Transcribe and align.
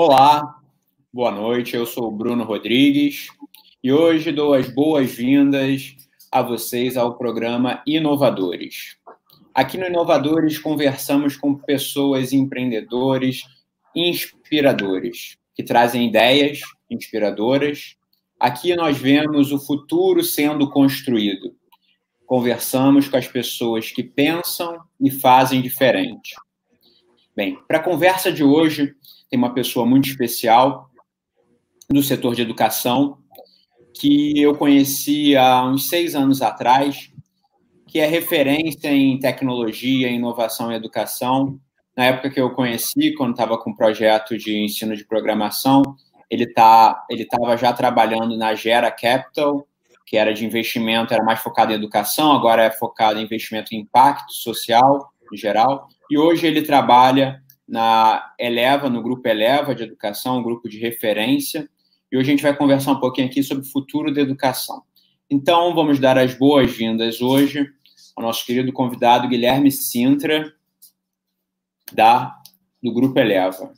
Olá, 0.00 0.60
boa 1.12 1.32
noite. 1.32 1.74
Eu 1.74 1.84
sou 1.84 2.06
o 2.06 2.16
Bruno 2.16 2.44
Rodrigues 2.44 3.26
e 3.82 3.92
hoje 3.92 4.30
dou 4.30 4.54
as 4.54 4.72
boas-vindas 4.72 5.96
a 6.30 6.40
vocês 6.40 6.96
ao 6.96 7.18
programa 7.18 7.82
Inovadores. 7.84 8.96
Aqui 9.52 9.76
no 9.76 9.86
Inovadores 9.86 10.56
conversamos 10.56 11.36
com 11.36 11.52
pessoas 11.52 12.32
empreendedores, 12.32 13.42
inspiradores, 13.92 15.36
que 15.52 15.64
trazem 15.64 16.06
ideias 16.06 16.60
inspiradoras. 16.88 17.96
Aqui 18.38 18.76
nós 18.76 18.96
vemos 18.96 19.50
o 19.50 19.58
futuro 19.58 20.22
sendo 20.22 20.70
construído. 20.70 21.56
Conversamos 22.24 23.08
com 23.08 23.16
as 23.16 23.26
pessoas 23.26 23.90
que 23.90 24.04
pensam 24.04 24.78
e 25.00 25.10
fazem 25.10 25.60
diferente. 25.60 26.36
Bem, 27.38 27.56
para 27.68 27.78
a 27.78 27.82
conversa 27.84 28.32
de 28.32 28.42
hoje, 28.42 28.96
tem 29.30 29.38
uma 29.38 29.54
pessoa 29.54 29.86
muito 29.86 30.08
especial 30.08 30.90
do 31.88 32.02
setor 32.02 32.34
de 32.34 32.42
educação, 32.42 33.18
que 33.94 34.42
eu 34.42 34.56
conheci 34.56 35.36
há 35.36 35.64
uns 35.64 35.88
seis 35.88 36.16
anos 36.16 36.42
atrás, 36.42 37.12
que 37.86 38.00
é 38.00 38.06
referência 38.06 38.88
em 38.88 39.20
tecnologia, 39.20 40.08
inovação 40.08 40.72
e 40.72 40.74
educação. 40.74 41.60
Na 41.96 42.06
época 42.06 42.28
que 42.28 42.40
eu 42.40 42.50
conheci, 42.50 43.14
quando 43.14 43.30
estava 43.30 43.56
com 43.56 43.70
o 43.70 43.76
projeto 43.76 44.36
de 44.36 44.58
ensino 44.58 44.96
de 44.96 45.04
programação, 45.06 45.84
ele 46.28 46.52
tá, 46.52 47.06
ele 47.08 47.22
estava 47.22 47.56
já 47.56 47.72
trabalhando 47.72 48.36
na 48.36 48.52
Gera 48.56 48.90
Capital, 48.90 49.64
que 50.04 50.16
era 50.16 50.34
de 50.34 50.44
investimento, 50.44 51.14
era 51.14 51.22
mais 51.22 51.38
focado 51.38 51.70
em 51.70 51.76
educação, 51.76 52.32
agora 52.32 52.64
é 52.64 52.70
focado 52.72 53.20
em 53.20 53.22
investimento 53.22 53.76
em 53.76 53.78
impacto 53.78 54.32
social 54.32 55.12
em 55.32 55.36
geral. 55.36 55.88
E 56.10 56.16
hoje 56.16 56.46
ele 56.46 56.62
trabalha 56.62 57.42
na 57.66 58.32
Eleva, 58.38 58.88
no 58.88 59.02
grupo 59.02 59.28
Eleva 59.28 59.74
de 59.74 59.82
Educação, 59.82 60.38
um 60.38 60.42
grupo 60.42 60.68
de 60.68 60.78
referência, 60.78 61.68
e 62.10 62.16
hoje 62.16 62.28
a 62.28 62.30
gente 62.30 62.42
vai 62.42 62.56
conversar 62.56 62.92
um 62.92 63.00
pouquinho 63.00 63.26
aqui 63.26 63.42
sobre 63.42 63.66
o 63.66 63.70
futuro 63.70 64.12
da 64.12 64.22
educação. 64.22 64.82
Então, 65.30 65.74
vamos 65.74 65.98
dar 65.98 66.16
as 66.16 66.34
boas-vindas 66.34 67.20
hoje 67.20 67.70
ao 68.16 68.22
nosso 68.24 68.46
querido 68.46 68.72
convidado 68.72 69.28
Guilherme 69.28 69.70
Sintra, 69.70 70.52
da, 71.92 72.34
do 72.82 72.92
Grupo 72.92 73.18
Eleva. 73.18 73.72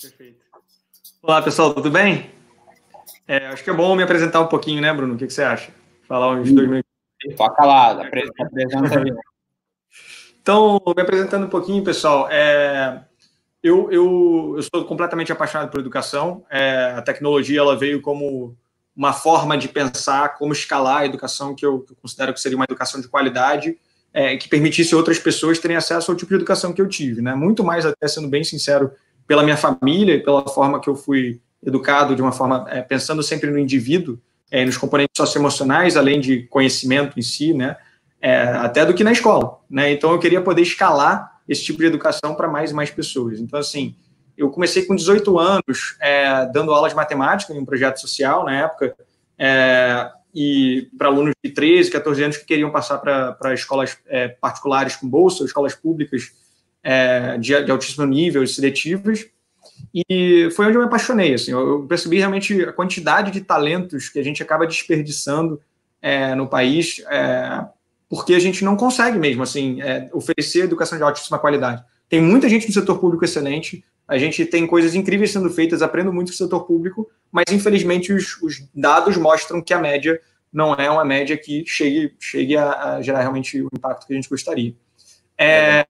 Perfeito. 0.00 0.42
Olá, 1.22 1.40
pessoal, 1.40 1.72
tudo 1.72 1.90
bem? 1.90 2.30
É, 3.26 3.46
acho 3.46 3.64
que 3.64 3.70
é 3.70 3.74
bom 3.74 3.94
me 3.96 4.02
apresentar 4.02 4.40
um 4.40 4.48
pouquinho, 4.48 4.82
né, 4.82 4.92
Bruno? 4.92 5.14
O 5.14 5.16
que, 5.16 5.26
que 5.26 5.32
você 5.32 5.42
acha? 5.42 5.72
Falar 6.06 6.34
uns 6.34 6.52
dois 6.52 6.68
minutos. 6.68 6.90
Toca 7.36 7.64
lá, 7.64 7.92
apresenta, 7.92 8.44
apresenta. 8.44 9.22
Então, 10.42 10.82
me 10.96 11.02
apresentando 11.02 11.46
um 11.46 11.48
pouquinho, 11.48 11.84
pessoal, 11.84 12.28
é, 12.28 13.00
eu, 13.62 13.90
eu, 13.92 14.54
eu 14.56 14.62
sou 14.62 14.84
completamente 14.84 15.30
apaixonado 15.30 15.70
por 15.70 15.78
educação. 15.78 16.44
É, 16.50 16.94
a 16.96 17.02
tecnologia 17.02 17.60
ela 17.60 17.76
veio 17.76 18.02
como 18.02 18.56
uma 18.94 19.12
forma 19.12 19.56
de 19.56 19.68
pensar 19.68 20.36
como 20.36 20.52
escalar 20.52 21.02
a 21.02 21.06
educação, 21.06 21.54
que 21.54 21.64
eu, 21.64 21.80
que 21.80 21.92
eu 21.92 21.96
considero 22.02 22.34
que 22.34 22.40
seria 22.40 22.56
uma 22.56 22.64
educação 22.64 23.00
de 23.00 23.06
qualidade, 23.06 23.78
é, 24.12 24.36
que 24.36 24.48
permitisse 24.48 24.96
outras 24.96 25.18
pessoas 25.18 25.60
terem 25.60 25.76
acesso 25.76 26.10
ao 26.10 26.16
tipo 26.16 26.30
de 26.30 26.34
educação 26.34 26.72
que 26.72 26.82
eu 26.82 26.88
tive. 26.88 27.22
Né? 27.22 27.36
Muito 27.36 27.62
mais, 27.62 27.86
até 27.86 28.08
sendo 28.08 28.28
bem 28.28 28.42
sincero, 28.42 28.90
pela 29.28 29.44
minha 29.44 29.56
família 29.56 30.16
e 30.16 30.20
pela 30.20 30.46
forma 30.48 30.80
que 30.80 30.88
eu 30.88 30.96
fui 30.96 31.40
educado, 31.64 32.16
de 32.16 32.20
uma 32.20 32.32
forma 32.32 32.66
é, 32.68 32.82
pensando 32.82 33.22
sempre 33.22 33.48
no 33.48 33.58
indivíduo, 33.58 34.18
é, 34.50 34.64
nos 34.64 34.76
componentes 34.76 35.16
socioemocionais, 35.16 35.96
além 35.96 36.20
de 36.20 36.42
conhecimento 36.48 37.16
em 37.16 37.22
si, 37.22 37.54
né? 37.54 37.76
É, 38.24 38.42
até 38.42 38.86
do 38.86 38.94
que 38.94 39.02
na 39.02 39.10
escola. 39.10 39.58
Né? 39.68 39.92
Então, 39.92 40.12
eu 40.12 40.18
queria 40.20 40.40
poder 40.40 40.62
escalar 40.62 41.40
esse 41.48 41.64
tipo 41.64 41.80
de 41.80 41.86
educação 41.86 42.36
para 42.36 42.46
mais 42.46 42.70
e 42.70 42.74
mais 42.74 42.88
pessoas. 42.88 43.40
Então, 43.40 43.58
assim, 43.58 43.96
eu 44.38 44.48
comecei 44.48 44.84
com 44.84 44.94
18 44.94 45.38
anos 45.38 45.96
é, 46.00 46.46
dando 46.46 46.72
aulas 46.72 46.92
de 46.92 46.96
matemática 46.96 47.52
em 47.52 47.58
um 47.58 47.64
projeto 47.64 48.00
social 48.00 48.44
na 48.44 48.60
época, 48.60 48.94
é, 49.38 50.08
e 50.34 50.88
para 50.96 51.08
alunos 51.08 51.34
de 51.44 51.50
13, 51.50 51.90
14 51.90 52.24
anos 52.24 52.36
que 52.36 52.44
queriam 52.44 52.70
passar 52.70 52.98
para 52.98 53.52
escolas 53.52 53.98
é, 54.06 54.28
particulares 54.28 54.96
com 54.96 55.08
bolsa, 55.08 55.44
escolas 55.44 55.74
públicas 55.74 56.32
é, 56.82 57.36
de, 57.38 57.64
de, 57.64 57.70
altíssimo 57.70 58.06
nível, 58.06 58.46
seletivas, 58.46 59.26
e 59.94 60.48
foi 60.56 60.66
onde 60.66 60.76
eu 60.76 60.80
me 60.80 60.86
apaixonei. 60.86 61.34
Assim, 61.34 61.50
eu 61.50 61.84
percebi 61.86 62.18
realmente 62.18 62.62
a 62.62 62.72
quantidade 62.72 63.30
de 63.30 63.42
talentos 63.42 64.08
que 64.08 64.18
a 64.18 64.22
gente 64.24 64.42
acaba 64.42 64.66
desperdiçando 64.66 65.60
é, 66.00 66.34
no 66.34 66.48
país 66.48 67.04
é, 67.10 67.64
porque 68.12 68.34
a 68.34 68.38
gente 68.38 68.62
não 68.62 68.76
consegue 68.76 69.18
mesmo 69.18 69.42
assim 69.42 69.80
é, 69.80 70.10
oferecer 70.12 70.64
educação 70.64 70.98
de 70.98 71.02
altíssima 71.02 71.38
qualidade. 71.38 71.82
Tem 72.10 72.20
muita 72.20 72.46
gente 72.46 72.66
no 72.66 72.74
setor 72.74 72.98
público 72.98 73.24
excelente, 73.24 73.82
a 74.06 74.18
gente 74.18 74.44
tem 74.44 74.66
coisas 74.66 74.94
incríveis 74.94 75.30
sendo 75.30 75.48
feitas, 75.48 75.80
aprendo 75.80 76.12
muito 76.12 76.28
com 76.28 76.34
o 76.34 76.36
setor 76.36 76.66
público, 76.66 77.10
mas 77.32 77.46
infelizmente 77.50 78.12
os, 78.12 78.36
os 78.42 78.68
dados 78.74 79.16
mostram 79.16 79.62
que 79.62 79.72
a 79.72 79.78
média 79.78 80.20
não 80.52 80.74
é 80.74 80.90
uma 80.90 81.06
média 81.06 81.38
que 81.38 81.64
chegue, 81.66 82.14
chegue 82.20 82.54
a, 82.54 82.96
a 82.96 83.00
gerar 83.00 83.20
realmente 83.20 83.62
o 83.62 83.70
impacto 83.74 84.06
que 84.06 84.12
a 84.12 84.16
gente 84.16 84.28
gostaria. 84.28 84.74
É, 85.38 85.86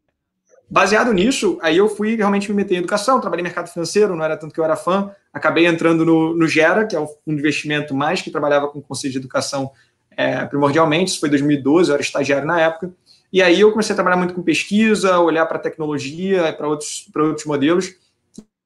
baseado 0.70 1.12
nisso, 1.12 1.58
aí 1.60 1.76
eu 1.76 1.88
fui 1.88 2.14
realmente 2.14 2.48
me 2.50 2.54
meter 2.54 2.76
em 2.76 2.78
educação, 2.78 3.20
trabalhei 3.20 3.42
em 3.42 3.48
mercado 3.48 3.68
financeiro, 3.68 4.14
não 4.14 4.24
era 4.24 4.36
tanto 4.36 4.54
que 4.54 4.60
eu 4.60 4.64
era 4.64 4.76
fã, 4.76 5.10
acabei 5.32 5.66
entrando 5.66 6.04
no, 6.04 6.36
no 6.36 6.46
Gera, 6.46 6.86
que 6.86 6.94
é 6.94 7.00
um 7.00 7.08
investimento 7.26 7.92
mais 7.96 8.22
que 8.22 8.30
trabalhava 8.30 8.68
com 8.68 8.78
o 8.78 8.82
conselho 8.82 9.10
de 9.10 9.18
educação 9.18 9.72
é, 10.16 10.44
primordialmente, 10.44 11.12
isso 11.12 11.20
foi 11.20 11.28
2012, 11.28 11.90
eu 11.90 11.94
era 11.94 12.02
estagiário 12.02 12.46
na 12.46 12.60
época, 12.60 12.92
e 13.32 13.40
aí 13.42 13.60
eu 13.60 13.70
comecei 13.70 13.92
a 13.92 13.96
trabalhar 13.96 14.16
muito 14.16 14.34
com 14.34 14.42
pesquisa, 14.42 15.18
olhar 15.18 15.46
para 15.46 15.58
tecnologia, 15.58 16.52
para 16.52 16.68
outros, 16.68 17.08
outros 17.14 17.46
modelos, 17.46 17.94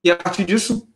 e 0.03 0.11
a 0.11 0.17
partir 0.17 0.45
disso 0.45 0.89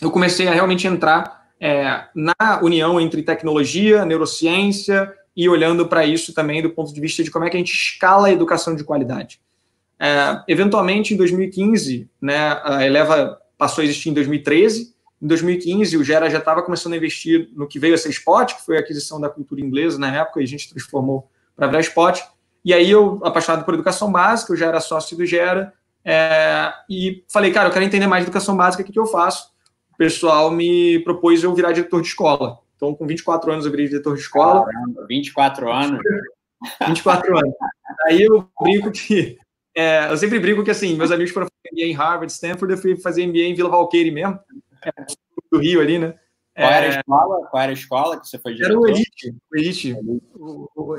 eu 0.00 0.10
comecei 0.10 0.46
a 0.46 0.52
realmente 0.52 0.86
entrar 0.86 1.48
é, 1.60 2.04
na 2.14 2.60
união 2.62 3.00
entre 3.00 3.22
tecnologia, 3.22 4.04
neurociência, 4.04 5.12
e 5.38 5.48
olhando 5.48 5.86
para 5.86 6.04
isso 6.04 6.34
também 6.34 6.60
do 6.60 6.70
ponto 6.70 6.92
de 6.92 7.00
vista 7.00 7.22
de 7.22 7.30
como 7.30 7.44
é 7.44 7.50
que 7.50 7.56
a 7.56 7.60
gente 7.60 7.72
escala 7.72 8.26
a 8.26 8.32
educação 8.32 8.74
de 8.74 8.82
qualidade. 8.82 9.40
É, 9.96 10.42
eventualmente, 10.48 11.14
em 11.14 11.16
2015, 11.16 12.10
né, 12.20 12.60
a 12.64 12.84
Eleva 12.84 13.38
passou 13.56 13.82
a 13.82 13.84
existir 13.84 14.10
em 14.10 14.14
2013, 14.14 14.92
em 15.20 15.26
2015, 15.26 15.96
o 15.96 16.04
Gera 16.04 16.30
já 16.30 16.38
estava 16.38 16.62
começando 16.62 16.92
a 16.92 16.96
investir 16.96 17.50
no 17.54 17.66
que 17.66 17.78
veio 17.78 17.94
a 17.94 17.98
ser 17.98 18.10
Spot, 18.10 18.54
que 18.54 18.64
foi 18.64 18.76
a 18.76 18.80
aquisição 18.80 19.20
da 19.20 19.28
cultura 19.28 19.60
inglesa 19.60 19.98
na 19.98 20.14
época, 20.14 20.40
e 20.40 20.44
a 20.44 20.46
gente 20.46 20.70
transformou 20.70 21.28
para 21.56 21.66
virar 21.66 21.80
Spot. 21.80 22.20
E 22.64 22.72
aí 22.72 22.88
eu, 22.88 23.20
apaixonado 23.24 23.64
por 23.64 23.74
educação 23.74 24.12
básica, 24.12 24.52
eu 24.52 24.56
já 24.56 24.66
era 24.66 24.80
sócio 24.80 25.16
do 25.16 25.26
Gera, 25.26 25.72
é, 26.04 26.72
e 26.88 27.24
falei, 27.28 27.50
cara, 27.52 27.68
eu 27.68 27.72
quero 27.72 27.84
entender 27.84 28.06
mais 28.06 28.22
educação 28.22 28.56
básica, 28.56 28.82
o 28.82 28.86
que, 28.86 28.92
que 28.92 28.98
eu 28.98 29.06
faço? 29.06 29.50
O 29.92 29.96
pessoal 29.96 30.50
me 30.52 31.00
propôs 31.00 31.42
eu 31.42 31.52
virar 31.52 31.72
diretor 31.72 32.00
de 32.00 32.08
escola. 32.08 32.58
Então, 32.76 32.94
com 32.94 33.04
24 33.04 33.52
anos, 33.52 33.64
eu 33.64 33.72
virei 33.72 33.88
diretor 33.88 34.14
de 34.14 34.20
escola. 34.20 34.64
Caramba, 34.64 35.06
24 35.08 35.72
anos? 35.72 36.00
24 36.86 37.36
anos. 37.36 37.54
Aí 38.06 38.22
eu 38.22 38.48
brinco 38.60 38.92
que... 38.92 39.36
É, 39.76 40.10
eu 40.10 40.16
sempre 40.16 40.38
brinco 40.38 40.62
que, 40.62 40.70
assim, 40.70 40.96
meus 40.96 41.10
amigos 41.10 41.32
foram 41.32 41.46
fazer 41.46 41.74
MBA 41.74 41.92
em 41.92 41.94
Harvard, 41.94 42.32
Stanford, 42.32 42.72
eu 42.72 42.78
fui 42.78 42.96
fazer 42.96 43.26
MBA 43.26 43.38
em 43.40 43.54
Vila 43.54 43.68
Valqueire 43.68 44.10
mesmo 44.10 44.38
do 45.50 45.58
Rio 45.58 45.80
ali, 45.80 45.98
né? 45.98 46.14
Qual 46.58 46.72
era 46.72 46.86
a 46.86 46.96
é. 46.96 46.98
escola? 46.98 47.46
Qual 47.46 47.62
era 47.62 47.70
a 47.70 47.74
escola 47.74 48.20
que 48.20 48.26
você 48.26 48.38
foi 48.38 48.54
diretor? 48.54 48.72
Era 48.72 48.80
o 48.80 48.88
Elite. 48.88 49.34
O 49.50 49.56
Elite. 49.56 49.96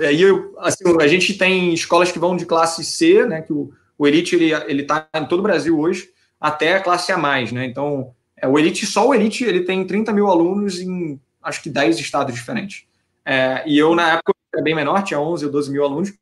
Aí 0.08 0.22
eu, 0.22 0.56
assim, 0.60 0.84
a 1.02 1.08
gente 1.08 1.38
tem 1.38 1.74
escolas 1.74 2.12
que 2.12 2.20
vão 2.20 2.38
de 2.38 2.46
classe 2.46 2.84
C, 2.84 3.26
né? 3.26 3.42
Que 3.42 3.52
o, 3.52 3.72
o 3.98 4.08
Elite 4.08 4.36
ele 4.36 4.54
ele 4.54 4.84
está 4.84 5.08
em 5.14 5.26
todo 5.26 5.40
o 5.40 5.44
Brasil 5.44 5.78
hoje, 5.78 6.10
até 6.40 6.76
a 6.76 6.82
classe 6.82 7.12
A 7.12 7.18
né? 7.18 7.66
Então, 7.66 8.14
é, 8.38 8.48
o 8.48 8.58
Elite 8.58 8.86
só 8.86 9.06
o 9.06 9.14
Elite 9.14 9.44
ele 9.44 9.62
tem 9.62 9.86
30 9.86 10.14
mil 10.14 10.28
alunos 10.28 10.80
em 10.80 11.20
acho 11.44 11.62
que 11.62 11.70
10 11.70 12.00
estados 12.00 12.34
diferentes. 12.34 12.86
É, 13.26 13.64
e 13.68 13.78
eu 13.78 13.94
na 13.94 14.14
época 14.14 14.34
era 14.54 14.64
bem 14.64 14.74
menor, 14.74 15.04
tinha 15.04 15.20
11 15.20 15.46
ou 15.46 15.52
12 15.52 15.72
mil 15.72 15.84
alunos. 15.84 16.14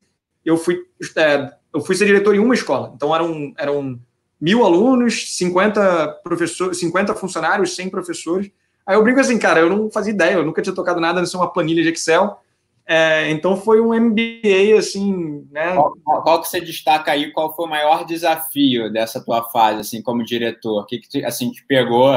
Eu 0.44 0.56
fui 0.56 0.84
é, 1.16 1.52
eu 1.72 1.80
fui 1.80 1.94
ser 1.94 2.06
diretor 2.06 2.34
em 2.34 2.40
uma 2.40 2.54
escola. 2.54 2.92
Então 2.96 3.14
eram 3.14 3.52
eram 3.56 4.00
mil 4.40 4.64
alunos, 4.64 5.36
50 5.36 6.20
professores, 6.22 6.78
50 6.78 7.14
funcionários, 7.14 7.74
100 7.74 7.90
professores. 7.90 8.50
Aí 8.86 8.96
eu 8.96 9.02
brinco 9.02 9.20
assim, 9.20 9.38
cara, 9.38 9.60
eu 9.60 9.68
não 9.68 9.90
fazia 9.90 10.12
ideia, 10.12 10.34
eu 10.34 10.44
nunca 10.44 10.62
tinha 10.62 10.74
tocado 10.74 11.00
nada 11.00 11.20
nessa 11.20 11.36
uma 11.36 11.52
planilha 11.52 11.82
de 11.82 11.90
Excel. 11.90 12.40
É, 12.86 13.30
então 13.30 13.54
foi 13.54 13.82
um 13.82 13.92
MBA 13.92 14.78
assim, 14.78 15.46
né? 15.50 15.74
Qual, 15.74 16.22
qual, 16.22 16.40
que 16.40 16.48
você 16.48 16.58
destaca 16.58 17.12
aí? 17.12 17.30
Qual 17.32 17.54
foi 17.54 17.66
o 17.66 17.68
maior 17.68 18.06
desafio 18.06 18.90
dessa 18.90 19.22
tua 19.22 19.44
fase, 19.50 19.80
assim, 19.80 20.00
como 20.00 20.24
diretor? 20.24 20.80
O 20.80 20.86
que, 20.86 20.98
que 20.98 21.22
assim 21.22 21.50
te 21.50 21.62
pegou? 21.66 22.14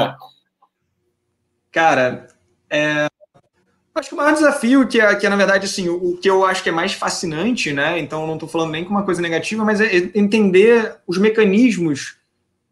Cara, 1.70 2.26
é, 2.70 3.06
acho 3.94 4.08
que 4.08 4.14
o 4.14 4.18
maior 4.18 4.32
desafio 4.32 4.86
que 4.86 5.00
é, 5.00 5.14
que 5.14 5.26
é 5.26 5.28
na 5.28 5.36
verdade 5.36 5.66
assim, 5.66 5.88
o, 5.88 6.12
o, 6.12 6.16
que 6.16 6.28
eu 6.28 6.44
acho 6.44 6.62
que 6.62 6.68
é 6.68 6.72
mais 6.72 6.92
fascinante, 6.92 7.72
né? 7.72 7.98
Então 7.98 8.26
não 8.26 8.34
estou 8.34 8.48
falando 8.48 8.70
nem 8.70 8.84
com 8.84 8.90
uma 8.90 9.04
coisa 9.04 9.20
negativa, 9.20 9.64
mas 9.64 9.80
é 9.80 9.94
entender 10.14 10.96
os 11.06 11.18
mecanismos 11.18 12.16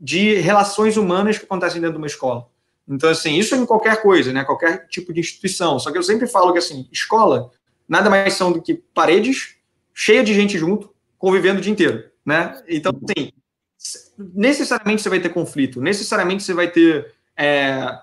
de 0.00 0.34
relações 0.36 0.96
humanas 0.96 1.36
que 1.36 1.44
acontecem 1.44 1.80
dentro 1.80 1.94
de 1.94 1.98
uma 1.98 2.06
escola. 2.06 2.48
Então, 2.88 3.08
assim, 3.08 3.38
isso 3.38 3.54
é 3.54 3.58
em 3.58 3.66
qualquer 3.66 4.02
coisa, 4.02 4.32
né? 4.32 4.42
Qualquer 4.42 4.88
tipo 4.88 5.12
de 5.12 5.20
instituição. 5.20 5.78
Só 5.78 5.92
que 5.92 5.98
eu 5.98 6.02
sempre 6.02 6.26
falo 6.26 6.52
que, 6.52 6.58
assim, 6.58 6.88
escola 6.90 7.50
nada 7.88 8.08
mais 8.10 8.34
são 8.34 8.50
do 8.50 8.60
que 8.60 8.74
paredes 8.74 9.56
cheias 9.94 10.24
de 10.24 10.34
gente 10.34 10.58
junto, 10.58 10.92
convivendo 11.18 11.58
o 11.58 11.62
dia 11.62 11.72
inteiro, 11.72 12.04
né? 12.24 12.60
Então, 12.68 12.92
assim, 13.04 13.30
necessariamente 14.34 15.02
você 15.02 15.08
vai 15.08 15.20
ter 15.20 15.28
conflito, 15.28 15.80
necessariamente 15.80 16.42
você 16.42 16.54
vai 16.54 16.70
ter 16.70 17.12
é, 17.36 17.98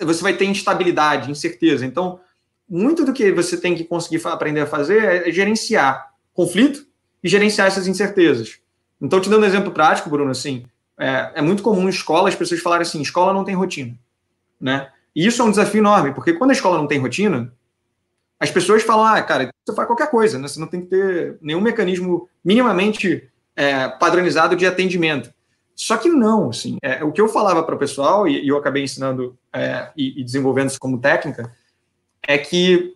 você 0.00 0.22
vai 0.22 0.34
ter 0.34 0.44
instabilidade, 0.44 1.30
incerteza. 1.30 1.84
Então, 1.84 2.20
muito 2.68 3.04
do 3.04 3.12
que 3.12 3.32
você 3.32 3.56
tem 3.56 3.74
que 3.74 3.84
conseguir 3.84 4.20
aprender 4.26 4.60
a 4.60 4.66
fazer 4.66 5.02
é, 5.02 5.28
é 5.28 5.32
gerenciar 5.32 6.12
conflito 6.34 6.86
e 7.22 7.28
gerenciar 7.28 7.66
essas 7.66 7.86
incertezas. 7.86 8.58
Então, 9.00 9.20
te 9.20 9.28
dando 9.28 9.42
um 9.42 9.46
exemplo 9.46 9.72
prático, 9.72 10.10
Bruno, 10.10 10.30
assim, 10.30 10.64
é, 10.98 11.32
é 11.36 11.42
muito 11.42 11.62
comum 11.62 11.86
em 11.86 11.90
escola 11.90 12.28
as 12.28 12.34
pessoas 12.34 12.60
falarem 12.60 12.82
assim, 12.82 13.00
escola 13.00 13.32
não 13.32 13.44
tem 13.44 13.54
rotina, 13.54 13.96
né? 14.60 14.88
E 15.14 15.26
isso 15.26 15.40
é 15.40 15.44
um 15.44 15.50
desafio 15.50 15.80
enorme, 15.80 16.12
porque 16.12 16.32
quando 16.32 16.50
a 16.50 16.54
escola 16.54 16.78
não 16.78 16.86
tem 16.86 16.98
rotina, 16.98 17.52
as 18.38 18.50
pessoas 18.50 18.82
falam, 18.82 19.04
ah, 19.04 19.22
cara, 19.22 19.50
você 19.64 19.74
faz 19.74 19.86
qualquer 19.86 20.10
coisa, 20.10 20.38
né? 20.38 20.46
Você 20.46 20.60
não 20.60 20.66
tem 20.66 20.80
que 20.82 20.88
ter 20.88 21.38
nenhum 21.40 21.60
mecanismo 21.60 22.28
minimamente 22.44 23.28
é, 23.56 23.88
padronizado 23.88 24.54
de 24.54 24.66
atendimento. 24.66 25.32
Só 25.74 25.96
que 25.96 26.08
não, 26.08 26.50
assim, 26.50 26.76
é, 26.82 27.02
o 27.04 27.12
que 27.12 27.20
eu 27.20 27.28
falava 27.28 27.62
para 27.62 27.74
o 27.74 27.78
pessoal, 27.78 28.26
e, 28.26 28.44
e, 28.44 28.48
eu 28.48 28.56
acabei 28.56 28.82
ensinando 28.82 29.36
é, 29.52 29.90
e, 29.96 30.20
e, 30.20 30.24
desenvolvendo 30.24 30.70
isso 30.70 30.78
como 30.78 31.00
técnica, 31.00 31.52
é 32.28 32.36
que 32.36 32.94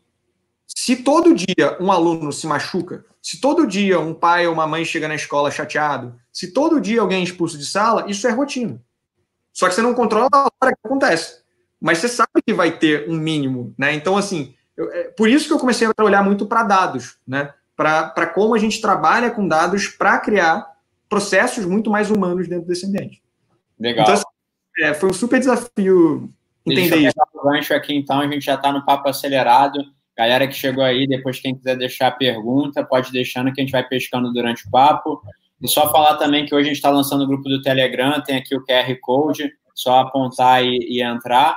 se 0.66 0.96
todo 0.96 1.34
dia 1.34 1.78
um 1.80 1.90
aluno 1.90 2.30
se 2.30 2.46
machuca, 2.46 3.02
se 3.20 3.40
todo 3.40 3.66
dia 3.66 3.98
um 3.98 4.12
pai 4.12 4.46
ou 4.46 4.52
uma 4.52 4.66
mãe 4.66 4.84
chega 4.84 5.08
na 5.08 5.14
escola 5.14 5.50
chateado, 5.50 6.14
se 6.30 6.52
todo 6.52 6.80
dia 6.80 7.00
alguém 7.00 7.20
é 7.20 7.24
expulso 7.24 7.56
de 7.56 7.64
sala, 7.64 8.04
isso 8.10 8.28
é 8.28 8.30
rotina. 8.30 8.78
Só 9.50 9.68
que 9.68 9.74
você 9.74 9.80
não 9.80 9.94
controla 9.94 10.28
a 10.30 10.50
hora 10.60 10.74
que 10.74 10.80
acontece. 10.86 11.40
Mas 11.80 11.98
você 11.98 12.08
sabe 12.08 12.42
que 12.46 12.52
vai 12.52 12.78
ter 12.78 13.08
um 13.08 13.16
mínimo, 13.16 13.74
né? 13.76 13.94
Então, 13.94 14.16
assim, 14.16 14.54
eu, 14.76 14.90
é, 14.92 15.04
por 15.04 15.28
isso 15.28 15.46
que 15.46 15.52
eu 15.52 15.58
comecei 15.58 15.86
a 15.86 16.04
olhar 16.04 16.22
muito 16.22 16.46
para 16.46 16.62
dados, 16.62 17.16
né? 17.26 17.52
Para 17.74 18.26
como 18.26 18.54
a 18.54 18.58
gente 18.58 18.80
trabalha 18.80 19.30
com 19.30 19.48
dados 19.48 19.88
para 19.88 20.18
criar 20.18 20.70
processos 21.08 21.64
muito 21.64 21.90
mais 21.90 22.10
humanos 22.10 22.48
dentro 22.48 22.66
desse 22.66 22.86
ambiente. 22.86 23.22
Legal. 23.80 24.02
Então, 24.02 24.14
assim, 24.14 24.24
é, 24.80 24.94
foi 24.94 25.08
um 25.08 25.14
super 25.14 25.38
desafio 25.38 26.32
entender 26.66 27.08
isso. 27.08 27.14
o 27.34 27.50
gancho 27.50 27.74
aqui, 27.74 27.94
então, 27.94 28.20
a 28.20 28.26
gente 28.26 28.44
já 28.44 28.54
está 28.54 28.72
no 28.72 28.84
papo 28.84 29.08
acelerado. 29.08 29.78
Galera 30.16 30.46
que 30.46 30.54
chegou 30.54 30.84
aí, 30.84 31.06
depois 31.06 31.40
quem 31.40 31.54
quiser 31.54 31.76
deixar 31.76 32.10
pergunta, 32.12 32.84
pode 32.84 33.10
deixando 33.10 33.52
que 33.52 33.60
a 33.60 33.64
gente 33.64 33.72
vai 33.72 33.86
pescando 33.86 34.32
durante 34.32 34.66
o 34.66 34.70
papo. 34.70 35.22
E 35.60 35.68
só 35.68 35.90
falar 35.90 36.16
também 36.16 36.44
que 36.44 36.54
hoje 36.54 36.66
a 36.66 36.68
gente 36.68 36.76
está 36.76 36.90
lançando 36.90 37.22
o 37.22 37.26
grupo 37.26 37.48
do 37.48 37.62
Telegram, 37.62 38.20
tem 38.20 38.36
aqui 38.36 38.54
o 38.54 38.64
QR 38.64 38.94
Code, 39.00 39.50
só 39.74 40.00
apontar 40.00 40.64
e, 40.64 40.76
e 40.88 41.02
entrar. 41.02 41.56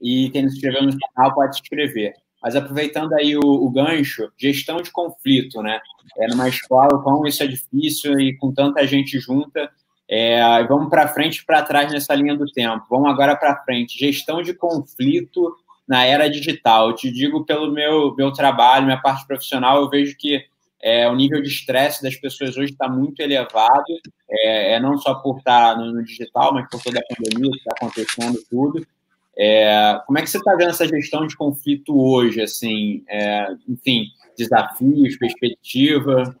E 0.00 0.30
quem 0.30 0.42
não 0.42 0.50
se 0.50 0.56
inscreveu 0.56 0.82
no 0.82 0.96
canal 0.98 1.34
pode 1.34 1.56
se 1.56 1.62
inscrever. 1.62 2.12
Mas 2.42 2.54
aproveitando 2.54 3.12
aí 3.14 3.36
o, 3.36 3.40
o, 3.42 3.70
gancho, 3.70 4.30
gestão 4.38 4.80
de 4.80 4.90
conflito, 4.90 5.62
né? 5.62 5.80
É 6.18 6.28
numa 6.28 6.48
escola, 6.48 7.02
como 7.02 7.26
isso 7.26 7.42
é 7.42 7.46
difícil 7.46 8.20
e 8.20 8.36
com 8.36 8.52
tanta 8.52 8.86
gente 8.86 9.18
junta. 9.18 9.70
É, 10.08 10.62
vamos 10.64 10.88
para 10.88 11.08
frente 11.08 11.38
e 11.38 11.44
para 11.44 11.62
trás 11.62 11.92
nessa 11.92 12.14
linha 12.14 12.36
do 12.36 12.46
tempo. 12.46 12.86
Vamos 12.88 13.10
agora 13.10 13.36
para 13.36 13.62
frente. 13.64 13.98
Gestão 13.98 14.42
de 14.42 14.54
conflito 14.54 15.56
na 15.86 16.04
era 16.04 16.28
digital. 16.28 16.90
Eu 16.90 16.94
te 16.94 17.10
digo 17.10 17.44
pelo 17.44 17.72
meu, 17.72 18.14
meu 18.16 18.32
trabalho, 18.32 18.86
minha 18.86 19.00
parte 19.00 19.26
profissional, 19.26 19.80
eu 19.80 19.88
vejo 19.88 20.16
que 20.16 20.44
é, 20.82 21.08
o 21.08 21.14
nível 21.14 21.42
de 21.42 21.48
estresse 21.48 22.02
das 22.02 22.16
pessoas 22.16 22.56
hoje 22.56 22.72
está 22.72 22.88
muito 22.88 23.20
elevado, 23.20 23.84
é, 24.30 24.74
é, 24.74 24.80
não 24.80 24.96
só 24.98 25.14
por 25.14 25.38
estar 25.38 25.74
tá 25.74 25.80
no, 25.80 25.92
no, 25.92 26.04
digital, 26.04 26.52
mas 26.52 26.68
por 26.70 26.82
toda 26.82 27.00
a 27.00 27.14
pandemia 27.14 27.50
que 27.50 27.58
está 27.58 27.72
acontecendo 27.76 28.38
tudo. 28.48 28.86
É, 29.38 30.00
como 30.06 30.18
é 30.18 30.22
que 30.22 30.30
você 30.30 30.38
está 30.38 30.54
vendo 30.54 30.70
essa 30.70 30.86
gestão 30.86 31.26
de 31.26 31.36
conflito 31.36 31.98
hoje, 31.98 32.40
assim, 32.40 33.04
é, 33.08 33.48
enfim, 33.68 34.06
desafios, 34.36 35.16
perspectiva? 35.16 36.36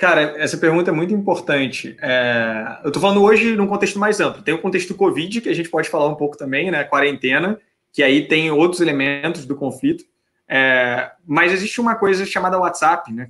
Cara, 0.00 0.42
essa 0.42 0.56
pergunta 0.56 0.90
é 0.90 0.94
muito 0.94 1.12
importante. 1.12 1.94
É, 2.00 2.78
eu 2.82 2.88
estou 2.88 3.02
falando 3.02 3.22
hoje 3.22 3.54
num 3.54 3.66
contexto 3.66 3.98
mais 3.98 4.18
amplo. 4.18 4.40
Tem 4.40 4.54
o 4.54 4.62
contexto 4.62 4.94
Covid, 4.94 5.42
que 5.42 5.48
a 5.50 5.54
gente 5.54 5.68
pode 5.68 5.90
falar 5.90 6.08
um 6.08 6.14
pouco 6.14 6.38
também, 6.38 6.70
né? 6.70 6.82
Quarentena, 6.84 7.60
que 7.92 8.02
aí 8.02 8.26
tem 8.26 8.50
outros 8.50 8.80
elementos 8.80 9.44
do 9.44 9.54
conflito. 9.54 10.02
É, 10.48 11.10
mas 11.26 11.52
existe 11.52 11.82
uma 11.82 11.96
coisa 11.96 12.24
chamada 12.24 12.58
WhatsApp, 12.58 13.12
né? 13.12 13.28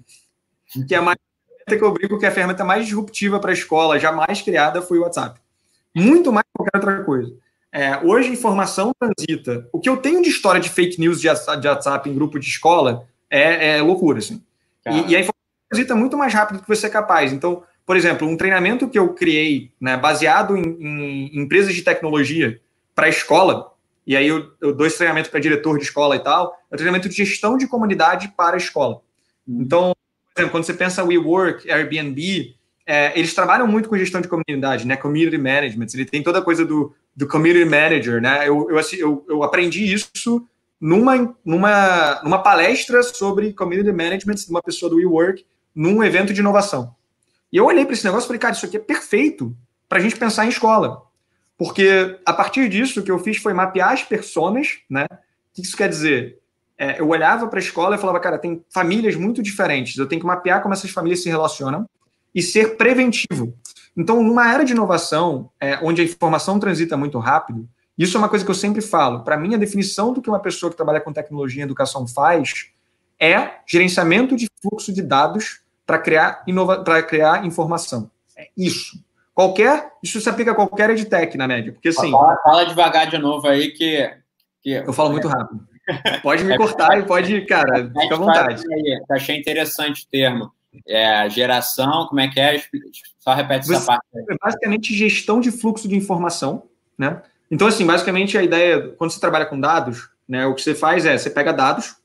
Que 0.87 0.94
é 0.94 0.99
a 0.99 1.02
mais 1.02 1.19
que 1.67 1.82
eu 1.82 1.93
brinco 1.93 2.20
que 2.20 2.26
a 2.26 2.31
ferramenta 2.31 2.64
mais 2.64 2.84
disruptiva 2.84 3.40
para 3.40 3.50
a 3.50 3.55
escola 3.55 3.99
jamais 3.99 4.40
criada 4.40 4.81
foi 4.81 4.99
o 4.99 5.02
WhatsApp. 5.02 5.40
Muito 5.93 6.32
mais 6.32 6.44
que 6.44 6.52
qualquer 6.56 6.76
outra 6.76 7.02
coisa. 7.05 7.34
É, 7.72 7.99
hoje, 7.99 8.28
informação 8.28 8.93
transita. 8.96 9.69
O 9.72 9.81
que 9.81 9.88
eu 9.88 9.96
tenho 9.96 10.22
de 10.22 10.28
história 10.28 10.61
de 10.61 10.70
fake 10.70 11.00
news 11.00 11.20
de 11.20 11.28
WhatsApp 11.28 12.08
em 12.08 12.14
grupo 12.14 12.38
de 12.38 12.46
escola 12.46 13.08
é, 13.28 13.78
é 13.78 13.82
loucura, 13.82 14.20
assim. 14.20 14.40
E, 14.87 15.11
e, 15.11 15.17
a 15.17 15.20
informação 15.20 15.39
transita 15.70 15.94
muito 15.94 16.19
mais 16.19 16.34
rápido 16.34 16.56
do 16.56 16.62
que 16.62 16.69
você 16.69 16.88
é 16.88 16.90
capaz. 16.90 17.32
Então, 17.32 17.62
por 17.87 17.96
exemplo, 17.96 18.28
um 18.28 18.37
treinamento 18.37 18.88
que 18.88 18.99
eu 18.99 19.14
criei, 19.14 19.70
né, 19.81 19.96
baseado 19.96 20.56
em, 20.56 20.62
em 20.62 21.40
empresas 21.40 21.75
de 21.75 21.82
tecnologia 21.82 22.61
para 22.94 23.06
a 23.06 23.08
escola, 23.08 23.72
e 24.06 24.17
aí 24.17 24.26
eu, 24.26 24.50
eu 24.61 24.75
dou 24.75 24.87
esse 24.87 24.96
treinamento 24.96 25.31
para 25.31 25.38
diretor 25.38 25.78
de 25.78 25.84
escola 25.84 26.17
e 26.17 26.19
tal, 26.19 26.52
é 26.70 26.75
um 26.75 26.76
treinamento 26.76 27.08
de 27.08 27.14
gestão 27.14 27.56
de 27.56 27.69
comunidade 27.69 28.32
para 28.37 28.56
a 28.56 28.58
escola. 28.58 29.00
Hum. 29.49 29.61
Então, 29.62 29.94
por 30.34 30.40
exemplo, 30.40 30.52
quando 30.52 30.64
você 30.64 30.75
pensa 30.75 31.05
WeWork, 31.05 31.70
Airbnb, 31.70 32.55
é, 32.87 33.17
eles 33.17 33.34
trabalham 33.34 33.67
muito 33.67 33.88
com 33.88 33.96
gestão 33.96 34.20
de 34.20 34.26
comunidade, 34.26 34.87
né? 34.87 34.96
Community 34.96 35.38
management. 35.38 35.87
Ele 35.94 36.05
tem 36.05 36.22
toda 36.22 36.40
a 36.40 36.43
coisa 36.43 36.64
do, 36.64 36.93
do 37.14 37.26
community 37.28 37.64
manager, 37.64 38.20
né? 38.20 38.49
Eu, 38.49 38.69
eu, 38.69 38.81
eu, 38.99 39.26
eu 39.28 39.43
aprendi 39.44 39.93
isso 39.93 40.44
numa, 40.81 41.37
numa, 41.44 42.20
numa 42.25 42.38
palestra 42.43 43.02
sobre 43.02 43.52
community 43.52 43.93
management 43.93 44.37
de 44.37 44.50
uma 44.50 44.62
pessoa 44.62 44.90
do 44.90 44.96
WeWork 44.96 45.44
num 45.75 46.02
evento 46.02 46.32
de 46.32 46.40
inovação. 46.40 46.94
E 47.52 47.56
eu 47.56 47.64
olhei 47.64 47.84
para 47.84 47.94
esse 47.94 48.05
negócio 48.05 48.26
e 48.26 48.28
falei, 48.28 48.40
cara, 48.40 48.55
isso 48.55 48.67
aqui 48.67 48.76
é 48.76 48.81
perfeito 48.81 49.56
para 49.88 49.99
a 49.99 50.00
gente 50.00 50.17
pensar 50.17 50.46
em 50.46 50.49
escola. 50.49 51.02
Porque 51.58 52.19
a 52.25 52.32
partir 52.32 52.69
disso, 52.69 53.00
o 53.00 53.02
que 53.02 53.11
eu 53.11 53.19
fiz 53.19 53.37
foi 53.37 53.52
mapear 53.52 53.93
as 53.93 54.02
personas, 54.02 54.78
né? 54.88 55.05
O 55.11 55.55
que 55.55 55.62
isso 55.62 55.76
quer 55.76 55.88
dizer? 55.88 56.38
É, 56.78 57.00
eu 57.00 57.08
olhava 57.08 57.46
para 57.49 57.58
a 57.58 57.62
escola 57.62 57.96
e 57.96 57.99
falava, 57.99 58.19
cara, 58.20 58.38
tem 58.38 58.64
famílias 58.72 59.14
muito 59.14 59.43
diferentes, 59.43 59.99
eu 59.99 60.06
tenho 60.06 60.20
que 60.20 60.26
mapear 60.26 60.62
como 60.62 60.72
essas 60.72 60.90
famílias 60.90 61.22
se 61.22 61.28
relacionam 61.28 61.87
e 62.34 62.40
ser 62.40 62.76
preventivo. 62.76 63.55
Então, 63.94 64.22
numa 64.22 64.50
era 64.50 64.64
de 64.64 64.72
inovação, 64.72 65.50
é, 65.61 65.78
onde 65.82 66.00
a 66.00 66.05
informação 66.05 66.58
transita 66.58 66.96
muito 66.96 67.19
rápido, 67.19 67.69
isso 67.99 68.17
é 68.17 68.19
uma 68.19 68.31
coisa 68.31 68.43
que 68.43 68.50
eu 68.50 68.55
sempre 68.55 68.81
falo. 68.81 69.22
Para 69.25 69.37
mim, 69.37 69.55
a 69.55 69.58
definição 69.58 70.14
do 70.14 70.22
que 70.22 70.31
uma 70.31 70.40
pessoa 70.40 70.70
que 70.70 70.76
trabalha 70.76 71.00
com 71.00 71.12
tecnologia 71.12 71.61
e 71.61 71.64
educação 71.64 72.06
faz 72.06 72.70
é 73.20 73.58
gerenciamento 73.67 74.34
de 74.34 74.49
fluxo 74.62 74.93
de 74.93 75.02
dados 75.02 75.61
para 75.87 75.99
criar, 75.99 76.43
inova 76.46 76.82
criar 77.02 77.44
informação. 77.44 78.11
É 78.37 78.49
isso. 78.56 78.99
Qualquer, 79.34 79.93
isso 80.02 80.20
se 80.20 80.28
aplica 80.28 80.52
a 80.52 80.55
qualquer 80.55 80.90
edtech, 80.90 81.37
na 81.37 81.46
média. 81.46 81.72
Porque 81.72 81.88
assim. 81.88 82.11
Fala, 82.11 82.37
fala 82.43 82.64
devagar 82.64 83.08
de 83.08 83.19
novo 83.19 83.46
aí 83.46 83.70
que. 83.70 84.10
que... 84.62 84.72
Eu 84.72 84.93
falo 84.93 85.10
muito 85.10 85.29
rápido. 85.29 85.69
Pode 86.22 86.44
me 86.44 86.55
é, 86.55 86.56
cortar 86.56 86.98
e 86.98 87.03
pode, 87.03 87.41
cara, 87.46 87.91
fica 88.00 88.15
à 88.15 88.19
vontade. 88.19 88.62
Aí, 88.72 89.03
achei 89.10 89.36
interessante 89.36 90.05
o 90.05 90.08
termo 90.08 90.53
é, 90.86 91.29
geração, 91.29 92.06
como 92.06 92.20
é 92.20 92.29
que 92.29 92.39
é? 92.39 92.62
Só 93.19 93.34
repete 93.34 93.67
Você, 93.67 93.74
essa 93.74 93.86
parte. 93.86 94.05
É 94.15 94.36
basicamente 94.41 94.94
gestão 94.94 95.41
de 95.41 95.50
fluxo 95.50 95.89
de 95.89 95.96
informação, 95.96 96.65
né? 96.96 97.22
Então, 97.50 97.67
assim, 97.67 97.84
basicamente 97.84 98.39
a 98.39 98.43
ideia, 98.43 98.94
quando 98.96 99.10
você 99.10 99.19
trabalha 99.19 99.46
com 99.46 99.58
dados, 99.58 100.10
né, 100.29 100.46
o 100.46 100.55
que 100.55 100.62
você 100.62 100.74
faz 100.74 101.05
é, 101.05 101.19
você 101.19 101.29
pega 101.29 101.53
dados, 101.53 101.96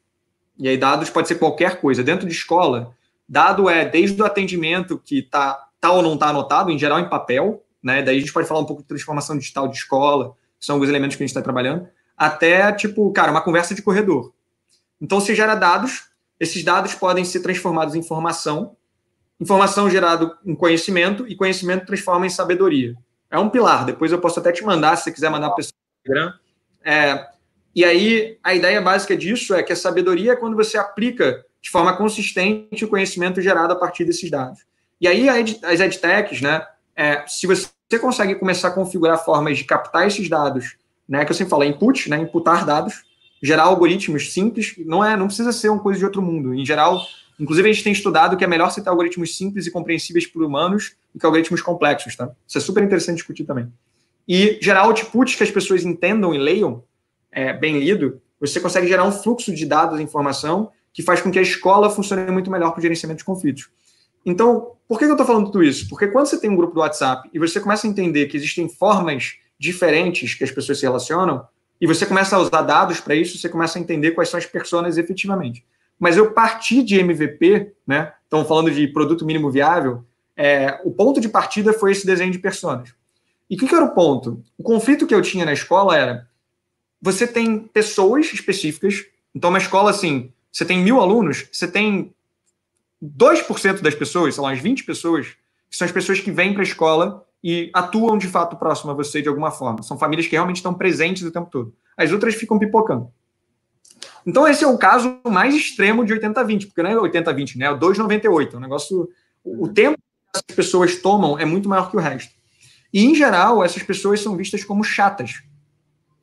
e 0.58 0.68
aí 0.68 0.78
dados 0.78 1.10
pode 1.10 1.28
ser 1.28 1.36
qualquer 1.36 1.80
coisa. 1.80 2.04
Dentro 2.04 2.28
de 2.28 2.34
escola, 2.34 2.96
dado 3.28 3.70
é 3.70 3.86
desde 3.86 4.22
o 4.22 4.26
atendimento 4.26 4.98
que 4.98 5.20
está 5.20 5.68
tá 5.80 5.92
ou 5.92 6.02
não 6.02 6.14
está 6.14 6.30
anotado, 6.30 6.72
em 6.72 6.80
geral 6.80 7.00
em 7.00 7.10
papel, 7.10 7.64
né? 7.82 8.02
Daí 8.02 8.18
a 8.18 8.20
gente 8.20 8.34
pode 8.34 8.48
falar 8.48 8.62
um 8.62 8.66
pouco 8.66 8.82
de 8.82 8.88
transformação 8.88 9.38
digital 9.38 9.68
de 9.68 9.76
escola, 9.76 10.34
são 10.60 10.76
alguns 10.76 10.90
elementos 10.90 11.16
que 11.16 11.24
a 11.24 11.26
gente 11.26 11.32
está 11.32 11.42
trabalhando, 11.42 11.88
até, 12.18 12.72
tipo, 12.72 13.12
cara, 13.12 13.32
uma 13.32 13.42
conversa 13.42 13.76
de 13.76 13.82
corredor. 13.82 14.34
Então, 15.00 15.20
você 15.20 15.36
gera 15.36 15.54
dados 15.54 16.10
esses 16.40 16.64
dados 16.64 16.94
podem 16.94 17.24
ser 17.24 17.40
transformados 17.40 17.96
em 17.96 18.00
informação, 18.00 18.76
informação 19.40 19.90
gerada 19.90 20.38
em 20.46 20.56
conhecimento, 20.56 21.26
e 21.28 21.36
conhecimento 21.36 21.86
transforma 21.86 22.26
em 22.26 22.30
sabedoria. 22.30 22.96
É 23.30 23.40
um 23.40 23.50
pilar. 23.50 23.86
Depois 23.86 24.12
eu 24.12 24.20
posso 24.20 24.40
até 24.40 24.52
te 24.52 24.64
mandar, 24.64 24.96
se 24.98 25.04
você 25.04 25.12
quiser 25.12 25.30
mandar 25.30 25.52
para 25.52 25.64
o 25.64 25.66
Instagram. 25.66 26.34
É, 26.84 27.28
e 27.76 27.84
aí, 27.84 28.38
a 28.42 28.56
ideia 28.56 28.82
básica 28.82 29.18
disso 29.18 29.54
é 29.54 29.62
que 29.62 29.74
a 29.74 29.76
sabedoria 29.76 30.32
é 30.32 30.36
quando 30.36 30.56
você 30.56 30.78
aplica 30.78 31.44
de 31.62 31.70
forma 31.70 31.98
consistente 31.98 32.86
o 32.86 32.88
conhecimento 32.88 33.42
gerado 33.42 33.74
a 33.74 33.76
partir 33.76 34.06
desses 34.06 34.32
dados. 34.32 34.62
E 35.02 35.08
aí, 35.08 35.28
as 35.28 35.82
edtechs, 35.82 36.42
né, 36.42 36.66
é, 36.96 37.26
se 37.28 37.46
você 37.46 38.00
consegue 38.00 38.36
começar 38.36 38.70
a 38.70 38.72
configurar 38.72 39.24
formas 39.26 39.58
de 39.58 39.66
captar 39.66 40.08
esses 40.08 40.30
dados, 40.30 40.78
né, 41.08 41.26
que 41.26 41.32
eu 41.32 41.36
sempre 41.36 41.50
falo, 41.50 41.64
é 41.64 41.68
input, 41.68 42.10
né, 42.10 42.18
imputar 42.18 42.66
dados, 42.66 43.04
gerar 43.44 43.64
algoritmos 43.64 44.32
simples, 44.32 44.76
não 44.86 45.04
é, 45.04 45.18
não 45.18 45.28
precisa 45.28 45.52
ser 45.52 45.68
uma 45.68 45.80
coisa 45.80 46.00
de 46.00 46.06
outro 46.06 46.22
mundo. 46.22 46.54
Em 46.54 46.66
geral, 46.66 47.06
inclusive 47.38 47.70
a 47.70 47.74
gente 47.74 47.84
tem 47.84 47.92
estudado 47.92 48.38
que 48.38 48.46
é 48.46 48.48
melhor 48.48 48.72
você 48.72 48.82
ter 48.82 48.90
algoritmos 48.90 49.36
simples 49.36 49.68
e 49.68 49.72
compreensíveis 49.72 50.26
por 50.26 50.44
humanos 50.44 50.96
do 51.14 51.20
que 51.20 51.26
algoritmos 51.26 51.62
complexos, 51.62 52.16
tá? 52.16 52.32
Isso 52.48 52.58
é 52.58 52.62
super 52.62 52.82
interessante 52.82 53.18
discutir 53.18 53.44
também. 53.44 53.72
E 54.26 54.58
gerar 54.62 54.84
outputs 54.84 55.36
que 55.36 55.44
as 55.44 55.52
pessoas 55.52 55.84
entendam 55.84 56.34
e 56.34 56.38
leiam, 56.38 56.82
é, 57.36 57.54
bem 57.54 57.78
lido, 57.78 58.20
você 58.40 58.60
consegue 58.60 58.88
gerar 58.88 59.04
um 59.04 59.12
fluxo 59.12 59.54
de 59.54 59.66
dados 59.66 60.00
e 60.00 60.04
informação 60.04 60.72
que 60.94 61.04
faz 61.04 61.22
com 61.22 61.30
que 61.30 61.38
a 61.38 61.42
escola 61.42 61.90
funcione 61.90 62.32
muito 62.32 62.50
melhor 62.50 62.72
para 62.72 62.80
o 62.80 62.82
gerenciamento 62.82 63.20
de 63.20 63.26
conflitos. 63.26 63.70
Então, 64.26 64.72
por 64.88 64.98
que 64.98 65.06
eu 65.06 65.12
estou 65.12 65.26
falando 65.26 65.48
tudo 65.48 65.64
isso? 65.64 65.88
Porque 65.90 66.08
quando 66.08 66.26
você 66.26 66.40
tem 66.40 66.50
um 66.50 66.56
grupo 66.56 66.74
do 66.74 66.80
WhatsApp 66.80 67.30
e 67.34 67.38
você 67.38 67.60
começa 67.60 67.86
a 67.86 67.90
entender 67.90 68.26
que 68.28 68.38
existem 68.38 68.68
formas 68.70 69.34
diferentes 69.60 70.34
que 70.34 70.44
as 70.44 70.52
pessoas 70.52 70.80
se 70.80 70.86
relacionam, 70.86 71.46
e 71.80 71.86
você 71.86 72.06
começa 72.06 72.36
a 72.36 72.40
usar 72.40 72.62
dados 72.62 73.00
para 73.00 73.16
isso, 73.16 73.38
você 73.38 73.50
começa 73.50 73.78
a 73.78 73.82
entender 73.82 74.12
quais 74.12 74.30
são 74.30 74.38
as 74.38 74.46
pessoas 74.46 74.98
efetivamente. 74.98 75.66
Mas 76.00 76.18
eu 76.18 76.32
parti 76.32 76.82
de 76.82 77.00
MVP, 77.00 77.74
né? 77.86 78.14
Estamos 78.24 78.48
falando 78.48 78.72
de 78.72 78.88
produto 78.88 79.26
mínimo 79.26 79.52
viável. 79.52 80.04
É, 80.36 80.80
o 80.84 80.92
ponto 80.92 81.22
de 81.22 81.30
partida 81.30 81.74
foi 81.74 81.92
esse 81.92 82.06
desenho 82.06 82.32
de 82.32 82.40
personas. 82.40 82.94
E 83.50 83.56
o 83.56 83.60
que, 83.60 83.68
que 83.68 83.76
era 83.76 83.86
o 83.86 83.94
ponto? 83.94 84.42
O 84.58 84.64
conflito 84.64 85.06
que 85.06 85.14
eu 85.14 85.22
tinha 85.22 85.46
na 85.46 85.54
escola 85.54 85.98
era: 85.98 86.28
você 87.06 87.28
tem 87.28 87.60
pessoas 87.60 88.34
específicas. 88.34 89.06
Então, 89.36 89.52
uma 89.52 89.60
escola 89.60 89.92
assim, 89.92 90.32
você 90.52 90.66
tem 90.66 90.80
mil 90.80 91.00
alunos, 91.00 91.46
você 91.52 91.68
tem 91.68 92.12
2% 93.04 93.82
das 93.82 93.94
pessoas, 93.94 94.34
são 94.34 94.48
as 94.48 94.60
20 94.60 94.84
pessoas, 94.84 95.28
que 95.70 95.78
são 95.78 95.86
as 95.86 95.92
pessoas 95.92 96.20
que 96.20 96.32
vêm 96.32 96.54
para 96.54 96.64
a 96.64 96.66
escola 96.66 97.24
e 97.44 97.70
atuam 97.76 98.18
de 98.18 98.28
fato 98.28 98.56
próximo 98.56 98.90
a 98.90 98.96
você 98.96 99.22
de 99.22 99.30
alguma 99.30 99.52
forma. 99.52 99.84
São 99.84 100.00
famílias 100.00 100.26
que 100.26 100.32
realmente 100.32 100.56
estão 100.56 100.74
presentes 100.74 101.22
o 101.22 101.32
tempo 101.32 101.48
todo. 101.52 101.76
As 101.96 102.12
outras 102.12 102.34
ficam 102.34 102.58
pipocando. 102.58 103.12
Então, 104.26 104.48
esse 104.48 104.64
é 104.64 104.68
o 104.68 104.76
caso 104.76 105.20
mais 105.28 105.54
extremo 105.54 106.04
de 106.04 106.12
80-20, 106.16 106.66
porque 106.66 106.82
não 106.82 106.90
é 106.90 106.96
80-20, 106.96 107.58
né? 107.58 107.68
É 107.68 107.70
2,98. 107.76 108.56
É 108.56 108.58
um 108.58 108.62
negócio. 108.62 109.08
O 109.44 109.68
tempo 109.68 109.96
que 109.96 110.40
as 110.50 110.56
pessoas 110.56 110.96
tomam 110.96 111.38
é 111.38 111.46
muito 111.46 111.70
maior 111.70 111.92
que 111.92 111.98
o 111.98 112.00
resto. 112.00 112.34
E, 112.92 113.06
em 113.06 113.14
geral, 113.14 113.64
essas 113.64 113.84
pessoas 113.84 114.22
são 114.22 114.36
vistas 114.36 114.64
como 114.64 114.84
chatas. 114.84 115.44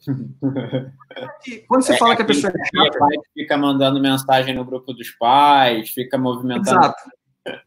quando 1.69 1.83
você 1.83 1.95
é, 1.95 1.99
fala 1.99 2.17
que 2.17 2.23
a 2.23 2.25
pessoa 2.25 2.53
é 2.53 2.65
chata. 2.65 2.99
Pai 2.99 3.17
fica 3.35 3.57
mandando 3.57 4.01
mensagem 4.01 4.55
no 4.55 4.65
grupo 4.65 4.93
dos 4.93 5.11
pais, 5.11 5.91
fica 5.91 6.19
movimentando. 6.19 6.81
Exato. 6.81 7.03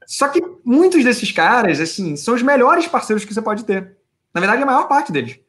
Só 0.06 0.27
que 0.27 0.42
muitos 0.63 1.04
desses 1.04 1.32
caras, 1.32 1.80
assim, 1.80 2.15
são 2.15 2.34
os 2.34 2.42
melhores 2.42 2.88
parceiros 2.88 3.25
que 3.25 3.34
você 3.34 3.42
pode 3.42 3.65
ter. 3.65 3.98
Na 4.34 4.42
verdade, 4.42 4.63
a 4.63 4.65
maior 4.65 4.88
parte 4.88 5.12
deles. 5.12 5.39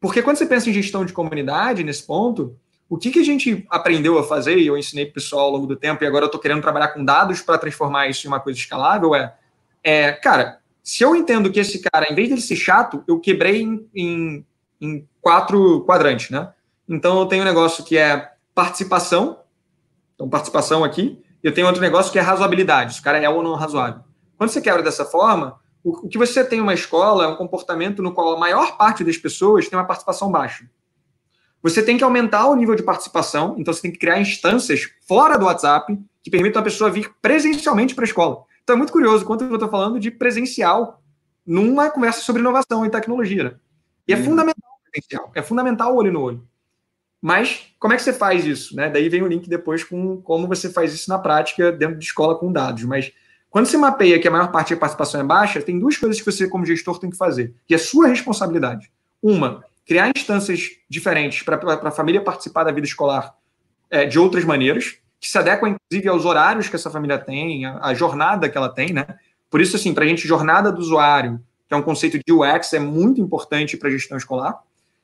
Porque 0.00 0.22
quando 0.22 0.36
você 0.36 0.46
pensa 0.46 0.68
em 0.68 0.72
gestão 0.72 1.04
de 1.04 1.12
comunidade, 1.12 1.82
nesse 1.82 2.06
ponto, 2.06 2.58
o 2.88 2.98
que, 2.98 3.10
que 3.10 3.20
a 3.20 3.24
gente 3.24 3.66
aprendeu 3.70 4.18
a 4.18 4.24
fazer, 4.24 4.58
e 4.58 4.66
eu 4.66 4.76
ensinei 4.76 5.06
para 5.06 5.12
o 5.12 5.14
pessoal 5.14 5.46
ao 5.46 5.52
longo 5.52 5.66
do 5.66 5.76
tempo, 5.76 6.04
e 6.04 6.06
agora 6.06 6.24
eu 6.24 6.26
estou 6.26 6.40
querendo 6.40 6.60
trabalhar 6.60 6.88
com 6.88 7.04
dados 7.04 7.40
para 7.40 7.58
transformar 7.58 8.08
isso 8.08 8.26
em 8.26 8.28
uma 8.28 8.40
coisa 8.40 8.58
escalável, 8.58 9.14
é, 9.14 9.34
é, 9.82 10.12
cara, 10.12 10.58
se 10.82 11.02
eu 11.02 11.16
entendo 11.16 11.50
que 11.50 11.58
esse 11.58 11.80
cara, 11.80 12.06
em 12.10 12.14
vez 12.14 12.28
de 12.28 12.34
ele 12.34 12.40
ser 12.40 12.56
chato, 12.56 13.02
eu 13.08 13.18
quebrei 13.18 13.62
em, 13.62 13.88
em, 13.94 14.46
em 14.80 15.08
quatro 15.24 15.80
quadrantes, 15.86 16.28
né? 16.28 16.52
Então 16.86 17.18
eu 17.18 17.26
tenho 17.26 17.42
um 17.42 17.46
negócio 17.46 17.82
que 17.82 17.96
é 17.96 18.32
participação, 18.54 19.38
então 20.14 20.28
participação 20.28 20.84
aqui, 20.84 21.18
e 21.42 21.46
eu 21.46 21.54
tenho 21.54 21.66
outro 21.66 21.80
negócio 21.80 22.12
que 22.12 22.18
é 22.18 22.22
razoabilidade, 22.22 22.94
se 22.94 23.00
o 23.00 23.02
cara 23.02 23.18
é 23.18 23.28
ou 23.28 23.42
não 23.42 23.54
razoável. 23.54 24.02
Quando 24.36 24.50
você 24.50 24.60
quebra 24.60 24.82
dessa 24.82 25.06
forma, 25.06 25.58
o, 25.82 26.06
que 26.06 26.18
você 26.18 26.44
tem 26.44 26.60
uma 26.60 26.74
escola 26.74 27.24
é 27.24 27.26
um 27.26 27.36
comportamento 27.36 28.02
no 28.02 28.12
qual 28.12 28.36
a 28.36 28.38
maior 28.38 28.76
parte 28.76 29.02
das 29.02 29.16
pessoas 29.16 29.66
tem 29.66 29.78
uma 29.78 29.86
participação 29.86 30.30
baixa. 30.30 30.68
Você 31.62 31.82
tem 31.82 31.96
que 31.96 32.04
aumentar 32.04 32.46
o 32.46 32.54
nível 32.54 32.74
de 32.74 32.82
participação, 32.82 33.54
então 33.58 33.72
você 33.72 33.80
tem 33.80 33.90
que 33.90 33.98
criar 33.98 34.20
instâncias 34.20 34.90
fora 35.08 35.38
do 35.38 35.46
WhatsApp 35.46 35.98
que 36.22 36.30
permitam 36.30 36.60
a 36.60 36.64
pessoa 36.64 36.90
vir 36.90 37.10
presencialmente 37.22 37.94
para 37.94 38.04
a 38.04 38.06
escola. 38.06 38.44
Então 38.62 38.74
é 38.74 38.76
muito 38.76 38.92
curioso 38.92 39.24
quanto 39.24 39.44
eu 39.44 39.54
estou 39.54 39.70
falando 39.70 39.98
de 39.98 40.10
presencial 40.10 41.02
numa 41.46 41.88
conversa 41.88 42.20
sobre 42.20 42.40
inovação 42.40 42.84
e 42.84 42.90
tecnologia. 42.90 43.44
Né? 43.44 43.54
E 44.06 44.12
é 44.12 44.16
uhum. 44.16 44.24
fundamental 44.24 44.73
é 45.34 45.42
fundamental 45.42 45.94
o 45.94 45.96
olho 45.96 46.12
no 46.12 46.20
olho. 46.20 46.48
Mas 47.20 47.74
como 47.78 47.94
é 47.94 47.96
que 47.96 48.02
você 48.02 48.12
faz 48.12 48.44
isso? 48.44 48.76
Né? 48.76 48.90
Daí 48.90 49.08
vem 49.08 49.22
o 49.22 49.26
link 49.26 49.48
depois 49.48 49.82
com 49.82 50.20
como 50.20 50.46
você 50.46 50.68
faz 50.68 50.92
isso 50.92 51.08
na 51.08 51.18
prática 51.18 51.72
dentro 51.72 51.96
de 51.98 52.04
escola 52.04 52.36
com 52.36 52.52
dados. 52.52 52.84
Mas 52.84 53.12
quando 53.48 53.66
você 53.66 53.78
mapeia 53.78 54.18
que 54.18 54.28
a 54.28 54.30
maior 54.30 54.50
parte 54.50 54.74
da 54.74 54.80
participação 54.80 55.20
é 55.20 55.24
baixa, 55.24 55.62
tem 55.62 55.78
duas 55.78 55.96
coisas 55.96 56.20
que 56.20 56.30
você, 56.30 56.48
como 56.48 56.66
gestor, 56.66 56.98
tem 56.98 57.08
que 57.08 57.16
fazer, 57.16 57.54
que 57.66 57.74
é 57.74 57.78
sua 57.78 58.08
responsabilidade. 58.08 58.90
Uma, 59.22 59.64
criar 59.86 60.10
instâncias 60.14 60.70
diferentes 60.88 61.42
para 61.42 61.56
a 61.56 61.90
família 61.90 62.20
participar 62.20 62.64
da 62.64 62.72
vida 62.72 62.86
escolar 62.86 63.34
é, 63.90 64.04
de 64.04 64.18
outras 64.18 64.44
maneiras, 64.44 64.98
que 65.20 65.28
se 65.28 65.38
adequam, 65.38 65.76
inclusive, 65.76 66.08
aos 66.08 66.24
horários 66.24 66.68
que 66.68 66.76
essa 66.76 66.90
família 66.90 67.16
tem, 67.16 67.64
a, 67.64 67.78
a 67.86 67.94
jornada 67.94 68.48
que 68.48 68.58
ela 68.58 68.68
tem, 68.68 68.92
né? 68.92 69.06
Por 69.48 69.60
isso, 69.60 69.76
assim, 69.76 69.94
para 69.94 70.04
a 70.04 70.08
gente, 70.08 70.26
jornada 70.26 70.72
do 70.72 70.80
usuário, 70.80 71.40
que 71.68 71.74
é 71.74 71.76
um 71.76 71.82
conceito 71.82 72.18
de 72.18 72.32
UX, 72.32 72.72
é 72.72 72.78
muito 72.78 73.20
importante 73.20 73.76
para 73.76 73.88
a 73.88 73.92
gestão 73.92 74.18
escolar. 74.18 74.60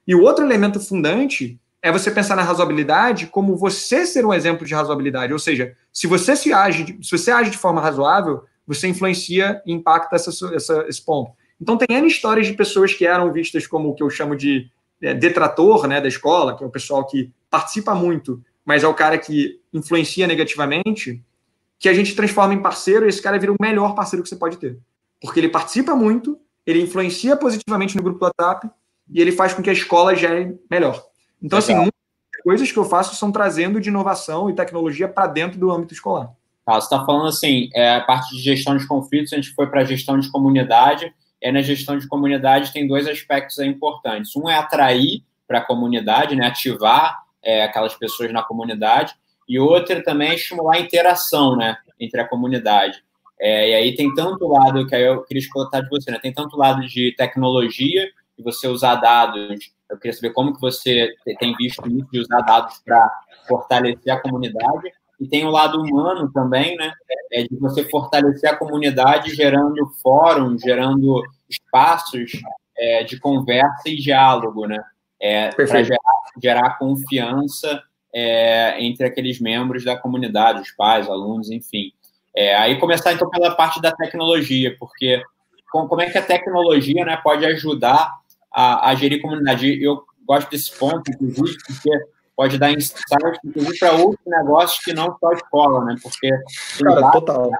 E 0.06 0.14
o 0.14 0.22
outro 0.22 0.44
elemento 0.44 0.80
fundante 0.80 1.60
é 1.82 1.90
você 1.90 2.10
pensar 2.10 2.36
na 2.36 2.42
razoabilidade 2.42 3.26
como 3.26 3.56
você 3.56 4.04
ser 4.04 4.24
um 4.26 4.34
exemplo 4.34 4.66
de 4.66 4.74
razoabilidade. 4.74 5.32
Ou 5.32 5.38
seja, 5.38 5.74
se 5.92 6.06
você 6.06 6.36
se 6.36 6.52
age, 6.52 6.98
se 7.02 7.16
você 7.16 7.30
age 7.30 7.50
de 7.50 7.58
forma 7.58 7.80
razoável, 7.80 8.44
você 8.66 8.86
influencia 8.86 9.62
e 9.66 9.72
impacta 9.72 10.16
essa, 10.16 10.30
essa, 10.54 10.84
esse 10.88 11.04
ponto. 11.04 11.32
Então, 11.60 11.76
tem 11.76 11.96
N 11.96 12.06
histórias 12.06 12.46
de 12.46 12.54
pessoas 12.54 12.94
que 12.94 13.06
eram 13.06 13.32
vistas 13.32 13.66
como 13.66 13.90
o 13.90 13.94
que 13.94 14.02
eu 14.02 14.08
chamo 14.08 14.36
de 14.36 14.70
é, 15.02 15.12
detrator 15.12 15.86
né, 15.86 16.00
da 16.00 16.08
escola, 16.08 16.56
que 16.56 16.62
é 16.62 16.66
o 16.66 16.70
pessoal 16.70 17.06
que 17.06 17.30
participa 17.50 17.94
muito, 17.94 18.42
mas 18.64 18.82
é 18.82 18.88
o 18.88 18.94
cara 18.94 19.18
que 19.18 19.60
influencia 19.72 20.26
negativamente, 20.26 21.22
que 21.78 21.88
a 21.88 21.94
gente 21.94 22.14
transforma 22.14 22.54
em 22.54 22.62
parceiro 22.62 23.06
e 23.06 23.08
esse 23.08 23.20
cara 23.20 23.38
vira 23.38 23.52
o 23.52 23.56
melhor 23.60 23.94
parceiro 23.94 24.22
que 24.22 24.28
você 24.28 24.36
pode 24.36 24.56
ter. 24.58 24.78
Porque 25.20 25.40
ele 25.40 25.48
participa 25.48 25.94
muito, 25.94 26.38
ele 26.66 26.80
influencia 26.80 27.36
positivamente 27.36 27.96
no 27.96 28.02
grupo 28.02 28.18
do 28.18 28.24
WhatsApp 28.24 28.70
e 29.12 29.20
ele 29.20 29.32
faz 29.32 29.52
com 29.52 29.62
que 29.62 29.70
a 29.70 29.72
escola 29.74 30.14
gere 30.14 30.58
melhor. 30.70 31.04
Então, 31.42 31.58
assim, 31.58 31.72
Legal. 31.72 31.84
assim, 31.84 31.92
muitas 32.24 32.42
coisas 32.42 32.72
que 32.72 32.78
eu 32.78 32.84
faço 32.84 33.16
são 33.16 33.32
trazendo 33.32 33.80
de 33.80 33.88
inovação 33.88 34.48
e 34.48 34.54
tecnologia 34.54 35.08
para 35.08 35.26
dentro 35.26 35.58
do 35.58 35.70
âmbito 35.70 35.94
escolar. 35.94 36.30
Ah, 36.66 36.80
você 36.80 36.86
está 36.86 37.04
falando 37.04 37.26
assim, 37.26 37.68
é, 37.74 37.96
a 37.96 38.00
parte 38.02 38.36
de 38.36 38.42
gestão 38.42 38.76
de 38.76 38.86
conflitos, 38.86 39.32
a 39.32 39.36
gente 39.36 39.52
foi 39.54 39.66
para 39.66 39.80
a 39.80 39.84
gestão 39.84 40.18
de 40.18 40.30
comunidade, 40.30 41.12
é 41.40 41.50
na 41.50 41.62
gestão 41.62 41.98
de 41.98 42.06
comunidade 42.06 42.72
tem 42.72 42.86
dois 42.86 43.08
aspectos 43.08 43.58
importantes. 43.58 44.36
Um 44.36 44.48
é 44.48 44.56
atrair 44.56 45.24
para 45.48 45.58
a 45.58 45.64
comunidade, 45.64 46.36
né, 46.36 46.46
ativar 46.46 47.24
é, 47.42 47.64
aquelas 47.64 47.94
pessoas 47.94 48.32
na 48.32 48.42
comunidade, 48.42 49.14
e 49.48 49.58
outra 49.58 50.00
também 50.02 50.30
é 50.30 50.34
estimular 50.36 50.76
a 50.76 50.80
interação 50.80 51.56
né, 51.56 51.76
entre 51.98 52.20
a 52.20 52.28
comunidade. 52.28 53.02
É, 53.40 53.70
e 53.70 53.74
aí 53.74 53.94
tem 53.96 54.14
tanto 54.14 54.46
lado, 54.46 54.86
que 54.86 54.94
aí 54.94 55.02
eu 55.02 55.22
queria 55.24 55.40
escutar 55.40 55.80
de 55.80 55.88
você, 55.88 56.10
né, 56.10 56.18
tem 56.20 56.32
tanto 56.32 56.56
lado 56.56 56.86
de 56.86 57.12
tecnologia, 57.16 58.08
você 58.42 58.68
usar 58.68 58.96
dados, 58.96 59.72
eu 59.90 59.98
queria 59.98 60.12
saber 60.12 60.32
como 60.32 60.54
que 60.54 60.60
você 60.60 61.14
tem 61.38 61.54
visto 61.56 61.86
isso 61.88 62.08
de 62.12 62.20
usar 62.20 62.40
dados 62.42 62.80
para 62.84 63.10
fortalecer 63.48 64.12
a 64.12 64.20
comunidade, 64.20 64.92
e 65.20 65.28
tem 65.28 65.44
o 65.44 65.50
lado 65.50 65.78
humano 65.82 66.32
também, 66.32 66.76
né? 66.76 66.92
É 67.30 67.42
de 67.42 67.54
você 67.56 67.84
fortalecer 67.84 68.48
a 68.48 68.56
comunidade 68.56 69.34
gerando 69.34 69.86
fóruns, 70.02 70.62
gerando 70.62 71.22
espaços 71.48 72.32
é, 72.76 73.04
de 73.04 73.20
conversa 73.20 73.88
e 73.88 73.96
diálogo, 73.96 74.66
né? 74.66 74.82
É, 75.20 75.50
para 75.50 75.82
gerar, 75.82 75.98
gerar, 76.42 76.78
confiança 76.78 77.82
é, 78.14 78.82
entre 78.82 79.04
aqueles 79.04 79.38
membros 79.38 79.84
da 79.84 79.94
comunidade, 79.94 80.62
os 80.62 80.70
pais, 80.70 81.06
alunos, 81.06 81.50
enfim. 81.50 81.92
É, 82.34 82.56
aí 82.56 82.78
começar 82.80 83.12
então 83.12 83.28
pela 83.28 83.54
parte 83.54 83.82
da 83.82 83.92
tecnologia, 83.92 84.74
porque 84.78 85.22
como 85.70 86.00
é 86.00 86.08
que 86.08 86.16
a 86.16 86.22
tecnologia 86.22 87.04
né, 87.04 87.16
pode 87.22 87.44
ajudar 87.44 88.18
a, 88.52 88.90
a 88.90 88.94
gerir 88.94 89.20
comunidade? 89.20 89.82
Eu 89.82 90.02
gosto 90.26 90.50
desse 90.50 90.76
ponto, 90.78 91.02
inclusive, 91.10 91.58
porque 91.66 91.90
pode 92.36 92.58
dar 92.58 92.72
insight, 92.72 93.38
inclusive, 93.44 93.78
para 93.78 93.92
outros 93.92 94.26
negócios 94.26 94.84
que 94.84 94.92
não 94.92 95.16
só 95.18 95.32
escola, 95.32 95.84
né? 95.84 95.96
Porque 96.02 96.30
Cara, 96.82 97.10
total. 97.10 97.50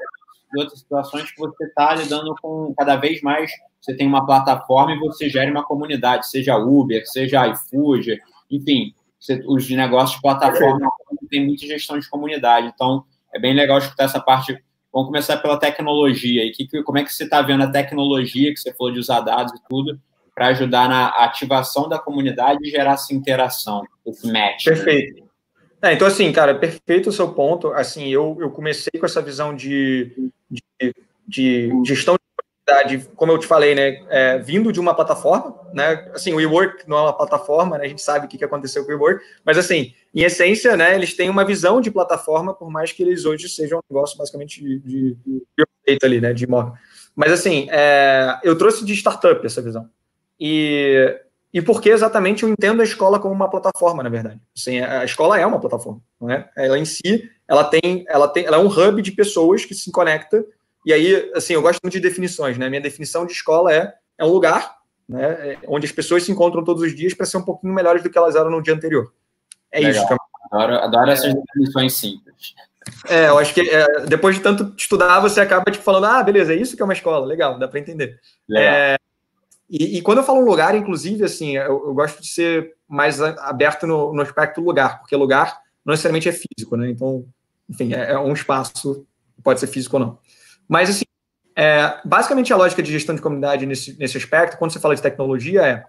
outras 0.57 0.79
situações 0.79 1.31
que 1.31 1.39
você 1.39 1.65
está 1.65 1.95
lidando 1.95 2.35
com 2.41 2.75
cada 2.77 2.97
vez 2.97 3.21
mais. 3.23 3.51
Você 3.81 3.95
tem 3.95 4.07
uma 4.07 4.27
plataforma 4.27 4.93
e 4.93 4.99
você 4.99 5.29
gera 5.29 5.51
uma 5.51 5.65
comunidade, 5.65 6.29
seja 6.29 6.57
Uber, 6.59 7.03
seja 7.07 7.49
iFood, 7.49 8.21
enfim, 8.51 8.95
você, 9.19 9.43
os 9.47 9.69
negócios 9.71 10.17
de 10.17 10.23
plataforma 10.23 10.91
tem 11.29 11.47
muita 11.47 11.67
gestão 11.67 11.99
de 11.99 12.09
comunidade. 12.09 12.73
Então, 12.75 13.05
é 13.35 13.39
bem 13.39 13.55
legal 13.55 13.79
escutar 13.79 14.05
essa 14.05 14.21
parte. 14.21 14.59
Vamos 14.93 15.09
começar 15.09 15.37
pela 15.37 15.59
tecnologia. 15.59 16.45
E 16.45 16.51
que, 16.51 16.83
como 16.83 16.99
é 16.99 17.05
que 17.05 17.13
você 17.13 17.25
está 17.25 17.41
vendo 17.43 17.63
a 17.63 17.71
tecnologia, 17.71 18.53
que 18.53 18.59
você 18.59 18.75
falou 18.75 18.93
de 18.93 18.99
usar 18.99 19.21
dados 19.21 19.53
e 19.53 19.63
tudo, 19.69 20.01
para 20.41 20.49
ajudar 20.49 20.89
na 20.89 21.09
ativação 21.09 21.87
da 21.87 21.99
comunidade 21.99 22.67
e 22.67 22.71
gerar 22.71 22.95
essa 22.95 23.13
interação, 23.13 23.83
esse 24.07 24.27
match. 24.27 24.65
Né? 24.69 24.75
Perfeito. 24.75 25.21
Né? 25.21 25.27
É, 25.83 25.93
então, 25.93 26.09
assim, 26.09 26.33
cara, 26.33 26.55
perfeito 26.55 27.11
o 27.11 27.13
seu 27.13 27.35
ponto. 27.35 27.69
Assim, 27.75 28.09
eu, 28.09 28.39
eu 28.41 28.51
comecei 28.51 28.99
com 28.99 29.05
essa 29.05 29.21
visão 29.21 29.55
de, 29.55 30.31
de, 30.51 30.95
de 31.29 31.71
gestão 31.85 32.15
de 32.15 32.21
comunidade, 32.43 33.11
como 33.17 33.33
eu 33.33 33.39
te 33.39 33.47
falei, 33.47 33.75
né, 33.75 34.03
é, 34.09 34.39
vindo 34.39 34.73
de 34.73 34.81
uma 34.81 34.95
plataforma, 34.95 35.55
né, 35.75 36.11
assim, 36.15 36.33
o 36.33 36.37
WeWork 36.37 36.89
não 36.89 36.97
é 36.97 37.03
uma 37.03 37.17
plataforma, 37.17 37.77
né, 37.77 37.85
a 37.85 37.89
gente 37.89 38.01
sabe 38.01 38.25
o 38.25 38.29
que 38.29 38.43
aconteceu 38.43 38.87
com 38.87 38.93
o 38.93 38.95
WeWork, 38.95 39.23
mas, 39.45 39.59
assim, 39.59 39.93
em 40.15 40.23
essência, 40.23 40.75
né, 40.75 40.95
eles 40.95 41.15
têm 41.15 41.29
uma 41.29 41.45
visão 41.45 41.83
de 41.83 41.91
plataforma, 41.91 42.55
por 42.55 42.71
mais 42.71 42.93
que 42.93 43.03
eles 43.03 43.27
hoje 43.27 43.47
sejam 43.47 43.79
um 43.79 43.95
negócio 43.95 44.17
basicamente 44.17 44.63
de, 44.63 44.79
de, 44.79 45.17
de 45.27 45.99
ali, 46.03 46.19
né, 46.19 46.33
de 46.33 46.45
imóvel. 46.45 46.73
Mas, 47.15 47.31
assim, 47.31 47.69
é, 47.71 48.41
eu 48.43 48.57
trouxe 48.57 48.87
de 48.87 48.95
startup 48.95 49.45
essa 49.45 49.61
visão. 49.61 49.87
E, 50.41 51.21
e 51.53 51.61
porque 51.61 51.91
exatamente 51.91 52.43
eu 52.43 52.49
entendo 52.49 52.81
a 52.81 52.85
escola 52.85 53.19
como 53.21 53.35
uma 53.35 53.51
plataforma, 53.51 54.03
na 54.03 54.09
verdade. 54.09 54.41
Assim, 54.57 54.81
a 54.81 55.05
escola 55.05 55.39
é 55.39 55.45
uma 55.45 55.61
plataforma, 55.61 56.01
não 56.21 56.31
é? 56.31 56.49
Ela 56.57 56.79
em 56.79 56.85
si, 56.85 57.31
ela 57.47 57.65
tem, 57.65 58.05
ela 58.09 58.27
tem, 58.27 58.47
ela 58.47 58.57
é 58.57 58.61
um 58.61 58.69
hub 58.69 59.03
de 59.03 59.13
pessoas 59.13 59.65
que 59.65 59.75
se 59.75 59.93
conecta 59.93 60.45
E 60.87 60.93
aí, 60.93 61.31
assim, 61.35 61.53
eu 61.53 61.63
gosto 61.63 61.81
muito 61.83 61.93
de 61.93 62.01
definições, 62.01 62.57
né? 62.57 62.69
Minha 62.69 62.81
definição 62.81 63.27
de 63.27 63.33
escola 63.33 63.73
é, 63.73 63.93
é 64.17 64.25
um 64.25 64.31
lugar 64.31 64.81
né, 65.11 65.59
onde 65.67 65.87
as 65.87 65.93
pessoas 65.93 66.23
se 66.23 66.31
encontram 66.31 66.63
todos 66.63 66.83
os 66.85 66.95
dias 66.95 67.13
para 67.13 67.27
ser 67.27 67.37
um 67.37 67.43
pouquinho 67.43 67.75
melhores 67.75 68.01
do 68.01 68.09
que 68.09 68.17
elas 68.17 68.37
eram 68.37 68.51
no 68.51 68.63
dia 68.63 68.75
anterior. 68.75 69.13
É 69.73 69.81
Legal. 69.81 70.05
isso. 70.05 70.17
Adoro, 70.53 70.75
adoro 70.77 71.11
essas 71.11 71.35
definições 71.35 71.95
simples. 71.95 72.55
É, 73.09 73.29
eu 73.29 73.39
acho 73.39 73.53
que 73.53 73.61
é, 73.61 74.07
depois 74.07 74.37
de 74.37 74.43
tanto 74.43 74.73
estudar, 74.77 75.21
você 75.21 75.41
acaba 75.41 75.71
tipo, 75.71 75.85
falando, 75.85 76.07
ah, 76.07 76.23
beleza, 76.23 76.53
é 76.53 76.57
isso 76.57 76.77
que 76.77 76.83
é 76.83 76.85
uma 76.85 76.95
escola, 76.95 77.27
legal, 77.27 77.59
dá 77.59 77.69
para 77.69 77.81
entender. 77.81 78.19
É, 78.57 78.97
e, 79.71 79.99
e, 79.99 80.03
quando 80.03 80.19
eu 80.19 80.25
falo 80.25 80.45
lugar, 80.45 80.75
inclusive, 80.75 81.25
assim, 81.25 81.57
eu, 81.57 81.87
eu 81.87 81.95
gosto 81.95 82.21
de 82.21 82.29
ser 82.29 82.75
mais 82.89 83.21
aberto 83.21 83.87
no, 83.87 84.13
no, 84.13 84.21
aspecto 84.21 84.61
lugar, 84.61 84.99
porque 84.99 85.15
lugar 85.15 85.61
não 85.85 85.93
necessariamente 85.93 86.29
é 86.29 86.33
físico, 86.33 86.77
né? 86.77 86.91
Então, 86.91 87.25
enfim, 87.69 87.95
é, 87.95 88.11
é 88.11 88.19
um 88.19 88.33
espaço, 88.33 89.07
pode 89.45 89.61
ser 89.61 89.69
físico 89.69 89.97
ou 89.97 90.01
não. 90.01 90.19
Mas, 90.69 90.91
assim, 90.91 91.05
é, 91.55 92.01
basicamente 92.05 92.53
a 92.53 92.57
lógica 92.57 92.83
de 92.83 92.91
gestão 92.91 93.15
de 93.15 93.23
comunidade 93.23 93.65
nesse, 93.65 93.97
nesse 93.97 94.17
aspecto, 94.17 94.59
quando 94.59 94.73
você 94.73 94.81
fala 94.81 94.97
de 94.97 95.03
tecnologia, 95.03 95.63
é 95.63 95.85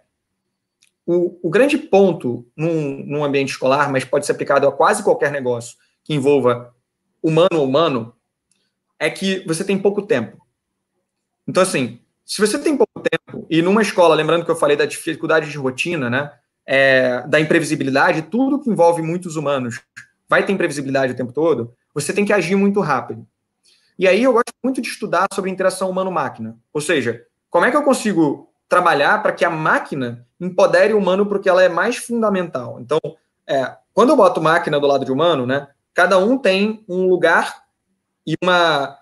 o, 1.04 1.40
o 1.48 1.50
grande 1.50 1.78
ponto 1.78 2.48
num, 2.56 3.04
num 3.04 3.24
ambiente 3.24 3.50
escolar, 3.50 3.92
mas 3.92 4.06
pode 4.06 4.28
ser 4.28 4.34
aplicado 4.34 4.68
a 4.68 4.72
quase 4.72 5.04
qualquer 5.04 5.32
negócio 5.32 5.76
que 6.04 6.14
envolva 6.14 6.76
humano 7.22 7.50
a 7.54 7.62
humano, 7.62 8.16
é 9.00 9.10
que 9.10 9.44
você 9.48 9.64
tem 9.64 9.80
pouco 9.80 10.04
tempo. 10.04 10.38
Então, 11.48 11.64
assim, 11.64 12.00
se 12.24 12.40
você 12.40 12.60
tem 12.60 12.78
pouco 12.78 12.91
e 13.52 13.62
numa 13.62 13.82
escola, 13.82 14.16
lembrando 14.16 14.46
que 14.46 14.50
eu 14.50 14.56
falei 14.56 14.78
da 14.78 14.86
dificuldade 14.86 15.52
de 15.52 15.58
rotina, 15.58 16.10
né? 16.10 16.32
É, 16.66 17.22
da 17.28 17.38
imprevisibilidade, 17.38 18.22
tudo 18.22 18.62
que 18.62 18.70
envolve 18.70 19.02
muitos 19.02 19.36
humanos 19.36 19.82
vai 20.30 20.46
ter 20.46 20.54
imprevisibilidade 20.54 21.12
o 21.12 21.16
tempo 21.18 21.34
todo, 21.34 21.74
você 21.94 22.14
tem 22.14 22.24
que 22.24 22.32
agir 22.32 22.56
muito 22.56 22.80
rápido. 22.80 23.28
E 24.00 24.08
aí 24.08 24.24
eu 24.24 24.32
gosto 24.32 24.54
muito 24.64 24.82
de 24.82 24.88
estudar 24.88 25.28
sobre 25.34 25.52
interação 25.52 25.90
humano-máquina. 25.90 26.58
Ou 26.72 26.80
seja, 26.80 27.26
como 27.50 27.66
é 27.66 27.72
que 27.72 27.76
eu 27.76 27.84
consigo 27.84 28.50
trabalhar 28.70 29.22
para 29.22 29.34
que 29.34 29.44
a 29.44 29.50
máquina 29.50 30.26
empodere 30.40 30.94
o 30.94 30.98
humano 30.98 31.26
porque 31.26 31.50
ela 31.50 31.62
é 31.62 31.68
mais 31.68 31.98
fundamental. 31.98 32.80
Então, 32.80 33.00
é, 33.46 33.76
quando 33.94 34.12
eu 34.12 34.16
boto 34.16 34.40
máquina 34.40 34.80
do 34.80 34.88
lado 34.88 35.04
de 35.04 35.12
humano, 35.12 35.46
né, 35.46 35.68
cada 35.94 36.18
um 36.18 36.38
tem 36.38 36.86
um 36.88 37.06
lugar 37.06 37.66
e 38.26 38.34
uma, 38.42 38.98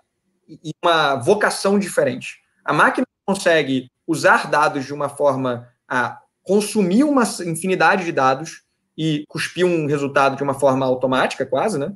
e 0.47 0.71
uma 0.83 1.17
vocação 1.17 1.77
diferente. 1.77 2.39
A 2.65 2.73
máquina 2.73 3.05
consegue 3.23 3.91
usar 4.09 4.49
dados 4.49 4.85
de 4.85 4.93
uma 4.93 5.07
forma 5.07 5.69
a 5.87 6.19
consumir 6.41 7.03
uma 7.03 7.21
infinidade 7.45 8.03
de 8.03 8.11
dados 8.11 8.63
e 8.97 9.23
cuspir 9.29 9.67
um 9.67 9.85
resultado 9.85 10.35
de 10.35 10.41
uma 10.41 10.55
forma 10.55 10.83
automática, 10.83 11.45
quase, 11.45 11.77
né? 11.77 11.95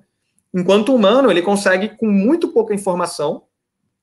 Enquanto 0.54 0.90
o 0.90 0.96
humano, 0.96 1.32
ele 1.32 1.42
consegue, 1.42 1.90
com 1.98 2.06
muito 2.06 2.50
pouca 2.50 2.72
informação, 2.72 3.46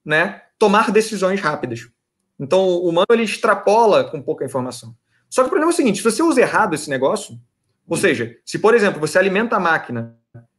né, 0.04 0.42
tomar 0.58 0.90
decisões 0.90 1.40
rápidas. 1.40 1.88
Então, 2.36 2.60
o 2.60 2.88
humano, 2.88 3.06
ele 3.10 3.22
extrapola 3.22 4.02
com 4.02 4.20
pouca 4.20 4.44
informação. 4.44 4.92
Só 5.28 5.42
que 5.42 5.46
o 5.46 5.50
problema 5.50 5.70
é 5.70 5.74
o 5.74 5.76
seguinte, 5.76 5.98
se 5.98 6.04
você 6.04 6.20
usa 6.20 6.40
errado 6.40 6.74
esse 6.74 6.90
negócio, 6.90 7.38
ou 7.86 7.96
seja, 7.96 8.36
se, 8.44 8.58
por 8.58 8.74
exemplo, 8.74 8.98
você 8.98 9.20
alimenta 9.20 9.54
a 9.54 9.60
máquina 9.60 10.16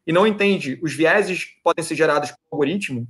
e 0.07 0.13
não 0.13 0.25
entende 0.25 0.79
os 0.81 0.93
vieses 0.93 1.43
que 1.43 1.61
podem 1.61 1.83
ser 1.83 1.95
gerados 1.95 2.29
pelo 2.29 2.39
algoritmo, 2.53 3.05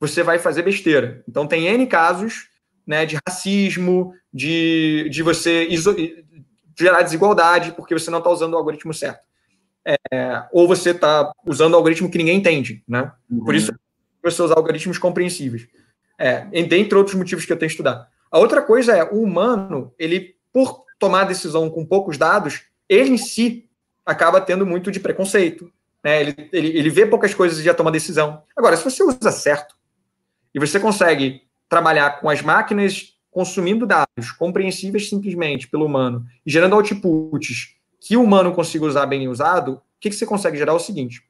você 0.00 0.22
vai 0.22 0.38
fazer 0.38 0.62
besteira. 0.62 1.22
Então, 1.28 1.46
tem 1.46 1.66
N 1.66 1.86
casos 1.86 2.48
né, 2.86 3.06
de 3.06 3.18
racismo, 3.26 4.14
de, 4.32 5.08
de 5.10 5.22
você 5.22 5.68
gerar 6.78 7.02
desigualdade 7.02 7.72
porque 7.72 7.94
você 7.94 8.10
não 8.10 8.18
está 8.18 8.30
usando 8.30 8.54
o 8.54 8.56
algoritmo 8.56 8.92
certo. 8.92 9.24
É, 9.86 10.42
ou 10.52 10.66
você 10.66 10.90
está 10.90 11.30
usando 11.46 11.74
o 11.74 11.76
algoritmo 11.76 12.10
que 12.10 12.18
ninguém 12.18 12.38
entende, 12.38 12.82
né? 12.88 13.12
Uhum. 13.30 13.44
Por 13.44 13.54
isso, 13.54 13.72
você 14.22 14.42
usar 14.42 14.56
algoritmos 14.56 14.96
compreensíveis. 14.96 15.66
É, 16.18 16.46
entre 16.52 16.96
outros 16.96 17.16
motivos 17.16 17.44
que 17.44 17.52
eu 17.52 17.56
tenho 17.58 17.68
estudado. 17.68 18.06
A 18.30 18.38
outra 18.38 18.62
coisa 18.62 18.96
é, 18.96 19.04
o 19.04 19.22
humano, 19.22 19.92
ele, 19.98 20.36
por 20.52 20.84
tomar 20.98 21.24
decisão 21.24 21.68
com 21.68 21.84
poucos 21.84 22.16
dados, 22.16 22.62
ele 22.88 23.10
em 23.10 23.18
si 23.18 23.68
acaba 24.06 24.40
tendo 24.40 24.64
muito 24.64 24.90
de 24.90 25.00
preconceito. 25.00 25.70
Né? 26.02 26.20
Ele, 26.20 26.48
ele, 26.52 26.78
ele 26.78 26.90
vê 26.90 27.04
poucas 27.04 27.34
coisas 27.34 27.58
e 27.58 27.62
já 27.62 27.74
toma 27.74 27.92
decisão. 27.92 28.42
Agora, 28.56 28.76
se 28.76 28.84
você 28.84 29.02
usa 29.02 29.30
certo, 29.30 29.74
e 30.54 30.60
você 30.60 30.78
consegue 30.78 31.42
trabalhar 31.68 32.20
com 32.20 32.28
as 32.28 32.42
máquinas 32.42 33.14
consumindo 33.30 33.84
dados 33.86 34.30
compreensíveis 34.38 35.08
simplesmente 35.08 35.68
pelo 35.68 35.86
humano 35.86 36.24
e 36.46 36.50
gerando 36.50 36.76
outputs 36.76 37.74
que 38.00 38.16
o 38.16 38.22
humano 38.22 38.52
consiga 38.52 38.84
usar 38.84 39.06
bem 39.06 39.28
usado, 39.28 39.72
o 39.72 39.80
que, 39.98 40.10
que 40.10 40.16
você 40.16 40.26
consegue 40.26 40.58
gerar 40.58 40.72
é 40.72 40.76
o 40.76 40.80
seguinte: 40.80 41.22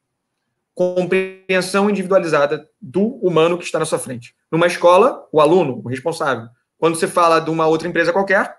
compreensão 0.75 1.89
individualizada 1.89 2.69
do 2.81 3.17
humano 3.25 3.57
que 3.57 3.65
está 3.65 3.79
na 3.79 3.85
sua 3.85 3.99
frente. 3.99 4.35
Numa 4.51 4.67
escola, 4.67 5.27
o 5.33 5.41
aluno, 5.41 5.81
o 5.85 5.89
responsável. 5.89 6.49
Quando 6.77 6.97
você 6.97 7.07
fala 7.07 7.41
de 7.41 7.49
uma 7.49 7.67
outra 7.67 7.89
empresa 7.89 8.13
qualquer, 8.13 8.55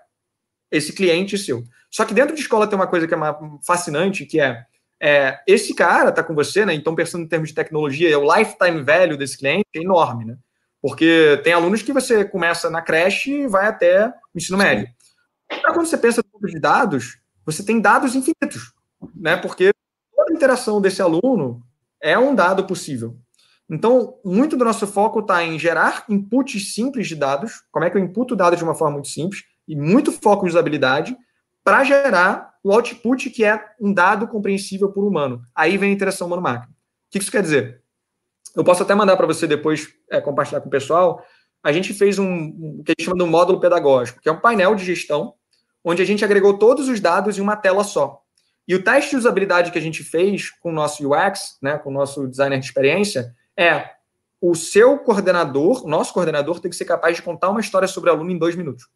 esse 0.70 0.92
cliente 0.92 1.38
seu. 1.38 1.62
Só 1.90 2.04
que 2.04 2.14
dentro 2.14 2.34
de 2.34 2.40
escola 2.40 2.66
tem 2.66 2.76
uma 2.76 2.86
coisa 2.86 3.06
que 3.06 3.14
é 3.14 3.18
fascinante, 3.64 4.26
que 4.26 4.40
é, 4.40 4.64
é 5.00 5.38
esse 5.46 5.74
cara 5.74 6.08
está 6.08 6.22
com 6.22 6.34
você, 6.34 6.64
né? 6.64 6.74
Então, 6.74 6.94
pensando 6.94 7.24
em 7.24 7.28
termos 7.28 7.50
de 7.50 7.54
tecnologia, 7.54 8.18
o 8.18 8.34
lifetime 8.34 8.82
value 8.82 9.16
desse 9.16 9.38
cliente 9.38 9.66
é 9.74 9.80
enorme, 9.80 10.24
né? 10.24 10.36
Porque 10.86 11.40
tem 11.42 11.52
alunos 11.52 11.82
que 11.82 11.92
você 11.92 12.24
começa 12.24 12.70
na 12.70 12.80
creche 12.80 13.40
e 13.40 13.48
vai 13.48 13.66
até 13.66 14.06
o 14.06 14.38
ensino 14.38 14.56
médio. 14.56 14.88
Então, 15.50 15.74
quando 15.74 15.84
você 15.84 15.98
pensa 15.98 16.22
no 16.32 16.48
de 16.48 16.60
dados, 16.60 17.18
você 17.44 17.64
tem 17.64 17.80
dados 17.80 18.14
infinitos, 18.14 18.72
né? 19.12 19.36
Porque 19.36 19.72
toda 20.14 20.32
interação 20.32 20.80
desse 20.80 21.02
aluno 21.02 21.60
é 22.00 22.16
um 22.16 22.36
dado 22.36 22.64
possível. 22.68 23.16
Então, 23.68 24.20
muito 24.24 24.56
do 24.56 24.64
nosso 24.64 24.86
foco 24.86 25.18
está 25.18 25.42
em 25.42 25.58
gerar 25.58 26.04
inputs 26.08 26.72
simples 26.72 27.08
de 27.08 27.16
dados, 27.16 27.64
como 27.72 27.84
é 27.84 27.90
que 27.90 27.96
eu 27.96 28.00
imputo 28.00 28.36
dados 28.36 28.56
de 28.56 28.64
uma 28.64 28.76
forma 28.76 28.94
muito 28.94 29.08
simples, 29.08 29.42
e 29.66 29.74
muito 29.74 30.12
foco 30.12 30.46
em 30.46 30.48
usabilidade, 30.48 31.16
para 31.64 31.82
gerar 31.82 32.54
o 32.62 32.72
output 32.72 33.28
que 33.30 33.44
é 33.44 33.60
um 33.80 33.92
dado 33.92 34.28
compreensível 34.28 34.92
por 34.92 35.04
humano. 35.04 35.42
Aí 35.52 35.76
vem 35.76 35.90
a 35.90 35.92
interação 35.92 36.28
humano-máquina. 36.28 36.72
O 36.72 37.10
que 37.10 37.18
isso 37.18 37.32
quer 37.32 37.42
dizer? 37.42 37.82
Eu 38.56 38.64
posso 38.64 38.82
até 38.82 38.94
mandar 38.94 39.16
para 39.18 39.26
você 39.26 39.46
depois 39.46 39.92
é, 40.10 40.18
compartilhar 40.18 40.62
com 40.62 40.68
o 40.68 40.70
pessoal. 40.70 41.22
A 41.62 41.70
gente 41.72 41.92
fez 41.92 42.18
um, 42.18 42.26
um 42.26 42.82
que 42.82 42.92
a 42.92 42.94
gente 42.98 43.04
chama 43.04 43.18
de 43.18 43.22
um 43.22 43.26
módulo 43.26 43.60
pedagógico, 43.60 44.20
que 44.20 44.28
é 44.28 44.32
um 44.32 44.40
painel 44.40 44.74
de 44.74 44.84
gestão, 44.84 45.34
onde 45.84 46.00
a 46.00 46.06
gente 46.06 46.24
agregou 46.24 46.58
todos 46.58 46.88
os 46.88 46.98
dados 46.98 47.36
em 47.36 47.42
uma 47.42 47.54
tela 47.54 47.84
só. 47.84 48.22
E 48.66 48.74
o 48.74 48.82
teste 48.82 49.10
de 49.10 49.16
usabilidade 49.16 49.70
que 49.70 49.78
a 49.78 49.82
gente 49.82 50.02
fez 50.02 50.50
com 50.50 50.70
o 50.70 50.72
nosso 50.72 51.06
UX, 51.08 51.58
né, 51.62 51.78
com 51.78 51.90
o 51.90 51.92
nosso 51.92 52.26
designer 52.26 52.58
de 52.58 52.64
experiência, 52.64 53.32
é 53.56 53.90
o 54.40 54.54
seu 54.54 54.98
coordenador, 54.98 55.84
o 55.84 55.88
nosso 55.88 56.12
coordenador, 56.12 56.58
tem 56.58 56.70
que 56.70 56.76
ser 56.76 56.84
capaz 56.84 57.16
de 57.16 57.22
contar 57.22 57.50
uma 57.50 57.60
história 57.60 57.86
sobre 57.86 58.10
o 58.10 58.14
aluno 58.14 58.30
em 58.30 58.38
dois 58.38 58.56
minutos. 58.56 58.88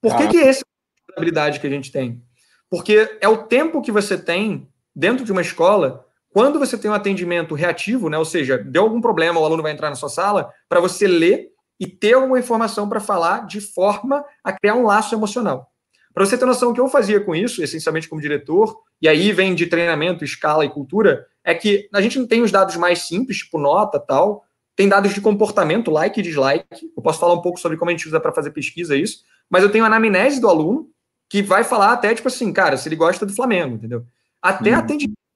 Por 0.00 0.16
que, 0.16 0.22
ah. 0.24 0.28
que 0.28 0.38
essa 0.38 0.60
é 0.60 0.64
a 0.64 1.12
usabilidade 1.12 1.60
que 1.60 1.66
a 1.66 1.70
gente 1.70 1.92
tem? 1.92 2.22
Porque 2.70 3.18
é 3.20 3.28
o 3.28 3.44
tempo 3.44 3.82
que 3.82 3.92
você 3.92 4.18
tem 4.18 4.68
dentro 4.94 5.24
de 5.24 5.32
uma 5.32 5.40
escola 5.40 6.07
quando 6.30 6.58
você 6.58 6.76
tem 6.76 6.90
um 6.90 6.94
atendimento 6.94 7.54
reativo, 7.54 8.08
né, 8.08 8.18
ou 8.18 8.24
seja, 8.24 8.58
deu 8.58 8.82
algum 8.82 9.00
problema, 9.00 9.40
o 9.40 9.44
aluno 9.44 9.62
vai 9.62 9.72
entrar 9.72 9.90
na 9.90 9.96
sua 9.96 10.08
sala, 10.08 10.52
para 10.68 10.80
você 10.80 11.06
ler 11.06 11.48
e 11.80 11.86
ter 11.86 12.14
alguma 12.14 12.38
informação 12.38 12.88
para 12.88 13.00
falar 13.00 13.46
de 13.46 13.60
forma 13.60 14.24
a 14.42 14.52
criar 14.52 14.74
um 14.74 14.84
laço 14.84 15.14
emocional. 15.14 15.70
Para 16.12 16.26
você 16.26 16.36
ter 16.36 16.44
noção, 16.44 16.70
o 16.70 16.74
que 16.74 16.80
eu 16.80 16.88
fazia 16.88 17.20
com 17.20 17.34
isso, 17.34 17.62
essencialmente 17.62 18.08
como 18.08 18.20
diretor, 18.20 18.76
e 19.00 19.08
aí 19.08 19.30
vem 19.32 19.54
de 19.54 19.66
treinamento, 19.66 20.24
escala 20.24 20.64
e 20.64 20.68
cultura, 20.68 21.26
é 21.44 21.54
que 21.54 21.88
a 21.94 22.00
gente 22.00 22.18
não 22.18 22.26
tem 22.26 22.42
os 22.42 22.50
dados 22.50 22.76
mais 22.76 23.06
simples, 23.06 23.38
tipo 23.38 23.58
nota 23.58 24.00
tal, 24.00 24.44
tem 24.74 24.88
dados 24.88 25.14
de 25.14 25.20
comportamento, 25.20 25.90
like 25.90 26.18
e 26.18 26.22
dislike. 26.22 26.92
Eu 26.96 27.02
posso 27.02 27.18
falar 27.20 27.34
um 27.34 27.42
pouco 27.42 27.58
sobre 27.58 27.76
como 27.76 27.90
a 27.90 27.92
gente 27.92 28.06
usa 28.06 28.20
para 28.20 28.32
fazer 28.32 28.50
pesquisa 28.50 28.96
isso, 28.96 29.22
mas 29.48 29.62
eu 29.62 29.70
tenho 29.70 29.84
a 29.84 29.86
anamnese 29.86 30.40
do 30.40 30.48
aluno, 30.48 30.88
que 31.28 31.42
vai 31.42 31.62
falar 31.62 31.92
até, 31.92 32.14
tipo 32.14 32.28
assim, 32.28 32.52
cara, 32.52 32.76
se 32.76 32.88
ele 32.88 32.96
gosta 32.96 33.24
do 33.24 33.34
Flamengo, 33.34 33.76
entendeu? 33.76 34.04
Até 34.42 34.72
hum. 34.72 34.78
atendimento 34.78 35.27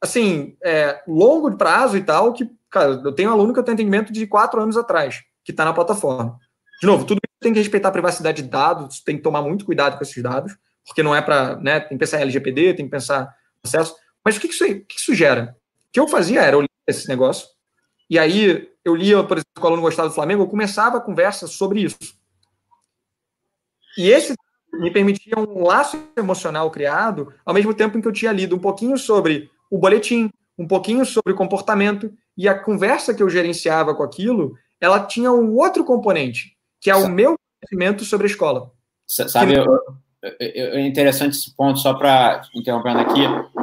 assim, 0.00 0.56
é, 0.62 1.02
longo 1.06 1.56
prazo 1.56 1.96
e 1.96 2.02
tal, 2.02 2.32
que, 2.32 2.50
cara, 2.70 3.00
eu 3.04 3.12
tenho 3.12 3.30
um 3.30 3.32
aluno 3.32 3.52
que 3.52 3.58
eu 3.58 3.62
tenho 3.62 3.74
atendimento 3.74 4.12
de 4.12 4.26
quatro 4.26 4.60
anos 4.60 4.76
atrás, 4.76 5.22
que 5.44 5.50
está 5.50 5.64
na 5.64 5.72
plataforma. 5.72 6.38
De 6.80 6.86
novo, 6.86 7.04
tudo 7.04 7.20
tem 7.40 7.52
que 7.52 7.58
respeitar 7.58 7.88
a 7.88 7.92
privacidade 7.92 8.42
de 8.42 8.48
dados, 8.48 9.00
tem 9.00 9.16
que 9.16 9.22
tomar 9.22 9.42
muito 9.42 9.64
cuidado 9.64 9.96
com 9.96 10.02
esses 10.02 10.22
dados, 10.22 10.56
porque 10.86 11.02
não 11.02 11.14
é 11.14 11.22
para, 11.22 11.56
né, 11.56 11.80
tem 11.80 11.90
que 11.90 11.98
pensar 11.98 12.18
em 12.18 12.22
LGPD, 12.22 12.74
tem 12.74 12.86
que 12.86 12.90
pensar 12.90 13.34
acesso. 13.64 13.94
Mas 14.24 14.36
o 14.36 14.40
que, 14.40 14.48
que, 14.48 14.54
isso, 14.54 14.64
o 14.64 14.84
que 14.84 14.96
isso 14.96 15.14
gera? 15.14 15.56
O 15.88 15.92
que 15.92 16.00
eu 16.00 16.08
fazia 16.08 16.42
era, 16.42 16.56
eu 16.56 16.60
lia 16.60 16.68
esse 16.86 17.08
negócio, 17.08 17.48
e 18.08 18.18
aí 18.18 18.68
eu 18.84 18.94
lia, 18.94 19.22
por 19.22 19.36
exemplo, 19.36 19.52
que 19.54 19.62
o 19.62 19.66
aluno 19.66 19.82
gostava 19.82 20.08
do 20.08 20.14
Flamengo, 20.14 20.42
eu 20.42 20.48
começava 20.48 20.98
a 20.98 21.00
conversa 21.00 21.46
sobre 21.46 21.82
isso. 21.82 21.98
E 23.96 24.10
esse 24.10 24.34
me 24.72 24.90
permitia 24.90 25.38
um 25.38 25.64
laço 25.64 26.02
emocional 26.16 26.70
criado, 26.70 27.32
ao 27.44 27.54
mesmo 27.54 27.74
tempo 27.74 27.98
em 27.98 28.00
que 28.00 28.08
eu 28.08 28.12
tinha 28.12 28.32
lido 28.32 28.56
um 28.56 28.60
pouquinho 28.60 28.96
sobre 28.96 29.50
o 29.70 29.78
boletim, 29.78 30.30
um 30.58 30.66
pouquinho 30.66 31.06
sobre 31.06 31.32
o 31.32 31.36
comportamento, 31.36 32.12
e 32.36 32.48
a 32.48 32.58
conversa 32.58 33.14
que 33.14 33.22
eu 33.22 33.30
gerenciava 33.30 33.94
com 33.94 34.02
aquilo, 34.02 34.54
ela 34.80 35.06
tinha 35.06 35.30
um 35.30 35.54
outro 35.56 35.84
componente, 35.84 36.56
que 36.80 36.90
é 36.90 36.96
o 36.96 37.08
meu 37.08 37.36
conhecimento 37.60 38.04
sobre 38.04 38.26
a 38.26 38.30
escola. 38.30 38.70
Sabe, 39.06 39.54
que... 39.54 40.36
é 40.38 40.80
interessante 40.86 41.36
esse 41.36 41.54
ponto, 41.54 41.78
só 41.78 41.94
para 41.94 42.42
interrompendo 42.54 43.00
aqui, 43.00 43.22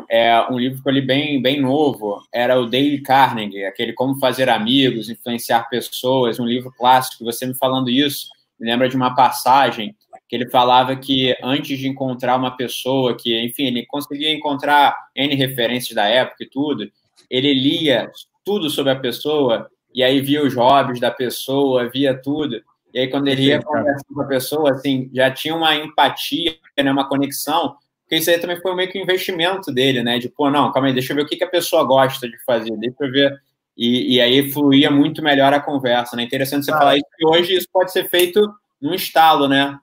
é, 0.10 0.39
um 0.50 0.58
livro 0.58 0.82
que 0.82 0.88
eu 0.88 0.93
li 0.93 1.02
bem, 1.02 1.41
bem 1.41 1.62
novo, 1.62 2.22
era 2.34 2.60
o 2.60 2.65
Dale 2.65 3.02
Carnegie, 3.02 3.65
aquele 3.65 3.93
Como 3.93 4.20
Fazer 4.20 4.50
Amigos, 4.50 5.10
Influenciar 5.10 5.70
Pessoas, 5.70 6.39
um 6.39 6.46
livro 6.46 6.72
clássico. 6.78 7.26
Você 7.26 7.46
me 7.46 7.56
falando 7.56 7.89
isso, 7.89 8.28
me 8.60 8.70
lembra 8.70 8.88
de 8.88 8.96
uma 8.96 9.13
passagem 9.13 9.96
que 10.28 10.36
ele 10.36 10.50
falava 10.50 10.96
que 10.96 11.36
antes 11.42 11.80
de 11.80 11.88
encontrar 11.88 12.36
uma 12.36 12.56
pessoa 12.56 13.16
que, 13.16 13.40
enfim, 13.44 13.66
ele 13.66 13.86
conseguia 13.86 14.32
encontrar 14.32 14.96
N 15.16 15.34
referências 15.36 15.96
da 15.96 16.06
época 16.06 16.44
e 16.44 16.50
tudo, 16.50 16.90
ele 17.30 17.54
lia 17.54 18.12
tudo 18.44 18.70
sobre 18.70 18.92
a 18.92 18.96
pessoa 18.96 19.70
e 19.94 20.04
aí 20.04 20.22
via 20.22 20.44
os 20.44 20.54
hobbies 20.54 21.00
da 21.00 21.10
pessoa, 21.10 21.90
via 21.90 22.13
tudo. 22.16 22.62
E 22.94 23.00
aí, 23.00 23.08
quando 23.10 23.28
ele 23.28 23.44
ia 23.44 23.62
conversar 23.62 24.06
com 24.13 24.22
a 24.22 24.26
pessoa, 24.26 24.72
assim, 24.72 25.10
já 25.13 25.30
tinha 25.32 25.56
uma 25.56 25.76
empatia, 25.76 26.56
né, 26.78 26.92
uma 26.92 27.08
conexão, 27.08 27.76
porque 28.08 28.16
isso 28.16 28.30
aí 28.30 28.40
também 28.40 28.60
foi 28.62 28.74
meio 28.74 28.90
que 28.90 28.98
um 28.98 29.04
investimento 29.04 29.72
dele, 29.72 30.02
né? 30.02 30.18
De, 30.18 30.30
pô, 30.30 30.50
não, 30.50 30.72
calma 30.72 30.88
aí, 30.88 30.94
deixa 30.94 31.12
eu 31.12 31.18
ver 31.18 31.24
o 31.24 31.28
que, 31.28 31.36
que 31.36 31.44
a 31.44 31.50
pessoa 31.50 31.84
gosta 31.84 32.28
de 32.28 32.38
fazer, 32.46 32.76
deixa 32.78 32.96
eu 33.02 33.12
ver. 33.12 33.42
E, 33.78 34.16
e 34.16 34.22
aí 34.22 34.50
fluía 34.50 34.90
muito 34.90 35.22
melhor 35.22 35.54
a 35.54 35.60
conversa, 35.60 36.16
né? 36.16 36.24
Interessante 36.24 36.66
você 36.66 36.72
ah, 36.72 36.78
falar 36.78 36.96
isso, 36.96 37.06
que 37.18 37.28
hoje 37.28 37.54
isso 37.54 37.68
pode 37.72 37.92
ser 37.92 38.10
feito 38.10 38.50
num 38.82 38.94
estalo, 38.94 39.48
né? 39.48 39.78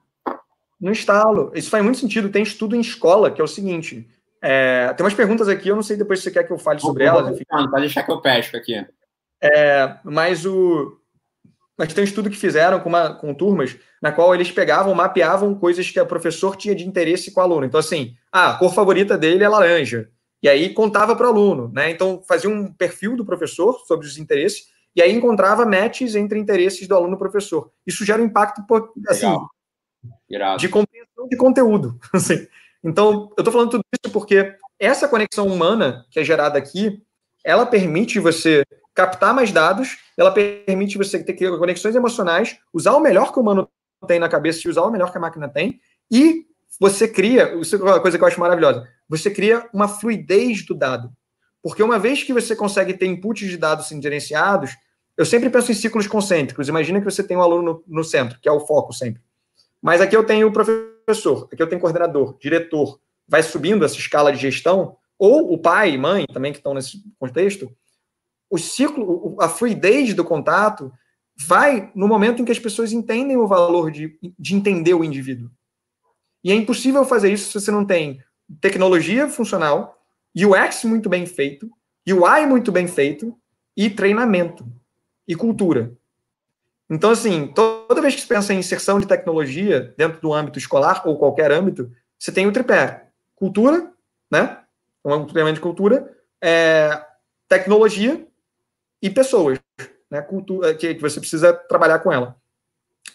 No 0.85 0.91
estalo. 0.91 1.51
Isso 1.55 1.71
faz 1.71 1.83
muito 1.83 1.97
sentido. 1.97 2.29
Tem 2.29 2.43
estudo 2.43 2.75
em 2.75 2.79
escola, 2.79 3.31
que 3.31 3.41
é 3.41 3.43
o 3.43 3.47
seguinte. 3.47 4.07
É, 4.39 4.93
tem 4.93 5.03
umas 5.03 5.15
perguntas 5.15 5.47
aqui, 5.47 5.67
eu 5.67 5.75
não 5.75 5.81
sei 5.81 5.97
depois 5.97 6.19
se 6.19 6.25
você 6.25 6.31
quer 6.31 6.43
que 6.43 6.53
eu 6.53 6.59
fale 6.59 6.79
sobre 6.79 7.05
elas. 7.05 7.33
Enfim. 7.33 7.43
Não, 7.51 7.67
pode 7.71 7.81
deixar 7.81 8.03
que 8.03 8.11
eu 8.11 8.21
pesco 8.21 8.55
aqui. 8.55 8.85
É, 9.41 9.97
mas 10.03 10.45
o. 10.45 10.95
Mas 11.75 11.91
tem 11.91 12.03
um 12.03 12.05
estudo 12.05 12.29
que 12.29 12.37
fizeram 12.37 12.79
com, 12.81 12.89
uma, 12.89 13.15
com 13.15 13.33
turmas, 13.33 13.75
na 13.99 14.11
qual 14.11 14.35
eles 14.35 14.51
pegavam, 14.51 14.93
mapeavam 14.93 15.55
coisas 15.55 15.89
que 15.89 15.99
o 15.99 16.05
professor 16.05 16.55
tinha 16.55 16.75
de 16.75 16.87
interesse 16.87 17.33
com 17.33 17.41
o 17.41 17.43
aluno. 17.43 17.65
Então, 17.65 17.79
assim, 17.79 18.13
ah, 18.31 18.51
a 18.51 18.57
cor 18.59 18.71
favorita 18.71 19.17
dele 19.17 19.43
é 19.43 19.49
laranja. 19.49 20.07
E 20.43 20.47
aí 20.47 20.71
contava 20.71 21.15
para 21.15 21.25
o 21.25 21.29
aluno, 21.29 21.71
né? 21.73 21.89
Então, 21.89 22.21
fazia 22.27 22.49
um 22.49 22.71
perfil 22.71 23.17
do 23.17 23.25
professor 23.25 23.79
sobre 23.87 24.05
os 24.05 24.19
interesses, 24.19 24.67
e 24.95 25.01
aí 25.01 25.11
encontrava 25.11 25.65
matches 25.65 26.15
entre 26.15 26.37
interesses 26.37 26.87
do 26.87 26.93
aluno 26.93 27.15
e 27.15 27.19
professor. 27.19 27.71
Isso 27.87 28.05
gera 28.05 28.21
um 28.21 28.25
impacto, 28.25 28.61
assim, 29.09 29.25
Legal 29.25 29.49
de 30.57 30.69
compreensão 30.69 31.27
de 31.29 31.37
conteúdo. 31.37 31.99
Assim. 32.13 32.47
Então, 32.83 33.31
eu 33.37 33.41
estou 33.41 33.51
falando 33.51 33.71
tudo 33.71 33.83
isso 33.93 34.13
porque 34.13 34.55
essa 34.79 35.07
conexão 35.07 35.47
humana 35.47 36.05
que 36.11 36.19
é 36.19 36.23
gerada 36.23 36.57
aqui, 36.57 37.01
ela 37.43 37.65
permite 37.65 38.19
você 38.19 38.63
captar 38.93 39.33
mais 39.33 39.51
dados, 39.51 39.97
ela 40.17 40.31
permite 40.31 40.97
você 40.97 41.21
ter 41.21 41.35
conexões 41.57 41.95
emocionais, 41.95 42.57
usar 42.73 42.93
o 42.93 42.99
melhor 42.99 43.31
que 43.31 43.39
o 43.39 43.41
humano 43.41 43.69
tem 44.07 44.19
na 44.19 44.29
cabeça 44.29 44.61
e 44.63 44.69
usar 44.69 44.83
o 44.83 44.91
melhor 44.91 45.11
que 45.11 45.17
a 45.17 45.21
máquina 45.21 45.49
tem, 45.49 45.79
e 46.11 46.45
você 46.79 47.07
cria, 47.07 47.55
isso 47.55 47.75
é 47.75 47.79
uma 47.79 47.99
coisa 47.99 48.17
que 48.17 48.23
eu 48.23 48.27
acho 48.27 48.39
maravilhosa, 48.39 48.87
você 49.07 49.29
cria 49.29 49.67
uma 49.73 49.87
fluidez 49.87 50.65
do 50.65 50.73
dado. 50.73 51.11
Porque 51.61 51.81
uma 51.81 51.97
vez 51.97 52.21
que 52.23 52.33
você 52.33 52.55
consegue 52.55 52.93
ter 52.93 53.07
inputs 53.07 53.49
de 53.49 53.57
dados 53.57 53.87
gerenciados, 53.89 54.71
eu 55.17 55.25
sempre 55.25 55.49
penso 55.49 55.71
em 55.71 55.75
ciclos 55.75 56.05
concêntricos. 56.05 56.67
Imagina 56.67 56.99
que 56.99 57.05
você 57.05 57.23
tem 57.23 57.35
um 57.35 57.41
aluno 57.41 57.83
no, 57.87 57.97
no 57.97 58.03
centro, 58.03 58.39
que 58.39 58.47
é 58.47 58.51
o 58.51 58.59
foco 58.59 58.93
sempre. 58.93 59.21
Mas 59.85 60.01
aqui 60.01 60.17
eu 60.17 60.25
tenho 60.25 60.47
o 60.47 60.51
professor, 60.51 61.47
aqui 61.53 61.61
eu 61.61 61.69
tenho 61.69 61.79
coordenador, 61.79 62.35
diretor, 62.39 62.99
vai 63.27 63.43
subindo 63.43 63.85
essa 63.85 63.95
escala 63.95 64.33
de 64.33 64.39
gestão, 64.39 64.97
ou 65.15 65.53
o 65.53 65.59
pai 65.59 65.91
e 65.91 65.97
mãe 65.97 66.25
também 66.25 66.51
que 66.51 66.57
estão 66.57 66.73
nesse 66.73 67.03
contexto, 67.19 67.71
o 68.49 68.57
ciclo, 68.57 69.37
a 69.39 69.47
fluidez 69.47 70.15
do 70.15 70.25
contato 70.25 70.91
vai 71.37 71.91
no 71.93 72.07
momento 72.07 72.41
em 72.41 72.45
que 72.45 72.51
as 72.51 72.57
pessoas 72.57 72.91
entendem 72.91 73.37
o 73.37 73.45
valor 73.45 73.91
de, 73.91 74.17
de 74.39 74.55
entender 74.55 74.95
o 74.95 75.03
indivíduo. 75.03 75.51
E 76.43 76.51
é 76.51 76.55
impossível 76.55 77.05
fazer 77.05 77.31
isso 77.31 77.51
se 77.51 77.61
você 77.61 77.69
não 77.69 77.85
tem 77.85 78.19
tecnologia 78.59 79.29
funcional, 79.29 80.03
UX 80.35 80.83
muito 80.85 81.07
bem 81.07 81.27
feito, 81.27 81.69
UI 82.09 82.47
muito 82.47 82.71
bem 82.71 82.87
feito 82.87 83.37
e 83.77 83.87
treinamento 83.87 84.65
e 85.27 85.35
cultura. 85.35 85.95
Então, 86.89 87.11
assim, 87.11 87.45
toda 87.47 87.84
vez 88.05 88.15
que 88.15 88.21
você 88.21 88.33
pensa 88.33 88.53
em 88.53 88.59
inserção 88.59 88.99
de 88.99 89.07
tecnologia 89.07 89.93
dentro 89.97 90.19
do 90.21 90.33
âmbito 90.33 90.59
escolar 90.59 91.01
ou 91.05 91.17
qualquer 91.17 91.51
âmbito, 91.51 91.91
você 92.17 92.31
tem 92.31 92.47
o 92.47 92.51
tripé: 92.51 93.09
cultura, 93.35 93.91
né? 94.31 94.59
Um 95.03 95.25
treinamento 95.25 95.55
de 95.55 95.61
cultura, 95.61 96.11
é, 96.41 96.99
tecnologia 97.47 98.25
e 99.01 99.09
pessoas, 99.09 99.59
né? 100.09 100.21
Cultura, 100.21 100.73
que, 100.73 100.95
que 100.95 101.01
você 101.01 101.19
precisa 101.19 101.53
trabalhar 101.53 101.99
com 101.99 102.11
ela. 102.11 102.35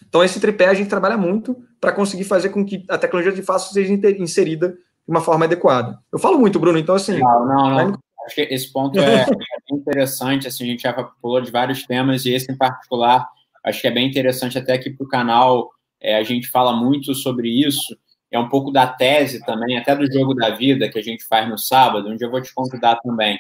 Então, 0.06 0.22
esse 0.24 0.40
tripé 0.40 0.66
a 0.66 0.74
gente 0.74 0.88
trabalha 0.88 1.16
muito 1.16 1.56
para 1.80 1.92
conseguir 1.92 2.24
fazer 2.24 2.50
com 2.50 2.64
que 2.64 2.84
a 2.88 2.96
tecnologia 2.96 3.32
de 3.32 3.42
fato 3.42 3.72
seja 3.72 3.92
inserida 3.92 4.70
de 4.70 4.76
uma 5.08 5.20
forma 5.20 5.44
adequada. 5.44 5.98
Eu 6.12 6.18
falo 6.18 6.38
muito, 6.38 6.58
Bruno, 6.58 6.78
então 6.78 6.94
assim. 6.94 7.18
Não, 7.18 7.46
não, 7.46 7.70
não. 7.70 7.98
Acho 8.24 8.34
que 8.34 8.42
esse 8.42 8.72
ponto 8.72 8.98
é, 9.00 9.22
é 9.22 9.74
interessante. 9.74 10.46
Assim, 10.46 10.64
a 10.64 10.66
gente 10.66 10.82
já 10.82 10.94
falou 11.20 11.40
de 11.40 11.50
vários 11.50 11.84
temas 11.84 12.24
e 12.24 12.32
esse 12.32 12.50
em 12.52 12.56
particular 12.56 13.26
Acho 13.64 13.80
que 13.80 13.86
é 13.86 13.90
bem 13.90 14.08
interessante 14.08 14.58
até 14.58 14.72
aqui 14.74 14.90
para 14.90 15.04
o 15.04 15.08
canal 15.08 15.70
é, 16.00 16.16
a 16.16 16.22
gente 16.22 16.48
fala 16.48 16.72
muito 16.72 17.14
sobre 17.14 17.48
isso. 17.48 17.96
É 18.30 18.38
um 18.38 18.48
pouco 18.48 18.70
da 18.70 18.86
tese 18.86 19.44
também, 19.44 19.76
até 19.76 19.94
do 19.94 20.10
jogo 20.10 20.34
da 20.34 20.50
vida 20.50 20.88
que 20.88 20.98
a 20.98 21.02
gente 21.02 21.24
faz 21.24 21.48
no 21.48 21.58
sábado, 21.58 22.08
onde 22.08 22.24
eu 22.24 22.30
vou 22.30 22.40
te 22.40 22.54
convidar 22.54 22.96
também. 22.96 23.38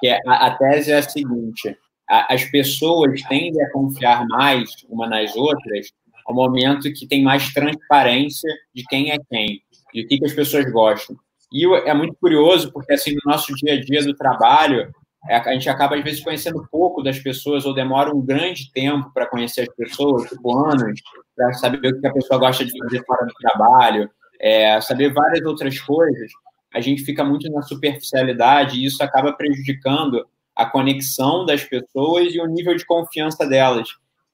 Que 0.00 0.08
é, 0.08 0.18
a, 0.26 0.46
a 0.46 0.56
tese 0.56 0.90
é 0.90 0.98
a 0.98 1.02
seguinte: 1.02 1.76
a, 2.08 2.34
as 2.34 2.44
pessoas 2.44 3.20
tendem 3.22 3.62
a 3.62 3.70
confiar 3.70 4.26
mais 4.26 4.70
uma 4.88 5.06
nas 5.06 5.36
outras 5.36 5.92
ao 6.26 6.34
momento 6.34 6.92
que 6.92 7.06
tem 7.06 7.22
mais 7.22 7.52
transparência 7.52 8.50
de 8.74 8.84
quem 8.84 9.10
é 9.10 9.18
quem, 9.30 9.62
de 9.92 10.02
o 10.02 10.08
que, 10.08 10.18
que 10.18 10.26
as 10.26 10.32
pessoas 10.32 10.70
gostam. 10.70 11.16
E 11.52 11.66
é 11.66 11.92
muito 11.92 12.14
curioso, 12.20 12.72
porque 12.72 12.92
assim, 12.92 13.12
no 13.12 13.32
nosso 13.32 13.52
dia 13.56 13.74
a 13.74 13.80
dia 13.80 14.04
do 14.04 14.14
trabalho, 14.14 14.92
a 15.28 15.52
gente 15.52 15.68
acaba, 15.68 15.96
às 15.96 16.02
vezes, 16.02 16.24
conhecendo 16.24 16.66
pouco 16.70 17.02
das 17.02 17.18
pessoas 17.18 17.66
ou 17.66 17.74
demora 17.74 18.14
um 18.14 18.24
grande 18.24 18.72
tempo 18.72 19.10
para 19.12 19.26
conhecer 19.26 19.62
as 19.62 19.74
pessoas, 19.74 20.28
tipo 20.28 20.56
anos, 20.56 21.00
para 21.36 21.52
saber 21.52 21.92
o 21.92 22.00
que 22.00 22.06
a 22.06 22.12
pessoa 22.12 22.40
gosta 22.40 22.64
de 22.64 22.76
fazer 22.78 23.04
fora 23.04 23.26
do 23.26 23.34
trabalho, 23.34 24.10
é, 24.40 24.80
saber 24.80 25.12
várias 25.12 25.44
outras 25.44 25.78
coisas. 25.78 26.30
A 26.74 26.80
gente 26.80 27.04
fica 27.04 27.22
muito 27.22 27.50
na 27.50 27.62
superficialidade 27.62 28.78
e 28.78 28.86
isso 28.86 29.02
acaba 29.02 29.32
prejudicando 29.32 30.26
a 30.56 30.64
conexão 30.64 31.44
das 31.44 31.64
pessoas 31.64 32.34
e 32.34 32.40
o 32.40 32.46
nível 32.46 32.74
de 32.74 32.86
confiança 32.86 33.46
delas. 33.46 33.88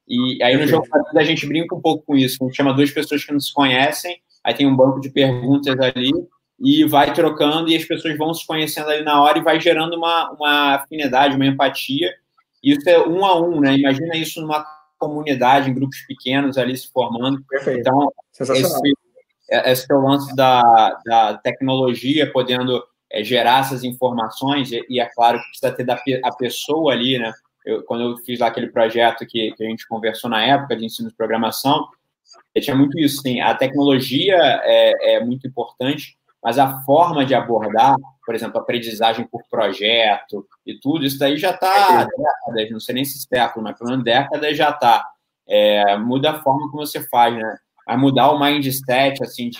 E 0.09 0.40
aí 0.42 0.57
no 0.57 0.66
jogo 0.66 0.87
a 1.16 1.25
gente 1.25 1.46
brinca 1.46 1.75
um 1.75 1.81
pouco 1.81 2.05
com 2.05 2.16
isso. 2.16 2.37
A 2.40 2.46
gente 2.46 2.57
chama 2.57 2.72
duas 2.72 2.90
pessoas 2.90 3.25
que 3.25 3.33
não 3.33 3.40
se 3.40 3.53
conhecem, 3.53 4.20
aí 4.44 4.55
tem 4.55 4.66
um 4.66 4.77
banco 4.77 5.01
de 5.01 5.11
perguntas 5.11 5.79
ali, 5.81 6.12
e 6.59 6.85
vai 6.85 7.12
trocando 7.12 7.69
e 7.69 7.77
as 7.77 7.85
pessoas 7.85 8.16
vão 8.16 8.33
se 8.33 8.47
conhecendo 8.47 8.88
ali 8.88 9.05
na 9.05 9.23
hora 9.23 9.38
e 9.38 9.42
vai 9.42 9.61
gerando 9.61 9.97
uma, 9.97 10.31
uma 10.33 10.75
afinidade, 10.77 11.37
uma 11.37 11.47
empatia. 11.47 12.14
Isso 12.62 12.88
é 12.88 13.07
um 13.07 13.25
a 13.25 13.38
um, 13.38 13.61
né? 13.61 13.77
Imagina 13.77 14.16
isso 14.16 14.40
numa 14.40 14.66
comunidade, 14.99 15.71
em 15.71 15.75
grupos 15.75 16.01
pequenos 16.07 16.57
ali 16.57 16.77
se 16.77 16.90
formando. 16.90 17.42
Perfeito. 17.45 17.81
Então, 17.81 18.11
esse, 18.40 18.92
é, 19.51 19.71
esse 19.71 19.87
é 19.90 19.95
o 19.95 20.01
lance 20.01 20.35
da, 20.35 20.99
da 21.05 21.38
tecnologia 21.38 22.31
podendo 22.33 22.83
é, 23.11 23.23
gerar 23.23 23.61
essas 23.61 23.85
informações 23.85 24.73
e, 24.73 24.85
e, 24.88 24.99
é 24.99 25.07
claro 25.14 25.38
que 25.38 25.49
precisa 25.49 25.73
ter 25.73 25.85
da, 25.85 26.01
a 26.25 26.35
pessoa 26.35 26.92
ali, 26.92 27.19
né? 27.19 27.33
Eu, 27.64 27.83
quando 27.83 28.03
eu 28.03 28.16
fiz 28.19 28.38
lá 28.38 28.47
aquele 28.47 28.69
projeto 28.69 29.27
que, 29.27 29.53
que 29.53 29.64
a 29.64 29.69
gente 29.69 29.87
conversou 29.88 30.31
na 30.31 30.42
época 30.45 30.77
de 30.77 30.85
ensino 30.85 31.09
de 31.09 31.16
programação, 31.16 31.88
tinha 32.61 32.77
muito 32.77 32.99
isso, 32.99 33.23
sim. 33.23 33.40
A 33.40 33.55
tecnologia 33.55 34.37
é, 34.37 35.16
é 35.16 35.25
muito 35.25 35.47
importante, 35.47 36.16
mas 36.42 36.59
a 36.59 36.83
forma 36.83 37.25
de 37.25 37.35
abordar, 37.35 37.96
por 38.25 38.35
exemplo, 38.35 38.59
aprendizagem 38.59 39.27
por 39.27 39.42
projeto 39.51 40.46
e 40.64 40.79
tudo, 40.79 41.05
isso 41.05 41.18
daí 41.18 41.37
já 41.37 41.51
está 41.51 42.05
décadas, 42.05 42.70
não 42.70 42.81
sei 42.81 42.94
nem 42.94 43.05
se 43.05 43.18
século, 43.18 43.64
mas 43.64 43.79
pelo 43.79 43.90
menos 43.90 44.05
décadas 44.05 44.57
já 44.57 44.70
está. 44.70 45.05
É, 45.49 45.96
muda 45.96 46.33
a 46.33 46.42
forma 46.42 46.70
como 46.70 46.85
você 46.85 47.07
faz, 47.09 47.35
né? 47.35 47.57
Vai 47.87 47.96
mudar 47.96 48.31
o 48.31 48.38
mindset, 48.38 49.22
assim, 49.22 49.49
de, 49.51 49.59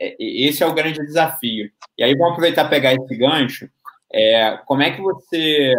é, 0.00 0.16
esse 0.18 0.62
é 0.62 0.66
o 0.66 0.74
grande 0.74 0.98
desafio. 1.04 1.70
E 1.96 2.02
aí 2.02 2.14
vamos 2.16 2.32
aproveitar 2.32 2.68
pegar 2.68 2.94
esse 2.94 3.16
gancho. 3.16 3.68
É, 4.12 4.58
como 4.66 4.82
é 4.82 4.90
que 4.90 5.00
você 5.00 5.74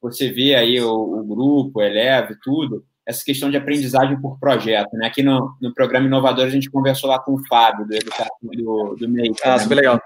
você 0.00 0.30
vê 0.30 0.54
aí 0.54 0.80
o, 0.80 0.94
o 0.94 1.24
grupo, 1.24 1.82
eleve 1.82 2.34
tudo, 2.42 2.84
essa 3.10 3.24
questão 3.24 3.50
de 3.50 3.56
aprendizagem 3.56 4.18
por 4.20 4.38
projeto. 4.38 4.92
Né? 4.94 5.06
Aqui 5.06 5.22
no, 5.22 5.54
no 5.60 5.74
programa 5.74 6.06
Inovador, 6.06 6.46
a 6.46 6.50
gente 6.50 6.70
conversou 6.70 7.10
lá 7.10 7.18
com 7.18 7.34
o 7.34 7.46
Fábio, 7.46 7.86
do, 7.86 8.56
do, 8.56 8.96
do 8.96 9.08
MEI. 9.08 9.32
Ah, 9.44 9.50
né? 9.50 9.58
super 9.58 9.74
legal. 9.74 10.00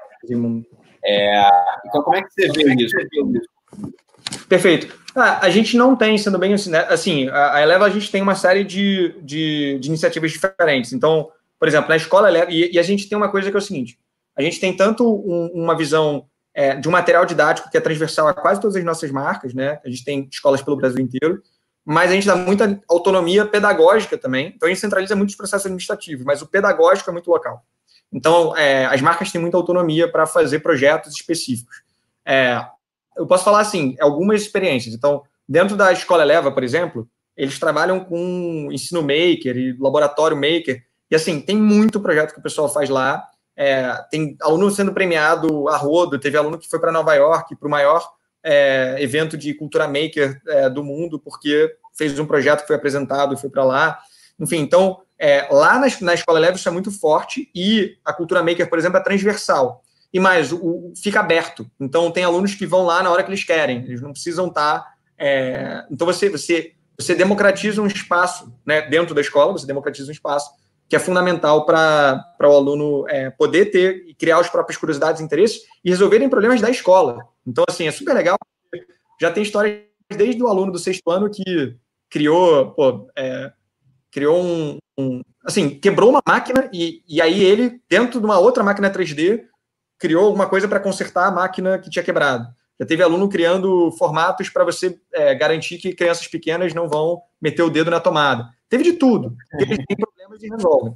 É, 1.05 1.51
então, 1.87 2.03
como 2.03 2.17
é 2.17 2.23
que 2.23 2.31
você 2.31 2.49
vê 2.51 2.75
isso? 2.75 2.97
Perfeito. 4.49 5.05
Ah, 5.14 5.38
a 5.43 5.51
gente 5.51 5.77
não 5.77 5.95
tem, 5.95 6.17
sendo 6.19 6.38
bem 6.38 6.55
assim, 6.55 6.71
né? 6.71 6.87
assim 6.88 7.29
a, 7.29 7.55
a 7.55 7.62
Eleva 7.62 7.85
a 7.85 7.90
gente 7.90 8.11
tem 8.11 8.23
uma 8.23 8.35
série 8.35 8.64
de, 8.64 9.14
de, 9.23 9.79
de, 9.79 9.88
iniciativas 9.88 10.33
diferentes. 10.33 10.93
Então, 10.93 11.29
por 11.59 11.69
exemplo, 11.69 11.88
na 11.88 11.97
escola 11.97 12.29
Eleva, 12.29 12.51
e, 12.51 12.73
e, 12.73 12.79
a 12.79 12.83
gente 12.83 13.09
tem 13.09 13.17
uma 13.17 13.31
coisa 13.31 13.51
que 13.51 13.57
é 13.57 13.59
o 13.59 13.62
seguinte, 13.62 13.99
a 14.37 14.43
gente 14.43 14.59
tem 14.59 14.77
tanto 14.77 15.07
um, 15.07 15.51
uma 15.55 15.77
visão 15.77 16.27
é, 16.55 16.75
de 16.75 16.88
um 16.88 16.93
material 16.93 17.25
didático 17.27 17.71
que 17.71 17.77
é 17.77 17.81
transversal 17.81 18.27
a 18.27 18.35
quase 18.35 18.61
todas 18.61 18.77
as 18.77 18.85
nossas 18.85 19.11
marcas, 19.11 19.55
né? 19.55 19.79
A 19.85 19.88
gente 19.88 20.05
tem 20.05 20.29
escolas 20.31 20.62
pelo 20.62 20.77
Brasil 20.77 21.01
inteiro, 21.01 21.43
mas 21.85 22.11
a 22.11 22.14
gente 22.14 22.27
dá 22.27 22.35
muita 22.35 22.81
autonomia 22.88 23.44
pedagógica 23.44 24.16
também. 24.16 24.53
Então, 24.55 24.66
a 24.66 24.70
gente 24.70 24.81
centraliza 24.81 25.14
muitos 25.14 25.37
processos 25.37 25.66
administrativos, 25.66 26.25
mas 26.25 26.40
o 26.40 26.47
pedagógico 26.47 27.11
é 27.11 27.12
muito 27.12 27.31
local. 27.31 27.62
Então, 28.12 28.57
é, 28.57 28.87
as 28.87 29.01
marcas 29.01 29.31
têm 29.31 29.40
muita 29.40 29.57
autonomia 29.57 30.11
para 30.11 30.27
fazer 30.27 30.61
projetos 30.61 31.12
específicos. 31.14 31.83
é, 32.25 32.64
eu 33.16 33.27
posso 33.27 33.44
falar 33.44 33.61
assim, 33.61 33.97
algumas 34.01 34.42
experiências. 34.42 34.94
Então, 34.94 35.23
dentro 35.49 35.77
da 35.77 35.92
escola 35.92 36.23
Eleva, 36.23 36.51
por 36.51 36.64
exemplo, 36.64 37.09
eles 37.37 37.59
trabalham 37.59 38.01
com 38.01 38.68
ensino 38.73 39.03
maker 39.03 39.57
e 39.57 39.77
laboratório 39.79 40.37
maker. 40.37 40.83
E 41.11 41.14
assim, 41.14 41.40
tem 41.40 41.57
muito 41.57 42.01
projeto 42.01 42.33
que 42.33 42.40
o 42.40 42.42
pessoal 42.42 42.68
faz 42.68 42.88
lá. 42.88 43.25
É, 43.57 43.92
tem 44.11 44.37
aluno 44.42 44.70
sendo 44.70 44.92
premiado 44.92 45.68
a 45.68 45.77
rodo, 45.77 46.18
teve 46.18 46.37
aluno 46.37 46.59
que 46.59 46.68
foi 46.68 46.81
para 46.81 46.90
Nova 46.90 47.14
York, 47.14 47.55
para 47.55 47.68
o 47.68 47.70
maior 47.70 48.05
é, 48.44 48.96
evento 49.00 49.38
de 49.38 49.54
cultura 49.54 49.88
maker 49.88 50.40
é, 50.46 50.68
do 50.68 50.85
mundo, 50.85 51.18
porque 51.18 51.74
fez 51.96 52.18
um 52.18 52.26
projeto 52.26 52.61
que 52.61 52.66
foi 52.66 52.76
apresentado 52.76 53.35
e 53.35 53.38
foi 53.38 53.48
para 53.48 53.64
lá. 53.64 53.98
Enfim, 54.38 54.59
então, 54.59 55.00
é, 55.18 55.48
lá 55.50 55.78
na, 55.78 55.87
na 56.02 56.14
escola 56.14 56.38
Eleva 56.38 56.57
isso 56.57 56.68
é 56.68 56.72
muito 56.72 56.90
forte 56.90 57.50
e 57.54 57.96
a 58.04 58.12
cultura 58.12 58.42
maker, 58.42 58.68
por 58.68 58.78
exemplo, 58.78 58.98
é 58.98 59.02
transversal. 59.02 59.83
E 60.12 60.20
mais, 60.20 60.52
o, 60.52 60.57
o, 60.57 60.92
fica 60.94 61.20
aberto. 61.20 61.68
Então, 61.80 62.11
tem 62.11 62.22
alunos 62.22 62.54
que 62.54 62.66
vão 62.66 62.85
lá 62.85 63.02
na 63.02 63.11
hora 63.11 63.22
que 63.22 63.30
eles 63.30 63.42
querem, 63.42 63.78
eles 63.85 64.02
não 64.02 64.12
precisam 64.12 64.48
estar. 64.48 64.80
Tá, 64.80 64.94
é, 65.16 65.85
então, 65.90 66.07
você, 66.07 66.28
você, 66.28 66.72
você 66.98 67.14
democratiza 67.14 67.80
um 67.80 67.87
espaço 67.87 68.52
né, 68.66 68.83
dentro 68.83 69.14
da 69.14 69.20
escola, 69.20 69.52
você 69.52 69.66
democratiza 69.66 70.09
um 70.09 70.12
espaço 70.12 70.50
que 70.88 70.97
é 70.97 70.99
fundamental 70.99 71.64
para 71.64 72.37
o 72.42 72.53
aluno 72.53 73.09
é, 73.09 73.31
poder 73.31 73.66
ter 73.66 74.05
e 74.07 74.14
criar 74.14 74.38
as 74.38 74.51
próprias 74.51 74.77
curiosidades 74.77 75.20
e 75.20 75.25
interesses 75.25 75.62
e 75.85 75.90
resolverem 75.90 76.29
problemas 76.29 76.61
da 76.61 76.70
escola. 76.70 77.27
Então, 77.47 77.64
assim, 77.68 77.87
é 77.87 77.90
super 77.90 78.14
legal. 78.14 78.37
Já 79.20 79.31
tem 79.31 79.42
histórias 79.42 79.83
desde 80.11 80.42
o 80.42 80.49
aluno 80.49 80.73
do 80.73 80.79
sexto 80.79 81.11
ano 81.11 81.31
que 81.31 81.77
criou, 82.11 82.73
pô, 82.73 83.09
é, 83.16 83.53
criou 84.11 84.40
um, 84.40 84.79
um, 84.99 85.23
assim, 85.44 85.70
quebrou 85.70 86.11
uma 86.11 86.23
máquina 86.27 86.68
e, 86.73 87.03
e 87.09 87.20
aí 87.20 87.42
ele, 87.42 87.81
dentro 87.88 88.20
de 88.20 88.27
uma 88.27 88.38
outra 88.38 88.62
máquina 88.62 88.90
3D, 88.90 89.42
criou 89.99 90.27
alguma 90.27 90.47
coisa 90.47 90.68
para 90.68 90.81
consertar 90.81 91.27
a 91.27 91.31
máquina 91.31 91.79
que 91.79 91.90
tinha 91.90 92.05
quebrado. 92.05 92.47
Já 92.79 92.87
teve 92.87 93.03
aluno 93.03 93.29
criando 93.29 93.90
formatos 93.92 94.49
para 94.49 94.64
você 94.64 94.99
é, 95.12 95.35
garantir 95.35 95.79
que 95.79 95.94
crianças 95.94 96.27
pequenas 96.27 96.75
não 96.75 96.88
vão 96.88 97.23
meter 97.40 97.62
o 97.62 97.70
dedo 97.70 97.90
na 97.90 98.01
tomada. 98.01 98.49
Teve 98.68 98.85
de 98.85 98.92
tudo. 98.94 99.37
Eles 99.55 99.79
têm 99.87 99.96
problemas 99.96 100.42
e 100.42 100.48
resolvem. 100.48 100.94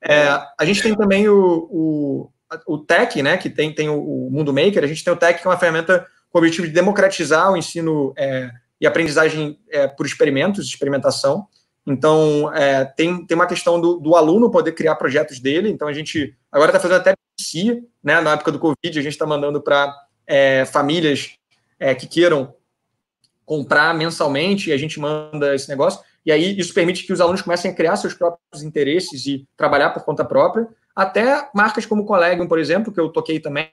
É, 0.00 0.28
a 0.58 0.64
gente 0.64 0.82
tem 0.82 0.94
também 0.94 1.28
o, 1.28 1.68
o, 1.70 2.30
o 2.66 2.78
Tech, 2.78 3.20
né, 3.22 3.36
que 3.36 3.50
tem, 3.50 3.74
tem 3.74 3.88
o, 3.88 3.98
o, 3.98 4.30
Mundo 4.30 4.52
Maker. 4.52 4.84
A 4.84 4.86
gente 4.86 5.04
tem 5.04 5.12
o 5.12 5.16
Tech, 5.16 5.40
que 5.40 5.46
é 5.46 5.50
uma 5.50 5.58
ferramenta 5.58 6.06
com 6.30 6.38
o 6.38 6.40
objetivo 6.40 6.66
de 6.66 6.72
democratizar 6.72 7.52
o 7.52 7.56
ensino 7.56 8.12
é, 8.16 8.50
e 8.80 8.86
aprendizagem 8.86 9.58
é, 9.70 9.88
por 9.88 10.06
experimentos, 10.06 10.66
experimentação. 10.66 11.46
Então, 11.86 12.52
é, 12.54 12.84
tem, 12.84 13.24
tem 13.24 13.34
uma 13.34 13.46
questão 13.46 13.80
do, 13.80 13.98
do, 13.98 14.14
aluno 14.14 14.50
poder 14.50 14.72
criar 14.72 14.94
projetos 14.96 15.40
dele. 15.40 15.70
Então, 15.70 15.88
a 15.88 15.92
gente 15.92 16.36
agora 16.52 16.70
está 16.70 16.78
fazendo 16.78 16.98
até 16.98 17.14
si, 17.40 17.82
né? 18.04 18.20
Na 18.20 18.32
época 18.32 18.52
do 18.52 18.58
Covid, 18.58 18.98
a 18.98 19.02
gente 19.02 19.08
está 19.08 19.26
mandando 19.26 19.60
para 19.62 19.94
é, 20.26 20.66
famílias 20.66 21.30
é, 21.80 21.94
que 21.94 22.06
queiram 22.06 22.54
comprar 23.46 23.94
mensalmente 23.94 24.68
e 24.68 24.72
a 24.74 24.76
gente 24.76 25.00
manda 25.00 25.54
esse 25.54 25.68
negócio. 25.68 26.00
E 26.24 26.32
aí, 26.32 26.58
isso 26.58 26.74
permite 26.74 27.04
que 27.06 27.12
os 27.12 27.20
alunos 27.20 27.42
comecem 27.42 27.70
a 27.70 27.74
criar 27.74 27.96
seus 27.96 28.14
próprios 28.14 28.62
interesses 28.62 29.26
e 29.26 29.46
trabalhar 29.56 29.90
por 29.90 30.04
conta 30.04 30.24
própria. 30.24 30.68
Até 30.94 31.48
marcas 31.54 31.86
como 31.86 32.02
o 32.02 32.04
Collegium, 32.04 32.46
por 32.46 32.58
exemplo, 32.58 32.92
que 32.92 33.00
eu 33.00 33.08
toquei 33.08 33.40
também, 33.40 33.70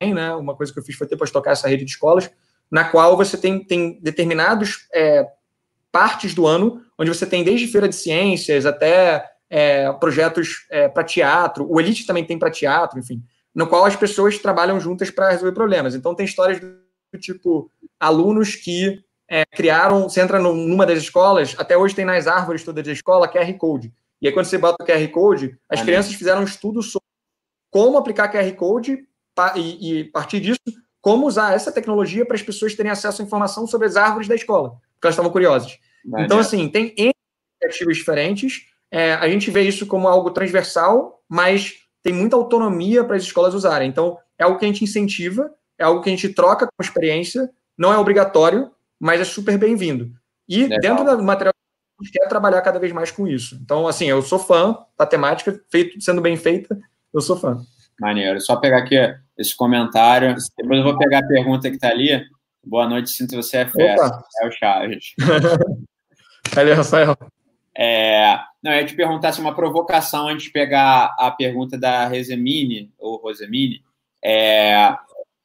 né? 0.00 0.34
Uma 0.34 0.56
coisa 0.56 0.72
que 0.72 0.78
eu 0.78 0.82
fiz 0.82 0.96
foi 0.96 1.06
depois 1.06 1.30
tocar 1.30 1.52
essa 1.52 1.68
rede 1.68 1.84
de 1.84 1.90
escolas, 1.90 2.30
na 2.70 2.84
qual 2.84 3.16
você 3.16 3.36
tem, 3.36 3.62
tem 3.62 4.00
determinados 4.00 4.88
é, 4.92 5.26
partes 5.92 6.34
do 6.34 6.46
ano, 6.46 6.82
onde 6.98 7.08
você 7.08 7.26
tem 7.26 7.44
desde 7.44 7.68
feira 7.68 7.88
de 7.88 7.94
ciências 7.94 8.66
até 8.66 9.30
é, 9.48 9.92
projetos 9.92 10.66
é, 10.68 10.88
para 10.88 11.04
teatro, 11.04 11.64
o 11.70 11.80
Elite 11.80 12.06
também 12.06 12.24
tem 12.24 12.36
para 12.36 12.50
teatro, 12.50 12.98
enfim, 12.98 13.22
no 13.54 13.68
qual 13.68 13.84
as 13.84 13.94
pessoas 13.94 14.36
trabalham 14.38 14.80
juntas 14.80 15.10
para 15.10 15.30
resolver 15.30 15.52
problemas. 15.52 15.94
Então, 15.94 16.14
tem 16.14 16.26
histórias 16.26 16.58
do 16.60 17.20
tipo 17.20 17.70
alunos 18.00 18.56
que 18.56 19.04
é, 19.28 19.44
criaram, 19.46 20.08
você 20.08 20.20
entra 20.20 20.38
numa 20.38 20.86
das 20.86 20.98
escolas, 20.98 21.54
até 21.58 21.76
hoje 21.76 21.94
tem 21.94 22.04
nas 22.04 22.26
árvores 22.26 22.64
todas 22.64 22.84
da 22.84 22.92
escola 22.92 23.28
QR 23.28 23.52
Code. 23.54 23.92
E 24.20 24.26
aí, 24.26 24.32
quando 24.32 24.46
você 24.46 24.58
bota 24.58 24.82
o 24.82 24.86
QR 24.86 25.06
Code, 25.08 25.58
as 25.68 25.82
crianças 25.82 26.14
fizeram 26.14 26.40
um 26.40 26.44
estudo 26.44 26.82
sobre 26.82 27.06
como 27.70 27.98
aplicar 27.98 28.30
QR 28.30 28.50
Code 28.52 29.06
e, 29.56 30.00
e, 30.00 30.08
a 30.08 30.12
partir 30.12 30.40
disso, 30.40 30.60
como 31.00 31.26
usar 31.26 31.54
essa 31.54 31.72
tecnologia 31.72 32.24
para 32.24 32.36
as 32.36 32.42
pessoas 32.42 32.74
terem 32.74 32.90
acesso 32.90 33.20
à 33.20 33.24
informação 33.24 33.66
sobre 33.66 33.86
as 33.86 33.96
árvores 33.96 34.28
da 34.28 34.34
escola, 34.34 34.70
porque 34.94 35.06
elas 35.06 35.14
estavam 35.14 35.30
curiosas. 35.30 35.78
Então, 36.18 36.38
assim, 36.38 36.68
tem 36.68 36.94
iniciativas 36.96 37.96
diferentes. 37.96 38.66
É, 38.90 39.14
a 39.14 39.28
gente 39.28 39.50
vê 39.50 39.62
isso 39.62 39.86
como 39.86 40.08
algo 40.08 40.30
transversal, 40.30 41.22
mas 41.28 41.74
tem 42.02 42.12
muita 42.12 42.36
autonomia 42.36 43.04
para 43.04 43.16
as 43.16 43.22
escolas 43.22 43.54
usarem. 43.54 43.88
Então, 43.88 44.18
é 44.38 44.44
algo 44.44 44.58
que 44.58 44.64
a 44.64 44.68
gente 44.68 44.84
incentiva, 44.84 45.50
é 45.78 45.84
algo 45.84 46.00
que 46.00 46.08
a 46.08 46.12
gente 46.12 46.28
troca 46.28 46.66
com 46.66 46.82
experiência, 46.82 47.50
não 47.76 47.92
é 47.92 47.98
obrigatório, 47.98 48.70
mas 49.04 49.20
é 49.20 49.24
super 49.24 49.58
bem-vindo. 49.58 50.10
E 50.48 50.62
Legal. 50.62 50.80
dentro 50.80 51.16
do 51.18 51.22
material, 51.22 51.52
a 52.00 52.02
gente 52.02 52.12
quer 52.14 52.26
trabalhar 52.26 52.62
cada 52.62 52.78
vez 52.78 52.90
mais 52.90 53.10
com 53.10 53.28
isso. 53.28 53.54
Então, 53.62 53.86
assim, 53.86 54.06
eu 54.06 54.22
sou 54.22 54.38
fã 54.38 54.78
da 54.98 55.04
temática, 55.04 55.60
feito, 55.70 56.00
sendo 56.00 56.22
bem 56.22 56.38
feita, 56.38 56.80
eu 57.12 57.20
sou 57.20 57.36
fã. 57.36 57.62
Maneiro. 58.00 58.40
Só 58.40 58.56
pegar 58.56 58.78
aqui 58.78 58.96
esse 59.36 59.54
comentário, 59.54 60.34
depois 60.56 60.78
eu 60.78 60.84
vou 60.84 60.96
pegar 60.96 61.18
a 61.18 61.26
pergunta 61.26 61.68
que 61.68 61.76
está 61.76 61.90
ali. 61.90 62.24
Boa 62.66 62.88
noite, 62.88 63.10
sinto 63.10 63.36
você 63.36 63.58
é 63.58 63.66
festa. 63.66 64.24
É 64.40 64.48
o 64.48 64.50
Chaves. 64.50 65.12
Valeu, 66.54 66.76
Rafael. 66.76 67.14
É, 67.76 68.38
não, 68.62 68.72
eu 68.72 68.80
ia 68.80 68.86
te 68.86 68.96
perguntar 68.96 69.32
se 69.32 69.40
uma 69.40 69.54
provocação 69.54 70.28
antes 70.28 70.44
de 70.46 70.50
pegar 70.50 71.14
a 71.18 71.30
pergunta 71.30 71.76
da 71.76 72.08
Resemini, 72.08 72.90
ou 72.98 73.18
Rosemini, 73.18 73.84
é, 74.24 74.96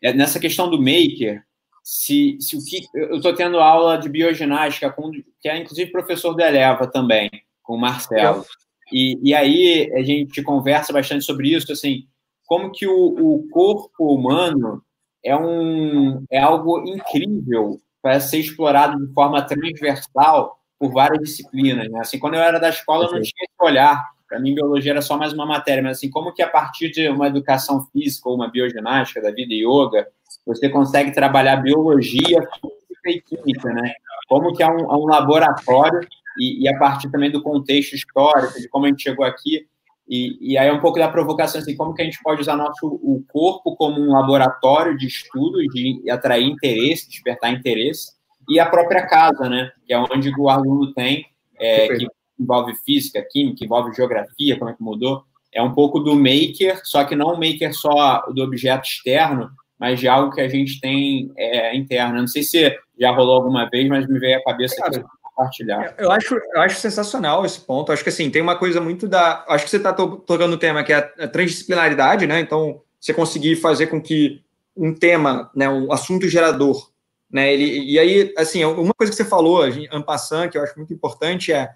é 0.01 0.13
nessa 0.13 0.39
questão 0.39 0.69
do 0.69 0.77
maker, 0.77 1.43
se, 1.83 2.37
se 2.39 2.55
o 2.55 2.63
que. 2.63 2.85
Eu 2.93 3.17
estou 3.17 3.33
tendo 3.33 3.59
aula 3.59 3.97
de 3.97 4.09
bioginástica, 4.09 4.91
com, 4.91 5.11
que 5.11 5.49
é 5.49 5.57
inclusive 5.57 5.91
professor 5.91 6.33
do 6.33 6.41
Eleva 6.41 6.87
também, 6.87 7.29
com 7.63 7.75
o 7.75 7.79
Marcelo. 7.79 8.45
E, 8.91 9.19
e 9.23 9.33
aí 9.33 9.91
a 9.93 10.01
gente 10.01 10.41
conversa 10.41 10.91
bastante 10.91 11.23
sobre 11.23 11.49
isso, 11.49 11.71
assim, 11.71 12.05
como 12.45 12.71
que 12.71 12.87
o, 12.87 12.93
o 12.93 13.47
corpo 13.49 14.13
humano 14.13 14.83
é, 15.23 15.35
um, 15.35 16.23
é 16.31 16.39
algo 16.39 16.79
incrível 16.87 17.79
para 18.01 18.19
ser 18.19 18.39
explorado 18.39 19.05
de 19.05 19.13
forma 19.13 19.41
transversal 19.41 20.59
por 20.79 20.91
várias 20.91 21.21
disciplinas. 21.21 21.89
Né? 21.89 21.99
Assim, 21.99 22.17
quando 22.17 22.35
eu 22.35 22.41
era 22.41 22.59
da 22.59 22.69
escola, 22.69 23.05
eu 23.05 23.11
não 23.11 23.21
tinha 23.21 23.43
esse 23.43 23.55
olhar. 23.61 24.03
Para 24.29 24.39
mim, 24.39 24.53
biologia 24.53 24.91
era 24.91 25.01
só 25.01 25.17
mais 25.17 25.33
uma 25.33 25.45
matéria. 25.45 25.81
Mas, 25.81 25.97
assim, 25.97 26.09
como 26.09 26.31
que 26.31 26.43
a 26.43 26.47
partir 26.47 26.91
de 26.91 27.09
uma 27.09 27.27
educação 27.27 27.83
física 27.91 28.29
ou 28.29 28.35
uma 28.35 28.47
bioginástica 28.47 29.19
da 29.19 29.31
vida 29.31 29.55
yoga, 29.55 30.07
você 30.45 30.69
consegue 30.69 31.11
trabalhar 31.11 31.57
biologia, 31.57 32.37
física 32.61 33.09
e 33.09 33.21
química, 33.21 33.73
né? 33.73 33.91
Como 34.27 34.53
que 34.55 34.61
é 34.61 34.67
um, 34.67 34.79
é 34.79 34.95
um 34.95 35.07
laboratório 35.07 36.07
e, 36.37 36.63
e, 36.63 36.69
a 36.69 36.77
partir 36.77 37.09
também 37.09 37.31
do 37.31 37.41
contexto 37.41 37.93
histórico, 37.93 38.59
de 38.59 38.69
como 38.69 38.85
a 38.85 38.89
gente 38.89 39.01
chegou 39.01 39.25
aqui. 39.25 39.67
E, 40.07 40.53
e 40.53 40.57
aí 40.57 40.67
é 40.67 40.73
um 40.73 40.79
pouco 40.79 40.99
da 40.99 41.07
provocação, 41.07 41.59
assim, 41.59 41.75
como 41.75 41.93
que 41.95 42.03
a 42.03 42.05
gente 42.05 42.21
pode 42.21 42.41
usar 42.41 42.55
nosso 42.55 42.85
o 42.85 43.23
corpo 43.27 43.75
como 43.75 43.99
um 43.99 44.11
laboratório 44.11 44.95
de 44.95 45.07
estudo, 45.07 45.59
de 45.59 46.09
atrair 46.09 46.45
interesse, 46.45 47.09
despertar 47.09 47.51
interesse, 47.51 48.13
e 48.47 48.59
a 48.59 48.65
própria 48.67 49.07
casa, 49.07 49.49
né? 49.49 49.71
Que 49.85 49.93
é 49.93 49.99
onde 49.99 50.31
o 50.37 50.49
aluno 50.49 50.93
tem, 50.93 51.25
é, 51.59 51.87
que 51.87 52.07
envolve 52.39 52.73
física, 52.85 53.25
química, 53.29 53.63
envolve 53.63 53.95
geografia, 53.95 54.57
como 54.57 54.71
é 54.71 54.73
que 54.73 54.83
mudou. 54.83 55.23
É 55.51 55.61
um 55.61 55.73
pouco 55.73 55.99
do 55.99 56.15
maker, 56.15 56.81
só 56.83 57.03
que 57.03 57.15
não 57.15 57.33
um 57.33 57.39
maker 57.39 57.73
só 57.73 58.25
do 58.33 58.43
objeto 58.43 58.87
externo, 58.87 59.49
mas 59.79 59.99
de 59.99 60.07
algo 60.07 60.33
que 60.33 60.41
a 60.41 60.47
gente 60.47 60.79
tem 60.79 61.31
é, 61.37 61.75
interno. 61.75 62.19
Não 62.19 62.27
sei 62.27 62.43
se 62.43 62.77
já 62.99 63.11
rolou 63.11 63.35
alguma 63.35 63.69
vez, 63.69 63.87
mas 63.87 64.07
me 64.07 64.19
veio 64.19 64.37
à 64.37 64.43
cabeça 64.43 64.75
Cara, 64.75 65.05
compartilhar. 65.39 65.95
Eu 65.97 66.11
acho, 66.11 66.35
eu 66.35 66.61
acho 66.61 66.75
sensacional 66.79 67.45
esse 67.45 67.61
ponto. 67.61 67.91
Acho 67.91 68.03
que 68.03 68.09
assim, 68.09 68.29
tem 68.29 68.41
uma 68.41 68.57
coisa 68.57 68.81
muito 68.81 69.07
da. 69.07 69.45
Acho 69.47 69.63
que 69.63 69.69
você 69.69 69.77
está 69.77 69.93
tocando 69.93 70.53
o 70.53 70.57
tema 70.57 70.83
que 70.83 70.91
é 70.91 70.97
a 70.97 71.27
transdisciplinaridade, 71.27 72.27
né? 72.27 72.39
Então, 72.39 72.81
você 72.99 73.13
conseguir 73.13 73.55
fazer 73.55 73.87
com 73.87 74.01
que 74.01 74.43
um 74.75 74.93
tema, 74.93 75.49
né, 75.55 75.69
um 75.69 75.91
assunto 75.91 76.27
gerador, 76.27 76.89
né? 77.31 77.53
Ele, 77.53 77.91
e 77.91 77.97
aí, 77.97 78.33
assim, 78.37 78.63
uma 78.65 78.93
coisa 78.93 79.11
que 79.11 79.17
você 79.17 79.25
falou, 79.25 79.63
Ampassan, 79.91 80.49
que 80.49 80.57
eu 80.57 80.63
acho 80.63 80.77
muito 80.77 80.93
importante, 80.93 81.51
é, 81.51 81.69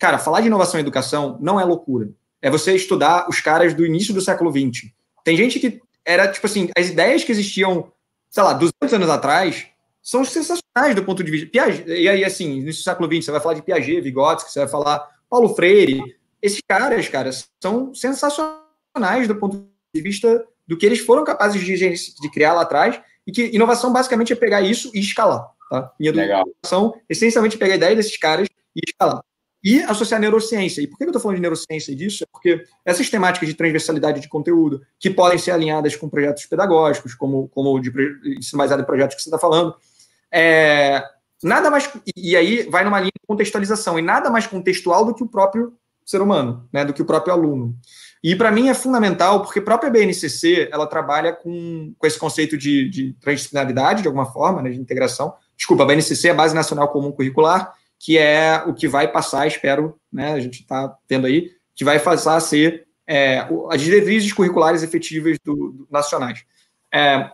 cara, 0.00 0.18
falar 0.18 0.40
de 0.40 0.46
inovação 0.46 0.80
em 0.80 0.82
educação 0.82 1.38
não 1.40 1.60
é 1.60 1.64
loucura. 1.64 2.10
É 2.42 2.50
você 2.50 2.74
estudar 2.74 3.28
os 3.28 3.40
caras 3.40 3.74
do 3.74 3.84
início 3.84 4.14
do 4.14 4.20
século 4.20 4.50
XX. 4.50 4.90
Tem 5.22 5.36
gente 5.36 5.60
que 5.60 5.80
era, 6.04 6.26
tipo 6.26 6.46
assim, 6.46 6.70
as 6.76 6.88
ideias 6.88 7.22
que 7.22 7.30
existiam, 7.30 7.92
sei 8.30 8.42
lá, 8.42 8.54
200 8.54 8.94
anos 8.94 9.10
atrás, 9.10 9.66
são 10.02 10.24
sensacionais 10.24 10.94
do 10.94 11.04
ponto 11.04 11.22
de 11.22 11.30
vista. 11.30 11.46
Piaget, 11.46 11.86
e 11.86 12.08
aí, 12.08 12.24
assim, 12.24 12.58
início 12.58 12.80
do 12.80 12.84
século 12.84 13.12
XX, 13.12 13.26
você 13.26 13.30
vai 13.30 13.40
falar 13.40 13.54
de 13.54 13.62
Piaget, 13.62 14.00
Vygotsky, 14.00 14.50
você 14.50 14.60
vai 14.60 14.68
falar 14.68 15.06
Paulo 15.28 15.54
Freire. 15.54 16.00
Esses 16.40 16.62
caras, 16.66 17.06
cara, 17.08 17.30
são 17.62 17.94
sensacionais 17.94 19.28
do 19.28 19.36
ponto 19.36 19.68
de 19.94 20.00
vista 20.00 20.46
do 20.66 20.78
que 20.78 20.86
eles 20.86 21.00
foram 21.00 21.24
capazes 21.24 21.62
de, 21.62 21.76
de 21.76 22.30
criar 22.30 22.54
lá 22.54 22.62
atrás 22.62 22.98
e 23.26 23.32
que 23.32 23.54
inovação 23.54 23.92
basicamente 23.92 24.32
é 24.32 24.36
pegar 24.36 24.62
isso 24.62 24.90
e 24.94 25.00
escalar. 25.00 25.46
Tá? 25.68 25.92
Minha 26.00 26.10
educação, 26.10 26.94
essencialmente, 27.08 27.58
pegar 27.58 27.74
a 27.74 27.76
ideia 27.76 27.94
desses 27.94 28.16
caras 28.16 28.48
e 28.74 28.80
escalar. 28.88 29.22
E 29.62 29.82
associar 29.82 30.20
neurociência. 30.20 30.80
E 30.80 30.86
por 30.86 30.96
que 30.96 31.04
eu 31.04 31.08
estou 31.08 31.20
falando 31.20 31.36
de 31.36 31.42
neurociência 31.42 31.94
disso? 31.94 32.24
É 32.24 32.26
porque 32.30 32.64
essas 32.84 33.08
temáticas 33.10 33.48
de 33.48 33.54
transversalidade 33.54 34.20
de 34.20 34.28
conteúdo, 34.28 34.80
que 34.98 35.10
podem 35.10 35.38
ser 35.38 35.50
alinhadas 35.50 35.96
com 35.96 36.08
projetos 36.08 36.46
pedagógicos, 36.46 37.14
como, 37.14 37.48
como 37.48 37.74
o 37.74 37.80
de 37.80 37.90
ensino 38.38 38.58
baseado 38.58 38.80
em 38.80 38.86
projetos 38.86 39.16
que 39.16 39.22
você 39.22 39.28
está 39.28 39.38
falando, 39.38 39.74
é, 40.32 41.02
nada 41.42 41.70
mais. 41.70 41.90
E 42.16 42.36
aí 42.36 42.62
vai 42.70 42.84
numa 42.84 43.00
linha 43.00 43.12
de 43.14 43.26
contextualização, 43.26 43.98
e 43.98 44.02
nada 44.02 44.30
mais 44.30 44.46
contextual 44.46 45.04
do 45.04 45.14
que 45.14 45.22
o 45.22 45.28
próprio 45.28 45.74
ser 46.04 46.20
humano, 46.20 46.68
né, 46.72 46.84
do 46.84 46.92
que 46.92 47.02
o 47.02 47.04
próprio 47.04 47.32
aluno. 47.32 47.76
E 48.22 48.34
para 48.34 48.50
mim 48.50 48.68
é 48.68 48.74
fundamental, 48.74 49.42
porque 49.42 49.60
a 49.60 49.62
própria 49.62 49.90
BNCC 49.90 50.68
ela 50.72 50.86
trabalha 50.86 51.32
com, 51.32 51.94
com 51.96 52.06
esse 52.06 52.18
conceito 52.18 52.58
de, 52.58 52.88
de 52.88 53.12
transdisciplinaridade, 53.14 54.02
de 54.02 54.08
alguma 54.08 54.26
forma, 54.26 54.60
né, 54.60 54.70
de 54.70 54.80
integração. 54.80 55.34
Desculpa, 55.56 55.84
a 55.84 55.86
BNCC 55.86 56.28
é 56.28 56.30
a 56.32 56.34
Base 56.34 56.54
Nacional 56.54 56.88
Comum 56.88 57.12
Curricular, 57.12 57.72
que 58.00 58.16
é 58.16 58.64
o 58.66 58.72
que 58.72 58.88
vai 58.88 59.06
passar, 59.06 59.46
espero, 59.46 59.94
né, 60.10 60.32
a 60.32 60.40
gente 60.40 60.62
está 60.62 60.96
tendo 61.06 61.26
aí, 61.26 61.50
que 61.76 61.84
vai 61.84 62.00
passar 62.00 62.34
a 62.34 62.40
ser 62.40 62.86
é, 63.06 63.46
as 63.70 63.80
diretrizes 63.80 64.32
curriculares 64.32 64.82
efetivas 64.82 65.38
do, 65.44 65.54
do 65.54 65.88
nacionais. 65.90 66.42
É, 66.92 67.30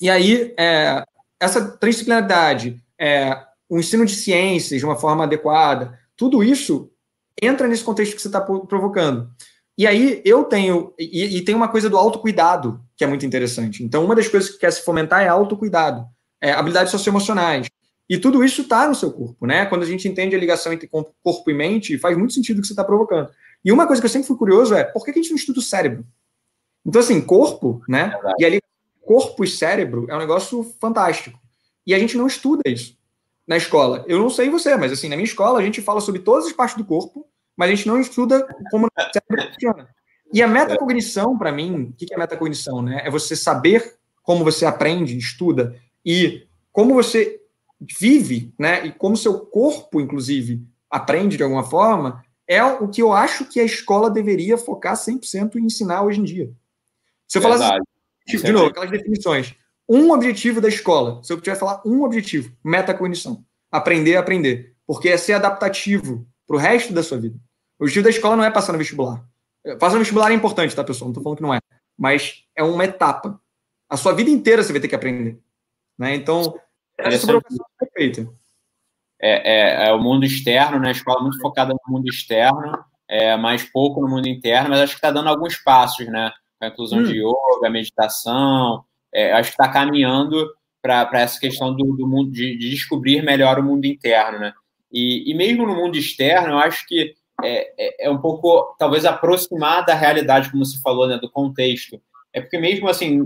e 0.00 0.08
aí, 0.08 0.54
é, 0.58 1.04
essa 1.38 1.76
transdisciplinaridade, 1.76 2.82
é, 2.98 3.36
o 3.68 3.78
ensino 3.78 4.06
de 4.06 4.14
ciências 4.14 4.80
de 4.80 4.86
uma 4.86 4.96
forma 4.96 5.24
adequada, 5.24 5.98
tudo 6.16 6.42
isso 6.42 6.90
entra 7.40 7.68
nesse 7.68 7.84
contexto 7.84 8.14
que 8.14 8.22
você 8.22 8.28
está 8.28 8.40
provocando. 8.40 9.30
E 9.76 9.86
aí 9.86 10.22
eu 10.24 10.44
tenho, 10.44 10.94
e, 10.98 11.38
e, 11.38 11.42
tem 11.42 11.54
uma 11.54 11.68
coisa 11.68 11.90
do 11.90 11.98
autocuidado, 11.98 12.80
que 12.96 13.04
é 13.04 13.06
muito 13.06 13.26
interessante. 13.26 13.82
Então, 13.82 14.04
uma 14.04 14.14
das 14.14 14.28
coisas 14.28 14.50
que 14.50 14.58
quer 14.58 14.72
se 14.72 14.84
fomentar 14.84 15.22
é 15.22 15.28
autocuidado, 15.28 16.06
é, 16.40 16.52
habilidades 16.52 16.90
socioemocionais. 16.90 17.66
E 18.08 18.18
tudo 18.18 18.44
isso 18.44 18.62
está 18.62 18.88
no 18.88 18.94
seu 18.94 19.12
corpo, 19.12 19.46
né? 19.46 19.66
Quando 19.66 19.82
a 19.82 19.86
gente 19.86 20.06
entende 20.08 20.36
a 20.36 20.38
ligação 20.38 20.72
entre 20.72 20.88
corpo 20.88 21.50
e 21.50 21.54
mente, 21.54 21.98
faz 21.98 22.16
muito 22.16 22.34
sentido 22.34 22.58
o 22.58 22.60
que 22.60 22.66
você 22.66 22.72
está 22.72 22.84
provocando. 22.84 23.30
E 23.64 23.70
uma 23.70 23.86
coisa 23.86 24.02
que 24.02 24.06
eu 24.06 24.10
sempre 24.10 24.26
fui 24.26 24.36
curioso 24.36 24.74
é, 24.74 24.84
por 24.84 25.04
que 25.04 25.10
a 25.10 25.14
gente 25.14 25.30
não 25.30 25.36
estuda 25.36 25.60
o 25.60 25.62
cérebro? 25.62 26.04
Então, 26.84 27.00
assim, 27.00 27.20
corpo, 27.20 27.82
né? 27.88 28.12
É 28.38 28.42
e 28.42 28.44
ali, 28.44 28.60
corpo 29.00 29.44
e 29.44 29.48
cérebro 29.48 30.06
é 30.08 30.14
um 30.14 30.18
negócio 30.18 30.62
fantástico. 30.80 31.38
E 31.86 31.94
a 31.94 31.98
gente 31.98 32.16
não 32.16 32.26
estuda 32.26 32.62
isso 32.66 32.96
na 33.46 33.56
escola. 33.56 34.04
Eu 34.06 34.18
não 34.18 34.30
sei 34.30 34.48
você, 34.50 34.76
mas 34.76 34.92
assim, 34.92 35.08
na 35.08 35.16
minha 35.16 35.26
escola 35.26 35.58
a 35.58 35.62
gente 35.62 35.80
fala 35.80 36.00
sobre 36.00 36.20
todas 36.20 36.46
as 36.46 36.52
partes 36.52 36.76
do 36.76 36.84
corpo, 36.84 37.26
mas 37.56 37.70
a 37.70 37.74
gente 37.74 37.86
não 37.86 38.00
estuda 38.00 38.46
como 38.70 38.86
o 38.86 38.90
cérebro 39.12 39.52
funciona. 39.54 39.88
E 40.32 40.42
a 40.42 40.48
metacognição, 40.48 41.36
para 41.36 41.52
mim, 41.52 41.90
o 41.90 41.92
que 41.92 42.12
é 42.12 42.16
metacognição? 42.16 42.80
Né? 42.80 43.02
É 43.04 43.10
você 43.10 43.36
saber 43.36 43.96
como 44.22 44.44
você 44.44 44.64
aprende, 44.64 45.18
estuda, 45.18 45.76
e 46.04 46.46
como 46.72 46.94
você 46.94 47.41
vive, 47.98 48.54
né? 48.58 48.86
E 48.86 48.92
como 48.92 49.16
seu 49.16 49.40
corpo, 49.40 50.00
inclusive, 50.00 50.62
aprende 50.90 51.36
de 51.36 51.42
alguma 51.42 51.64
forma, 51.64 52.24
é 52.46 52.62
o 52.62 52.88
que 52.88 53.02
eu 53.02 53.12
acho 53.12 53.46
que 53.46 53.60
a 53.60 53.64
escola 53.64 54.10
deveria 54.10 54.58
focar 54.58 54.94
100% 54.94 55.56
em 55.56 55.66
ensinar 55.66 56.02
hoje 56.02 56.20
em 56.20 56.24
dia. 56.24 56.52
Se 57.28 57.38
eu 57.38 57.42
falasse, 57.42 57.64
assim, 57.64 58.38
de 58.38 58.52
novo, 58.52 58.66
aquelas 58.66 58.90
definições, 58.90 59.54
um 59.88 60.10
objetivo 60.10 60.60
da 60.60 60.68
escola, 60.68 61.22
se 61.22 61.32
eu 61.32 61.40
tiver 61.40 61.56
falar 61.56 61.82
um 61.84 62.02
objetivo, 62.02 62.54
metacognição, 62.62 63.44
aprender 63.70 64.16
a 64.16 64.20
aprender, 64.20 64.74
porque 64.86 65.08
é 65.08 65.16
ser 65.16 65.32
adaptativo 65.34 66.26
para 66.46 66.56
o 66.56 66.58
resto 66.58 66.92
da 66.92 67.02
sua 67.02 67.18
vida. 67.18 67.38
O 67.78 67.84
objetivo 67.84 68.04
da 68.04 68.10
escola 68.10 68.36
não 68.36 68.44
é 68.44 68.50
passar 68.50 68.72
no 68.72 68.78
vestibular. 68.78 69.24
Passar 69.78 69.94
no 69.94 70.00
vestibular 70.00 70.30
é 70.30 70.34
importante, 70.34 70.74
tá, 70.74 70.84
pessoal? 70.84 71.08
Não 71.08 71.12
estou 71.12 71.22
falando 71.22 71.38
que 71.38 71.42
não 71.42 71.54
é. 71.54 71.58
Mas 71.98 72.44
é 72.56 72.62
uma 72.62 72.84
etapa. 72.84 73.40
A 73.88 73.96
sua 73.96 74.12
vida 74.12 74.30
inteira 74.30 74.62
você 74.62 74.72
vai 74.72 74.80
ter 74.80 74.88
que 74.88 74.94
aprender. 74.94 75.38
Né? 75.98 76.14
Então, 76.14 76.54
essa 77.08 77.26
provocação 77.26 77.64
é 77.80 77.84
perfeita. 77.84 78.30
É, 79.20 79.84
é, 79.84 79.88
é, 79.88 79.92
o 79.92 80.00
mundo 80.00 80.24
externo, 80.24 80.78
né? 80.78 80.88
A 80.88 80.92
escola 80.92 81.20
é 81.20 81.22
muito 81.22 81.40
focada 81.40 81.72
no 81.72 81.92
mundo 81.94 82.08
externo, 82.08 82.84
é, 83.08 83.36
mais 83.36 83.62
pouco 83.62 84.00
no 84.00 84.08
mundo 84.08 84.26
interno, 84.26 84.70
mas 84.70 84.80
acho 84.80 84.94
que 84.94 84.98
está 84.98 85.10
dando 85.10 85.28
alguns 85.28 85.56
passos, 85.56 86.06
né? 86.06 86.32
A 86.60 86.68
inclusão 86.68 87.00
hum. 87.00 87.04
de 87.04 87.18
yoga, 87.18 87.70
meditação, 87.70 88.84
é, 89.12 89.32
acho 89.32 89.50
que 89.50 89.62
está 89.62 89.68
caminhando 89.68 90.48
para 90.80 91.08
essa 91.20 91.38
questão 91.38 91.74
do, 91.74 91.96
do 91.96 92.08
mundo, 92.08 92.32
de, 92.32 92.56
de, 92.56 92.70
descobrir 92.70 93.22
melhor 93.22 93.58
o 93.58 93.62
mundo 93.62 93.84
interno, 93.84 94.40
né? 94.40 94.52
E, 94.90 95.30
e 95.30 95.34
mesmo 95.34 95.66
no 95.66 95.76
mundo 95.76 95.96
externo, 95.96 96.54
eu 96.54 96.58
acho 96.58 96.84
que 96.86 97.14
é, 97.42 97.72
é, 97.78 98.06
é, 98.06 98.10
um 98.10 98.18
pouco, 98.18 98.74
talvez, 98.78 99.04
aproximar 99.04 99.84
da 99.84 99.94
realidade, 99.94 100.50
como 100.50 100.64
você 100.64 100.80
falou, 100.80 101.06
né, 101.06 101.18
do 101.18 101.30
contexto. 101.30 102.00
É 102.32 102.40
porque 102.40 102.58
mesmo, 102.58 102.88
assim, 102.88 103.18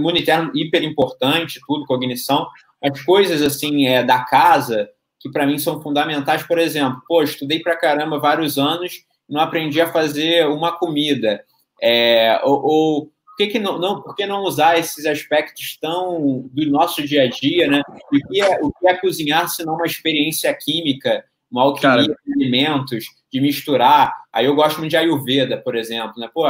mundo 0.00 0.18
interno 0.18 0.50
hiper 0.54 0.82
importante, 0.82 1.60
tudo, 1.66 1.84
cognição, 1.84 2.46
as 2.82 3.00
coisas, 3.02 3.42
assim, 3.42 3.86
é, 3.86 4.02
da 4.02 4.24
casa, 4.24 4.88
que 5.20 5.30
para 5.30 5.46
mim 5.46 5.58
são 5.58 5.80
fundamentais, 5.80 6.42
por 6.42 6.58
exemplo, 6.58 7.02
pô, 7.06 7.22
estudei 7.22 7.60
para 7.60 7.76
caramba 7.76 8.18
vários 8.18 8.58
anos, 8.58 9.04
não 9.28 9.40
aprendi 9.40 9.80
a 9.80 9.90
fazer 9.90 10.46
uma 10.48 10.72
comida, 10.72 11.44
é, 11.80 12.40
ou, 12.44 12.64
ou 12.64 13.12
por 13.32 13.36
que, 13.38 13.46
que 13.46 13.58
não, 13.58 13.78
não, 13.78 14.02
por 14.02 14.14
que 14.14 14.26
não 14.26 14.42
usar 14.42 14.78
esses 14.78 15.06
aspectos 15.06 15.78
tão 15.80 16.50
do 16.52 16.70
nosso 16.70 17.02
dia 17.02 17.22
a 17.22 17.30
dia, 17.30 17.66
né? 17.66 17.80
O 17.88 18.28
que 18.28 18.42
é, 18.42 18.58
o 18.60 18.70
que 18.70 18.86
é 18.86 18.94
cozinhar 18.94 19.48
se 19.48 19.64
não 19.64 19.74
uma 19.74 19.86
experiência 19.86 20.52
química, 20.54 21.24
uma 21.50 21.62
alquimia 21.62 22.04
de 22.04 22.32
alimentos, 22.36 23.06
de 23.32 23.40
misturar? 23.40 24.12
Aí 24.30 24.44
eu 24.44 24.54
gosto 24.54 24.78
muito 24.78 24.90
de 24.90 24.98
Ayurveda, 24.98 25.56
por 25.56 25.74
exemplo, 25.74 26.12
né? 26.18 26.28
Pô, 26.32 26.44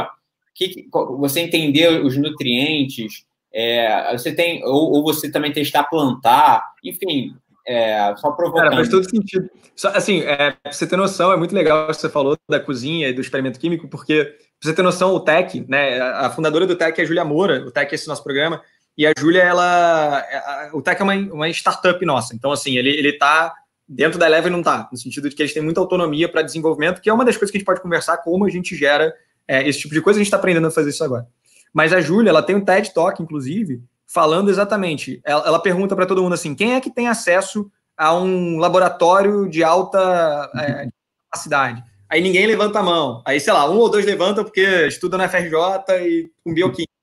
que, 0.53 0.87
você 0.91 1.39
entender 1.39 2.03
os 2.03 2.17
nutrientes, 2.17 3.25
é, 3.53 4.17
você 4.17 4.33
tem, 4.33 4.63
ou, 4.65 4.91
ou, 4.93 5.03
você 5.03 5.29
também 5.29 5.51
testar 5.51 5.83
plantar, 5.83 6.63
enfim, 6.83 7.35
é, 7.67 8.13
só 8.17 8.31
provocando. 8.31 8.63
Cara, 8.63 8.75
faz 8.77 8.89
todo 8.89 9.09
sentido. 9.09 9.49
Só, 9.75 9.89
assim, 9.89 10.21
é, 10.21 10.51
pra 10.51 10.71
você 10.71 10.87
ter 10.87 10.97
noção, 10.97 11.31
é 11.31 11.37
muito 11.37 11.53
legal 11.53 11.87
que 11.87 11.93
você 11.93 12.09
falou 12.09 12.37
da 12.49 12.59
cozinha 12.59 13.09
e 13.09 13.13
do 13.13 13.21
experimento 13.21 13.59
químico, 13.59 13.87
porque 13.87 14.35
Pra 14.63 14.69
você 14.69 14.75
ter 14.77 14.81
noção, 14.81 15.13
o 15.13 15.19
Tech, 15.19 15.65
né? 15.67 15.99
A 15.99 16.29
fundadora 16.29 16.65
do 16.65 16.77
Tech 16.77 16.97
é 16.97 17.03
a 17.03 17.05
Júlia 17.05 17.25
Moura, 17.25 17.65
o 17.65 17.69
Tech 17.69 17.91
é 17.91 17.95
esse 17.95 18.07
nosso 18.07 18.23
programa, 18.23 18.61
e 18.97 19.05
a 19.05 19.11
Júlia, 19.17 19.41
ela. 19.41 20.25
O 20.71 20.81
Tech 20.81 21.01
é 21.01 21.03
uma, 21.03 21.13
uma 21.13 21.49
startup 21.49 22.05
nossa. 22.05 22.33
Então, 22.33 22.49
assim, 22.49 22.77
ele, 22.77 22.89
ele 22.89 23.11
tá 23.17 23.53
dentro 23.85 24.17
da 24.17 24.25
Eleven 24.25 24.49
não 24.49 24.63
tá, 24.63 24.87
no 24.89 24.97
sentido 24.97 25.29
de 25.29 25.35
que 25.35 25.41
eles 25.41 25.53
têm 25.53 25.61
muita 25.61 25.81
autonomia 25.81 26.29
para 26.29 26.41
desenvolvimento, 26.41 27.01
que 27.01 27.09
é 27.09 27.13
uma 27.13 27.25
das 27.25 27.35
coisas 27.35 27.51
que 27.51 27.57
a 27.57 27.59
gente 27.59 27.65
pode 27.65 27.81
conversar, 27.81 28.15
como 28.19 28.45
a 28.45 28.49
gente 28.49 28.73
gera 28.73 29.13
é, 29.45 29.67
esse 29.67 29.79
tipo 29.79 29.93
de 29.93 30.01
coisa, 30.01 30.17
a 30.17 30.21
gente 30.21 30.27
está 30.27 30.37
aprendendo 30.37 30.65
a 30.65 30.71
fazer 30.71 30.91
isso 30.91 31.03
agora. 31.03 31.27
Mas 31.73 31.91
a 31.91 31.99
Júlia, 31.99 32.29
ela 32.29 32.43
tem 32.43 32.55
um 32.55 32.63
TED 32.63 32.93
Talk, 32.93 33.21
inclusive, 33.21 33.81
falando 34.05 34.49
exatamente. 34.49 35.19
Ela, 35.25 35.47
ela 35.47 35.59
pergunta 35.59 35.95
para 35.95 36.05
todo 36.05 36.21
mundo 36.21 36.33
assim: 36.33 36.53
quem 36.53 36.75
é 36.75 36.81
que 36.81 36.91
tem 36.91 37.07
acesso 37.07 37.71
a 37.97 38.15
um 38.15 38.57
laboratório 38.57 39.49
de 39.49 39.63
alta 39.63 40.51
é, 40.55 40.87
capacidade? 41.31 41.83
aí 42.13 42.21
ninguém 42.21 42.45
levanta 42.45 42.79
a 42.79 42.83
mão. 42.83 43.23
Aí, 43.25 43.39
sei 43.39 43.51
lá, 43.51 43.67
um 43.67 43.77
ou 43.77 43.89
dois 43.89 44.05
levantam 44.05 44.43
porque 44.43 44.61
estuda 44.87 45.17
na 45.17 45.27
FRJ 45.27 45.57
e 46.03 46.31
com 46.43 46.53
bioquímica. 46.53 46.93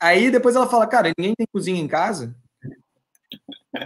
Aí 0.00 0.30
depois 0.30 0.54
ela 0.54 0.68
fala, 0.68 0.86
cara, 0.86 1.12
ninguém 1.18 1.34
tem 1.34 1.46
cozinha 1.52 1.80
em 1.80 1.88
casa? 1.88 2.36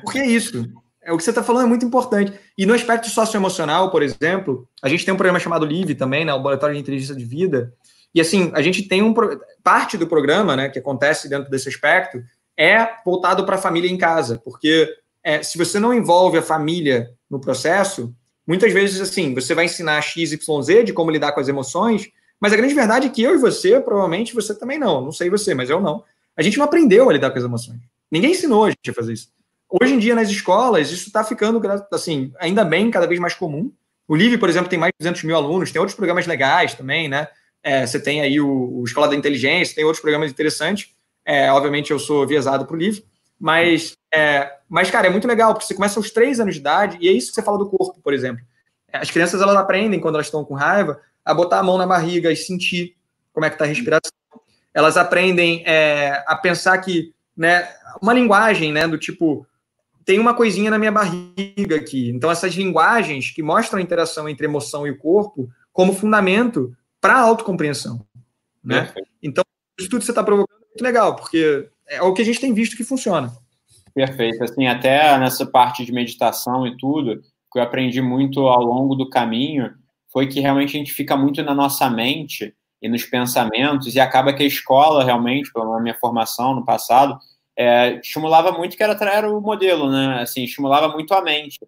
Por 0.02 0.12
que 0.12 0.22
isso? 0.22 0.70
É, 1.02 1.10
o 1.10 1.16
que 1.16 1.24
você 1.24 1.30
está 1.30 1.42
falando 1.42 1.64
é 1.64 1.68
muito 1.68 1.86
importante. 1.86 2.38
E 2.56 2.66
no 2.66 2.74
aspecto 2.74 3.08
socioemocional, 3.08 3.90
por 3.90 4.02
exemplo, 4.02 4.68
a 4.82 4.88
gente 4.90 5.06
tem 5.06 5.14
um 5.14 5.16
programa 5.16 5.40
chamado 5.40 5.64
LIVE 5.64 5.94
também, 5.94 6.22
né, 6.22 6.34
Laboratório 6.34 6.74
de 6.74 6.80
Inteligência 6.82 7.14
de 7.14 7.24
Vida. 7.24 7.72
E 8.14 8.20
assim, 8.20 8.50
a 8.54 8.62
gente 8.62 8.82
tem 8.82 9.02
um 9.02 9.14
parte 9.62 9.96
do 9.96 10.06
programa, 10.06 10.56
né, 10.56 10.68
que 10.68 10.78
acontece 10.78 11.28
dentro 11.28 11.50
desse 11.50 11.68
aspecto, 11.68 12.22
é 12.56 12.88
voltado 13.04 13.44
para 13.44 13.56
a 13.56 13.60
família 13.60 13.90
em 13.90 13.98
casa, 13.98 14.40
porque 14.44 14.88
é, 15.22 15.42
se 15.42 15.58
você 15.58 15.78
não 15.78 15.94
envolve 15.94 16.38
a 16.38 16.42
família 16.42 17.10
no 17.30 17.40
processo, 17.40 18.14
Muitas 18.48 18.72
vezes, 18.72 18.98
assim, 18.98 19.34
você 19.34 19.54
vai 19.54 19.66
ensinar 19.66 20.00
X, 20.00 20.32
Y, 20.32 20.62
Z 20.62 20.84
de 20.84 20.94
como 20.94 21.10
lidar 21.10 21.32
com 21.32 21.40
as 21.40 21.48
emoções, 21.48 22.08
mas 22.40 22.50
a 22.50 22.56
grande 22.56 22.72
verdade 22.72 23.06
é 23.06 23.10
que 23.10 23.22
eu 23.22 23.34
e 23.34 23.38
você, 23.38 23.78
provavelmente 23.78 24.34
você 24.34 24.54
também 24.54 24.78
não. 24.78 25.02
Não 25.02 25.12
sei 25.12 25.28
você, 25.28 25.54
mas 25.54 25.68
eu 25.68 25.82
não. 25.82 26.02
A 26.34 26.40
gente 26.40 26.56
não 26.56 26.64
aprendeu 26.64 27.10
a 27.10 27.12
lidar 27.12 27.30
com 27.30 27.36
as 27.36 27.44
emoções. 27.44 27.78
Ninguém 28.10 28.30
ensinou 28.30 28.64
a 28.64 28.70
gente 28.70 28.90
a 28.90 28.94
fazer 28.94 29.12
isso. 29.12 29.28
Hoje 29.68 29.92
em 29.92 29.98
dia, 29.98 30.14
nas 30.14 30.30
escolas, 30.30 30.90
isso 30.90 31.08
está 31.08 31.22
ficando, 31.22 31.60
assim, 31.92 32.32
ainda 32.40 32.64
bem, 32.64 32.90
cada 32.90 33.06
vez 33.06 33.20
mais 33.20 33.34
comum. 33.34 33.70
O 34.08 34.16
LIVE, 34.16 34.38
por 34.38 34.48
exemplo, 34.48 34.70
tem 34.70 34.78
mais 34.78 34.92
de 34.98 35.04
200 35.04 35.24
mil 35.24 35.36
alunos, 35.36 35.70
tem 35.70 35.78
outros 35.78 35.94
programas 35.94 36.26
legais 36.26 36.72
também, 36.72 37.06
né? 37.06 37.28
É, 37.62 37.86
você 37.86 38.00
tem 38.00 38.20
aí 38.20 38.40
o, 38.40 38.80
o, 38.80 38.84
Escola 38.84 39.08
da 39.08 39.16
Inteligência, 39.16 39.74
tem 39.74 39.84
outros 39.84 40.00
programas 40.00 40.30
interessantes. 40.30 40.90
É, 41.24 41.52
obviamente, 41.52 41.90
eu 41.90 41.98
sou 41.98 42.26
viesado 42.26 42.64
para 42.64 42.74
o 42.74 42.78
LIVE, 42.78 43.04
mas 43.38 43.98
é, 44.12 44.58
mas, 44.68 44.90
cara, 44.90 45.06
é 45.06 45.10
muito 45.10 45.26
legal, 45.26 45.54
porque 45.54 45.66
você 45.66 45.74
começa 45.74 45.98
aos 45.98 46.10
três 46.10 46.38
anos 46.40 46.54
de 46.54 46.60
idade, 46.60 46.98
e 47.00 47.08
é 47.08 47.12
isso 47.12 47.28
que 47.28 47.34
você 47.34 47.42
fala 47.42 47.58
do 47.58 47.68
corpo, 47.68 48.00
por 48.02 48.12
exemplo. 48.12 48.44
As 48.92 49.10
crianças, 49.10 49.40
elas 49.40 49.56
aprendem, 49.56 50.00
quando 50.00 50.16
elas 50.16 50.26
estão 50.26 50.44
com 50.44 50.54
raiva, 50.54 51.00
a 51.24 51.32
botar 51.32 51.58
a 51.58 51.62
mão 51.62 51.78
na 51.78 51.86
barriga 51.86 52.30
e 52.30 52.36
sentir 52.36 52.96
como 53.32 53.46
é 53.46 53.50
que 53.50 53.54
está 53.54 53.64
a 53.64 53.68
respiração. 53.68 54.12
Elas 54.74 54.96
aprendem 54.96 55.62
é, 55.66 56.22
a 56.26 56.36
pensar 56.36 56.78
que, 56.78 57.14
né, 57.36 57.68
uma 58.00 58.12
linguagem, 58.12 58.72
né, 58.72 58.86
do 58.86 58.98
tipo, 58.98 59.46
tem 60.04 60.18
uma 60.18 60.34
coisinha 60.34 60.70
na 60.70 60.78
minha 60.78 60.92
barriga 60.92 61.76
aqui. 61.76 62.10
Então, 62.10 62.30
essas 62.30 62.54
linguagens 62.54 63.30
que 63.30 63.42
mostram 63.42 63.78
a 63.78 63.82
interação 63.82 64.28
entre 64.28 64.46
emoção 64.46 64.86
e 64.86 64.90
o 64.90 64.98
corpo 64.98 65.50
como 65.72 65.94
fundamento 65.94 66.74
para 67.00 67.14
a 67.14 67.20
autocompreensão. 67.20 68.04
Né? 68.62 68.92
Então, 69.22 69.44
isso 69.78 69.88
tudo 69.88 70.00
que 70.00 70.06
você 70.06 70.12
está 70.12 70.22
provocando 70.22 70.56
é 70.62 70.66
muito 70.66 70.82
legal, 70.82 71.16
porque 71.16 71.68
é 71.88 72.02
o 72.02 72.12
que 72.12 72.22
a 72.22 72.24
gente 72.24 72.40
tem 72.40 72.52
visto 72.52 72.76
que 72.76 72.84
funciona. 72.84 73.32
Perfeito. 73.94 74.44
Assim, 74.44 74.66
até 74.66 75.18
nessa 75.18 75.46
parte 75.46 75.84
de 75.84 75.92
meditação 75.92 76.66
e 76.66 76.76
tudo, 76.76 77.20
que 77.52 77.58
eu 77.58 77.62
aprendi 77.62 78.00
muito 78.00 78.40
ao 78.40 78.62
longo 78.62 78.94
do 78.94 79.08
caminho, 79.08 79.74
foi 80.12 80.26
que 80.26 80.40
realmente 80.40 80.76
a 80.76 80.78
gente 80.78 80.92
fica 80.92 81.16
muito 81.16 81.42
na 81.42 81.54
nossa 81.54 81.88
mente 81.90 82.54
e 82.80 82.88
nos 82.88 83.04
pensamentos, 83.04 83.94
e 83.94 84.00
acaba 84.00 84.32
que 84.32 84.42
a 84.42 84.46
escola, 84.46 85.04
realmente, 85.04 85.52
pela 85.52 85.80
minha 85.80 85.98
formação 85.98 86.54
no 86.54 86.64
passado, 86.64 87.18
é, 87.56 87.98
estimulava 87.98 88.52
muito 88.52 88.76
que 88.76 88.82
era, 88.82 88.92
era 89.12 89.28
o 89.28 89.40
modelo, 89.40 89.90
né? 89.90 90.20
Assim, 90.22 90.44
estimulava 90.44 90.88
muito 90.88 91.12
a 91.12 91.20
mente. 91.20 91.58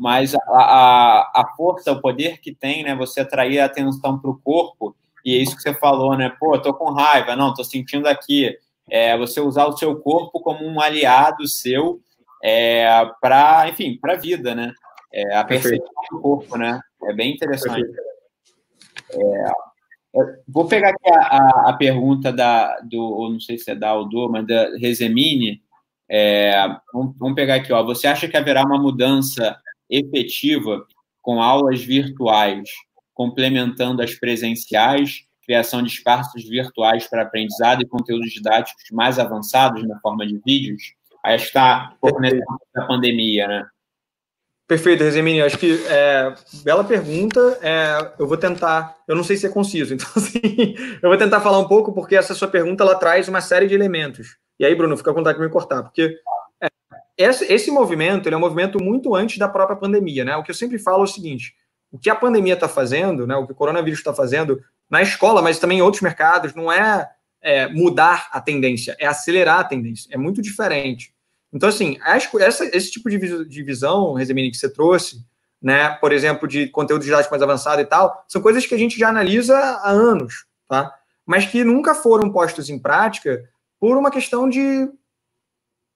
Mas 0.00 0.34
a, 0.34 0.40
a, 0.48 1.42
a 1.42 1.52
força, 1.54 1.92
o 1.92 2.00
poder 2.00 2.40
que 2.40 2.54
tem, 2.54 2.82
né? 2.82 2.94
Você 2.94 3.20
atrair 3.20 3.60
a 3.60 3.66
atenção 3.66 4.18
para 4.18 4.30
o 4.30 4.38
corpo, 4.38 4.96
e 5.22 5.36
é 5.36 5.42
isso 5.42 5.54
que 5.54 5.60
você 5.60 5.74
falou, 5.74 6.16
né? 6.16 6.34
Pô, 6.40 6.58
tô 6.58 6.72
com 6.72 6.90
raiva, 6.90 7.36
não, 7.36 7.52
tô 7.52 7.62
sentindo 7.62 8.08
aqui. 8.08 8.56
É, 8.90 9.14
você 9.18 9.42
usar 9.42 9.66
o 9.66 9.76
seu 9.76 9.94
corpo 10.00 10.40
como 10.40 10.64
um 10.64 10.80
aliado 10.80 11.46
seu 11.46 12.00
é, 12.42 12.88
para, 13.20 13.68
enfim, 13.68 13.98
para 14.00 14.14
a 14.14 14.16
vida, 14.16 14.54
né? 14.54 14.72
É, 15.12 15.36
a 15.36 15.44
percepção 15.44 15.86
do 16.10 16.18
corpo, 16.18 16.56
né? 16.56 16.80
É 17.04 17.12
bem 17.12 17.34
interessante. 17.34 17.86
É, 19.12 19.52
vou 20.48 20.66
pegar 20.66 20.88
aqui 20.88 21.10
a, 21.12 21.20
a, 21.20 21.70
a, 21.70 21.72
pergunta 21.74 22.32
da, 22.32 22.80
do, 22.80 23.28
não 23.30 23.38
sei 23.38 23.58
se 23.58 23.70
é 23.70 23.74
da 23.74 23.92
ou 23.92 24.08
do, 24.08 24.30
mas 24.30 24.46
da 24.46 24.64
Rezemini. 24.78 25.60
É, 26.08 26.52
vamos, 26.90 27.14
vamos, 27.18 27.34
pegar 27.34 27.56
aqui, 27.56 27.70
ó. 27.70 27.82
Você 27.84 28.06
acha 28.06 28.26
que 28.26 28.36
haverá 28.38 28.64
uma 28.64 28.80
mudança 28.80 29.60
efetiva 29.90 30.86
com 31.20 31.42
aulas 31.42 31.82
virtuais, 31.82 32.70
complementando 33.12 34.02
as 34.02 34.14
presenciais, 34.14 35.24
criação 35.44 35.82
de 35.82 35.90
espaços 35.90 36.48
virtuais 36.48 37.08
para 37.08 37.22
aprendizado 37.22 37.82
e 37.82 37.88
conteúdos 37.88 38.30
didáticos 38.30 38.84
mais 38.92 39.18
avançados 39.18 39.86
na 39.86 39.98
forma 40.00 40.26
de 40.26 40.40
vídeos? 40.46 40.94
Aí 41.24 41.36
está 41.36 41.94
nessa 42.20 42.86
pandemia, 42.86 43.46
né? 43.46 43.66
Perfeito, 44.70 45.02
Rezemini. 45.02 45.42
Acho 45.42 45.58
que 45.58 45.84
é, 45.88 46.32
bela 46.62 46.84
pergunta. 46.84 47.58
É, 47.60 48.12
eu 48.16 48.28
vou 48.28 48.36
tentar. 48.36 48.96
Eu 49.08 49.16
não 49.16 49.24
sei 49.24 49.36
se 49.36 49.44
é 49.44 49.48
conciso, 49.48 49.92
então 49.94 50.06
assim, 50.14 50.40
eu 51.02 51.08
vou 51.08 51.18
tentar 51.18 51.40
falar 51.40 51.58
um 51.58 51.66
pouco 51.66 51.92
porque 51.92 52.14
essa 52.14 52.34
sua 52.34 52.46
pergunta 52.46 52.84
ela 52.84 52.94
traz 52.94 53.26
uma 53.26 53.40
série 53.40 53.66
de 53.66 53.74
elementos. 53.74 54.36
E 54.60 54.64
aí, 54.64 54.72
Bruno, 54.76 54.96
fica 54.96 55.10
com 55.10 55.18
vontade 55.18 55.38
de 55.38 55.44
me 55.44 55.50
cortar, 55.50 55.82
porque 55.82 56.16
esse, 57.16 57.44
esse, 57.52 57.70
movimento 57.70 58.28
ele 58.28 58.34
é 58.34 58.38
um 58.38 58.40
movimento 58.40 58.82
muito 58.82 59.14
antes 59.14 59.38
da 59.38 59.48
própria 59.48 59.76
pandemia, 59.76 60.24
né? 60.24 60.36
O 60.36 60.42
que 60.42 60.50
eu 60.50 60.54
sempre 60.54 60.78
falo 60.78 61.00
é 61.00 61.04
o 61.04 61.06
seguinte: 61.06 61.54
o 61.90 61.98
que 61.98 62.10
a 62.10 62.14
pandemia 62.14 62.54
está 62.54 62.68
fazendo, 62.68 63.26
né? 63.26 63.36
O 63.36 63.46
que 63.46 63.52
o 63.52 63.56
coronavírus 63.56 63.98
está 63.98 64.14
fazendo 64.14 64.60
na 64.88 65.02
escola, 65.02 65.40
mas 65.40 65.58
também 65.58 65.78
em 65.78 65.82
outros 65.82 66.02
mercados, 66.02 66.54
não 66.54 66.70
é, 66.70 67.08
é 67.40 67.68
mudar 67.68 68.28
a 68.32 68.40
tendência, 68.40 68.96
é 68.98 69.06
acelerar 69.06 69.60
a 69.60 69.64
tendência. 69.64 70.08
É 70.12 70.16
muito 70.16 70.42
diferente. 70.42 71.14
Então, 71.52 71.68
assim, 71.68 71.98
acho 72.02 72.38
essa, 72.38 72.64
esse 72.64 72.90
tipo 72.90 73.08
de 73.10 73.62
visão, 73.62 74.14
Rezemini, 74.14 74.50
que 74.50 74.56
você 74.56 74.68
trouxe, 74.68 75.24
né, 75.60 75.90
por 76.00 76.12
exemplo, 76.12 76.48
de 76.48 76.68
conteúdo 76.68 77.04
didático 77.04 77.32
mais 77.32 77.42
avançado 77.42 77.82
e 77.82 77.84
tal, 77.84 78.24
são 78.28 78.40
coisas 78.40 78.64
que 78.64 78.74
a 78.74 78.78
gente 78.78 78.98
já 78.98 79.08
analisa 79.08 79.56
há 79.56 79.90
anos, 79.90 80.46
tá? 80.68 80.94
Mas 81.26 81.46
que 81.46 81.62
nunca 81.64 81.94
foram 81.94 82.30
postos 82.32 82.70
em 82.70 82.78
prática 82.78 83.44
por 83.78 83.96
uma 83.96 84.10
questão 84.10 84.48
de, 84.48 84.88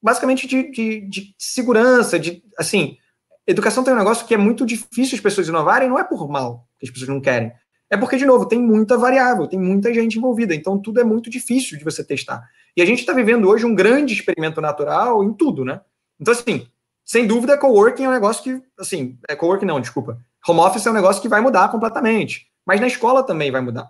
basicamente, 0.04 0.46
de, 0.46 0.70
de, 0.70 1.00
de 1.00 1.34
segurança, 1.38 2.18
de, 2.18 2.44
assim, 2.58 2.98
educação 3.46 3.82
tem 3.82 3.94
um 3.94 3.96
negócio 3.96 4.26
que 4.26 4.34
é 4.34 4.36
muito 4.36 4.66
difícil 4.66 5.16
as 5.16 5.22
pessoas 5.22 5.48
inovarem, 5.48 5.88
não 5.88 5.98
é 5.98 6.04
por 6.04 6.28
mal, 6.28 6.68
que 6.78 6.86
as 6.86 6.92
pessoas 6.92 7.08
não 7.08 7.22
querem, 7.22 7.50
é 7.90 7.96
porque, 7.96 8.18
de 8.18 8.26
novo, 8.26 8.46
tem 8.46 8.60
muita 8.60 8.98
variável, 8.98 9.46
tem 9.46 9.58
muita 9.58 9.94
gente 9.94 10.18
envolvida, 10.18 10.54
então 10.54 10.78
tudo 10.78 11.00
é 11.00 11.04
muito 11.04 11.30
difícil 11.30 11.78
de 11.78 11.84
você 11.84 12.04
testar. 12.04 12.46
E 12.76 12.82
a 12.82 12.84
gente 12.84 13.00
está 13.00 13.14
vivendo 13.14 13.48
hoje 13.48 13.64
um 13.64 13.74
grande 13.74 14.12
experimento 14.12 14.60
natural 14.60 15.24
em 15.24 15.32
tudo, 15.32 15.64
né? 15.64 15.80
Então, 16.20 16.34
assim, 16.34 16.66
sem 17.04 17.26
dúvida, 17.26 17.56
coworking 17.56 18.04
é 18.04 18.08
um 18.08 18.12
negócio 18.12 18.42
que, 18.42 18.62
assim, 18.78 19.18
é 19.26 19.34
coworking 19.34 19.64
não, 19.64 19.80
desculpa. 19.80 20.18
Home 20.46 20.60
office 20.60 20.86
é 20.86 20.90
um 20.90 20.94
negócio 20.94 21.22
que 21.22 21.28
vai 21.28 21.40
mudar 21.40 21.70
completamente. 21.70 22.46
Mas 22.66 22.80
na 22.80 22.86
escola 22.86 23.22
também 23.22 23.50
vai 23.50 23.60
mudar. 23.60 23.88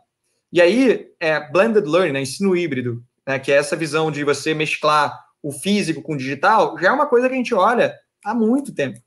E 0.52 0.60
aí, 0.60 1.08
é, 1.18 1.50
blended 1.50 1.86
learning, 1.88 2.12
né, 2.12 2.22
ensino 2.22 2.56
híbrido, 2.56 3.02
né, 3.26 3.38
que 3.38 3.50
é 3.50 3.56
essa 3.56 3.74
visão 3.74 4.10
de 4.10 4.22
você 4.22 4.54
mesclar 4.54 5.18
o 5.44 5.52
físico 5.52 6.00
com 6.00 6.14
o 6.14 6.16
digital, 6.16 6.78
já 6.78 6.88
é 6.88 6.90
uma 6.90 7.06
coisa 7.06 7.28
que 7.28 7.34
a 7.34 7.36
gente 7.36 7.54
olha 7.54 7.94
há 8.24 8.34
muito 8.34 8.74
tempo. 8.74 8.98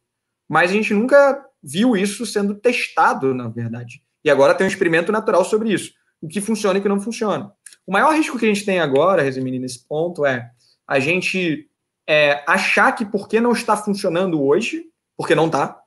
Mas 0.47 0.69
a 0.69 0.73
gente 0.73 0.93
nunca 0.93 1.43
viu 1.63 1.97
isso 1.97 2.27
sendo 2.27 2.53
testado, 2.53 3.33
na 3.33 3.49
verdade. 3.49 4.03
E 4.23 4.29
agora 4.29 4.53
tem 4.53 4.65
um 4.65 4.69
experimento 4.69 5.11
natural 5.11 5.43
sobre 5.43 5.73
isso. 5.73 5.91
O 6.21 6.27
que 6.27 6.39
funciona 6.39 6.77
e 6.77 6.79
o 6.79 6.83
que 6.83 6.88
não 6.88 7.01
funciona. 7.01 7.51
O 7.88 7.91
maior 7.91 8.13
risco 8.13 8.38
que 8.38 8.45
a 8.45 8.47
gente 8.47 8.63
tem 8.63 8.79
agora, 8.79 9.23
resumindo 9.23 9.59
nesse 9.59 9.88
ponto, 9.88 10.27
é 10.27 10.51
a 10.88 10.99
gente 10.99 11.67
é, 12.07 12.43
achar 12.47 12.91
que 12.91 13.03
porque 13.03 13.41
não 13.41 13.51
está 13.51 13.75
funcionando 13.75 14.41
hoje, 14.41 14.85
porque 15.17 15.33
não 15.33 15.47
está, 15.47 15.81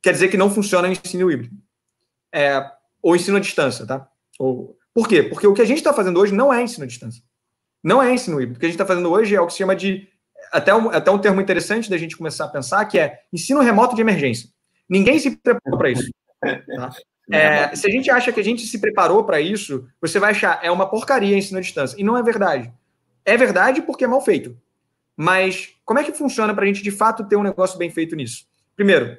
quer 0.00 0.12
dizer 0.12 0.28
que 0.28 0.36
não 0.36 0.48
funciona 0.48 0.88
o 0.88 0.92
ensino 0.92 1.30
híbrido. 1.30 1.56
É, 2.32 2.64
ou 3.02 3.16
ensino 3.16 3.36
à 3.36 3.40
distância, 3.40 3.84
tá? 3.84 4.08
Ou, 4.38 4.78
por 4.94 5.08
quê? 5.08 5.24
Porque 5.24 5.46
o 5.46 5.54
que 5.54 5.62
a 5.62 5.66
gente 5.66 5.78
está 5.78 5.92
fazendo 5.92 6.20
hoje 6.20 6.32
não 6.32 6.54
é 6.54 6.62
ensino 6.62 6.84
à 6.84 6.86
distância. 6.86 7.22
Não 7.82 8.02
é 8.02 8.12
ensino 8.12 8.40
híbrido. 8.40 8.56
O 8.56 8.60
que 8.60 8.66
a 8.66 8.68
gente 8.68 8.76
está 8.76 8.86
fazendo 8.86 9.10
hoje 9.10 9.34
é 9.34 9.40
o 9.40 9.46
que 9.46 9.52
se 9.52 9.58
chama 9.58 9.74
de. 9.74 10.08
Até 10.52 10.74
um, 10.74 10.90
até 10.90 11.10
um 11.10 11.18
termo 11.18 11.40
interessante 11.40 11.88
da 11.88 11.96
gente 11.96 12.16
começar 12.16 12.44
a 12.44 12.48
pensar, 12.48 12.84
que 12.84 12.98
é 12.98 13.20
ensino 13.32 13.60
remoto 13.60 13.94
de 13.94 14.02
emergência. 14.02 14.48
Ninguém 14.88 15.18
se 15.18 15.36
preparou 15.36 15.78
para 15.78 15.90
isso. 15.90 16.10
Tá? 16.40 16.90
É, 17.30 17.74
se 17.74 17.86
a 17.86 17.90
gente 17.90 18.10
acha 18.10 18.30
que 18.30 18.40
a 18.40 18.44
gente 18.44 18.66
se 18.66 18.78
preparou 18.78 19.24
para 19.24 19.40
isso, 19.40 19.88
você 20.00 20.18
vai 20.18 20.32
achar 20.32 20.58
é 20.62 20.70
uma 20.70 20.90
porcaria 20.90 21.38
ensino 21.38 21.58
à 21.58 21.62
distância. 21.62 21.96
E 21.98 22.04
não 22.04 22.18
é 22.18 22.22
verdade. 22.22 22.70
É 23.24 23.36
verdade 23.36 23.80
porque 23.80 24.04
é 24.04 24.08
mal 24.08 24.20
feito. 24.20 24.54
Mas 25.16 25.70
como 25.84 26.00
é 26.00 26.04
que 26.04 26.12
funciona 26.12 26.52
para 26.52 26.64
a 26.64 26.66
gente 26.66 26.82
de 26.82 26.90
fato 26.90 27.24
ter 27.24 27.36
um 27.36 27.42
negócio 27.42 27.78
bem 27.78 27.90
feito 27.90 28.16
nisso? 28.16 28.44
Primeiro, 28.74 29.16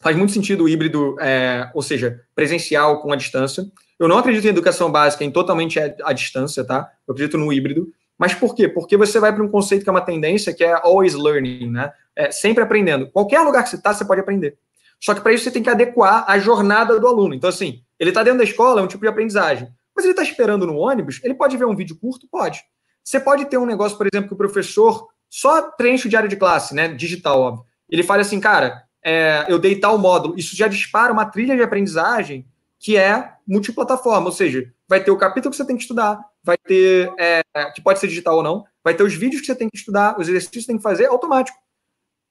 faz 0.00 0.16
muito 0.16 0.32
sentido 0.32 0.64
o 0.64 0.68
híbrido, 0.68 1.16
é, 1.20 1.70
ou 1.74 1.82
seja, 1.82 2.20
presencial 2.34 3.00
com 3.00 3.12
a 3.12 3.16
distância. 3.16 3.64
Eu 3.98 4.08
não 4.08 4.18
acredito 4.18 4.44
em 4.44 4.50
educação 4.50 4.90
básica 4.90 5.24
em 5.24 5.30
totalmente 5.30 5.78
à 5.78 6.12
distância, 6.12 6.64
tá? 6.64 6.90
Eu 7.06 7.12
acredito 7.12 7.38
no 7.38 7.52
híbrido. 7.52 7.88
Mas 8.18 8.34
por 8.34 8.54
quê? 8.54 8.68
Porque 8.68 8.96
você 8.96 9.20
vai 9.20 9.32
para 9.32 9.42
um 9.42 9.48
conceito 9.48 9.82
que 9.82 9.88
é 9.88 9.92
uma 9.92 10.00
tendência, 10.00 10.54
que 10.54 10.64
é 10.64 10.72
always 10.72 11.14
learning, 11.14 11.70
né? 11.70 11.92
É, 12.14 12.30
sempre 12.30 12.62
aprendendo. 12.62 13.10
Qualquer 13.10 13.40
lugar 13.40 13.62
que 13.62 13.70
você 13.70 13.76
está, 13.76 13.92
você 13.92 14.04
pode 14.04 14.20
aprender. 14.20 14.56
Só 15.00 15.14
que 15.14 15.20
para 15.20 15.32
isso 15.32 15.44
você 15.44 15.50
tem 15.50 15.62
que 15.62 15.68
adequar 15.68 16.24
a 16.26 16.38
jornada 16.38 16.98
do 16.98 17.06
aluno. 17.06 17.34
Então, 17.34 17.50
assim, 17.50 17.82
ele 17.98 18.10
está 18.10 18.22
dentro 18.22 18.38
da 18.38 18.44
escola, 18.44 18.80
é 18.80 18.84
um 18.84 18.86
tipo 18.86 19.02
de 19.02 19.08
aprendizagem. 19.08 19.68
Mas 19.94 20.04
ele 20.04 20.12
está 20.12 20.22
esperando 20.22 20.66
no 20.66 20.76
ônibus, 20.76 21.20
ele 21.22 21.34
pode 21.34 21.56
ver 21.56 21.66
um 21.66 21.76
vídeo 21.76 21.96
curto? 21.96 22.26
Pode. 22.30 22.62
Você 23.02 23.20
pode 23.20 23.44
ter 23.46 23.58
um 23.58 23.66
negócio, 23.66 23.96
por 23.96 24.06
exemplo, 24.12 24.28
que 24.28 24.34
o 24.34 24.38
professor 24.38 25.06
só 25.28 25.70
preenche 25.70 26.06
o 26.06 26.10
diário 26.10 26.28
de 26.28 26.36
classe, 26.36 26.74
né? 26.74 26.88
Digital, 26.88 27.40
óbvio. 27.40 27.64
Ele 27.88 28.02
fala 28.02 28.22
assim, 28.22 28.40
cara, 28.40 28.82
é, 29.06 29.46
eu 29.48 29.56
dei 29.56 29.78
tal 29.78 29.96
módulo. 29.96 30.36
Isso 30.36 30.56
já 30.56 30.66
dispara 30.66 31.12
uma 31.12 31.24
trilha 31.24 31.54
de 31.54 31.62
aprendizagem 31.62 32.44
que 32.76 32.96
é 32.96 33.34
multiplataforma, 33.46 34.26
ou 34.26 34.32
seja, 34.32 34.68
vai 34.88 35.02
ter 35.02 35.12
o 35.12 35.16
capítulo 35.16 35.50
que 35.50 35.56
você 35.56 35.64
tem 35.64 35.76
que 35.76 35.82
estudar, 35.82 36.18
vai 36.42 36.58
ter, 36.58 37.12
é, 37.16 37.42
que 37.72 37.80
pode 37.80 38.00
ser 38.00 38.08
digital 38.08 38.36
ou 38.36 38.42
não, 38.42 38.64
vai 38.82 38.94
ter 38.94 39.04
os 39.04 39.14
vídeos 39.14 39.40
que 39.40 39.46
você 39.46 39.54
tem 39.54 39.68
que 39.70 39.78
estudar, 39.78 40.18
os 40.18 40.28
exercícios 40.28 40.50
que 40.50 40.60
você 40.62 40.66
tem 40.66 40.76
que 40.76 40.82
fazer 40.82 41.06
automático. 41.06 41.56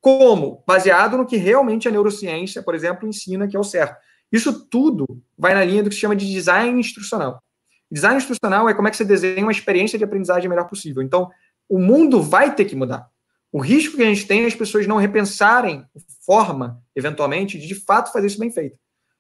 Como? 0.02 0.64
Baseado 0.68 1.18
no 1.18 1.26
que 1.26 1.38
realmente 1.38 1.88
a 1.88 1.92
neurociência, 1.92 2.62
por 2.62 2.76
exemplo, 2.76 3.08
ensina 3.08 3.48
que 3.48 3.56
é 3.56 3.60
o 3.60 3.64
certo. 3.64 3.96
Isso 4.30 4.68
tudo 4.68 5.06
vai 5.38 5.54
na 5.54 5.64
linha 5.64 5.82
do 5.82 5.90
que 5.90 5.96
se 5.96 6.02
chama 6.02 6.16
de 6.16 6.30
design 6.30 6.78
instrucional. 6.78 7.42
Design 7.90 8.18
instrucional 8.18 8.68
é 8.68 8.74
como 8.74 8.88
é 8.88 8.92
que 8.92 8.98
você 8.98 9.06
desenha 9.06 9.44
uma 9.44 9.52
experiência 9.52 9.98
de 9.98 10.04
aprendizagem 10.04 10.50
melhor 10.50 10.68
possível. 10.68 11.02
Então, 11.02 11.32
o 11.70 11.80
mundo 11.80 12.22
vai 12.22 12.54
ter 12.54 12.66
que 12.66 12.76
mudar. 12.76 13.10
O 13.56 13.62
risco 13.62 13.96
que 13.96 14.04
a 14.04 14.08
gente 14.08 14.28
tem 14.28 14.44
é 14.44 14.48
as 14.48 14.54
pessoas 14.54 14.86
não 14.86 14.98
repensarem 14.98 15.86
forma, 16.26 16.84
eventualmente, 16.94 17.58
de 17.58 17.66
de 17.66 17.76
fato 17.76 18.12
fazer 18.12 18.28
isso 18.28 18.38
bem 18.38 18.52
feito. 18.52 18.78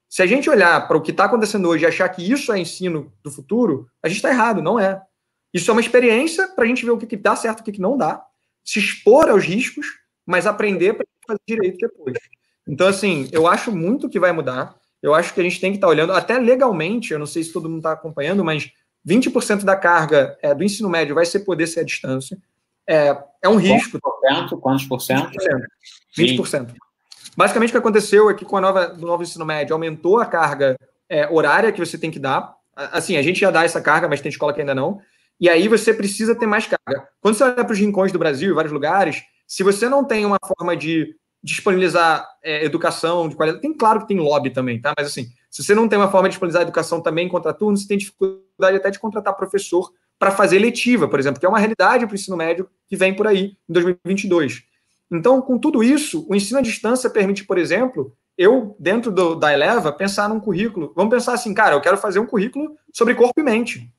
Se 0.09 0.21
a 0.21 0.25
gente 0.25 0.49
olhar 0.49 0.89
para 0.89 0.97
o 0.97 1.01
que 1.01 1.11
está 1.11 1.23
acontecendo 1.23 1.69
hoje 1.69 1.85
e 1.85 1.87
achar 1.87 2.09
que 2.09 2.29
isso 2.29 2.51
é 2.51 2.59
ensino 2.59 3.13
do 3.23 3.31
futuro, 3.31 3.87
a 4.03 4.09
gente 4.09 4.17
está 4.17 4.29
errado, 4.29 4.61
não 4.61 4.77
é. 4.77 5.01
Isso 5.53 5.71
é 5.71 5.73
uma 5.73 5.79
experiência 5.79 6.49
para 6.49 6.65
a 6.65 6.67
gente 6.67 6.83
ver 6.83 6.91
o 6.91 6.97
que, 6.97 7.07
que 7.07 7.15
dá 7.15 7.33
certo, 7.33 7.61
o 7.61 7.63
que, 7.63 7.71
que 7.71 7.79
não 7.79 7.97
dá, 7.97 8.25
se 8.61 8.77
expor 8.77 9.29
aos 9.29 9.45
riscos 9.45 9.87
mas 10.25 10.45
aprender 10.45 10.95
para 10.95 11.05
fazer 11.25 11.39
direito 11.47 11.77
depois. 11.77 12.17
Então, 12.67 12.89
assim, 12.89 13.29
eu 13.31 13.47
acho 13.47 13.71
muito 13.71 14.09
que 14.09 14.19
vai 14.19 14.33
mudar. 14.33 14.75
Eu 15.01 15.13
acho 15.13 15.33
que 15.33 15.39
a 15.39 15.43
gente 15.43 15.61
tem 15.61 15.71
que 15.71 15.77
estar 15.77 15.87
tá 15.87 15.91
olhando, 15.91 16.11
até 16.11 16.37
legalmente, 16.37 17.13
eu 17.13 17.19
não 17.19 17.25
sei 17.25 17.41
se 17.41 17.53
todo 17.53 17.69
mundo 17.69 17.77
está 17.79 17.93
acompanhando, 17.93 18.43
mas 18.43 18.69
20% 19.07 19.63
da 19.63 19.77
carga 19.77 20.37
é, 20.41 20.53
do 20.53 20.61
ensino 20.61 20.89
médio 20.89 21.15
vai 21.15 21.25
ser 21.25 21.39
poder 21.41 21.67
ser 21.67 21.79
à 21.79 21.83
distância. 21.83 22.37
É, 22.87 23.17
é 23.41 23.49
um 23.49 23.55
risco. 23.55 23.99
Quantos 24.61 24.85
por 24.85 24.99
cento? 25.01 25.31
20%. 26.17 26.37
20%. 26.37 26.73
Basicamente, 27.35 27.69
o 27.69 27.71
que 27.73 27.77
aconteceu 27.77 28.29
é 28.29 28.33
que 28.33 28.45
com 28.45 28.57
a 28.57 28.61
nova, 28.61 28.87
do 28.87 29.05
novo 29.05 29.23
ensino 29.23 29.45
médio 29.45 29.73
aumentou 29.73 30.19
a 30.19 30.25
carga 30.25 30.77
é, 31.09 31.27
horária 31.29 31.71
que 31.71 31.79
você 31.79 31.97
tem 31.97 32.11
que 32.11 32.19
dar. 32.19 32.55
Assim, 32.75 33.17
a 33.17 33.21
gente 33.21 33.39
já 33.39 33.51
dá 33.51 33.63
essa 33.63 33.81
carga, 33.81 34.07
mas 34.07 34.21
tem 34.21 34.29
escola 34.29 34.53
que 34.53 34.61
ainda 34.61 34.75
não. 34.75 34.99
E 35.39 35.49
aí 35.49 35.67
você 35.67 35.93
precisa 35.93 36.33
ter 36.35 36.45
mais 36.45 36.65
carga. 36.65 37.07
Quando 37.19 37.35
você 37.35 37.43
olha 37.43 37.55
para 37.55 37.71
os 37.71 37.79
rincões 37.79 38.11
do 38.11 38.19
Brasil, 38.19 38.55
vários 38.55 38.71
lugares, 38.71 39.21
se 39.47 39.63
você 39.63 39.89
não 39.89 40.03
tem 40.03 40.25
uma 40.25 40.39
forma 40.45 40.75
de 40.75 41.15
disponibilizar 41.43 42.27
é, 42.43 42.65
educação 42.65 43.29
de 43.29 43.35
qualidade, 43.35 43.61
tem 43.61 43.73
claro 43.73 44.01
que 44.01 44.07
tem 44.07 44.17
lobby 44.17 44.49
também, 44.49 44.81
tá? 44.81 44.93
Mas 44.97 45.07
assim, 45.07 45.27
se 45.49 45.63
você 45.63 45.75
não 45.75 45.87
tem 45.87 45.99
uma 45.99 46.09
forma 46.09 46.27
de 46.27 46.33
disponibilizar 46.33 46.63
educação 46.63 47.01
também 47.01 47.27
em 47.27 47.29
contraturno, 47.29 47.77
você 47.77 47.87
tem 47.87 47.97
dificuldade 47.97 48.77
até 48.77 48.89
de 48.89 48.97
contratar 48.97 49.35
professor 49.35 49.91
para 50.17 50.31
fazer 50.31 50.59
letiva, 50.59 51.07
por 51.07 51.19
exemplo, 51.19 51.39
que 51.39 51.45
é 51.45 51.49
uma 51.49 51.59
realidade 51.59 52.05
para 52.05 52.13
o 52.13 52.15
ensino 52.15 52.37
médio 52.37 52.69
que 52.87 52.95
vem 52.95 53.13
por 53.13 53.27
aí 53.27 53.57
em 53.69 53.73
2022. 53.73 54.63
Então, 55.11 55.41
com 55.41 55.57
tudo 55.57 55.83
isso, 55.83 56.25
o 56.29 56.35
ensino 56.35 56.59
à 56.59 56.61
distância 56.61 57.09
permite, 57.09 57.43
por 57.43 57.57
exemplo, 57.57 58.15
eu, 58.37 58.75
dentro 58.79 59.11
do, 59.11 59.35
da 59.35 59.53
Eleva, 59.53 59.91
pensar 59.91 60.27
num 60.27 60.39
currículo. 60.39 60.93
Vamos 60.95 61.13
pensar 61.13 61.33
assim, 61.33 61.53
cara, 61.53 61.75
eu 61.75 61.81
quero 61.81 61.97
fazer 61.97 62.19
um 62.19 62.25
currículo 62.25 62.75
sobre 62.93 63.15
corpo 63.15 63.39
e 63.39 63.43
mente. 63.43 63.91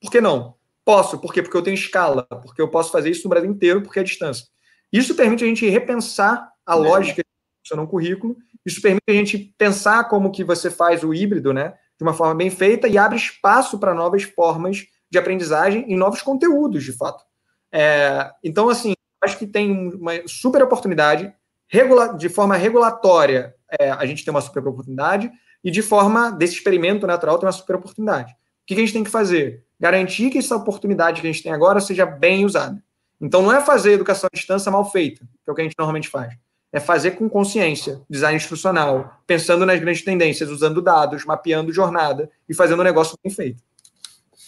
Por 0.00 0.10
que 0.10 0.20
não? 0.20 0.54
Posso. 0.84 1.18
Por 1.18 1.32
quê? 1.32 1.42
Porque 1.42 1.56
eu 1.56 1.62
tenho 1.62 1.74
escala. 1.74 2.24
Porque 2.24 2.60
eu 2.60 2.68
posso 2.68 2.92
fazer 2.92 3.10
isso 3.10 3.24
no 3.24 3.30
Brasil 3.30 3.50
inteiro, 3.50 3.82
porque 3.82 4.00
é 4.00 4.02
distância. 4.02 4.46
Isso 4.92 5.14
permite 5.14 5.44
a 5.44 5.46
gente 5.46 5.68
repensar 5.68 6.50
a 6.64 6.74
lógica 6.74 7.22
de 7.22 7.28
funcionar 7.62 7.82
um 7.82 7.90
currículo. 7.90 8.36
Isso 8.64 8.80
permite 8.80 9.04
a 9.08 9.12
gente 9.12 9.54
pensar 9.58 10.04
como 10.04 10.30
que 10.30 10.44
você 10.44 10.70
faz 10.70 11.02
o 11.02 11.12
híbrido, 11.12 11.52
né? 11.52 11.74
De 11.98 12.02
uma 12.02 12.14
forma 12.14 12.34
bem 12.34 12.50
feita 12.50 12.88
e 12.88 12.96
abre 12.96 13.16
espaço 13.16 13.78
para 13.78 13.94
novas 13.94 14.22
formas 14.22 14.86
de 15.14 15.18
aprendizagem 15.18 15.84
e 15.88 15.96
novos 15.96 16.22
conteúdos, 16.22 16.82
de 16.82 16.92
fato. 16.92 17.24
É, 17.70 18.30
então, 18.42 18.68
assim, 18.68 18.94
acho 19.22 19.38
que 19.38 19.46
tem 19.46 19.94
uma 19.94 20.12
super 20.26 20.60
oportunidade. 20.62 21.32
Regula 21.68 22.16
de 22.16 22.28
forma 22.28 22.56
regulatória, 22.56 23.54
é, 23.80 23.90
a 23.90 24.04
gente 24.04 24.24
tem 24.24 24.32
uma 24.32 24.40
super 24.40 24.66
oportunidade. 24.66 25.30
E 25.62 25.70
de 25.70 25.82
forma 25.82 26.30
desse 26.30 26.54
experimento 26.54 27.06
natural, 27.06 27.38
tem 27.38 27.46
uma 27.46 27.52
super 27.52 27.76
oportunidade. 27.76 28.32
O 28.32 28.36
que 28.66 28.74
a 28.74 28.78
gente 28.78 28.92
tem 28.92 29.04
que 29.04 29.10
fazer? 29.10 29.64
Garantir 29.78 30.30
que 30.30 30.38
essa 30.38 30.56
oportunidade 30.56 31.20
que 31.20 31.26
a 31.26 31.32
gente 31.32 31.42
tem 31.42 31.52
agora 31.52 31.80
seja 31.80 32.04
bem 32.04 32.44
usada. 32.44 32.82
Então, 33.20 33.40
não 33.40 33.52
é 33.52 33.60
fazer 33.60 33.92
educação 33.92 34.28
à 34.30 34.36
distância 34.36 34.70
mal 34.70 34.90
feita, 34.90 35.24
que 35.24 35.48
é 35.48 35.52
o 35.52 35.54
que 35.54 35.60
a 35.60 35.64
gente 35.64 35.76
normalmente 35.78 36.08
faz. 36.08 36.34
É 36.72 36.80
fazer 36.80 37.12
com 37.12 37.28
consciência, 37.28 38.00
design 38.10 38.36
instrucional, 38.36 39.20
pensando 39.28 39.64
nas 39.64 39.78
grandes 39.78 40.02
tendências, 40.02 40.50
usando 40.50 40.82
dados, 40.82 41.24
mapeando 41.24 41.72
jornada 41.72 42.28
e 42.48 42.54
fazendo 42.54 42.80
o 42.80 42.84
negócio 42.84 43.16
bem 43.22 43.32
feito. 43.32 43.62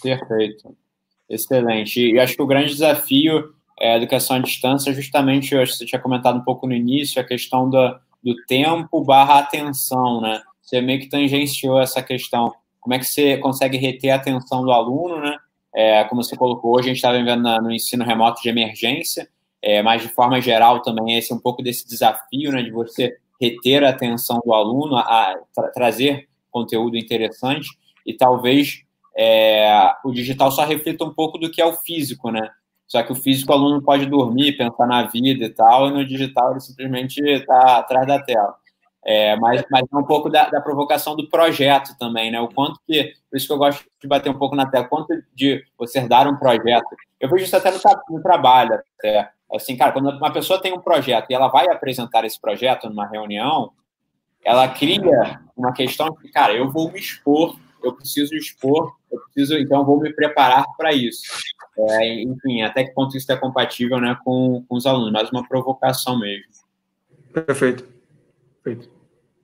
Perfeito. 0.03 0.77
Excelente. 1.29 2.01
E 2.01 2.19
acho 2.19 2.37
que 2.37 2.43
o 2.43 2.47
grande 2.47 2.71
desafio 2.73 3.53
é 3.79 3.93
a 3.93 3.97
educação 3.97 4.37
à 4.37 4.39
distância, 4.39 4.93
justamente, 4.93 5.55
eu 5.55 5.61
acho 5.61 5.73
que 5.73 5.79
você 5.79 5.87
tinha 5.87 6.01
comentado 6.01 6.39
um 6.39 6.45
pouco 6.45 6.67
no 6.67 6.73
início, 6.73 7.21
a 7.21 7.25
questão 7.25 7.69
do, 7.69 8.01
tempo 8.47 9.05
barra 9.05 9.39
atenção, 9.39 10.21
né? 10.21 10.43
Você 10.63 10.81
meio 10.81 10.99
que 10.99 11.09
tangenciou 11.09 11.81
essa 11.81 12.03
questão. 12.03 12.53
Como 12.81 12.95
é 12.95 12.99
que 12.99 13.05
você 13.05 13.37
consegue 13.37 13.77
reter 13.77 14.11
a 14.11 14.17
atenção 14.17 14.63
do 14.63 14.73
aluno, 14.73 15.21
né? 15.21 15.37
É, 15.75 16.05
como 16.05 16.25
você 16.25 16.35
colocou, 16.37 16.75
hoje 16.75 16.87
a 16.87 16.89
gente 16.89 16.97
está 16.97 17.13
vivendo 17.13 17.43
no 17.61 17.71
ensino 17.71 18.05
remoto 18.05 18.41
de 18.43 18.49
emergência, 18.49 19.29
é, 19.61 19.83
mas 19.83 20.03
de 20.03 20.09
forma 20.09 20.41
geral 20.41 20.81
também 20.81 21.17
esse 21.17 21.33
é 21.33 21.37
um 21.37 21.41
pouco 21.41 21.63
desse 21.63 21.87
desafio, 21.87 22.51
né? 22.51 22.63
De 22.63 22.71
você 22.71 23.17
reter 23.41 23.85
a 23.85 23.91
atenção 23.91 24.41
do 24.45 24.53
aluno, 24.53 24.97
a, 24.97 25.03
a 25.03 25.39
tra 25.55 25.69
trazer 25.69 26.29
conteúdo 26.51 26.97
interessante 26.97 27.69
e 28.07 28.15
talvez 28.15 28.86
é, 29.17 29.93
o 30.05 30.13
digital 30.13 30.51
só 30.51 30.65
reflita 30.65 31.05
um 31.05 31.13
pouco 31.13 31.39
do 31.39 31.51
que 31.51 31.63
é 31.63 31.67
o 31.67 31.73
físico, 31.73 32.31
né? 32.31 32.51
Só 32.87 33.03
que 33.03 33.11
o 33.11 33.17
físico 33.17 33.51
o 33.51 33.55
aluno 33.55 33.83
pode 33.83 34.07
dormir, 34.07 34.57
pensar 34.57 34.87
na 34.87 35.05
vida 35.05 35.47
e 35.47 35.51
tal, 35.51 35.89
e 35.89 35.93
no 35.93 36.05
digital 36.05 36.53
ele 36.53 36.61
simplesmente 36.61 37.21
está 37.21 37.79
atrás 37.79 38.07
da 38.07 38.23
tela. 38.23 38.55
É, 39.05 39.37
mas, 39.37 39.65
mas 39.71 39.85
é 39.91 39.97
um 39.97 40.05
pouco 40.05 40.29
da, 40.29 40.51
da, 40.51 40.61
provocação 40.61 41.15
do 41.15 41.29
projeto 41.29 41.97
também, 41.97 42.31
né? 42.31 42.41
O 42.41 42.49
quanto 42.49 42.81
que, 42.87 43.15
por 43.31 43.37
isso 43.37 43.47
que 43.47 43.53
eu 43.53 43.59
gosto 43.59 43.85
de 44.03 44.09
bater 44.09 44.29
um 44.29 44.39
pouco 44.39 44.57
na 44.57 44.67
tela, 44.67 44.85
quanto 44.85 45.15
de 45.33 45.65
você 45.79 46.07
dar 46.07 46.27
um 46.27 46.37
projeto. 46.37 46.97
Eu 47.21 47.31
vejo 47.31 47.45
isso 47.45 47.57
até 47.57 47.71
no, 47.71 47.79
no 48.11 48.23
trabalho, 48.23 48.81
até. 48.99 49.31
Assim, 49.55 49.77
cara, 49.77 49.93
quando 49.93 50.11
uma 50.11 50.33
pessoa 50.33 50.61
tem 50.61 50.73
um 50.73 50.81
projeto 50.81 51.31
e 51.31 51.35
ela 51.35 51.47
vai 51.47 51.69
apresentar 51.69 52.25
esse 52.25 52.41
projeto 52.41 52.89
numa 52.89 53.07
reunião, 53.07 53.71
ela 54.45 54.67
cria 54.69 55.41
uma 55.57 55.73
questão 55.73 56.13
que, 56.17 56.29
cara, 56.29 56.53
eu 56.53 56.69
vou 56.71 56.91
me 56.91 56.99
expor, 56.99 57.57
eu 57.87 57.95
preciso 57.95 58.35
expor, 58.35 58.93
eu 59.11 59.21
preciso, 59.21 59.57
então 59.57 59.85
vou 59.85 60.01
me 60.01 60.13
preparar 60.13 60.65
para 60.77 60.93
isso. 60.93 61.23
É, 61.79 62.23
enfim, 62.23 62.63
até 62.63 62.85
que 62.85 62.95
ponto 62.95 63.17
isso 63.17 63.31
é 63.31 63.37
compatível 63.37 64.01
né, 64.01 64.17
com, 64.25 64.65
com 64.69 64.77
os 64.77 64.87
alunos, 64.87 65.13
mais 65.13 65.31
uma 65.31 65.47
provocação 65.47 66.19
mesmo. 66.19 66.47
Perfeito. 67.33 67.87
Perfeito. 68.63 68.97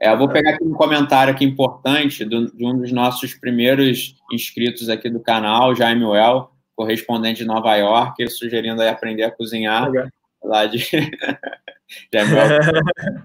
É, 0.02 0.12
eu 0.12 0.18
vou 0.18 0.28
pegar 0.28 0.54
aqui 0.54 0.64
um 0.64 0.72
comentário 0.72 1.32
aqui 1.32 1.44
importante 1.44 2.24
do, 2.24 2.50
de 2.52 2.66
um 2.66 2.76
dos 2.76 2.90
nossos 2.90 3.34
primeiros 3.34 4.16
inscritos 4.32 4.88
aqui 4.88 5.08
do 5.08 5.20
canal, 5.20 5.76
Jaime 5.76 6.04
Well, 6.04 6.50
correspondente 6.74 7.42
de 7.42 7.46
Nova 7.46 7.76
York, 7.76 8.28
sugerindo 8.28 8.82
aí 8.82 8.88
aprender 8.88 9.22
a 9.22 9.30
cozinhar 9.30 9.88
okay. 9.88 10.02
lá 10.42 10.66
de 10.66 10.78
Jaime 12.12 12.34
well. 12.34 13.22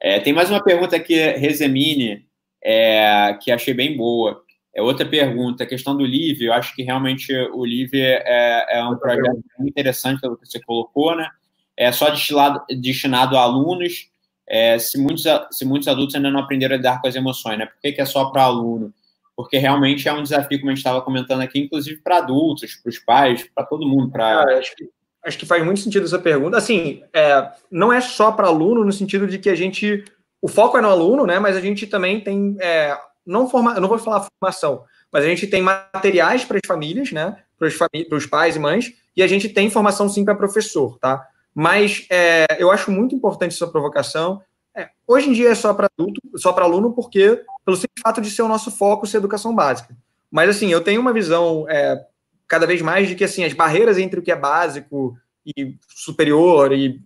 é, 0.00 0.18
Tem 0.18 0.32
mais 0.32 0.48
uma 0.48 0.64
pergunta 0.64 0.96
aqui, 0.96 1.14
Rezemini, 1.14 2.24
é, 2.64 3.36
que 3.42 3.52
achei 3.52 3.74
bem 3.74 3.94
boa. 3.94 4.42
É 4.74 4.82
outra 4.82 5.06
pergunta, 5.06 5.62
a 5.62 5.66
questão 5.66 5.96
do 5.96 6.02
Live, 6.02 6.44
eu 6.44 6.52
acho 6.52 6.74
que 6.74 6.82
realmente 6.82 7.32
o 7.52 7.64
Live 7.64 8.00
é, 8.00 8.78
é 8.78 8.84
um 8.84 8.96
projeto 8.96 9.40
muito 9.58 9.70
interessante 9.70 10.20
pelo 10.20 10.36
que 10.36 10.46
você 10.46 10.60
colocou, 10.60 11.14
né? 11.14 11.28
É 11.76 11.92
só 11.92 12.10
destinado, 12.10 12.60
destinado 12.80 13.36
a 13.36 13.42
alunos, 13.42 14.08
é, 14.46 14.78
se, 14.78 14.98
muitos, 14.98 15.24
se 15.52 15.64
muitos 15.64 15.86
adultos 15.86 16.16
ainda 16.16 16.30
não 16.30 16.40
aprenderam 16.40 16.74
a 16.74 16.76
lidar 16.76 17.00
com 17.00 17.06
as 17.06 17.14
emoções, 17.14 17.56
né? 17.56 17.66
Por 17.66 17.80
que, 17.80 17.92
que 17.92 18.00
é 18.00 18.04
só 18.04 18.26
para 18.26 18.42
aluno? 18.42 18.92
Porque 19.36 19.58
realmente 19.58 20.08
é 20.08 20.12
um 20.12 20.22
desafio, 20.22 20.58
como 20.58 20.70
a 20.70 20.74
gente 20.74 20.78
estava 20.78 21.00
comentando 21.02 21.40
aqui, 21.40 21.60
inclusive 21.60 22.00
para 22.02 22.18
adultos, 22.18 22.74
para 22.74 22.90
os 22.90 22.98
pais, 22.98 23.48
para 23.54 23.64
todo 23.64 23.86
mundo. 23.86 24.10
Pra... 24.10 24.40
Ah, 24.40 24.58
acho, 24.58 24.74
que, 24.76 24.88
acho 25.24 25.38
que 25.38 25.46
faz 25.46 25.64
muito 25.64 25.80
sentido 25.80 26.04
essa 26.04 26.18
pergunta. 26.18 26.56
Assim, 26.56 27.02
é, 27.12 27.48
não 27.70 27.92
é 27.92 28.00
só 28.00 28.32
para 28.32 28.48
aluno, 28.48 28.84
no 28.84 28.92
sentido 28.92 29.26
de 29.26 29.38
que 29.38 29.50
a 29.50 29.54
gente. 29.54 30.04
O 30.42 30.48
foco 30.48 30.76
é 30.76 30.80
no 30.80 30.90
aluno, 30.90 31.26
né? 31.26 31.38
Mas 31.38 31.56
a 31.56 31.60
gente 31.60 31.86
também 31.86 32.20
tem 32.20 32.56
é, 32.60 32.96
não 33.26 33.48
forma, 33.48 33.74
eu 33.74 33.80
não 33.80 33.88
vou 33.88 33.98
falar 33.98 34.28
formação, 34.40 34.84
mas 35.12 35.24
a 35.24 35.28
gente 35.28 35.46
tem 35.46 35.62
materiais 35.62 36.44
para 36.44 36.56
as 36.56 36.66
famílias, 36.66 37.12
né? 37.12 37.36
Para 37.58 37.68
os, 37.68 37.74
famí 37.74 38.06
os 38.10 38.26
pais 38.26 38.56
e 38.56 38.58
mães, 38.58 38.92
e 39.16 39.22
a 39.22 39.26
gente 39.26 39.48
tem 39.48 39.70
formação 39.70 40.08
sim 40.08 40.24
para 40.24 40.34
professor, 40.34 40.98
tá? 40.98 41.26
Mas 41.54 42.06
é, 42.10 42.46
eu 42.58 42.70
acho 42.70 42.90
muito 42.90 43.14
importante 43.14 43.54
essa 43.54 43.68
provocação. 43.68 44.42
É, 44.76 44.88
hoje 45.06 45.30
em 45.30 45.32
dia 45.32 45.50
é 45.50 45.54
só 45.54 45.72
para 45.72 45.88
adulto, 45.96 46.20
só 46.36 46.52
para 46.52 46.64
aluno, 46.64 46.92
porque 46.92 47.42
pelo 47.64 47.76
simples 47.76 48.02
fato 48.02 48.20
de 48.20 48.30
ser 48.30 48.42
o 48.42 48.48
nosso 48.48 48.72
foco 48.72 49.06
ser 49.06 49.18
educação 49.18 49.54
básica. 49.54 49.96
Mas 50.30 50.50
assim, 50.50 50.72
eu 50.72 50.80
tenho 50.80 51.00
uma 51.00 51.12
visão 51.12 51.64
é, 51.68 52.04
cada 52.48 52.66
vez 52.66 52.82
mais 52.82 53.06
de 53.08 53.14
que 53.14 53.22
assim 53.22 53.44
as 53.44 53.52
barreiras 53.52 53.98
entre 53.98 54.18
o 54.18 54.22
que 54.22 54.32
é 54.32 54.36
básico 54.36 55.16
e 55.46 55.76
superior 55.88 56.72
e 56.72 57.00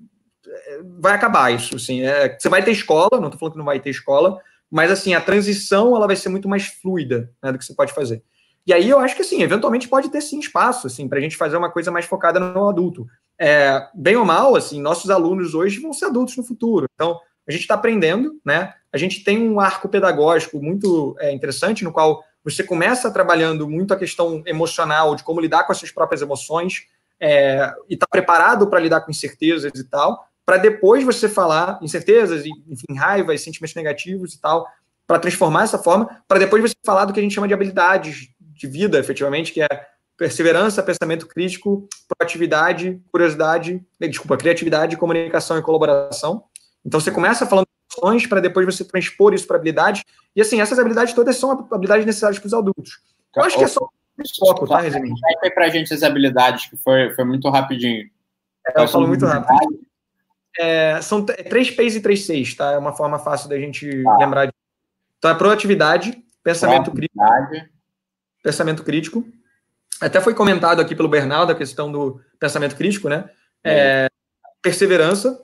é, 0.46 0.80
vai 0.98 1.12
acabar 1.14 1.52
isso. 1.52 1.76
Assim, 1.76 2.00
é, 2.00 2.38
você 2.38 2.48
vai 2.48 2.64
ter 2.64 2.70
escola, 2.70 3.20
não 3.20 3.26
estou 3.26 3.38
falando 3.38 3.52
que 3.52 3.58
não 3.58 3.66
vai 3.66 3.80
ter 3.80 3.90
escola, 3.90 4.40
mas 4.70 4.90
assim, 4.90 5.14
a 5.14 5.20
transição 5.20 5.96
ela 5.96 6.06
vai 6.06 6.16
ser 6.16 6.28
muito 6.28 6.48
mais 6.48 6.66
fluida 6.66 7.32
né, 7.42 7.52
do 7.52 7.58
que 7.58 7.64
você 7.64 7.74
pode 7.74 7.92
fazer. 7.92 8.22
E 8.66 8.72
aí 8.72 8.88
eu 8.88 8.98
acho 8.98 9.16
que 9.16 9.22
assim, 9.22 9.42
eventualmente 9.42 9.88
pode 9.88 10.10
ter 10.10 10.20
sim 10.20 10.38
espaço 10.38 10.86
assim, 10.86 11.08
para 11.08 11.18
a 11.18 11.22
gente 11.22 11.36
fazer 11.36 11.56
uma 11.56 11.70
coisa 11.70 11.90
mais 11.90 12.04
focada 12.04 12.38
no 12.38 12.68
adulto. 12.68 13.06
É, 13.38 13.88
bem 13.94 14.16
ou 14.16 14.24
mal, 14.24 14.56
assim, 14.56 14.80
nossos 14.80 15.10
alunos 15.10 15.54
hoje 15.54 15.80
vão 15.80 15.92
ser 15.92 16.06
adultos 16.06 16.36
no 16.36 16.44
futuro. 16.44 16.86
Então, 16.94 17.18
a 17.46 17.52
gente 17.52 17.62
está 17.62 17.74
aprendendo, 17.74 18.38
né? 18.44 18.74
A 18.92 18.98
gente 18.98 19.24
tem 19.24 19.48
um 19.48 19.58
arco 19.58 19.88
pedagógico 19.88 20.60
muito 20.60 21.16
é, 21.18 21.32
interessante, 21.32 21.82
no 21.82 21.92
qual 21.92 22.22
você 22.44 22.62
começa 22.62 23.10
trabalhando 23.10 23.68
muito 23.68 23.94
a 23.94 23.96
questão 23.96 24.42
emocional, 24.44 25.14
de 25.14 25.22
como 25.22 25.40
lidar 25.40 25.64
com 25.64 25.72
as 25.72 25.78
suas 25.78 25.90
próprias 25.90 26.20
emoções, 26.20 26.86
é, 27.20 27.72
e 27.88 27.94
está 27.94 28.06
preparado 28.06 28.68
para 28.68 28.80
lidar 28.80 29.00
com 29.00 29.10
incertezas 29.10 29.72
e 29.74 29.84
tal 29.84 30.27
para 30.48 30.56
depois 30.56 31.04
você 31.04 31.28
falar 31.28 31.78
incertezas, 31.82 32.42
enfim, 32.46 32.96
raivas, 32.96 33.42
sentimentos 33.42 33.74
negativos 33.74 34.32
e 34.32 34.40
tal, 34.40 34.66
para 35.06 35.18
transformar 35.18 35.64
essa 35.64 35.76
forma, 35.76 36.22
para 36.26 36.38
depois 36.38 36.62
você 36.62 36.74
falar 36.86 37.04
do 37.04 37.12
que 37.12 37.20
a 37.20 37.22
gente 37.22 37.34
chama 37.34 37.46
de 37.46 37.52
habilidades 37.52 38.30
de 38.40 38.66
vida, 38.66 38.98
efetivamente, 38.98 39.52
que 39.52 39.60
é 39.60 39.68
perseverança, 40.16 40.82
pensamento 40.82 41.26
crítico, 41.26 41.86
proatividade, 42.08 42.98
curiosidade, 43.12 43.86
desculpa, 44.00 44.38
criatividade, 44.38 44.96
comunicação 44.96 45.58
e 45.58 45.62
colaboração. 45.62 46.44
Então 46.82 46.98
você 46.98 47.10
começa 47.10 47.44
falando 47.46 47.66
de 47.66 47.98
ações 47.98 48.26
para 48.26 48.40
depois 48.40 48.64
você 48.64 48.82
transpor 48.82 49.34
isso 49.34 49.46
para 49.46 49.56
habilidades. 49.56 50.02
E 50.34 50.40
assim, 50.40 50.62
essas 50.62 50.78
habilidades 50.78 51.12
todas 51.12 51.36
são 51.36 51.68
habilidades 51.70 52.06
necessárias 52.06 52.38
para 52.38 52.46
os 52.46 52.54
adultos. 52.54 53.02
Eu 53.36 53.42
acho 53.42 53.58
que 53.58 53.64
é 53.64 53.68
só 53.68 53.86
foco, 54.40 54.66
tá, 54.66 54.80
resumindo? 54.80 55.14
Para 55.54 55.66
a 55.66 55.68
gente 55.68 55.92
as 55.92 56.02
habilidades, 56.02 56.70
que 56.70 56.76
foi, 56.78 57.10
foi 57.14 57.26
muito 57.26 57.50
rapidinho. 57.50 58.08
É, 58.74 58.82
eu 58.82 58.88
falo 58.88 59.06
muito 59.06 59.26
rápido. 59.26 59.87
É, 60.58 61.00
são 61.00 61.24
três 61.24 61.70
P's 61.70 61.94
e 61.94 62.00
três 62.00 62.26
C's, 62.26 62.54
tá? 62.54 62.72
É 62.72 62.78
uma 62.78 62.92
forma 62.92 63.18
fácil 63.18 63.48
da 63.48 63.58
gente 63.58 64.02
tá. 64.02 64.16
lembrar. 64.16 64.46
De... 64.46 64.52
Então, 65.18 65.30
é 65.30 65.34
proatividade, 65.34 66.18
pensamento 66.42 66.90
proatividade. 66.90 67.48
crítico. 67.48 67.74
Pensamento 68.42 68.82
crítico. 68.82 69.24
Até 70.00 70.20
foi 70.20 70.34
comentado 70.34 70.80
aqui 70.80 70.94
pelo 70.94 71.08
Bernardo 71.08 71.52
a 71.52 71.54
questão 71.54 71.90
do 71.90 72.20
pensamento 72.38 72.76
crítico, 72.76 73.08
né? 73.08 73.30
É, 73.62 74.08
perseverança, 74.62 75.40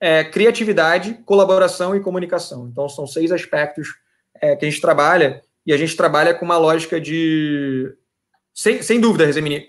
é, 0.00 0.24
criatividade, 0.24 1.14
colaboração 1.24 1.94
e 1.94 2.00
comunicação. 2.00 2.68
Então, 2.68 2.88
são 2.88 3.06
seis 3.06 3.30
aspectos 3.32 3.88
é, 4.40 4.56
que 4.56 4.64
a 4.64 4.70
gente 4.70 4.80
trabalha, 4.80 5.42
e 5.66 5.72
a 5.72 5.76
gente 5.76 5.96
trabalha 5.96 6.34
com 6.34 6.44
uma 6.44 6.56
lógica 6.56 7.00
de. 7.00 7.94
Sem, 8.54 8.82
sem 8.82 9.00
dúvida, 9.00 9.26
Rezemini, 9.26 9.66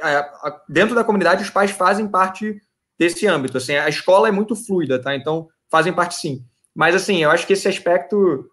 dentro 0.68 0.96
da 0.96 1.04
comunidade, 1.04 1.44
os 1.44 1.50
pais 1.50 1.72
fazem 1.72 2.08
parte 2.08 2.60
desse 3.00 3.26
âmbito. 3.26 3.58
Assim, 3.58 3.76
a 3.76 3.88
escola 3.88 4.28
é 4.28 4.32
muito 4.32 4.56
fluida, 4.56 5.02
tá? 5.02 5.16
Então, 5.16 5.48
fazem 5.72 5.94
parte 5.94 6.16
sim. 6.16 6.44
Mas, 6.76 6.94
assim, 6.94 7.24
eu 7.24 7.32
acho 7.32 7.48
que 7.48 7.54
esse 7.54 7.68
aspecto 7.68 8.46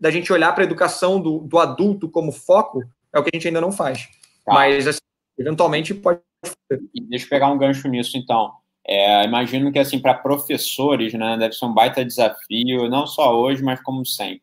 da 0.00 0.10
gente 0.10 0.32
olhar 0.32 0.52
para 0.54 0.64
a 0.64 0.66
educação 0.66 1.20
do, 1.20 1.40
do 1.40 1.58
adulto 1.58 2.08
como 2.08 2.32
foco 2.32 2.82
é 3.12 3.18
o 3.18 3.22
que 3.22 3.30
a 3.32 3.36
gente 3.36 3.46
ainda 3.46 3.60
não 3.60 3.70
faz. 3.70 4.08
Tá. 4.44 4.54
Mas, 4.54 4.86
assim, 4.86 5.00
eventualmente, 5.38 5.92
pode 5.92 6.20
Deixa 7.08 7.26
eu 7.26 7.28
pegar 7.28 7.50
um 7.50 7.58
gancho 7.58 7.86
nisso, 7.88 8.16
então. 8.16 8.52
É, 8.86 9.24
imagino 9.24 9.70
que, 9.70 9.78
assim, 9.78 9.98
para 9.98 10.14
professores, 10.14 11.12
né, 11.12 11.36
deve 11.36 11.52
ser 11.52 11.66
um 11.66 11.74
baita 11.74 12.04
desafio, 12.04 12.88
não 12.88 13.06
só 13.06 13.36
hoje, 13.38 13.62
mas 13.62 13.80
como 13.82 14.06
sempre. 14.06 14.42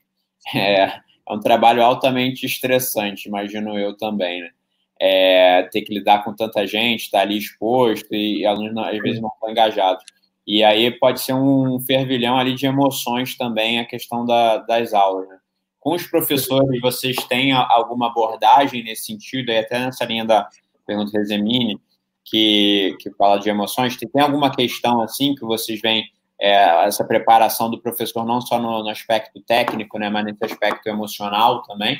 É, 0.53 0.83
é 0.83 1.33
um 1.33 1.39
trabalho 1.39 1.83
altamente 1.83 2.45
estressante, 2.45 3.27
imagino 3.27 3.77
eu 3.77 3.97
também, 3.97 4.41
né? 4.41 4.51
É, 4.99 5.63
ter 5.71 5.81
que 5.81 5.93
lidar 5.93 6.23
com 6.23 6.33
tanta 6.33 6.65
gente, 6.65 7.01
estar 7.01 7.19
tá 7.19 7.23
ali 7.23 7.37
exposto 7.37 8.07
e, 8.13 8.41
e 8.41 8.45
alunos 8.45 8.83
às 8.85 8.97
vezes 8.99 9.21
não 9.21 9.29
estão 9.29 9.51
engajados. 9.51 10.03
E 10.45 10.63
aí 10.63 10.89
pode 10.91 11.19
ser 11.19 11.33
um 11.33 11.79
fervilhão 11.81 12.37
ali 12.37 12.55
de 12.55 12.65
emoções 12.65 13.35
também 13.35 13.79
a 13.79 13.85
questão 13.85 14.25
da, 14.25 14.57
das 14.57 14.93
aulas. 14.93 15.27
Né? 15.27 15.37
Com 15.79 15.93
os 15.93 16.07
professores, 16.07 16.81
vocês 16.81 17.17
têm 17.27 17.51
alguma 17.51 18.07
abordagem 18.07 18.83
nesse 18.83 19.05
sentido, 19.05 19.51
e 19.51 19.57
até 19.57 19.79
nessa 19.79 20.05
linha 20.05 20.25
da 20.25 20.47
pergunta 20.85 21.11
Rezemini, 21.17 21.79
que, 22.23 22.95
que 22.99 23.11
fala 23.11 23.37
de 23.37 23.49
emoções, 23.49 23.97
tem 23.97 24.21
alguma 24.21 24.49
questão 24.49 25.01
assim 25.01 25.35
que 25.35 25.45
vocês 25.45 25.79
veem 25.81 26.05
é, 26.39 26.85
essa 26.85 27.03
preparação 27.03 27.69
do 27.69 27.81
professor 27.81 28.25
não 28.25 28.39
só 28.39 28.59
no, 28.59 28.83
no, 28.83 28.89
aspecto 28.89 29.41
técnico, 29.41 29.97
né, 29.97 30.09
mas 30.09 30.25
nesse 30.25 30.43
aspecto 30.43 30.87
emocional 30.87 31.63
também? 31.63 31.99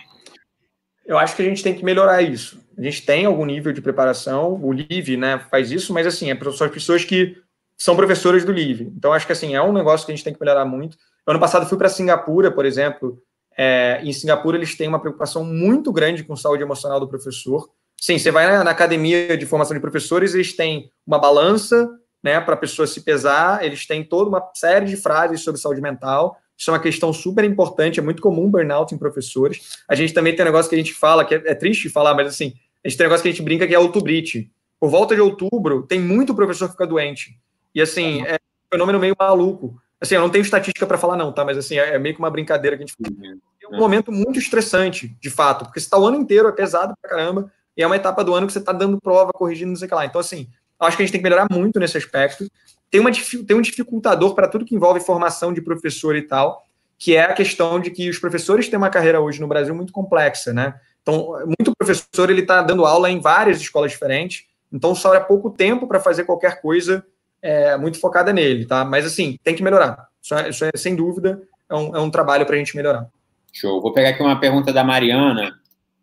Eu 1.06 1.18
acho 1.18 1.36
que 1.36 1.42
a 1.42 1.46
gente 1.46 1.64
tem 1.64 1.74
que 1.74 1.84
melhorar 1.84 2.22
isso. 2.22 2.60
A 2.78 2.82
gente 2.82 3.04
tem 3.06 3.26
algum 3.26 3.46
nível 3.46 3.74
de 3.74 3.82
preparação, 3.82 4.60
o 4.62 4.72
LIVE 4.72 5.18
né, 5.18 5.40
faz 5.50 5.72
isso, 5.72 5.94
mas 5.94 6.06
assim, 6.06 6.30
é 6.30 6.36
para 6.36 6.50
as 6.50 6.72
pessoas 6.72 7.04
que 7.04 7.36
são 7.78 7.96
professores 7.96 8.46
do 8.46 8.52
LIVE. 8.52 8.92
Então, 8.96 9.14
acho 9.14 9.26
que 9.26 9.32
assim, 9.32 9.56
é 9.56 9.62
um 9.62 9.74
negócio 9.74 10.06
que 10.06 10.12
a 10.12 10.16
gente 10.16 10.24
tem 10.24 10.34
que 10.34 10.40
melhorar 10.40 10.66
muito. 10.66 10.98
Ano 11.26 11.40
passado 11.40 11.68
fui 11.68 11.78
para 11.78 11.90
Singapura, 11.90 12.52
por 12.52 12.66
exemplo, 12.66 13.22
é, 13.58 14.00
em 14.04 14.14
Singapura 14.14 14.58
eles 14.58 14.76
têm 14.76 14.88
uma 14.88 15.00
preocupação 15.00 15.44
muito 15.44 15.92
grande 15.92 16.24
com 16.24 16.36
saúde 16.36 16.62
emocional 16.62 17.00
do 17.00 17.08
professor. 17.08 17.68
Sim, 18.00 18.20
você 18.20 18.30
vai 18.30 18.46
na, 18.46 18.64
na 18.64 18.72
academia 18.72 19.36
de 19.36 19.46
formação 19.48 19.76
de 19.76 19.82
professores, 19.82 20.36
eles 20.36 20.56
têm 20.56 20.92
uma 21.06 21.18
balança, 21.18 21.90
né, 22.24 22.40
para 22.40 22.54
a 22.54 22.58
pessoa 22.58 22.86
se 22.86 23.02
pesar, 23.02 23.66
eles 23.66 23.88
têm 23.88 24.04
toda 24.04 24.30
uma 24.30 24.52
série 24.54 24.86
de 24.86 24.98
frases 24.98 25.42
sobre 25.42 25.60
saúde 25.60 25.82
mental. 25.82 26.38
Isso 26.56 26.70
é 26.70 26.74
uma 26.74 26.80
questão 26.80 27.14
super 27.14 27.44
importante, 27.44 28.00
é 28.00 28.04
muito 28.04 28.22
comum 28.22 28.50
burnout 28.50 28.94
em 28.94 28.98
professores. 28.98 29.78
A 29.88 29.96
gente 29.96 30.14
também 30.14 30.36
tem 30.36 30.44
um 30.44 30.48
negócio 30.48 30.70
que 30.70 30.76
a 30.76 30.80
gente 30.80 30.94
fala, 30.94 31.26
que 31.26 31.36
é, 31.36 31.42
é 31.46 31.56
triste 31.56 31.90
falar, 31.90 32.14
mas 32.14 32.28
assim, 32.28 32.54
a 32.88 32.90
gente 32.90 32.98
tem 32.98 33.06
um 33.06 33.10
negócio 33.10 33.24
que 33.24 33.28
a 33.28 33.32
gente 33.32 33.44
brinca 33.44 33.68
que 33.68 33.76
é 33.76 33.80
outubrite. 33.80 34.50
Por 34.80 34.90
volta 34.90 35.14
de 35.14 35.20
outubro, 35.20 35.84
tem 35.84 36.00
muito 36.00 36.34
professor 36.34 36.68
que 36.68 36.72
fica 36.72 36.88
doente. 36.88 37.38
E 37.76 37.82
assim, 37.82 38.26
é 38.26 38.36
um 38.36 38.70
fenômeno 38.72 38.98
meio 38.98 39.14
maluco. 39.20 39.78
Assim, 40.00 40.16
eu 40.16 40.22
não 40.22 40.30
tenho 40.30 40.42
estatística 40.44 40.88
para 40.88 40.98
falar, 40.98 41.18
não, 41.18 41.34
tá? 41.34 41.44
Mas 41.44 41.58
assim, 41.58 41.78
é, 41.78 41.96
é 41.96 42.00
meio 42.00 42.16
que 42.16 42.22
uma 42.22 42.30
brincadeira 42.30 42.78
que 42.78 42.84
a 42.84 42.86
gente 42.86 42.96
faz. 42.96 43.14
Uhum. 43.14 43.40
É 43.62 43.76
um 43.76 43.78
momento 43.78 44.10
muito 44.10 44.40
estressante, 44.40 45.18
de 45.20 45.30
fato, 45.30 45.66
porque 45.66 45.82
você 45.82 45.86
está 45.86 45.98
o 45.98 46.06
ano 46.06 46.16
inteiro, 46.16 46.48
é 46.48 46.52
pesado 46.54 46.94
pra 47.02 47.10
caramba, 47.10 47.52
e 47.76 47.84
é 47.84 47.86
uma 47.86 47.98
etapa 47.98 48.24
do 48.24 48.34
ano 48.34 48.48
que 48.48 48.54
você 48.54 48.60
está 48.60 48.72
dando 48.72 49.02
prova, 49.02 49.34
corrigindo, 49.34 49.72
não 49.72 49.76
sei 49.76 49.88
o 49.88 49.90
que 49.90 49.96
lá. 49.96 50.06
Então, 50.06 50.22
assim, 50.22 50.48
acho 50.80 50.96
que 50.96 51.04
a 51.04 51.06
gente 51.06 51.12
tem 51.12 51.20
que 51.20 51.30
melhorar 51.30 51.48
muito 51.52 51.82
nesse 51.82 51.98
aspecto. 51.98 52.50
Tem, 52.90 53.02
uma, 53.02 53.12
tem 53.12 53.58
um 53.58 53.62
dificultador 53.62 54.34
para 54.34 54.48
tudo 54.48 54.64
que 54.64 54.74
envolve 54.74 55.02
formação 55.02 55.52
de 55.52 55.62
professor 55.62 56.16
e 56.16 56.22
tal, 56.22 56.64
que 56.98 57.18
é 57.18 57.26
a 57.26 57.34
questão 57.34 57.82
de 57.82 57.92
que 57.92 58.10
os 58.10 58.18
professores 58.18 58.70
têm 58.70 58.78
uma 58.78 58.90
carreira 58.90 59.20
hoje 59.20 59.42
no 59.42 59.48
Brasil 59.48 59.76
muito 59.76 59.92
complexa, 59.92 60.54
né? 60.54 60.80
Então, 61.08 61.40
muito 61.46 61.72
professor 61.78 62.30
ele 62.30 62.42
está 62.42 62.62
dando 62.62 62.86
aula 62.86 63.10
em 63.10 63.22
várias 63.22 63.62
escolas 63.62 63.92
diferentes, 63.92 64.44
então 64.72 64.94
sobra 64.94 65.22
pouco 65.22 65.50
tempo 65.50 65.88
para 65.88 66.02
fazer 66.02 66.26
qualquer 66.26 66.62
coisa 66.62 67.06
é, 67.42 67.78
muito 67.78 67.98
focada 67.98 68.34
nele, 68.34 68.66
tá? 68.66 68.84
Mas 68.84 69.06
assim, 69.06 69.38
tem 69.42 69.56
que 69.56 69.64
melhorar. 69.64 70.10
Isso 70.22 70.36
é, 70.36 70.50
isso 70.50 70.66
é 70.66 70.72
sem 70.76 70.98
dúvida, 70.98 71.42
é 71.70 71.76
um, 71.76 71.96
é 71.96 72.02
um 72.02 72.12
trabalho 72.12 72.46
para 72.46 72.56
a 72.56 72.58
gente 72.58 72.76
melhorar. 72.76 73.08
Show. 73.54 73.82
Vou 73.82 73.94
pegar 73.94 74.10
aqui 74.10 74.22
uma 74.22 74.38
pergunta 74.38 74.74
da 74.74 74.84
Mariana. 74.84 75.58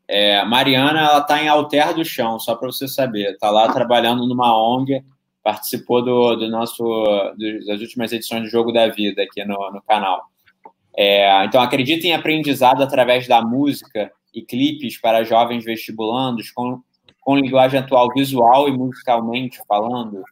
É, 0.08 0.42
Mariana, 0.46 1.00
ela 1.00 1.18
está 1.18 1.42
em 1.42 1.48
Alter 1.48 1.94
do 1.94 2.04
Chão, 2.04 2.40
só 2.40 2.54
para 2.54 2.72
você 2.72 2.88
saber. 2.88 3.32
Está 3.32 3.50
lá 3.50 3.70
trabalhando 3.70 4.26
numa 4.26 4.56
ONG, 4.58 5.04
participou 5.42 6.02
do, 6.02 6.34
do 6.36 6.48
nosso 6.48 6.82
das 7.66 7.80
últimas 7.80 8.10
edições 8.10 8.44
do 8.44 8.48
Jogo 8.48 8.72
da 8.72 8.88
Vida 8.88 9.22
aqui 9.22 9.44
no, 9.44 9.70
no 9.70 9.82
canal. 9.82 10.22
É, 10.96 11.44
então, 11.44 11.60
acredita 11.60 12.06
em 12.06 12.14
aprendizado 12.14 12.82
através 12.82 13.28
da 13.28 13.42
música 13.42 14.10
e 14.34 14.42
clipes 14.42 14.98
para 14.98 15.24
jovens 15.24 15.64
vestibulandos 15.64 16.50
com, 16.50 16.82
com 17.20 17.36
linguagem 17.36 17.78
atual 17.78 18.12
visual 18.12 18.68
e 18.68 18.72
musicalmente 18.72 19.60
falando? 19.68 20.22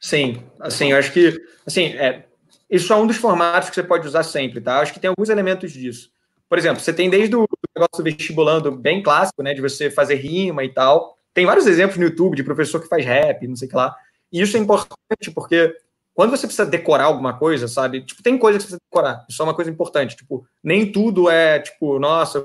Sim, 0.00 0.42
assim, 0.60 0.92
eu 0.92 0.98
acho 0.98 1.12
que 1.12 1.36
assim, 1.66 1.86
é, 1.86 2.24
isso 2.70 2.92
é 2.92 2.96
um 2.96 3.06
dos 3.06 3.16
formatos 3.16 3.68
que 3.68 3.74
você 3.74 3.82
pode 3.82 4.06
usar 4.06 4.22
sempre, 4.22 4.60
tá? 4.60 4.76
Eu 4.76 4.82
acho 4.82 4.92
que 4.92 5.00
tem 5.00 5.08
alguns 5.08 5.28
elementos 5.28 5.72
disso. 5.72 6.10
Por 6.48 6.56
exemplo, 6.56 6.80
você 6.80 6.92
tem 6.92 7.10
desde 7.10 7.34
o 7.34 7.46
negócio 7.76 8.02
vestibulando 8.02 8.72
bem 8.72 9.02
clássico, 9.02 9.42
né, 9.42 9.52
de 9.52 9.60
você 9.60 9.90
fazer 9.90 10.14
rima 10.14 10.64
e 10.64 10.68
tal. 10.68 11.18
Tem 11.34 11.44
vários 11.44 11.66
exemplos 11.66 11.98
no 11.98 12.04
YouTube 12.04 12.36
de 12.36 12.42
professor 12.42 12.80
que 12.80 12.88
faz 12.88 13.04
rap, 13.04 13.46
não 13.46 13.56
sei 13.56 13.68
o 13.68 13.70
que 13.70 13.76
lá. 13.76 13.94
E 14.32 14.40
isso 14.40 14.56
é 14.56 14.60
importante 14.60 15.30
porque 15.34 15.74
quando 16.18 16.32
você 16.32 16.48
precisa 16.48 16.66
decorar 16.66 17.04
alguma 17.04 17.38
coisa, 17.38 17.68
sabe? 17.68 18.00
Tipo, 18.00 18.24
tem 18.24 18.36
coisa 18.36 18.58
que 18.58 18.64
você 18.64 18.70
precisa 18.70 18.82
decorar. 18.90 19.24
Isso 19.28 19.40
é 19.40 19.44
uma 19.44 19.54
coisa 19.54 19.70
importante. 19.70 20.16
Tipo, 20.16 20.44
nem 20.64 20.90
tudo 20.90 21.30
é, 21.30 21.60
tipo, 21.60 22.00
nossa, 22.00 22.44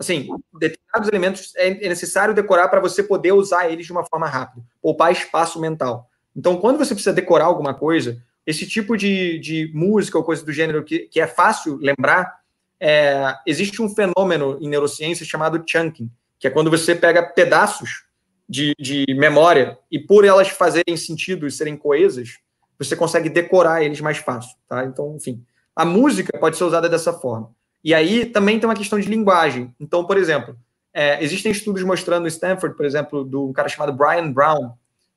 assim, 0.00 0.26
determinados 0.58 1.06
elementos 1.06 1.52
é 1.54 1.86
necessário 1.86 2.32
decorar 2.32 2.68
para 2.68 2.80
você 2.80 3.02
poder 3.02 3.32
usar 3.32 3.70
eles 3.70 3.84
de 3.84 3.92
uma 3.92 4.06
forma 4.06 4.26
rápida, 4.26 4.64
poupar 4.80 5.12
espaço 5.12 5.60
mental. 5.60 6.08
Então, 6.34 6.56
quando 6.56 6.78
você 6.78 6.94
precisa 6.94 7.12
decorar 7.12 7.44
alguma 7.44 7.74
coisa, 7.74 8.16
esse 8.46 8.66
tipo 8.66 8.96
de, 8.96 9.38
de 9.38 9.70
música 9.74 10.16
ou 10.16 10.24
coisa 10.24 10.42
do 10.42 10.50
gênero 10.50 10.82
que, 10.82 11.00
que 11.00 11.20
é 11.20 11.26
fácil 11.26 11.76
lembrar, 11.76 12.40
é, 12.80 13.34
existe 13.46 13.82
um 13.82 13.94
fenômeno 13.94 14.56
em 14.62 14.66
neurociência 14.66 15.26
chamado 15.26 15.62
chunking, 15.68 16.10
que 16.38 16.46
é 16.46 16.50
quando 16.50 16.70
você 16.70 16.94
pega 16.94 17.22
pedaços 17.22 18.06
de, 18.48 18.72
de 18.80 19.04
memória 19.10 19.78
e 19.92 19.98
por 19.98 20.24
elas 20.24 20.48
fazerem 20.48 20.96
sentido 20.96 21.46
e 21.46 21.50
serem 21.50 21.76
coesas, 21.76 22.38
você 22.84 22.96
consegue 22.96 23.28
decorar 23.28 23.82
eles 23.82 24.00
mais 24.00 24.18
fácil, 24.18 24.56
tá? 24.68 24.84
Então, 24.84 25.14
enfim, 25.16 25.44
a 25.76 25.84
música 25.84 26.36
pode 26.38 26.56
ser 26.56 26.64
usada 26.64 26.88
dessa 26.88 27.12
forma. 27.12 27.50
E 27.84 27.94
aí 27.94 28.26
também 28.26 28.58
tem 28.58 28.68
uma 28.68 28.74
questão 28.74 28.98
de 28.98 29.08
linguagem. 29.08 29.74
Então, 29.78 30.04
por 30.04 30.16
exemplo, 30.16 30.56
é, 30.92 31.22
existem 31.22 31.52
estudos 31.52 31.82
mostrando 31.82 32.22
no 32.22 32.28
Stanford, 32.28 32.76
por 32.76 32.84
exemplo, 32.84 33.24
do 33.24 33.48
um 33.48 33.52
cara 33.52 33.68
chamado 33.68 33.92
Brian 33.92 34.32
Brown, 34.32 34.72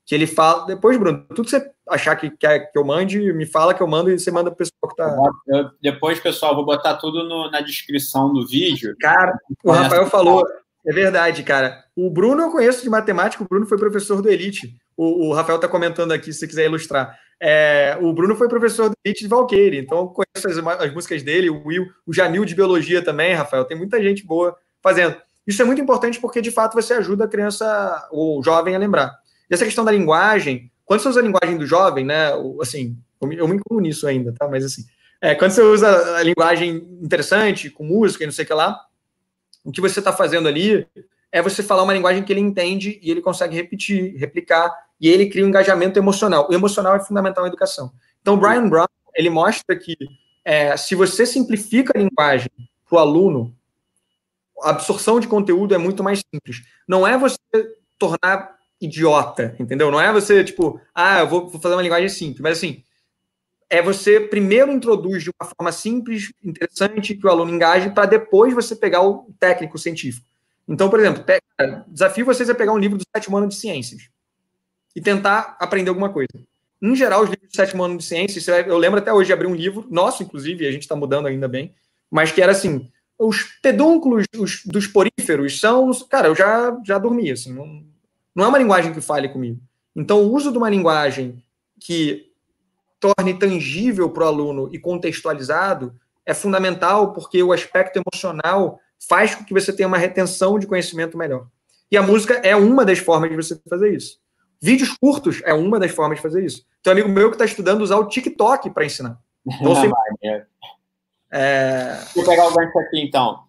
que 0.05 0.13
ele 0.13 0.27
fala. 0.27 0.65
Depois, 0.65 0.97
Bruno, 0.97 1.25
tudo 1.29 1.43
que 1.43 1.49
você 1.49 1.71
achar 1.89 2.15
que 2.15 2.29
quer 2.29 2.71
que 2.71 2.77
eu 2.77 2.85
mande, 2.85 3.33
me 3.33 3.45
fala 3.45 3.73
que 3.73 3.81
eu 3.81 3.87
mando 3.87 4.11
e 4.11 4.19
você 4.19 4.31
manda 4.31 4.51
para 4.51 4.55
o 4.55 4.57
pessoal 4.57 4.95
que 4.95 5.01
está. 5.01 5.71
Depois, 5.81 6.19
pessoal, 6.19 6.55
vou 6.55 6.65
botar 6.65 6.95
tudo 6.95 7.23
no, 7.23 7.49
na 7.49 7.61
descrição 7.61 8.31
do 8.31 8.45
vídeo. 8.45 8.95
Cara, 8.99 9.37
o 9.63 9.71
Rafael 9.71 10.07
falou. 10.07 10.43
É 10.85 10.91
verdade, 10.91 11.43
cara. 11.43 11.81
O 11.95 12.09
Bruno 12.09 12.41
eu 12.41 12.51
conheço 12.51 12.83
de 12.83 12.89
matemática, 12.89 13.41
o 13.41 13.47
Bruno 13.47 13.65
foi 13.65 13.77
professor 13.77 14.21
do 14.21 14.29
Elite. 14.29 14.75
O, 14.97 15.29
o 15.29 15.33
Rafael 15.33 15.55
está 15.55 15.67
comentando 15.67 16.11
aqui, 16.11 16.33
se 16.33 16.39
você 16.39 16.47
quiser 16.47 16.65
ilustrar. 16.65 17.17
É, 17.45 17.97
o 17.99 18.13
Bruno 18.13 18.37
foi 18.37 18.47
professor 18.47 18.87
do 18.87 18.95
Elite 19.03 19.23
de 19.23 19.27
Valqueire, 19.27 19.77
então 19.77 20.07
conheço 20.07 20.47
as, 20.47 20.79
as 20.79 20.93
músicas 20.93 21.21
dele, 21.23 21.49
o 21.49 21.67
Will, 21.67 21.89
o 22.07 22.13
Jamil 22.13 22.45
de 22.45 22.55
Biologia 22.55 23.03
também, 23.03 23.33
Rafael. 23.33 23.65
Tem 23.65 23.77
muita 23.77 24.01
gente 24.01 24.25
boa 24.25 24.55
fazendo. 24.81 25.17
Isso 25.45 25.61
é 25.61 25.65
muito 25.65 25.81
importante 25.81 26.21
porque, 26.21 26.39
de 26.39 26.51
fato, 26.51 26.73
você 26.73 26.93
ajuda 26.93 27.25
a 27.25 27.27
criança, 27.27 28.07
o 28.13 28.41
jovem, 28.41 28.77
a 28.77 28.79
lembrar. 28.79 29.13
E 29.51 29.53
essa 29.53 29.65
questão 29.65 29.83
da 29.83 29.91
linguagem, 29.91 30.71
quando 30.85 31.01
você 31.01 31.09
usa 31.09 31.19
a 31.19 31.23
linguagem 31.23 31.57
do 31.57 31.65
jovem, 31.65 32.05
né, 32.05 32.31
assim, 32.61 32.97
eu 33.19 33.27
me, 33.27 33.35
eu 33.35 33.45
me 33.45 33.55
incluo 33.55 33.81
nisso 33.81 34.07
ainda, 34.07 34.31
tá? 34.31 34.47
Mas 34.47 34.63
assim, 34.63 34.85
é, 35.19 35.35
quando 35.35 35.51
você 35.51 35.61
usa 35.63 36.15
a 36.15 36.23
linguagem 36.23 36.77
interessante, 37.01 37.69
com 37.69 37.83
música 37.83 38.23
e 38.23 38.27
não 38.27 38.31
sei 38.31 38.45
o 38.45 38.47
que 38.47 38.53
lá, 38.53 38.79
o 39.65 39.71
que 39.73 39.81
você 39.81 39.99
está 39.99 40.13
fazendo 40.13 40.47
ali 40.47 40.87
é 41.29 41.41
você 41.41 41.61
falar 41.61 41.83
uma 41.83 41.93
linguagem 41.93 42.23
que 42.23 42.31
ele 42.31 42.39
entende 42.39 43.01
e 43.03 43.11
ele 43.11 43.19
consegue 43.19 43.53
repetir, 43.53 44.15
replicar, 44.15 44.73
e 44.99 45.09
ele 45.09 45.29
cria 45.29 45.45
um 45.45 45.49
engajamento 45.49 45.99
emocional. 45.99 46.47
O 46.49 46.53
emocional 46.53 46.95
é 46.95 46.99
fundamental 46.99 47.43
na 47.43 47.49
educação. 47.49 47.91
Então, 48.21 48.37
Brian 48.37 48.69
Brown, 48.69 48.87
ele 49.15 49.29
mostra 49.29 49.75
que 49.77 49.95
é, 50.45 50.75
se 50.77 50.95
você 50.95 51.25
simplifica 51.25 51.93
a 51.95 52.01
linguagem 52.01 52.49
para 52.87 52.95
o 52.95 52.99
aluno, 52.99 53.55
a 54.61 54.69
absorção 54.69 55.19
de 55.19 55.27
conteúdo 55.27 55.73
é 55.73 55.77
muito 55.77 56.03
mais 56.03 56.21
simples. 56.33 56.63
Não 56.87 57.05
é 57.05 57.17
você 57.17 57.37
tornar 57.97 58.55
idiota, 58.79 59.55
entendeu? 59.59 59.89
Não 59.89 59.99
é 59.99 60.11
você, 60.11 60.43
tipo, 60.43 60.79
ah, 60.93 61.19
eu 61.19 61.27
vou, 61.27 61.49
fazer 61.49 61.75
uma 61.75 61.81
linguagem 61.81 62.09
simples, 62.09 62.41
mas 62.41 62.57
assim, 62.57 62.83
é 63.69 63.81
você 63.81 64.19
primeiro 64.19 64.71
introduz 64.71 65.23
de 65.23 65.31
uma 65.31 65.49
forma 65.49 65.71
simples, 65.71 66.31
interessante, 66.43 67.15
que 67.15 67.25
o 67.25 67.29
aluno 67.29 67.53
engaje, 67.53 67.89
para 67.91 68.05
depois 68.05 68.53
você 68.53 68.75
pegar 68.75 69.01
o 69.01 69.33
técnico 69.39 69.77
científico. 69.77 70.25
Então, 70.67 70.89
por 70.89 70.99
exemplo, 70.99 71.23
desafio 71.87 72.25
vocês 72.25 72.49
a 72.49 72.55
pegar 72.55 72.73
um 72.73 72.77
livro 72.77 72.97
do 72.97 73.05
sétimo 73.15 73.37
ano 73.37 73.47
de 73.47 73.55
ciências 73.55 74.12
e 74.95 75.01
tentar 75.01 75.55
aprender 75.59 75.89
alguma 75.89 76.09
coisa. 76.09 76.29
Em 76.81 76.95
geral, 76.95 77.23
os 77.23 77.29
livros 77.29 77.49
do 77.49 77.55
sétimo 77.55 77.83
ano 77.83 77.97
de 77.97 78.03
ciências, 78.03 78.45
eu 78.47 78.77
lembro 78.77 78.99
até 78.99 79.13
hoje 79.13 79.27
de 79.27 79.33
abrir 79.33 79.47
um 79.47 79.55
livro, 79.55 79.87
nosso, 79.89 80.21
inclusive, 80.21 80.67
a 80.67 80.71
gente 80.71 80.81
está 80.81 80.95
mudando 80.95 81.27
ainda 81.27 81.47
bem, 81.47 81.73
mas 82.11 82.31
que 82.31 82.41
era 82.41 82.51
assim, 82.51 82.89
os 83.17 83.43
pedúnculos 83.61 84.25
os, 84.37 84.63
dos 84.65 84.87
poríferos 84.87 85.59
são, 85.59 85.89
cara, 86.09 86.27
eu 86.27 86.35
já, 86.35 86.77
já 86.85 86.97
dormi, 86.97 87.31
assim, 87.31 87.53
não, 87.53 87.85
não 88.35 88.45
é 88.45 88.47
uma 88.47 88.57
linguagem 88.57 88.93
que 88.93 89.01
fale 89.01 89.29
comigo. 89.29 89.59
Então, 89.95 90.23
o 90.23 90.33
uso 90.33 90.51
de 90.51 90.57
uma 90.57 90.69
linguagem 90.69 91.41
que 91.79 92.31
torne 92.99 93.37
tangível 93.37 94.09
para 94.09 94.23
o 94.23 94.27
aluno 94.27 94.69
e 94.71 94.79
contextualizado 94.79 95.93
é 96.25 96.33
fundamental, 96.33 97.13
porque 97.13 97.41
o 97.43 97.51
aspecto 97.51 98.01
emocional 98.01 98.79
faz 99.07 99.35
com 99.35 99.43
que 99.43 99.53
você 99.53 99.73
tenha 99.73 99.87
uma 99.87 99.97
retenção 99.97 100.57
de 100.57 100.67
conhecimento 100.67 101.17
melhor. 101.17 101.47
E 101.91 101.97
a 101.97 102.01
música 102.01 102.35
é 102.35 102.55
uma 102.55 102.85
das 102.85 102.99
formas 102.99 103.29
de 103.29 103.35
você 103.35 103.59
fazer 103.69 103.93
isso. 103.93 104.19
Vídeos 104.63 104.95
curtos 104.97 105.41
é 105.43 105.53
uma 105.53 105.77
das 105.77 105.91
formas 105.91 106.15
de 106.15 106.21
fazer 106.21 106.45
isso. 106.45 106.65
Tem 106.81 106.93
um 106.93 106.95
amigo 106.95 107.09
meu 107.09 107.29
que 107.29 107.35
está 107.35 107.43
estudando 107.43 107.81
usar 107.81 107.97
o 107.97 108.07
TikTok 108.07 108.69
para 108.69 108.85
ensinar. 108.85 109.19
Então, 109.45 109.75
você... 109.75 109.91
é... 111.29 111.99
Vou 112.15 112.23
pegar 112.23 112.47
o 112.47 112.53
gancho 112.53 112.79
aqui, 112.79 113.01
então. 113.01 113.41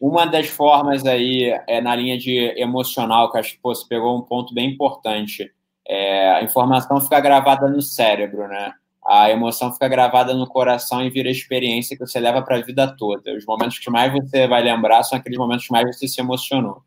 Uma 0.00 0.24
das 0.24 0.46
formas 0.46 1.04
aí 1.04 1.52
é 1.66 1.80
na 1.80 1.96
linha 1.96 2.16
de 2.16 2.38
emocional, 2.56 3.32
que 3.32 3.38
acho 3.38 3.54
que 3.54 3.58
pô, 3.58 3.74
você 3.74 3.84
pegou 3.88 4.16
um 4.16 4.22
ponto 4.22 4.54
bem 4.54 4.70
importante. 4.70 5.52
É, 5.84 6.30
a 6.30 6.44
informação 6.44 7.00
fica 7.00 7.18
gravada 7.18 7.68
no 7.68 7.82
cérebro, 7.82 8.46
né? 8.46 8.72
A 9.04 9.30
emoção 9.30 9.72
fica 9.72 9.88
gravada 9.88 10.32
no 10.32 10.46
coração 10.46 11.02
e 11.04 11.10
vira 11.10 11.28
experiência 11.28 11.96
que 11.96 12.06
você 12.06 12.20
leva 12.20 12.40
para 12.40 12.58
a 12.58 12.62
vida 12.62 12.86
toda. 12.96 13.34
Os 13.36 13.44
momentos 13.44 13.80
que 13.80 13.90
mais 13.90 14.12
você 14.12 14.46
vai 14.46 14.62
lembrar 14.62 15.02
são 15.02 15.18
aqueles 15.18 15.38
momentos 15.38 15.66
que 15.66 15.72
mais 15.72 15.84
você 15.96 16.06
se 16.06 16.20
emocionou. 16.20 16.84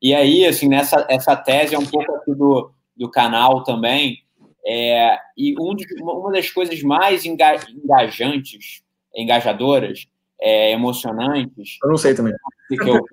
E 0.00 0.14
aí, 0.14 0.46
assim, 0.46 0.66
nessa 0.66 1.06
essa 1.10 1.36
tese 1.36 1.74
é 1.74 1.78
um 1.78 1.84
pouco 1.84 2.10
aqui 2.14 2.34
do, 2.34 2.72
do 2.98 3.10
canal 3.10 3.62
também. 3.62 4.18
É, 4.66 5.16
e 5.36 5.54
um 5.58 5.74
de, 5.74 5.86
uma 6.02 6.32
das 6.32 6.50
coisas 6.50 6.82
mais 6.82 7.24
engajantes, 7.24 8.82
engajadoras, 9.14 10.06
é, 10.40 10.72
emocionantes. 10.72 11.78
Eu 11.82 11.90
não 11.90 11.96
sei 11.96 12.14
também. 12.14 12.34
Eu, 12.70 13.04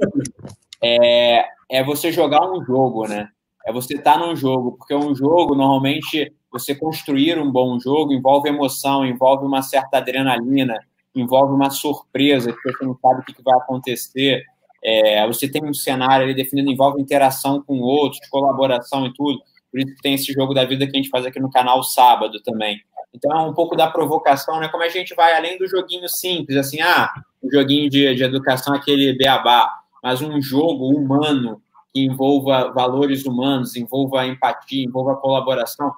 é, 0.84 1.46
é 1.70 1.84
você 1.84 2.12
jogar 2.12 2.42
um 2.52 2.64
jogo, 2.64 3.08
né? 3.08 3.30
É 3.66 3.72
você 3.72 3.96
estar 3.96 4.20
tá 4.20 4.20
num 4.20 4.36
jogo, 4.36 4.74
porque 4.74 4.94
um 4.94 5.16
jogo, 5.16 5.56
normalmente, 5.56 6.32
você 6.52 6.76
construir 6.76 7.40
um 7.40 7.52
bom 7.52 7.80
jogo 7.80 8.14
envolve 8.14 8.50
emoção, 8.50 9.06
envolve 9.06 9.46
uma 9.46 9.62
certa 9.62 9.98
adrenalina, 9.98 10.78
envolve 11.16 11.54
uma 11.54 11.72
surpresa, 11.72 12.54
porque 12.54 12.74
você 12.74 12.86
não 12.86 12.98
sabe 13.02 13.22
o 13.22 13.24
que 13.24 13.42
vai 13.42 13.58
acontecer. 13.58 14.44
É, 14.84 15.26
você 15.26 15.50
tem 15.50 15.66
um 15.66 15.74
cenário 15.74 16.26
ali 16.26 16.36
definido, 16.36 16.70
envolve 16.70 17.02
interação 17.02 17.64
com 17.64 17.80
outros, 17.80 18.20
colaboração 18.30 19.08
e 19.08 19.14
tudo. 19.14 19.42
Por 19.76 19.82
isso 19.82 19.94
que 19.94 20.02
tem 20.02 20.14
esse 20.14 20.32
jogo 20.32 20.54
da 20.54 20.64
vida 20.64 20.88
que 20.88 20.94
a 20.94 20.96
gente 20.96 21.10
faz 21.10 21.26
aqui 21.26 21.38
no 21.38 21.52
canal 21.52 21.84
sábado 21.84 22.42
também. 22.42 22.80
Então 23.14 23.50
um 23.50 23.54
pouco 23.54 23.76
da 23.76 23.92
provocação, 23.92 24.58
né? 24.58 24.70
Como 24.70 24.82
a 24.82 24.88
gente 24.88 25.14
vai 25.14 25.36
além 25.36 25.58
do 25.58 25.68
joguinho 25.68 26.08
simples, 26.08 26.58
assim, 26.58 26.80
ah, 26.80 27.12
um 27.44 27.52
joguinho 27.52 27.90
de, 27.90 28.16
de 28.16 28.24
educação, 28.24 28.74
aquele 28.74 29.12
beabá, 29.18 29.70
mas 30.02 30.22
um 30.22 30.42
jogo 30.42 30.88
humano 30.88 31.62
que 31.94 32.06
envolva 32.06 32.72
valores 32.72 33.26
humanos, 33.26 33.76
envolva 33.76 34.26
empatia, 34.26 34.86
envolva 34.86 35.18
colaboração. 35.18 35.92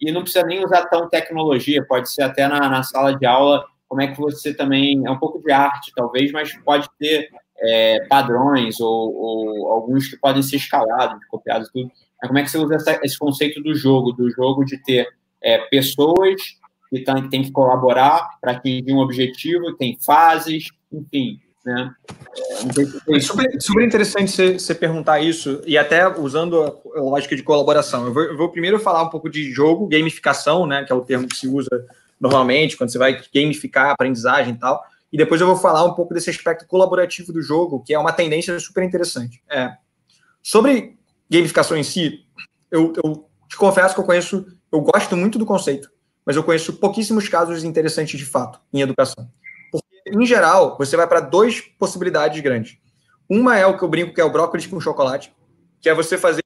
E 0.00 0.12
não 0.12 0.22
precisa 0.22 0.46
nem 0.46 0.64
usar 0.64 0.84
tão 0.84 1.08
tecnologia, 1.08 1.84
pode 1.84 2.12
ser 2.12 2.22
até 2.22 2.46
na, 2.46 2.68
na 2.68 2.84
sala 2.84 3.16
de 3.16 3.26
aula, 3.26 3.64
como 3.88 4.00
é 4.00 4.06
que 4.06 4.20
você 4.20 4.54
também. 4.54 5.04
É 5.04 5.10
um 5.10 5.18
pouco 5.18 5.42
de 5.42 5.50
arte, 5.50 5.90
talvez, 5.96 6.30
mas 6.30 6.56
pode 6.58 6.88
ter 7.00 7.30
é, 7.64 8.06
padrões 8.08 8.80
ou, 8.80 9.14
ou, 9.14 9.72
alguns 9.72 10.08
que 10.08 10.16
podem 10.16 10.42
ser 10.42 10.56
escalados, 10.56 11.24
copiados, 11.26 11.70
tudo. 11.72 11.90
Mas 12.20 12.28
como 12.28 12.38
é 12.38 12.42
que 12.42 12.50
você 12.50 12.58
usa 12.58 12.76
essa, 12.76 13.00
esse 13.02 13.18
conceito 13.18 13.62
do 13.62 13.74
jogo, 13.74 14.12
do 14.12 14.30
jogo 14.30 14.64
de 14.64 14.78
ter 14.82 15.08
é, 15.42 15.58
pessoas 15.58 16.40
que 16.90 17.00
têm 17.00 17.28
tem 17.28 17.42
que 17.42 17.50
colaborar 17.50 18.38
para 18.40 18.52
atingir 18.52 18.92
um 18.92 18.98
objetivo, 18.98 19.76
tem 19.76 19.98
fases, 20.00 20.68
enfim. 20.92 21.40
Né? 21.64 21.90
É, 23.08 23.16
é 23.16 23.20
super, 23.20 23.60
super 23.60 23.84
interessante 23.84 24.58
você, 24.58 24.74
perguntar 24.74 25.20
isso, 25.20 25.62
e 25.66 25.78
até 25.78 26.06
usando 26.06 26.62
a 26.94 27.00
lógica 27.00 27.34
de 27.34 27.42
colaboração. 27.42 28.04
Eu 28.06 28.12
vou, 28.12 28.22
eu 28.22 28.36
vou, 28.36 28.50
primeiro 28.50 28.78
falar 28.78 29.02
um 29.02 29.08
pouco 29.08 29.30
de 29.30 29.50
jogo, 29.50 29.88
gamificação, 29.88 30.66
né, 30.66 30.84
que 30.84 30.92
é 30.92 30.94
o 30.94 31.00
termo 31.00 31.26
que 31.26 31.36
se 31.36 31.48
usa 31.48 31.86
normalmente, 32.20 32.76
quando 32.76 32.90
você 32.90 32.98
vai 32.98 33.20
gamificar 33.34 33.90
aprendizagem 33.90 34.54
e 34.54 34.58
tal, 34.58 34.82
e 35.14 35.16
depois 35.16 35.40
eu 35.40 35.46
vou 35.46 35.54
falar 35.54 35.84
um 35.84 35.94
pouco 35.94 36.12
desse 36.12 36.28
aspecto 36.28 36.66
colaborativo 36.66 37.32
do 37.32 37.40
jogo, 37.40 37.80
que 37.84 37.94
é 37.94 37.98
uma 37.98 38.12
tendência 38.12 38.58
super 38.58 38.82
interessante. 38.82 39.40
É, 39.48 39.76
sobre 40.42 40.98
gamificação 41.30 41.76
em 41.76 41.84
si, 41.84 42.26
eu, 42.68 42.92
eu 42.96 43.24
te 43.48 43.56
confesso 43.56 43.94
que 43.94 44.00
eu 44.00 44.04
conheço, 44.04 44.44
eu 44.72 44.80
gosto 44.80 45.16
muito 45.16 45.38
do 45.38 45.46
conceito, 45.46 45.88
mas 46.26 46.34
eu 46.34 46.42
conheço 46.42 46.72
pouquíssimos 46.72 47.28
casos 47.28 47.62
interessantes 47.62 48.18
de 48.18 48.26
fato 48.26 48.60
em 48.72 48.80
educação. 48.80 49.30
Porque, 49.70 49.86
em 50.04 50.26
geral, 50.26 50.76
você 50.76 50.96
vai 50.96 51.06
para 51.06 51.20
duas 51.20 51.60
possibilidades 51.60 52.40
grandes. 52.40 52.76
Uma 53.30 53.56
é 53.56 53.64
o 53.64 53.78
que 53.78 53.84
eu 53.84 53.88
brinco, 53.88 54.12
que 54.12 54.20
é 54.20 54.24
o 54.24 54.32
brócolis 54.32 54.66
com 54.66 54.80
chocolate, 54.80 55.32
que 55.80 55.88
é 55.88 55.94
você 55.94 56.18
fazer. 56.18 56.42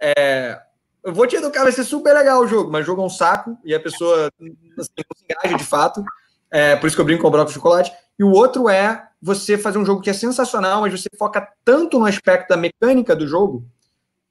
É, 0.00 0.56
eu 1.02 1.12
vou 1.12 1.26
te 1.26 1.34
educar, 1.34 1.64
vai 1.64 1.72
ser 1.72 1.82
super 1.82 2.14
legal 2.14 2.42
o 2.42 2.46
jogo, 2.46 2.70
mas 2.70 2.84
o 2.84 2.86
jogo 2.86 3.02
é 3.02 3.06
um 3.06 3.10
saco 3.10 3.58
e 3.64 3.74
a 3.74 3.80
pessoa 3.80 4.28
assim, 4.28 4.56
não 4.76 4.84
se 4.84 4.92
engaja 5.28 5.56
de 5.56 5.64
fato. 5.64 6.04
É, 6.50 6.76
por 6.76 6.86
isso 6.86 6.96
que 6.96 7.00
eu 7.00 7.04
brinco 7.04 7.22
com 7.22 7.28
o 7.28 7.30
brócolis 7.30 7.54
com 7.54 7.60
chocolate. 7.60 7.92
E 8.18 8.24
o 8.24 8.30
outro 8.30 8.68
é 8.68 9.08
você 9.20 9.58
fazer 9.58 9.78
um 9.78 9.84
jogo 9.84 10.00
que 10.00 10.10
é 10.10 10.12
sensacional, 10.12 10.80
mas 10.82 10.92
você 10.92 11.08
foca 11.18 11.46
tanto 11.64 11.98
no 11.98 12.06
aspecto 12.06 12.48
da 12.48 12.56
mecânica 12.56 13.14
do 13.14 13.26
jogo 13.26 13.64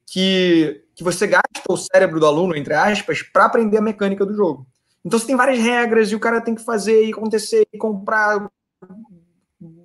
que, 0.06 0.84
que 0.96 1.04
você 1.04 1.28
gasta 1.28 1.62
o 1.70 1.78
cérebro 1.78 2.20
do 2.20 2.26
aluno, 2.26 2.56
entre 2.56 2.74
aspas, 2.74 3.22
para 3.22 3.46
aprender 3.46 3.78
a 3.78 3.82
mecânica 3.82 4.26
do 4.26 4.34
jogo. 4.34 4.66
Então 5.04 5.20
você 5.20 5.28
tem 5.28 5.36
várias 5.36 5.60
regras 5.60 6.12
e 6.12 6.16
o 6.16 6.20
cara 6.20 6.42
tem 6.42 6.56
que 6.56 6.64
fazer 6.64 7.06
e 7.06 7.12
acontecer 7.12 7.68
e 7.72 7.78
comprar, 7.78 8.50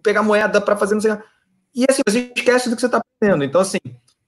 pegar 0.02 0.22
moeda 0.22 0.60
para 0.60 0.76
fazer 0.76 0.94
não 0.94 1.00
sei 1.00 1.16
E 1.74 1.84
assim, 1.88 2.02
você 2.06 2.32
esquece 2.34 2.68
do 2.68 2.76
que 2.76 2.80
você 2.80 2.86
está 2.86 2.98
aprendendo. 2.98 3.44
Então, 3.44 3.60
assim, 3.60 3.78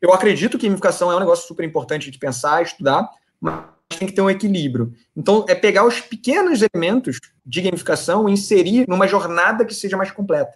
eu 0.00 0.12
acredito 0.12 0.58
que 0.58 0.66
gamificação 0.66 1.10
é 1.10 1.16
um 1.16 1.20
negócio 1.20 1.46
super 1.48 1.64
importante 1.64 2.10
de 2.10 2.18
pensar, 2.18 2.62
estudar, 2.62 3.08
mas 3.40 3.64
tem 3.96 4.08
que 4.08 4.14
ter 4.14 4.22
um 4.22 4.30
equilíbrio. 4.30 4.92
Então, 5.16 5.44
é 5.48 5.54
pegar 5.54 5.86
os 5.86 6.00
pequenos 6.00 6.60
elementos 6.62 7.18
de 7.44 7.60
gamificação 7.60 8.28
e 8.28 8.32
inserir 8.32 8.86
numa 8.88 9.06
jornada 9.06 9.64
que 9.64 9.74
seja 9.74 9.96
mais 9.96 10.10
completa. 10.10 10.54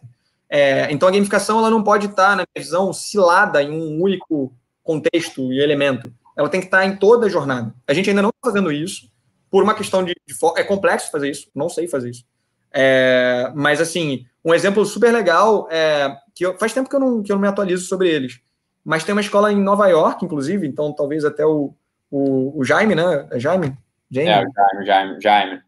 É, 0.49 0.91
então, 0.91 1.09
a 1.09 1.12
gamificação 1.12 1.59
ela 1.59 1.70
não 1.70 1.82
pode 1.82 2.07
estar, 2.07 2.30
na 2.30 2.45
minha 2.45 2.64
visão, 2.64 2.93
cilada 2.93 3.62
em 3.62 3.70
um 3.70 4.01
único 4.03 4.53
contexto 4.82 5.53
e 5.53 5.61
elemento. 5.61 6.11
Ela 6.36 6.49
tem 6.49 6.61
que 6.61 6.66
estar 6.66 6.86
em 6.86 6.97
toda 6.97 7.26
a 7.26 7.28
jornada. 7.28 7.74
A 7.86 7.93
gente 7.93 8.09
ainda 8.09 8.22
não 8.22 8.30
está 8.30 8.51
fazendo 8.51 8.72
isso 8.72 9.11
por 9.51 9.62
uma 9.62 9.74
questão 9.74 10.05
de, 10.05 10.14
de 10.26 10.34
é 10.57 10.64
complexo 10.64 11.11
fazer 11.11 11.30
isso. 11.30 11.49
Não 11.55 11.68
sei 11.68 11.86
fazer 11.89 12.11
isso. 12.11 12.24
É, 12.72 13.51
mas 13.55 13.80
assim, 13.80 14.24
um 14.45 14.55
exemplo 14.55 14.84
super 14.84 15.12
legal 15.12 15.68
é 15.70 16.16
que 16.34 16.45
eu, 16.47 16.57
faz 16.59 16.72
tempo 16.72 16.89
que 16.89 16.95
eu, 16.95 17.01
não, 17.01 17.22
que 17.22 17.32
eu 17.32 17.36
não 17.36 17.43
me 17.43 17.49
atualizo 17.49 17.86
sobre 17.86 18.09
eles. 18.09 18.41
Mas 18.84 19.05
tem 19.05 19.12
uma 19.12 19.20
escola 19.20 19.53
em 19.53 19.61
Nova 19.61 19.86
York, 19.89 20.24
inclusive, 20.24 20.66
então 20.66 20.93
talvez 20.93 21.24
até 21.24 21.45
o, 21.45 21.74
o, 22.11 22.59
o 22.59 22.65
Jaime, 22.65 22.95
né? 22.95 23.27
É 23.31 23.39
Jaime? 23.39 23.77
Jaime? 24.11 24.31
É, 24.31 24.39
o 24.41 24.53
Jaime, 24.53 24.87
Jaime, 24.87 25.21
Jaime. 25.21 25.63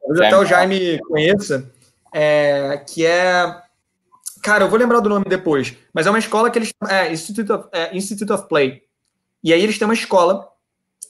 Talvez 0.00 0.26
até 0.26 0.36
o 0.36 0.44
Jaime 0.44 0.98
conheça, 1.08 1.70
é, 2.12 2.82
que 2.86 3.06
é 3.06 3.62
Cara, 4.44 4.64
eu 4.64 4.68
vou 4.68 4.78
lembrar 4.78 5.00
do 5.00 5.08
nome 5.08 5.24
depois, 5.26 5.74
mas 5.90 6.06
é 6.06 6.10
uma 6.10 6.18
escola 6.18 6.50
que 6.50 6.58
eles. 6.58 6.70
É 6.86 7.10
Institute 7.10 7.50
of, 7.50 7.66
é, 7.72 7.96
Institute 7.96 8.30
of 8.30 8.46
Play. 8.46 8.82
E 9.42 9.54
aí 9.54 9.62
eles 9.62 9.78
têm 9.78 9.88
uma 9.88 9.94
escola 9.94 10.46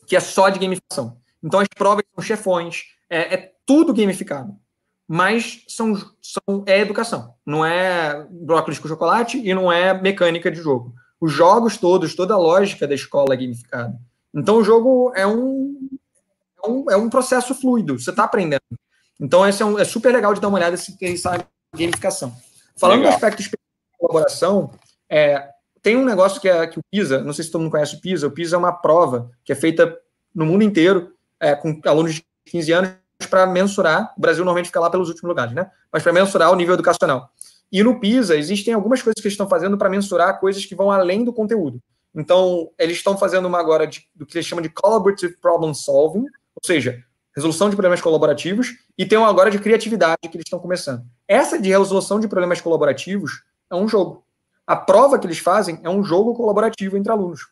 que 0.06 0.14
é 0.14 0.20
só 0.20 0.48
de 0.48 0.60
gamificação. 0.60 1.18
Então 1.42 1.58
as 1.58 1.66
provas 1.76 2.04
são 2.14 2.22
chefões, 2.22 2.84
é, 3.10 3.34
é 3.34 3.52
tudo 3.66 3.92
gamificado. 3.92 4.54
Mas 5.06 5.64
são, 5.66 5.96
são, 6.22 6.64
é 6.64 6.78
educação. 6.78 7.34
Não 7.44 7.66
é 7.66 8.24
brócolis 8.30 8.78
com 8.78 8.86
chocolate 8.86 9.36
e 9.36 9.52
não 9.52 9.70
é 9.70 10.00
mecânica 10.00 10.48
de 10.48 10.60
jogo. 10.60 10.94
Os 11.20 11.32
jogos 11.32 11.76
todos, 11.76 12.14
toda 12.14 12.34
a 12.34 12.38
lógica 12.38 12.86
da 12.86 12.94
escola 12.94 13.34
é 13.34 13.36
gamificada. 13.36 13.98
Então 14.34 14.56
o 14.56 14.64
jogo 14.64 15.12
é 15.14 15.26
um, 15.26 15.88
é 16.62 16.68
um, 16.68 16.90
é 16.90 16.96
um 16.96 17.08
processo 17.08 17.54
fluido, 17.54 17.98
você 17.98 18.10
está 18.10 18.24
aprendendo. 18.24 18.62
Então 19.20 19.46
esse 19.46 19.62
é, 19.62 19.66
um, 19.66 19.78
é 19.78 19.84
super 19.84 20.12
legal 20.12 20.34
de 20.34 20.40
dar 20.40 20.48
uma 20.48 20.58
olhada 20.58 20.76
se 20.76 20.98
tem 20.98 21.14
essa 21.14 21.46
gamificação. 21.74 22.34
Falando 22.76 22.98
Legal. 22.98 23.12
do 23.12 23.14
aspecto 23.14 23.42
de 23.42 23.50
colaboração, 23.96 24.72
é, 25.08 25.48
tem 25.80 25.96
um 25.96 26.04
negócio 26.04 26.40
que 26.40 26.48
é 26.48 26.66
que 26.66 26.78
o 26.78 26.82
PISA, 26.90 27.22
não 27.22 27.32
sei 27.32 27.44
se 27.44 27.50
todo 27.50 27.62
mundo 27.62 27.70
conhece 27.70 27.94
o 27.94 28.00
PISA, 28.00 28.26
o 28.26 28.30
PISA 28.30 28.56
é 28.56 28.58
uma 28.58 28.72
prova 28.72 29.30
que 29.44 29.52
é 29.52 29.54
feita 29.54 29.96
no 30.34 30.44
mundo 30.44 30.64
inteiro 30.64 31.12
é, 31.38 31.54
com 31.54 31.80
alunos 31.84 32.14
de 32.14 32.24
15 32.46 32.72
anos 32.72 32.90
para 33.30 33.46
mensurar, 33.46 34.12
o 34.16 34.20
Brasil 34.20 34.44
normalmente 34.44 34.66
fica 34.66 34.80
lá 34.80 34.90
pelos 34.90 35.08
últimos 35.08 35.28
lugares, 35.28 35.54
né? 35.54 35.70
Mas 35.92 36.02
para 36.02 36.12
mensurar 36.12 36.50
o 36.50 36.56
nível 36.56 36.74
educacional. 36.74 37.30
E 37.70 37.82
no 37.82 38.00
PISA 38.00 38.36
existem 38.36 38.74
algumas 38.74 39.00
coisas 39.02 39.20
que 39.20 39.26
eles 39.26 39.34
estão 39.34 39.48
fazendo 39.48 39.78
para 39.78 39.88
mensurar 39.88 40.40
coisas 40.40 40.64
que 40.64 40.74
vão 40.74 40.90
além 40.90 41.24
do 41.24 41.32
conteúdo. 41.32 41.80
Então, 42.14 42.70
eles 42.78 42.96
estão 42.96 43.16
fazendo 43.16 43.46
uma 43.46 43.58
agora 43.58 43.86
de, 43.86 44.06
do 44.14 44.24
que 44.24 44.36
eles 44.36 44.46
chamam 44.46 44.62
de 44.62 44.68
Collaborative 44.68 45.36
Problem 45.38 45.74
Solving, 45.74 46.22
ou 46.22 46.64
seja, 46.64 47.02
resolução 47.34 47.68
de 47.68 47.74
problemas 47.74 48.00
colaborativos, 48.00 48.74
e 48.96 49.04
tem 49.04 49.18
uma 49.18 49.28
agora 49.28 49.50
de 49.50 49.58
criatividade 49.58 50.20
que 50.22 50.36
eles 50.36 50.46
estão 50.46 50.60
começando. 50.60 51.04
Essa 51.26 51.60
de 51.60 51.68
resolução 51.68 52.20
de 52.20 52.28
problemas 52.28 52.60
colaborativos 52.60 53.42
é 53.70 53.74
um 53.74 53.88
jogo. 53.88 54.24
A 54.66 54.76
prova 54.76 55.18
que 55.18 55.26
eles 55.26 55.38
fazem 55.38 55.80
é 55.82 55.90
um 55.90 56.04
jogo 56.04 56.34
colaborativo 56.34 56.96
entre 56.96 57.10
alunos. 57.10 57.48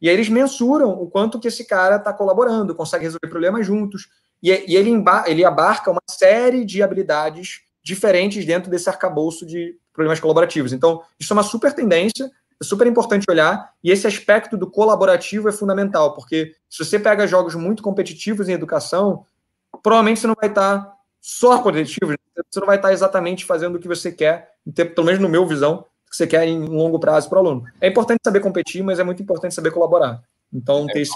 E 0.00 0.08
aí 0.08 0.14
eles 0.14 0.28
mensuram 0.28 0.90
o 0.90 1.10
quanto 1.10 1.40
que 1.40 1.48
esse 1.48 1.66
cara 1.66 1.96
está 1.96 2.12
colaborando, 2.12 2.74
consegue 2.74 3.04
resolver 3.04 3.28
problemas 3.28 3.66
juntos. 3.66 4.08
E, 4.42 4.50
e 4.50 4.76
ele, 4.76 4.92
ele 5.26 5.44
abarca 5.44 5.90
uma 5.90 6.02
série 6.08 6.64
de 6.64 6.82
habilidades 6.82 7.62
diferentes 7.82 8.46
dentro 8.46 8.70
desse 8.70 8.88
arcabouço 8.88 9.44
de 9.44 9.76
problemas 9.92 10.20
colaborativos. 10.20 10.72
Então, 10.72 11.02
isso 11.18 11.32
é 11.32 11.36
uma 11.36 11.42
super 11.42 11.72
tendência, 11.72 12.30
é 12.60 12.64
super 12.64 12.86
importante 12.86 13.26
olhar, 13.28 13.72
e 13.82 13.90
esse 13.90 14.06
aspecto 14.06 14.56
do 14.56 14.70
colaborativo 14.70 15.48
é 15.48 15.52
fundamental, 15.52 16.14
porque 16.14 16.54
se 16.68 16.84
você 16.84 16.98
pega 16.98 17.26
jogos 17.26 17.54
muito 17.54 17.82
competitivos 17.82 18.48
em 18.48 18.52
educação, 18.52 19.26
provavelmente 19.82 20.20
você 20.20 20.26
não 20.26 20.36
vai 20.38 20.48
estar 20.48 20.94
só 21.20 21.60
competitivo, 21.62 22.14
você 22.50 22.60
não 22.60 22.66
vai 22.66 22.76
estar 22.76 22.92
exatamente 22.92 23.44
fazendo 23.44 23.76
o 23.76 23.78
que 23.78 23.88
você 23.88 24.12
quer, 24.12 24.54
pelo 24.94 25.06
menos 25.06 25.20
no 25.20 25.28
meu 25.28 25.46
visão, 25.46 25.84
que 26.08 26.16
você 26.16 26.26
quer 26.26 26.46
em 26.46 26.64
longo 26.64 26.98
prazo 26.98 27.28
para 27.28 27.36
o 27.36 27.46
aluno. 27.46 27.64
É 27.80 27.88
importante 27.88 28.20
saber 28.24 28.40
competir, 28.40 28.82
mas 28.82 28.98
é 28.98 29.04
muito 29.04 29.22
importante 29.22 29.54
saber 29.54 29.70
colaborar. 29.70 30.22
Então, 30.52 30.86
ter 30.86 31.00
esse 31.00 31.14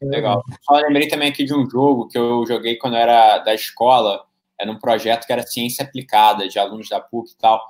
Legal. 0.00 0.42
Lembrei 0.70 1.08
também 1.08 1.28
aqui 1.28 1.44
de 1.44 1.54
um 1.54 1.68
jogo 1.68 2.08
que 2.08 2.18
eu 2.18 2.44
joguei 2.46 2.76
quando 2.76 2.94
eu 2.94 3.00
era 3.00 3.38
da 3.38 3.54
escola, 3.54 4.24
era 4.58 4.70
um 4.70 4.78
projeto 4.78 5.26
que 5.26 5.32
era 5.32 5.46
ciência 5.46 5.84
aplicada, 5.84 6.48
de 6.48 6.58
alunos 6.58 6.88
da 6.88 7.00
PUC 7.00 7.32
e 7.32 7.36
tal, 7.36 7.64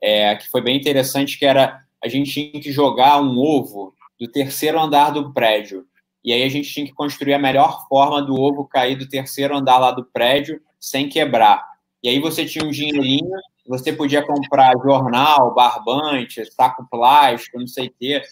é, 0.00 0.34
que 0.36 0.48
foi 0.48 0.60
bem 0.60 0.76
interessante, 0.76 1.38
que 1.38 1.44
era 1.44 1.82
a 2.02 2.08
gente 2.08 2.32
tinha 2.32 2.60
que 2.60 2.72
jogar 2.72 3.20
um 3.20 3.38
ovo 3.38 3.94
do 4.18 4.28
terceiro 4.28 4.80
andar 4.80 5.10
do 5.10 5.32
prédio. 5.32 5.86
E 6.22 6.32
aí 6.32 6.42
a 6.42 6.48
gente 6.48 6.70
tinha 6.70 6.86
que 6.86 6.92
construir 6.92 7.34
a 7.34 7.38
melhor 7.38 7.86
forma 7.88 8.20
do 8.20 8.34
ovo 8.34 8.66
cair 8.66 8.96
do 8.96 9.08
terceiro 9.08 9.56
andar 9.56 9.78
lá 9.78 9.90
do 9.90 10.04
prédio 10.04 10.60
sem 10.78 11.08
quebrar. 11.08 11.64
E 12.02 12.08
aí 12.08 12.18
você 12.18 12.44
tinha 12.44 12.64
um 12.64 12.70
dinheirinho, 12.70 13.30
você 13.66 13.92
podia 13.92 14.22
comprar 14.22 14.72
jornal, 14.82 15.54
barbante, 15.54 16.44
saco 16.52 16.86
plástico, 16.90 17.58
não 17.58 17.66
sei 17.66 17.86
o 17.86 17.94
quê. 17.98 18.22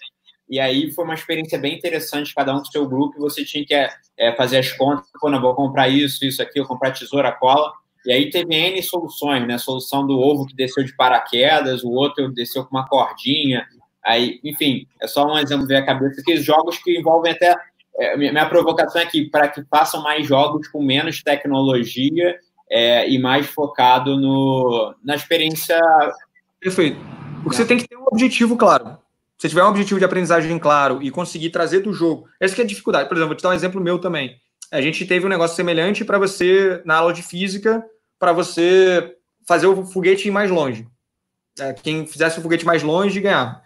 E 0.48 0.58
aí 0.58 0.90
foi 0.92 1.04
uma 1.04 1.14
experiência 1.14 1.58
bem 1.58 1.76
interessante, 1.76 2.34
cada 2.34 2.54
um 2.54 2.58
com 2.58 2.64
seu 2.64 2.88
grupo, 2.88 3.20
você 3.20 3.44
tinha 3.44 3.64
que 3.64 3.74
é, 3.74 4.34
fazer 4.34 4.58
as 4.58 4.72
contas, 4.72 5.06
não, 5.22 5.40
vou 5.40 5.54
comprar 5.54 5.88
isso, 5.88 6.24
isso 6.24 6.42
aqui, 6.42 6.58
vou 6.58 6.68
comprar 6.68 6.92
tesoura, 6.92 7.30
cola. 7.32 7.72
E 8.06 8.12
aí 8.12 8.30
teve 8.30 8.54
N 8.54 8.82
soluções, 8.82 9.46
né? 9.46 9.58
Solução 9.58 10.06
do 10.06 10.18
ovo 10.18 10.46
que 10.46 10.54
desceu 10.54 10.84
de 10.84 10.94
paraquedas, 10.94 11.82
o 11.84 11.90
outro 11.90 12.30
desceu 12.32 12.64
com 12.64 12.76
uma 12.76 12.86
cordinha. 12.86 13.66
Aí, 14.04 14.40
enfim, 14.44 14.86
é 15.00 15.06
só 15.06 15.26
um 15.26 15.38
exemplo 15.38 15.66
ver 15.66 15.76
a 15.76 15.84
cabeça 15.84 16.22
que 16.24 16.36
jogos 16.36 16.78
que 16.78 16.98
envolvem 16.98 17.32
até. 17.32 17.54
É, 18.00 18.16
minha 18.16 18.48
provocação 18.48 19.02
é 19.02 19.06
que 19.06 19.28
para 19.28 19.48
que 19.48 19.62
façam 19.68 20.02
mais 20.02 20.26
jogos 20.26 20.68
com 20.68 20.80
menos 20.82 21.22
tecnologia 21.22 22.38
é, 22.70 23.10
e 23.10 23.18
mais 23.18 23.46
focado 23.46 24.16
no, 24.16 24.94
na 25.04 25.14
experiência. 25.14 25.78
Perfeito. 26.60 26.98
Porque 27.42 27.56
você 27.56 27.64
tem 27.64 27.78
que 27.78 27.88
ter 27.88 27.96
um 27.96 28.04
objetivo 28.10 28.56
claro. 28.56 28.98
Se 29.36 29.48
tiver 29.48 29.62
um 29.62 29.68
objetivo 29.68 30.00
de 30.00 30.04
aprendizagem 30.04 30.58
claro 30.58 31.00
e 31.02 31.10
conseguir 31.10 31.50
trazer 31.50 31.80
do 31.80 31.92
jogo, 31.92 32.26
essa 32.40 32.54
que 32.54 32.60
é 32.60 32.64
a 32.64 32.66
dificuldade. 32.66 33.08
Por 33.08 33.16
exemplo, 33.16 33.28
vou 33.28 33.36
te 33.36 33.42
dar 33.42 33.50
um 33.50 33.54
exemplo 33.54 33.80
meu 33.80 33.98
também. 33.98 34.36
A 34.70 34.80
gente 34.80 35.06
teve 35.06 35.24
um 35.24 35.28
negócio 35.28 35.56
semelhante 35.56 36.04
para 36.04 36.18
você, 36.18 36.82
na 36.84 36.96
aula 36.96 37.12
de 37.12 37.22
física, 37.22 37.84
para 38.18 38.32
você 38.32 39.16
fazer 39.46 39.66
o 39.66 39.84
foguete 39.86 40.28
ir 40.28 40.30
mais 40.30 40.50
longe. 40.50 40.86
É, 41.58 41.72
quem 41.72 42.06
fizesse 42.06 42.38
o 42.38 42.42
foguete 42.42 42.66
mais 42.66 42.82
longe 42.82 43.20
ganhava. 43.20 43.62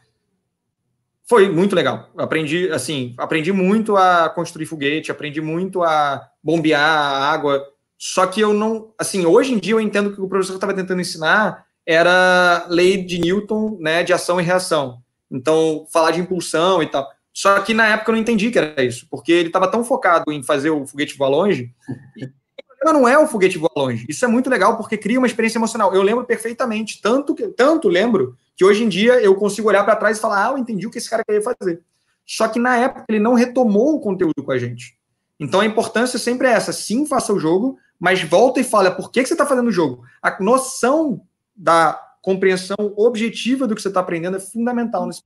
Foi 1.24 1.48
muito 1.48 1.74
legal. 1.74 2.10
Aprendi, 2.16 2.70
assim, 2.70 3.14
aprendi 3.18 3.52
muito 3.52 3.96
a 3.96 4.28
construir 4.28 4.66
foguete, 4.66 5.10
aprendi 5.10 5.40
muito 5.40 5.82
a 5.82 6.28
bombear 6.42 6.80
a 6.80 7.32
água. 7.32 7.66
Só 7.98 8.26
que 8.26 8.40
eu 8.40 8.52
não, 8.52 8.92
assim, 8.98 9.24
hoje 9.24 9.52
em 9.52 9.58
dia 9.58 9.74
eu 9.74 9.80
entendo 9.80 10.14
que 10.14 10.20
o 10.20 10.28
professor 10.28 10.54
estava 10.54 10.74
tentando 10.74 11.00
ensinar 11.00 11.64
era 11.86 12.64
lei 12.68 13.02
de 13.02 13.18
Newton, 13.18 13.76
né, 13.80 14.02
de 14.02 14.12
ação 14.12 14.40
e 14.40 14.44
reação. 14.44 15.02
Então, 15.30 15.86
falar 15.92 16.12
de 16.12 16.20
impulsão 16.20 16.82
e 16.82 16.86
tal. 16.86 17.08
Só 17.32 17.60
que 17.60 17.72
na 17.72 17.86
época 17.86 18.10
eu 18.10 18.14
não 18.14 18.20
entendi 18.20 18.50
que 18.50 18.58
era 18.58 18.84
isso, 18.84 19.06
porque 19.10 19.32
ele 19.32 19.48
estava 19.48 19.70
tão 19.70 19.82
focado 19.84 20.30
em 20.30 20.42
fazer 20.42 20.70
o 20.70 20.86
foguete 20.86 21.16
voar 21.16 21.30
longe. 21.30 21.72
E 22.16 22.24
o 22.24 22.76
problema 22.78 23.00
não 23.00 23.08
é 23.08 23.18
o 23.18 23.26
foguete 23.26 23.56
voar 23.56 23.72
longe. 23.74 24.04
Isso 24.08 24.24
é 24.24 24.28
muito 24.28 24.50
legal 24.50 24.76
porque 24.76 24.98
cria 24.98 25.18
uma 25.18 25.26
experiência 25.26 25.58
emocional. 25.58 25.94
Eu 25.94 26.02
lembro 26.02 26.24
perfeitamente, 26.24 27.00
tanto 27.00 27.34
que 27.34 27.48
tanto 27.48 27.88
lembro 27.88 28.36
que 28.54 28.64
hoje 28.64 28.84
em 28.84 28.88
dia 28.88 29.14
eu 29.20 29.34
consigo 29.34 29.68
olhar 29.68 29.82
para 29.84 29.96
trás 29.96 30.18
e 30.18 30.20
falar: 30.20 30.48
"Ah, 30.48 30.50
eu 30.50 30.58
entendi 30.58 30.86
o 30.86 30.90
que 30.90 30.98
esse 30.98 31.08
cara 31.08 31.24
queria 31.24 31.42
fazer". 31.42 31.80
Só 32.26 32.46
que 32.48 32.58
na 32.58 32.76
época 32.76 33.04
ele 33.08 33.18
não 33.18 33.34
retomou 33.34 33.94
o 33.94 34.00
conteúdo 34.00 34.42
com 34.44 34.52
a 34.52 34.58
gente. 34.58 34.96
Então 35.40 35.60
a 35.60 35.66
importância 35.66 36.18
sempre 36.18 36.48
é 36.48 36.52
essa: 36.52 36.72
sim, 36.72 37.06
faça 37.06 37.32
o 37.32 37.38
jogo, 37.38 37.78
mas 37.98 38.22
volta 38.22 38.60
e 38.60 38.64
fala 38.64 38.90
por 38.90 39.10
que, 39.10 39.22
que 39.22 39.28
você 39.28 39.34
está 39.34 39.46
fazendo 39.46 39.68
o 39.68 39.72
jogo. 39.72 40.04
A 40.20 40.36
noção 40.42 41.22
da 41.56 41.98
compreensão 42.20 42.76
objetiva 42.96 43.66
do 43.66 43.74
que 43.74 43.82
você 43.82 43.88
está 43.88 44.00
aprendendo 44.00 44.36
é 44.36 44.40
fundamental 44.40 45.06
nesse 45.06 45.22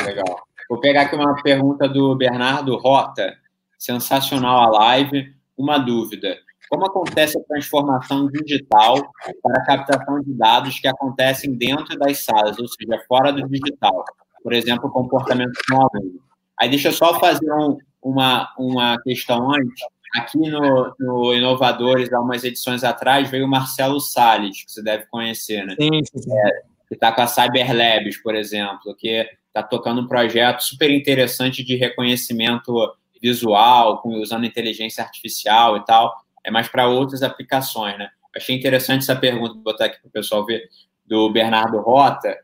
Legal. 0.00 0.46
Vou 0.68 0.80
pegar 0.80 1.02
aqui 1.02 1.16
uma 1.16 1.34
pergunta 1.42 1.88
do 1.88 2.14
Bernardo 2.14 2.76
Rota. 2.76 3.36
Sensacional 3.78 4.62
a 4.62 4.70
live. 4.78 5.34
Uma 5.56 5.78
dúvida. 5.78 6.38
Como 6.70 6.86
acontece 6.86 7.38
a 7.38 7.44
transformação 7.44 8.28
digital 8.28 8.96
para 9.42 9.60
a 9.60 9.64
captação 9.66 10.20
de 10.22 10.32
dados 10.32 10.80
que 10.80 10.88
acontecem 10.88 11.52
dentro 11.52 11.98
das 11.98 12.24
salas, 12.24 12.58
ou 12.58 12.66
seja, 12.66 13.02
fora 13.06 13.30
do 13.30 13.46
digital? 13.46 14.04
Por 14.42 14.54
exemplo, 14.54 14.90
comportamento 14.90 15.52
do 15.68 15.76
aluno. 15.76 16.20
Aí 16.58 16.70
deixa 16.70 16.88
eu 16.88 16.92
só 16.92 17.18
fazer 17.20 17.52
um, 17.52 17.76
uma, 18.02 18.52
uma 18.58 19.00
questão 19.02 19.52
antes. 19.52 19.82
Aqui 20.14 20.38
no, 20.38 20.94
no, 20.98 21.34
Inovadores, 21.34 22.12
há 22.12 22.20
umas 22.20 22.44
edições 22.44 22.84
atrás, 22.84 23.30
veio 23.30 23.46
o 23.46 23.48
Marcelo 23.48 23.98
Salles, 24.00 24.64
que 24.64 24.72
você 24.72 24.82
deve 24.82 25.06
conhecer, 25.06 25.66
né? 25.66 25.74
Sim, 25.80 26.00
sim. 26.04 26.32
É, 26.32 26.62
que 26.88 26.94
está 26.94 27.12
com 27.12 27.22
a 27.22 27.26
Cyber 27.26 27.74
Labs, 27.74 28.16
por 28.22 28.34
exemplo, 28.34 28.94
que 28.96 29.26
está 29.52 29.62
tocando 29.62 30.00
um 30.00 30.08
projeto 30.08 30.62
super 30.62 30.90
interessante 30.90 31.62
de 31.62 31.76
reconhecimento 31.76 32.72
visual, 33.20 34.02
usando 34.04 34.46
inteligência 34.46 35.04
artificial 35.04 35.76
e 35.76 35.84
tal, 35.84 36.12
é 36.42 36.50
mais 36.50 36.68
para 36.68 36.88
outras 36.88 37.22
aplicações, 37.22 37.96
né? 37.98 38.08
Achei 38.34 38.56
interessante 38.56 39.02
essa 39.02 39.14
pergunta, 39.14 39.52
vou 39.52 39.62
botar 39.62 39.84
aqui 39.84 40.00
para 40.00 40.08
o 40.08 40.12
pessoal 40.12 40.44
ver, 40.44 40.68
do 41.06 41.30
Bernardo 41.30 41.78
Rota, 41.80 42.36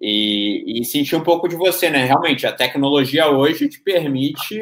e, 0.00 0.80
e 0.80 0.84
sentir 0.84 1.16
um 1.16 1.22
pouco 1.22 1.48
de 1.48 1.56
você, 1.56 1.88
né? 1.88 2.04
Realmente, 2.04 2.46
a 2.46 2.52
tecnologia 2.52 3.28
hoje 3.28 3.68
te 3.68 3.80
permite 3.80 4.60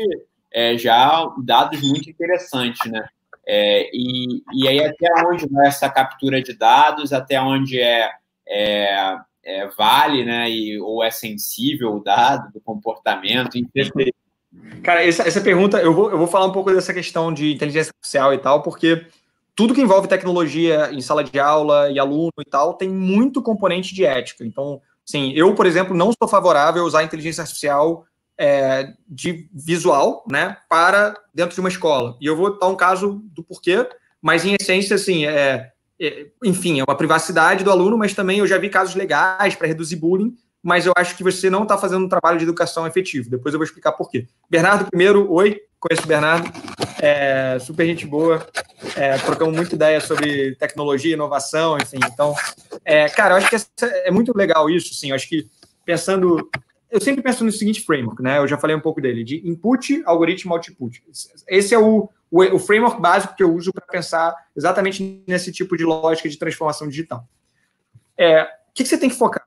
é, 0.53 0.77
já 0.77 1.27
dados 1.45 1.81
muito 1.83 2.09
interessantes, 2.09 2.91
né? 2.91 3.07
É, 3.49 3.91
e, 3.93 4.43
e 4.53 4.69
aí, 4.69 4.85
até 4.85 5.09
onde 5.27 5.47
vai 5.49 5.69
essa 5.69 5.89
captura 5.89 6.43
de 6.43 6.53
dados, 6.53 7.13
até 7.13 7.41
onde 7.41 7.81
é, 7.81 8.11
é 8.49 9.17
é, 9.47 9.69
vale, 9.69 10.25
né? 10.25 10.51
E, 10.51 10.79
ou 10.81 11.05
é 11.05 11.11
sensível 11.11 11.95
o 11.95 12.03
dado 12.03 12.53
do 12.53 12.61
comportamento. 12.61 13.57
Cara, 14.83 15.07
essa, 15.07 15.23
essa 15.23 15.41
pergunta, 15.41 15.79
eu 15.79 15.95
vou, 15.95 16.11
eu 16.11 16.19
vou 16.19 16.27
falar 16.27 16.47
um 16.47 16.53
pouco 16.53 16.73
dessa 16.73 16.93
questão 16.93 17.33
de 17.33 17.55
inteligência 17.55 17.91
artificial 17.91 18.35
e 18.35 18.39
tal, 18.39 18.63
porque 18.63 19.07
tudo 19.55 19.73
que 19.73 19.81
envolve 19.81 20.09
tecnologia 20.09 20.91
em 20.93 21.01
sala 21.01 21.23
de 21.23 21.39
aula 21.39 21.89
e 21.91 21.99
aluno 21.99 22.33
e 22.41 22.45
tal 22.45 22.75
tem 22.75 22.89
muito 22.89 23.41
componente 23.41 23.95
de 23.95 24.05
ética. 24.05 24.45
Então, 24.45 24.81
sim, 25.05 25.33
eu, 25.37 25.55
por 25.55 25.65
exemplo, 25.65 25.97
não 25.97 26.11
sou 26.13 26.29
favorável 26.29 26.83
a 26.83 26.87
usar 26.87 27.05
inteligência 27.05 27.43
artificial 27.43 28.05
é, 28.37 28.93
de 29.09 29.49
visual, 29.53 30.25
né, 30.29 30.57
para 30.69 31.15
dentro 31.33 31.55
de 31.55 31.61
uma 31.61 31.69
escola. 31.69 32.17
E 32.21 32.27
eu 32.27 32.37
vou 32.37 32.59
dar 32.59 32.67
um 32.67 32.77
caso 32.77 33.23
do 33.33 33.45
porquê, 33.45 33.89
mas 34.21 34.45
em 34.45 34.57
essência, 34.61 34.97
assim, 34.97 35.25
é, 35.25 35.71
enfim, 36.45 36.81
é 36.81 36.85
uma 36.85 36.97
privacidade 36.97 37.65
do 37.65 37.71
aluno, 37.71 37.97
mas 37.97 38.15
também 38.15 38.39
eu 38.39 38.47
já 38.47 38.59
vi 38.59 38.69
casos 38.69 38.95
legais 38.95 39.55
para 39.55 39.67
reduzir 39.67 39.97
bullying, 39.97 40.35
mas 40.63 40.85
eu 40.85 40.93
acho 40.97 41.17
que 41.17 41.23
você 41.23 41.49
não 41.49 41.63
está 41.63 41.79
fazendo 41.79 42.05
um 42.05 42.09
trabalho 42.09 42.39
de 42.39 42.45
educação 42.45 42.87
efetivo. 42.87 43.31
Depois 43.31 43.55
eu 43.55 43.59
vou 43.59 43.65
explicar 43.65 43.93
por 43.93 44.11
quê. 44.11 44.27
Bernardo, 44.51 44.89
primeiro, 44.91 45.31
oi, 45.33 45.61
conheço 45.79 46.05
o 46.05 46.09
Bernardo, 46.09 46.51
é, 47.01 47.59
super 47.61 47.87
gente 47.87 48.07
boa, 48.07 48.47
é, 48.97 49.17
trocamos 49.19 49.55
muita 49.55 49.75
ideia 49.75 50.01
sobre 50.01 50.57
tecnologia, 50.57 51.15
inovação, 51.15 51.77
enfim. 51.79 51.99
Então, 52.13 52.35
é, 52.85 53.09
cara, 53.09 53.35
eu 53.35 53.39
acho 53.39 53.49
que 53.49 53.57
é 54.05 54.11
muito 54.11 54.37
legal 54.37 54.69
isso, 54.69 54.95
sim. 54.95 55.11
Eu 55.11 55.15
acho 55.15 55.29
que 55.29 55.47
pensando 55.85 56.51
eu 56.91 57.01
sempre 57.01 57.23
penso 57.23 57.45
no 57.45 57.53
seguinte 57.53 57.83
framework, 57.83 58.23
né? 58.23 58.39
Eu 58.39 58.47
já 58.47 58.57
falei 58.57 58.75
um 58.75 58.81
pouco 58.81 59.01
dele, 59.01 59.25
de 59.25 59.47
input, 59.49 60.03
algoritmo, 60.07 60.55
output. 60.55 61.03
Esse 61.49 61.75
é 61.75 61.79
o, 61.79 62.09
o, 62.31 62.43
o 62.43 62.59
framework 62.59 63.01
básico 63.01 63.37
que 63.37 63.43
eu 63.43 63.55
uso 63.55 63.73
para 63.73 63.87
pensar 63.87 64.35
exatamente 64.57 65.25
nesse 65.27 65.53
tipo 65.53 65.77
de 65.77 65.85
lógica 65.85 66.29
de 66.29 66.39
transformação 66.39 66.89
digital. 66.89 67.29
É, 68.17 68.43
o 68.43 68.47
que, 68.75 68.83
que 68.83 68.89
você 68.89 68.99
tem 68.99 69.11
que 69.11 69.17
focar? 69.17 69.47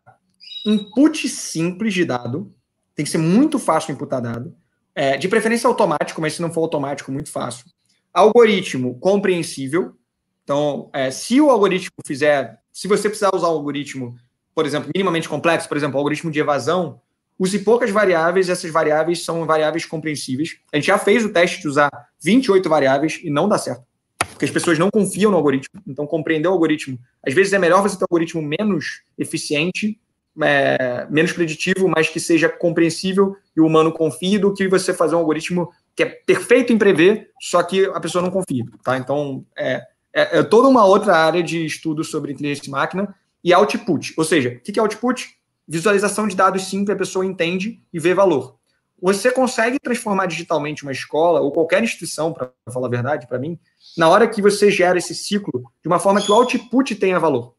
Input 0.66 1.28
simples 1.28 1.94
de 1.94 2.06
dado, 2.06 2.54
tem 2.96 3.06
que 3.06 3.12
ser 3.12 3.18
muito 3.18 3.58
fácil 3.58 3.94
imputar 3.94 4.22
dado, 4.22 4.56
é, 4.94 5.18
de 5.18 5.28
preferência 5.28 5.68
automático, 5.68 6.20
mas 6.22 6.34
se 6.34 6.42
não 6.42 6.52
for 6.52 6.62
automático, 6.62 7.12
muito 7.12 7.32
fácil. 7.32 7.66
Algoritmo 8.14 9.00
compreensível. 9.00 9.96
Então, 10.44 10.90
é, 10.94 11.12
se 11.12 11.40
o 11.40 11.50
algoritmo 11.50 11.92
fizer, 12.06 12.60
se 12.74 12.88
você 12.88 13.08
precisar 13.08 13.30
usar 13.34 13.48
um 13.48 13.52
algoritmo, 13.52 14.18
por 14.54 14.66
exemplo, 14.66 14.92
minimamente 14.94 15.30
complexo, 15.30 15.68
por 15.70 15.78
exemplo, 15.78 15.98
algoritmo 15.98 16.32
de 16.32 16.40
evasão, 16.40 17.00
use 17.40 17.58
poucas 17.60 17.90
variáveis, 17.90 18.50
essas 18.50 18.70
variáveis 18.70 19.24
são 19.24 19.46
variáveis 19.46 19.86
compreensíveis. 19.86 20.58
A 20.74 20.76
gente 20.76 20.88
já 20.88 20.98
fez 20.98 21.24
o 21.24 21.30
teste 21.30 21.62
de 21.62 21.68
usar 21.68 21.90
28 22.22 22.68
variáveis 22.68 23.20
e 23.24 23.30
não 23.30 23.48
dá 23.48 23.58
certo. 23.58 23.84
Porque 24.32 24.46
as 24.46 24.52
pessoas 24.52 24.78
não 24.78 24.90
confiam 24.92 25.32
no 25.32 25.38
algoritmo. 25.38 25.82
Então, 25.88 26.06
compreender 26.06 26.48
o 26.48 26.52
algoritmo. 26.52 27.00
Às 27.26 27.34
vezes 27.34 27.54
é 27.54 27.60
melhor 27.60 27.82
você 27.82 27.98
ter 27.98 28.04
um 28.04 28.08
algoritmo 28.12 28.42
menos 28.42 29.02
eficiente, 29.18 30.00
é, 30.42 31.08
menos 31.10 31.32
preditivo, 31.32 31.88
mas 31.88 32.10
que 32.10 32.20
seja 32.20 32.50
compreensível 32.50 33.36
e 33.56 33.62
o 33.62 33.66
humano 33.66 33.92
confie, 33.92 34.38
do 34.38 34.54
que 34.54 34.68
você 34.68 34.94
fazer 34.94 35.16
um 35.16 35.20
algoritmo 35.20 35.70
que 35.96 36.04
é 36.04 36.06
perfeito 36.06 36.72
em 36.72 36.78
prever, 36.78 37.32
só 37.42 37.62
que 37.64 37.86
a 37.86 38.00
pessoa 38.00 38.22
não 38.22 38.32
confia. 38.32 38.66
Tá? 38.84 38.98
Então, 38.98 39.46
é, 39.58 39.82
é, 40.14 40.40
é 40.40 40.44
toda 40.44 40.68
uma 40.68 40.86
outra 40.86 41.16
área 41.18 41.44
de 41.44 41.66
estudo 41.66 42.04
sobre 42.04 42.32
inteligência 42.32 42.64
de 42.64 42.70
máquina 42.70 43.14
e 43.44 43.54
output. 43.54 44.14
Ou 44.18 44.24
seja, 44.24 44.50
o 44.50 44.60
que 44.60 44.80
é 44.80 44.82
output? 44.82 45.39
Visualização 45.70 46.28
de 46.28 46.36
dados 46.36 46.64
simples, 46.64 46.96
a 46.96 46.98
pessoa 46.98 47.26
entende 47.26 47.82
e 47.94 48.00
vê 48.00 48.14
valor. 48.14 48.58
Você 49.02 49.32
consegue 49.32 49.80
transformar 49.80 50.26
digitalmente 50.26 50.84
uma 50.84 50.92
escola 50.92 51.40
ou 51.40 51.52
qualquer 51.52 51.82
instituição, 51.82 52.34
para 52.34 52.52
falar 52.70 52.88
a 52.88 52.90
verdade, 52.90 53.28
para 53.28 53.40
mim, 53.40 53.58
na 53.96 54.10
hora 54.10 54.28
que 54.28 54.42
você 54.42 54.70
gera 54.70 54.98
esse 54.98 55.16
ciclo 55.16 55.72
de 55.82 55.88
uma 55.88 56.00
forma 56.00 56.22
que 56.22 56.32
o 56.32 56.36
output 56.36 56.96
tenha 56.96 57.20
valor. 57.20 57.56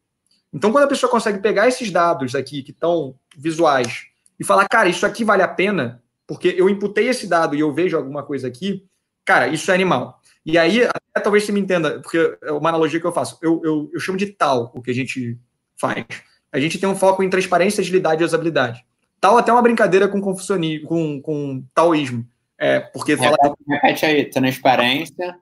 Então, 0.53 0.71
quando 0.71 0.83
a 0.83 0.87
pessoa 0.87 1.09
consegue 1.09 1.39
pegar 1.39 1.67
esses 1.67 1.89
dados 1.89 2.35
aqui 2.35 2.61
que 2.61 2.71
estão 2.71 3.15
visuais 3.35 4.07
e 4.39 4.43
falar, 4.43 4.67
cara, 4.67 4.89
isso 4.89 5.05
aqui 5.05 5.23
vale 5.23 5.41
a 5.41 5.47
pena, 5.47 6.03
porque 6.27 6.53
eu 6.57 6.69
imputei 6.69 7.07
esse 7.07 7.25
dado 7.25 7.55
e 7.55 7.61
eu 7.61 7.73
vejo 7.73 7.97
alguma 7.97 8.21
coisa 8.21 8.47
aqui, 8.47 8.85
Cara, 9.25 9.47
isso 9.47 9.69
é 9.71 9.73
animal. 9.73 10.19
E 10.45 10.57
aí, 10.57 10.83
até 10.83 11.21
talvez 11.21 11.43
você 11.45 11.51
me 11.51 11.59
entenda, 11.59 12.01
porque 12.01 12.37
é 12.41 12.51
uma 12.51 12.69
analogia 12.69 12.99
que 12.99 13.05
eu 13.05 13.11
faço. 13.11 13.37
Eu, 13.41 13.61
eu, 13.63 13.89
eu 13.93 13.99
chamo 13.99 14.17
de 14.17 14.27
tal 14.27 14.71
o 14.73 14.81
que 14.81 14.91
a 14.91 14.93
gente 14.93 15.39
faz. 15.79 16.05
A 16.51 16.59
gente 16.59 16.77
tem 16.77 16.89
um 16.89 16.95
foco 16.95 17.23
em 17.23 17.29
transparência, 17.29 17.81
agilidade 17.81 18.21
e 18.21 18.25
usabilidade. 18.25 18.85
Tal 19.19 19.37
até 19.37 19.51
uma 19.51 19.61
brincadeira 19.61 20.07
com 20.07 20.19
confucionismo, 20.19 20.87
com, 20.87 21.21
com 21.21 21.63
taoísmo. 21.73 22.25
É, 22.57 22.79
porque 22.79 23.15
fala... 23.15 23.37
Repete 23.67 24.05
aí, 24.05 24.25
transparência. 24.25 25.35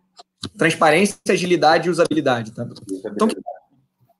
Transparência, 0.57 1.18
agilidade 1.30 1.88
e 1.88 1.91
usabilidade. 1.91 2.51
Tá? 2.53 2.68
Então, 3.05 3.28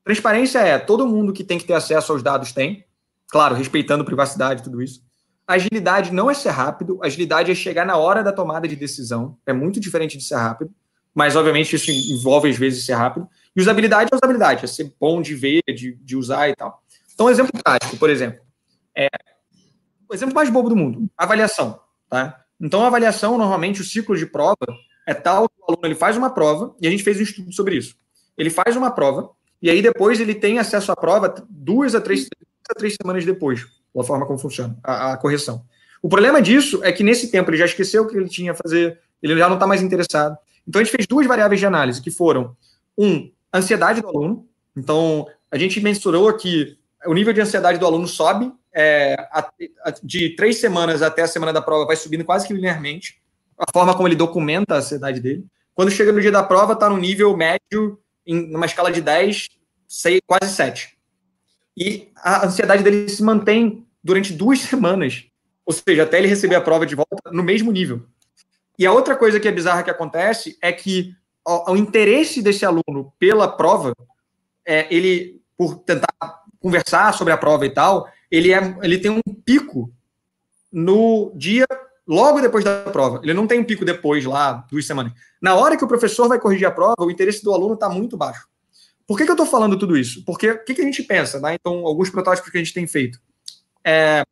transparência 0.04 0.58
é 0.58 0.78
todo 0.78 1.06
mundo 1.06 1.32
que 1.32 1.44
tem 1.44 1.58
que 1.58 1.64
ter 1.64 1.74
acesso 1.74 2.12
aos 2.12 2.22
dados 2.22 2.52
tem, 2.52 2.84
claro, 3.28 3.54
respeitando 3.54 4.04
privacidade 4.04 4.60
e 4.60 4.64
tudo 4.64 4.82
isso. 4.82 5.02
Agilidade 5.46 6.12
não 6.12 6.30
é 6.30 6.34
ser 6.34 6.50
rápido, 6.50 7.00
agilidade 7.02 7.50
é 7.50 7.54
chegar 7.54 7.84
na 7.84 7.96
hora 7.96 8.22
da 8.22 8.32
tomada 8.32 8.68
de 8.68 8.76
decisão. 8.76 9.36
É 9.46 9.52
muito 9.52 9.80
diferente 9.80 10.16
de 10.16 10.24
ser 10.24 10.36
rápido, 10.36 10.70
mas 11.14 11.36
obviamente 11.36 11.74
isso 11.74 11.90
envolve 11.90 12.48
às 12.48 12.56
vezes 12.56 12.84
ser 12.84 12.94
rápido. 12.94 13.28
E 13.54 13.60
usabilidade 13.60 14.10
é 14.12 14.16
usabilidade, 14.16 14.64
é 14.64 14.68
ser 14.68 14.94
bom 15.00 15.20
de 15.20 15.34
ver, 15.34 15.62
de, 15.66 15.94
de 15.94 16.16
usar 16.16 16.48
e 16.48 16.54
tal. 16.54 16.82
Então, 17.12 17.26
um 17.26 17.30
exemplo 17.30 17.52
prático, 17.62 17.96
por 17.96 18.08
exemplo, 18.08 18.40
é 18.96 19.08
o 20.08 20.14
exemplo 20.14 20.34
mais 20.34 20.48
bobo 20.50 20.68
do 20.68 20.76
mundo, 20.76 21.08
avaliação, 21.16 21.80
tá? 22.08 22.44
Então, 22.60 22.82
a 22.84 22.86
avaliação, 22.86 23.38
normalmente, 23.38 23.80
o 23.80 23.84
ciclo 23.84 24.16
de 24.16 24.26
prova 24.26 24.56
é 25.06 25.14
tal 25.14 25.48
que 25.48 25.54
o 25.60 25.64
aluno 25.72 25.86
ele 25.86 25.94
faz 25.94 26.16
uma 26.16 26.30
prova, 26.30 26.74
e 26.80 26.86
a 26.86 26.90
gente 26.90 27.02
fez 27.02 27.18
um 27.18 27.22
estudo 27.22 27.52
sobre 27.52 27.76
isso. 27.76 27.96
Ele 28.36 28.50
faz 28.50 28.76
uma 28.76 28.90
prova, 28.90 29.30
e 29.62 29.68
aí 29.68 29.82
depois 29.82 30.20
ele 30.20 30.34
tem 30.34 30.58
acesso 30.58 30.90
à 30.90 30.96
prova 30.96 31.34
duas 31.48 31.94
a 31.94 32.00
três, 32.00 32.26
a 32.70 32.74
três 32.74 32.96
semanas 33.00 33.24
depois 33.24 33.66
a 33.98 34.04
forma 34.04 34.26
como 34.26 34.38
funciona 34.38 34.78
a, 34.82 35.12
a, 35.12 35.16
correção. 35.16 35.64
O 36.02 36.08
problema 36.08 36.40
disso 36.40 36.80
é 36.84 36.92
que 36.92 37.02
nesse 37.02 37.30
tempo 37.30 37.50
ele 37.50 37.56
já 37.56 37.64
esqueceu 37.64 38.04
o 38.04 38.06
que 38.06 38.16
ele 38.16 38.28
tinha 38.28 38.52
a 38.52 38.54
fazer, 38.54 38.98
ele 39.22 39.36
já 39.36 39.48
não 39.48 39.56
está 39.56 39.66
mais 39.66 39.82
interessado. 39.82 40.36
Então 40.66 40.80
a 40.80 40.84
gente 40.84 40.94
fez 40.94 41.06
duas 41.06 41.26
variáveis 41.26 41.60
de 41.60 41.66
análise, 41.66 42.00
que 42.00 42.10
foram, 42.10 42.56
um, 42.96 43.30
ansiedade 43.52 44.00
do 44.00 44.08
aluno. 44.08 44.48
Então 44.76 45.26
a 45.50 45.58
gente 45.58 45.80
mensurou 45.80 46.32
que 46.36 46.78
o 47.06 47.14
nível 47.14 47.32
de 47.32 47.40
ansiedade 47.40 47.78
do 47.78 47.86
aluno 47.86 48.06
sobe, 48.06 48.52
é, 48.72 49.14
a, 49.32 49.50
a, 49.84 49.94
de 50.02 50.36
três 50.36 50.58
semanas 50.58 51.02
até 51.02 51.22
a 51.22 51.26
semana 51.26 51.52
da 51.52 51.62
prova 51.62 51.86
vai 51.86 51.96
subindo 51.96 52.24
quase 52.24 52.46
que 52.46 52.54
linearmente, 52.54 53.20
a 53.58 53.64
forma 53.72 53.94
como 53.94 54.06
ele 54.06 54.14
documenta 54.14 54.74
a 54.74 54.78
ansiedade 54.78 55.20
dele. 55.20 55.44
Quando 55.74 55.90
chega 55.90 56.12
no 56.12 56.20
dia 56.20 56.30
da 56.30 56.42
prova, 56.42 56.74
está 56.74 56.88
no 56.88 56.96
nível 56.96 57.36
médio, 57.36 57.98
em 58.26 58.48
numa 58.50 58.66
escala 58.66 58.92
de 58.92 59.00
10, 59.00 59.48
6, 59.88 60.20
quase 60.26 60.54
7 60.54 61.00
e 61.80 62.10
a 62.16 62.46
ansiedade 62.46 62.82
dele 62.82 63.08
se 63.08 63.22
mantém 63.22 63.86
durante 64.04 64.34
duas 64.34 64.60
semanas, 64.60 65.24
ou 65.64 65.72
seja, 65.72 66.02
até 66.02 66.18
ele 66.18 66.28
receber 66.28 66.56
a 66.56 66.60
prova 66.60 66.84
de 66.84 66.94
volta 66.94 67.30
no 67.32 67.42
mesmo 67.42 67.72
nível. 67.72 68.02
E 68.78 68.86
a 68.86 68.92
outra 68.92 69.16
coisa 69.16 69.38
que 69.38 69.48
é 69.48 69.52
bizarra 69.52 69.82
que 69.82 69.90
acontece 69.90 70.58
é 70.60 70.72
que 70.72 71.14
o, 71.50 71.72
o 71.72 71.76
interesse 71.76 72.42
desse 72.42 72.64
aluno 72.64 73.12
pela 73.18 73.48
prova, 73.48 73.94
é, 74.64 74.86
ele, 74.94 75.40
por 75.56 75.78
tentar 75.78 76.14
conversar 76.60 77.12
sobre 77.14 77.32
a 77.32 77.38
prova 77.38 77.66
e 77.66 77.70
tal, 77.70 78.08
ele, 78.30 78.52
é, 78.52 78.76
ele 78.82 78.98
tem 78.98 79.10
um 79.10 79.34
pico 79.44 79.92
no 80.72 81.32
dia 81.34 81.66
logo 82.06 82.40
depois 82.40 82.64
da 82.64 82.82
prova. 82.82 83.20
Ele 83.22 83.34
não 83.34 83.46
tem 83.46 83.60
um 83.60 83.64
pico 83.64 83.84
depois, 83.84 84.24
lá, 84.24 84.64
duas 84.70 84.86
semanas. 84.86 85.12
Na 85.40 85.54
hora 85.54 85.76
que 85.76 85.84
o 85.84 85.88
professor 85.88 86.28
vai 86.28 86.38
corrigir 86.38 86.66
a 86.66 86.70
prova, 86.70 86.96
o 87.00 87.10
interesse 87.10 87.42
do 87.42 87.52
aluno 87.52 87.74
está 87.74 87.88
muito 87.88 88.16
baixo. 88.16 88.48
Por 89.06 89.16
que, 89.16 89.24
que 89.24 89.30
eu 89.30 89.34
estou 89.34 89.46
falando 89.46 89.78
tudo 89.78 89.96
isso? 89.96 90.24
Porque 90.24 90.50
o 90.50 90.64
que, 90.64 90.74
que, 90.74 90.82
a 90.82 90.84
gente 90.84 91.02
pensa? 91.02 91.40
Né? 91.40 91.54
Então, 91.54 91.84
alguns 91.86 92.10
protótipos 92.10 92.50
que 92.50 92.58
a 92.58 92.60
gente 92.60 92.74
tem 92.74 92.86
feito. 92.86 93.18
É, 93.84 94.22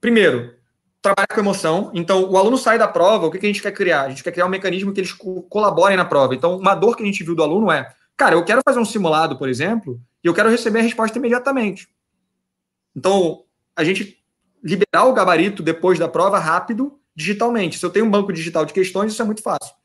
primeiro, 0.00 0.54
trabalhar 1.00 1.26
com 1.26 1.40
emoção. 1.40 1.90
Então, 1.94 2.28
o 2.30 2.36
aluno 2.36 2.56
sai 2.56 2.78
da 2.78 2.88
prova, 2.88 3.26
o 3.26 3.30
que, 3.30 3.38
que 3.38 3.46
a 3.46 3.48
gente 3.48 3.62
quer 3.62 3.72
criar? 3.72 4.02
A 4.02 4.08
gente 4.08 4.22
quer 4.22 4.32
criar 4.32 4.46
um 4.46 4.50
mecanismo 4.50 4.92
que 4.92 5.00
eles 5.00 5.12
co 5.12 5.42
colaborem 5.42 5.96
na 5.96 6.04
prova. 6.04 6.34
Então, 6.34 6.56
uma 6.56 6.74
dor 6.74 6.96
que 6.96 7.02
a 7.02 7.06
gente 7.06 7.22
viu 7.22 7.34
do 7.34 7.42
aluno 7.42 7.70
é, 7.70 7.92
cara, 8.16 8.34
eu 8.34 8.44
quero 8.44 8.60
fazer 8.64 8.78
um 8.78 8.84
simulado, 8.84 9.38
por 9.38 9.48
exemplo, 9.48 10.00
e 10.22 10.26
eu 10.26 10.34
quero 10.34 10.50
receber 10.50 10.80
a 10.80 10.82
resposta 10.82 11.18
imediatamente. 11.18 11.88
Então, 12.94 13.44
a 13.76 13.84
gente 13.84 14.18
liberar 14.62 15.04
o 15.04 15.12
gabarito 15.12 15.62
depois 15.62 15.98
da 15.98 16.08
prova 16.08 16.38
rápido, 16.38 16.98
digitalmente. 17.14 17.78
Se 17.78 17.86
eu 17.86 17.90
tenho 17.90 18.06
um 18.06 18.10
banco 18.10 18.32
digital 18.32 18.64
de 18.64 18.72
questões, 18.72 19.12
isso 19.12 19.22
é 19.22 19.24
muito 19.24 19.42
fácil 19.42 19.78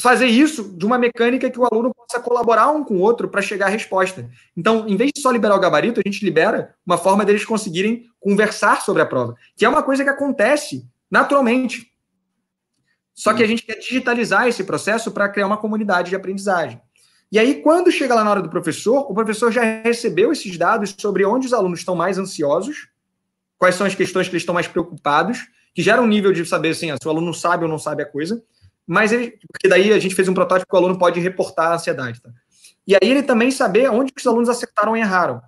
fazer 0.00 0.26
isso 0.26 0.76
de 0.76 0.84
uma 0.84 0.98
mecânica 0.98 1.48
que 1.48 1.58
o 1.58 1.64
aluno 1.64 1.94
possa 1.94 2.20
colaborar 2.20 2.70
um 2.70 2.82
com 2.82 2.96
o 2.96 3.00
outro 3.00 3.28
para 3.28 3.40
chegar 3.40 3.66
à 3.66 3.68
resposta. 3.68 4.28
Então, 4.56 4.88
em 4.88 4.96
vez 4.96 5.12
de 5.14 5.20
só 5.20 5.30
liberar 5.30 5.54
o 5.54 5.60
gabarito, 5.60 6.00
a 6.00 6.08
gente 6.08 6.24
libera 6.24 6.74
uma 6.84 6.98
forma 6.98 7.24
deles 7.24 7.44
conseguirem 7.44 8.06
conversar 8.18 8.82
sobre 8.82 9.02
a 9.02 9.06
prova, 9.06 9.36
que 9.56 9.64
é 9.64 9.68
uma 9.68 9.82
coisa 9.82 10.02
que 10.02 10.10
acontece 10.10 10.88
naturalmente. 11.08 11.92
Só 13.14 13.32
que 13.32 13.42
a 13.44 13.46
gente 13.46 13.62
quer 13.62 13.78
digitalizar 13.78 14.48
esse 14.48 14.64
processo 14.64 15.12
para 15.12 15.28
criar 15.28 15.46
uma 15.46 15.56
comunidade 15.56 16.10
de 16.10 16.16
aprendizagem. 16.16 16.80
E 17.30 17.38
aí, 17.38 17.62
quando 17.62 17.90
chega 17.92 18.14
lá 18.14 18.24
na 18.24 18.30
hora 18.30 18.42
do 18.42 18.50
professor, 18.50 19.10
o 19.10 19.14
professor 19.14 19.52
já 19.52 19.62
recebeu 19.62 20.32
esses 20.32 20.58
dados 20.58 20.94
sobre 20.98 21.24
onde 21.24 21.46
os 21.46 21.52
alunos 21.52 21.78
estão 21.78 21.94
mais 21.94 22.18
ansiosos, 22.18 22.88
quais 23.56 23.76
são 23.76 23.86
as 23.86 23.94
questões 23.94 24.26
que 24.26 24.32
eles 24.32 24.42
estão 24.42 24.54
mais 24.54 24.66
preocupados, 24.66 25.46
que 25.72 25.82
gera 25.82 26.02
um 26.02 26.06
nível 26.06 26.32
de 26.32 26.44
saber 26.44 26.70
assim, 26.70 26.88
se 27.00 27.06
o 27.06 27.10
aluno 27.10 27.32
sabe 27.32 27.64
ou 27.64 27.70
não 27.70 27.78
sabe 27.78 28.02
a 28.02 28.06
coisa 28.06 28.42
mas 28.86 29.12
ele, 29.12 29.38
porque 29.48 29.68
daí 29.68 29.92
a 29.92 29.98
gente 29.98 30.14
fez 30.14 30.28
um 30.28 30.34
protótipo 30.34 30.68
que 30.68 30.74
o 30.74 30.78
aluno 30.78 30.98
pode 30.98 31.20
reportar 31.20 31.72
a 31.72 31.74
ansiedade. 31.74 32.20
Tá? 32.20 32.30
E 32.86 32.94
aí 32.94 33.10
ele 33.10 33.22
também 33.22 33.50
saber 33.50 33.90
onde 33.90 34.12
os 34.16 34.26
alunos 34.26 34.48
acertaram 34.48 34.96
e 34.96 35.00
erraram. 35.00 35.40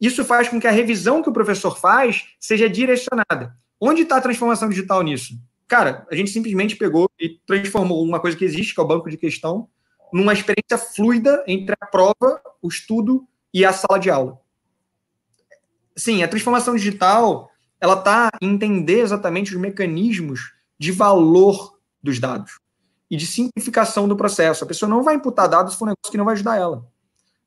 Isso 0.00 0.24
faz 0.24 0.48
com 0.48 0.60
que 0.60 0.66
a 0.66 0.70
revisão 0.70 1.22
que 1.22 1.28
o 1.28 1.32
professor 1.32 1.78
faz 1.78 2.34
seja 2.38 2.68
direcionada. 2.68 3.56
Onde 3.80 4.02
está 4.02 4.16
a 4.16 4.20
transformação 4.20 4.68
digital 4.68 5.02
nisso? 5.02 5.34
Cara, 5.66 6.06
a 6.10 6.14
gente 6.14 6.30
simplesmente 6.30 6.76
pegou 6.76 7.10
e 7.18 7.40
transformou 7.46 8.02
uma 8.02 8.20
coisa 8.20 8.36
que 8.36 8.44
existe, 8.44 8.74
que 8.74 8.80
é 8.80 8.84
o 8.84 8.86
banco 8.86 9.08
de 9.08 9.16
questão, 9.16 9.68
numa 10.12 10.32
experiência 10.32 10.76
fluida 10.76 11.42
entre 11.46 11.74
a 11.80 11.86
prova, 11.86 12.42
o 12.60 12.68
estudo 12.68 13.26
e 13.54 13.64
a 13.64 13.72
sala 13.72 13.98
de 13.98 14.10
aula. 14.10 14.38
Sim, 15.96 16.22
a 16.22 16.28
transformação 16.28 16.74
digital, 16.74 17.50
ela 17.80 17.94
está 17.94 18.30
em 18.40 18.50
entender 18.50 19.00
exatamente 19.00 19.54
os 19.54 19.60
mecanismos 19.60 20.52
de 20.78 20.92
valor 20.92 21.78
dos 22.02 22.18
dados 22.18 22.61
e 23.12 23.16
de 23.16 23.26
simplificação 23.26 24.08
do 24.08 24.16
processo. 24.16 24.64
A 24.64 24.66
pessoa 24.66 24.88
não 24.88 25.02
vai 25.02 25.16
imputar 25.16 25.46
dados 25.46 25.74
for 25.74 25.84
um 25.84 25.88
negócio 25.88 26.10
que 26.10 26.16
não 26.16 26.24
vai 26.24 26.32
ajudar 26.32 26.56
ela. 26.56 26.82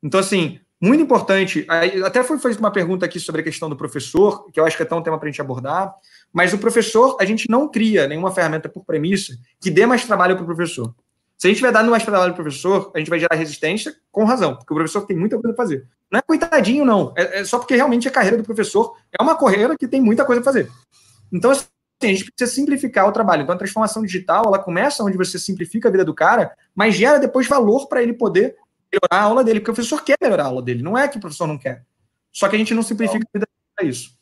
Então, 0.01 0.19
assim, 0.19 0.59
muito 0.79 1.01
importante. 1.01 1.65
Até 2.05 2.23
foi 2.23 2.37
feita 2.37 2.59
uma 2.59 2.69
pergunta 2.69 3.03
aqui 3.03 3.19
sobre 3.19 3.41
a 3.41 3.43
questão 3.43 3.67
do 3.67 3.75
professor, 3.75 4.45
que 4.51 4.59
eu 4.59 4.65
acho 4.65 4.77
que 4.77 4.83
é 4.83 4.85
até 4.85 4.93
um 4.93 5.01
tema 5.01 5.17
para 5.17 5.27
a 5.27 5.31
gente 5.31 5.41
abordar. 5.41 5.91
Mas 6.31 6.53
o 6.53 6.59
professor, 6.59 7.17
a 7.19 7.25
gente 7.25 7.49
não 7.49 7.67
cria 7.67 8.07
nenhuma 8.07 8.31
ferramenta 8.31 8.69
por 8.69 8.85
premissa 8.85 9.35
que 9.59 9.71
dê 9.71 9.87
mais 9.87 10.05
trabalho 10.05 10.35
para 10.35 10.43
o 10.43 10.45
professor. 10.45 10.93
Se 11.35 11.47
a 11.47 11.49
gente 11.49 11.63
vai 11.63 11.71
dar 11.71 11.83
mais 11.83 12.03
trabalho 12.05 12.33
para 12.33 12.41
o 12.41 12.43
professor, 12.43 12.91
a 12.93 12.99
gente 12.99 13.09
vai 13.09 13.19
gerar 13.19 13.35
resistência 13.35 13.95
com 14.11 14.23
razão, 14.23 14.55
porque 14.55 14.71
o 14.71 14.75
professor 14.75 15.01
tem 15.01 15.17
muita 15.17 15.35
coisa 15.37 15.55
para 15.55 15.65
fazer. 15.65 15.87
Não 16.11 16.19
é 16.19 16.21
coitadinho, 16.21 16.85
não. 16.85 17.11
É, 17.17 17.39
é, 17.39 17.43
só 17.43 17.57
porque 17.57 17.75
realmente 17.75 18.07
a 18.07 18.11
carreira 18.11 18.37
do 18.37 18.43
professor 18.43 18.95
é 19.19 19.21
uma 19.21 19.35
carreira 19.35 19.75
que 19.75 19.87
tem 19.87 19.99
muita 19.99 20.23
coisa 20.23 20.41
para 20.41 20.53
fazer. 20.53 20.71
Então, 21.33 21.49
assim, 21.49 21.65
a 22.01 22.07
gente 22.07 22.31
precisa 22.31 22.55
simplificar 22.55 23.07
o 23.07 23.11
trabalho. 23.11 23.43
Então, 23.43 23.55
a 23.55 23.57
transformação 23.57 24.03
digital, 24.03 24.43
ela 24.45 24.59
começa 24.59 25.03
onde 25.03 25.17
você 25.17 25.39
simplifica 25.39 25.87
a 25.87 25.91
vida 25.91 26.05
do 26.05 26.13
cara, 26.13 26.55
mas 26.73 26.95
gera 26.95 27.19
depois 27.19 27.47
valor 27.47 27.87
para 27.87 28.03
ele 28.03 28.13
poder 28.13 28.55
melhorar 28.91 29.23
a 29.23 29.27
aula 29.27 29.43
dele, 29.43 29.59
porque 29.59 29.71
o 29.71 29.73
professor 29.73 30.03
quer 30.03 30.17
melhorar 30.21 30.43
a 30.43 30.47
aula 30.47 30.61
dele, 30.61 30.83
não 30.83 30.97
é 30.97 31.07
que 31.07 31.17
o 31.17 31.19
professor 31.21 31.47
não 31.47 31.57
quer. 31.57 31.83
Só 32.31 32.47
que 32.49 32.55
a 32.55 32.59
gente 32.59 32.73
não 32.73 32.83
simplifica 32.83 33.25
a 33.25 33.37
vida 33.37 33.47
para 33.75 33.87
isso. 33.87 34.15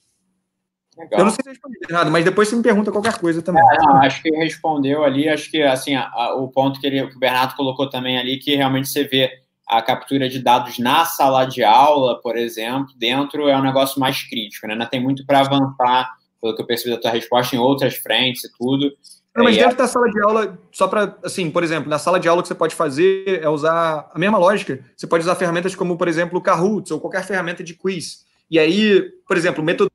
Legal. 0.97 1.19
Eu 1.19 1.25
não 1.25 1.31
sei 1.31 1.43
se 1.43 1.49
respondi 1.49 1.77
errado, 1.89 2.11
mas 2.11 2.23
depois 2.23 2.47
você 2.47 2.55
me 2.55 2.61
pergunta 2.61 2.91
qualquer 2.91 3.17
coisa 3.17 3.41
também. 3.41 3.63
É, 3.63 3.77
não, 3.77 3.95
acho 4.03 4.21
que 4.21 4.29
respondeu 4.29 5.03
ali, 5.03 5.27
acho 5.27 5.49
que 5.49 5.61
assim, 5.63 5.95
a, 5.95 6.07
a, 6.07 6.35
o 6.35 6.47
ponto 6.49 6.79
que, 6.79 6.85
ele, 6.85 7.07
que 7.07 7.15
o 7.15 7.19
Bernardo 7.19 7.55
colocou 7.55 7.89
também 7.89 8.19
ali, 8.19 8.37
que 8.37 8.55
realmente 8.55 8.89
você 8.89 9.03
vê 9.03 9.31
a 9.67 9.81
captura 9.81 10.29
de 10.29 10.39
dados 10.39 10.77
na 10.77 11.05
sala 11.05 11.45
de 11.45 11.63
aula, 11.63 12.21
por 12.21 12.37
exemplo, 12.37 12.93
dentro 12.95 13.47
é 13.47 13.57
um 13.57 13.63
negócio 13.63 13.99
mais 13.99 14.21
crítico, 14.21 14.67
né? 14.67 14.73
Ainda 14.73 14.85
tem 14.85 15.01
muito 15.01 15.25
para 15.25 15.39
avançar 15.39 16.11
pelo 16.43 16.55
que 16.55 16.61
eu 16.61 16.65
percebi 16.65 16.93
da 16.93 17.01
tua 17.01 17.11
resposta, 17.11 17.55
em 17.55 17.59
outras 17.59 17.95
frentes 17.95 18.43
e 18.43 18.51
tudo. 18.51 18.91
Não, 19.33 19.45
mas 19.45 19.55
dentro 19.55 19.71
é... 19.71 19.77
da 19.77 19.87
sala 19.87 20.11
de 20.11 20.21
aula, 20.21 20.59
só 20.71 20.87
para, 20.87 21.17
assim, 21.23 21.49
por 21.49 21.63
exemplo, 21.63 21.89
na 21.89 21.97
sala 21.97 22.19
de 22.19 22.27
aula 22.27 22.41
que 22.41 22.49
você 22.49 22.55
pode 22.55 22.75
fazer 22.75 23.41
é 23.41 23.47
usar 23.47 24.11
a 24.13 24.19
mesma 24.19 24.37
lógica. 24.37 24.83
Você 24.95 25.07
pode 25.07 25.23
usar 25.23 25.35
ferramentas 25.35 25.73
como, 25.73 25.97
por 25.97 26.09
exemplo, 26.09 26.37
o 26.37 26.41
Kahoot 26.41 26.91
ou 26.91 26.99
qualquer 26.99 27.23
ferramenta 27.23 27.63
de 27.63 27.73
quiz. 27.73 28.25
E 28.51 28.59
aí, 28.59 29.01
por 29.25 29.37
exemplo, 29.37 29.63
método 29.63 29.89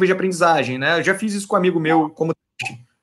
de 0.00 0.10
aprendizagem, 0.10 0.78
né? 0.78 0.98
Eu 0.98 1.04
já 1.04 1.14
fiz 1.14 1.34
isso 1.34 1.46
com 1.46 1.54
um 1.54 1.58
amigo 1.58 1.78
meu 1.78 2.08
como 2.08 2.32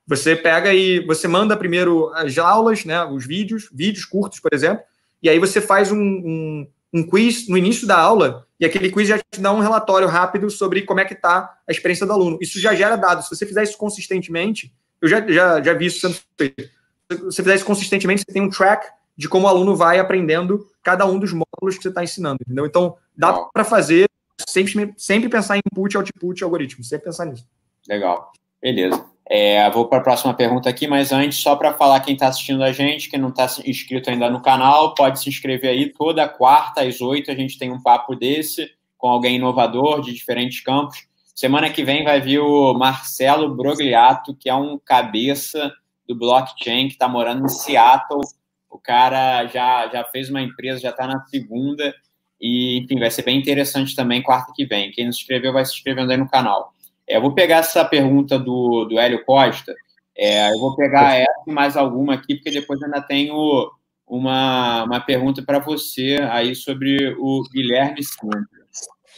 você 0.10 0.36
pega 0.36 0.74
e 0.74 1.06
você 1.06 1.28
manda 1.28 1.56
primeiro 1.56 2.12
as 2.16 2.36
aulas, 2.40 2.84
né, 2.84 3.06
os 3.06 3.28
vídeos, 3.28 3.70
vídeos 3.72 4.06
curtos, 4.06 4.40
por 4.40 4.52
exemplo, 4.52 4.84
e 5.22 5.30
aí 5.30 5.38
você 5.38 5.62
faz 5.62 5.92
um, 5.92 6.02
um, 6.02 6.68
um 6.94 7.04
quiz 7.04 7.48
no 7.48 7.58
início 7.58 7.88
da 7.88 7.98
aula 7.98 8.48
e 8.60 8.66
aquele 8.66 8.92
quiz 8.92 9.08
já 9.08 9.18
te 9.18 9.40
dá 9.40 9.52
um 9.52 9.60
relatório 9.60 10.08
rápido 10.08 10.50
sobre 10.50 10.82
como 10.82 11.00
é 11.00 11.06
que 11.06 11.14
está 11.14 11.58
a 11.68 11.72
experiência 11.72 12.06
do 12.06 12.14
aluno. 12.14 12.38
Isso 12.42 12.60
já 12.60 12.76
gera 12.76 12.96
dados. 12.96 13.28
Se 13.28 13.36
você 13.36 13.46
fizer 13.46 13.64
isso 13.64 13.78
consistentemente, 13.78 14.74
eu 15.02 15.08
já, 15.08 15.26
já, 15.32 15.62
já 15.62 15.74
vi 15.74 15.86
isso 15.86 16.00
sendo 16.02 16.20
feito. 16.38 16.70
Se 17.12 17.18
você 17.18 17.42
fizer 17.42 17.56
isso 17.56 17.66
consistentemente, 17.66 18.24
você 18.28 18.34
tem 18.34 18.42
um 18.42 18.50
track 18.50 18.88
de 19.16 19.28
como 19.28 19.46
o 19.46 19.50
aluno 19.50 19.76
vai 19.76 20.00
aprendendo 20.00 20.68
cada 20.84 21.06
um 21.06 21.20
dos 21.20 21.32
módulos 21.32 21.78
que 21.78 21.84
você 21.84 21.90
está 21.90 22.04
ensinando, 22.04 22.40
entendeu? 22.42 22.66
Então, 22.66 22.96
dá 23.16 23.34
para 23.34 23.64
fazer, 23.64 24.08
sempre, 24.48 24.94
sempre 24.98 25.30
pensar 25.30 25.58
em 25.58 25.62
input, 25.72 25.98
output, 25.98 26.44
algoritmo, 26.44 26.84
sempre 26.84 27.06
pensar 27.06 27.26
nisso. 27.26 27.46
Legal, 27.88 28.32
beleza. 28.62 29.06
É, 29.32 29.70
vou 29.70 29.88
para 29.88 30.00
a 30.00 30.02
próxima 30.02 30.34
pergunta 30.34 30.68
aqui, 30.68 30.88
mas 30.88 31.12
antes, 31.12 31.38
só 31.38 31.56
para 31.56 31.72
falar 31.72 32.00
quem 32.00 32.16
está 32.16 32.30
assistindo 32.30 32.64
a 32.64 32.72
gente, 32.72 33.10
quem 33.10 33.20
não 33.20 33.30
está 33.30 33.46
inscrito 33.64 34.10
ainda 34.10 34.28
no 34.28 34.42
canal, 34.42 34.96
pode 34.96 35.20
se 35.20 35.30
inscrever 35.30 35.70
aí. 35.70 35.94
Toda 35.94 36.28
quarta 36.28 36.82
às 36.82 37.00
oito 37.00 37.30
a 37.30 37.36
gente 37.36 37.60
tem 37.60 37.72
um 37.72 37.80
papo 37.80 38.16
desse 38.16 38.68
com 38.98 39.08
alguém 39.08 39.36
inovador 39.36 40.02
de 40.02 40.12
diferentes 40.14 40.62
campos. 40.62 41.08
Semana 41.36 41.70
que 41.70 41.84
vem 41.84 42.04
vai 42.04 42.20
vir 42.20 42.40
o 42.40 42.74
Marcelo 42.74 43.56
Brogliato, 43.56 44.36
que 44.36 44.50
é 44.50 44.56
um 44.56 44.80
cabeça 44.80 45.72
do 46.08 46.16
blockchain 46.16 46.88
que 46.88 46.94
está 46.94 47.08
morando 47.08 47.46
em 47.46 47.50
Seattle. 47.50 48.22
O 48.68 48.80
cara 48.80 49.46
já, 49.46 49.88
já 49.88 50.04
fez 50.06 50.30
uma 50.30 50.42
empresa, 50.42 50.82
já 50.82 50.90
está 50.90 51.06
na 51.06 51.24
segunda. 51.28 51.94
E, 52.42 52.80
enfim, 52.80 53.00
vai 53.00 53.12
ser 53.12 53.22
bem 53.22 53.38
interessante 53.38 53.96
também 53.96 54.24
quarta 54.24 54.52
que 54.56 54.66
vem. 54.66 54.92
Quem 54.92 55.06
não 55.06 55.12
se 55.12 55.20
inscreveu 55.20 55.54
vai 55.54 55.64
se 55.66 55.74
inscrevendo 55.74 56.12
aí 56.12 56.18
no 56.18 56.28
canal. 56.28 56.74
É, 57.10 57.18
eu 57.18 57.22
vou 57.22 57.34
pegar 57.34 57.58
essa 57.58 57.84
pergunta 57.84 58.38
do, 58.38 58.86
do 58.86 59.00
Hélio 59.00 59.26
Costa, 59.26 59.74
é, 60.16 60.52
eu 60.52 60.60
vou 60.60 60.76
pegar 60.76 61.16
essa 61.16 61.44
e 61.48 61.52
mais 61.52 61.76
alguma 61.76 62.14
aqui, 62.14 62.36
porque 62.36 62.52
depois 62.52 62.82
ainda 62.84 63.02
tenho 63.02 63.72
uma, 64.06 64.84
uma 64.84 65.00
pergunta 65.00 65.42
para 65.42 65.60
você 65.60 66.20
aí 66.30 66.54
sobre 66.54 67.16
o 67.18 67.42
Guilherme 67.52 68.04
Sintra. 68.04 68.60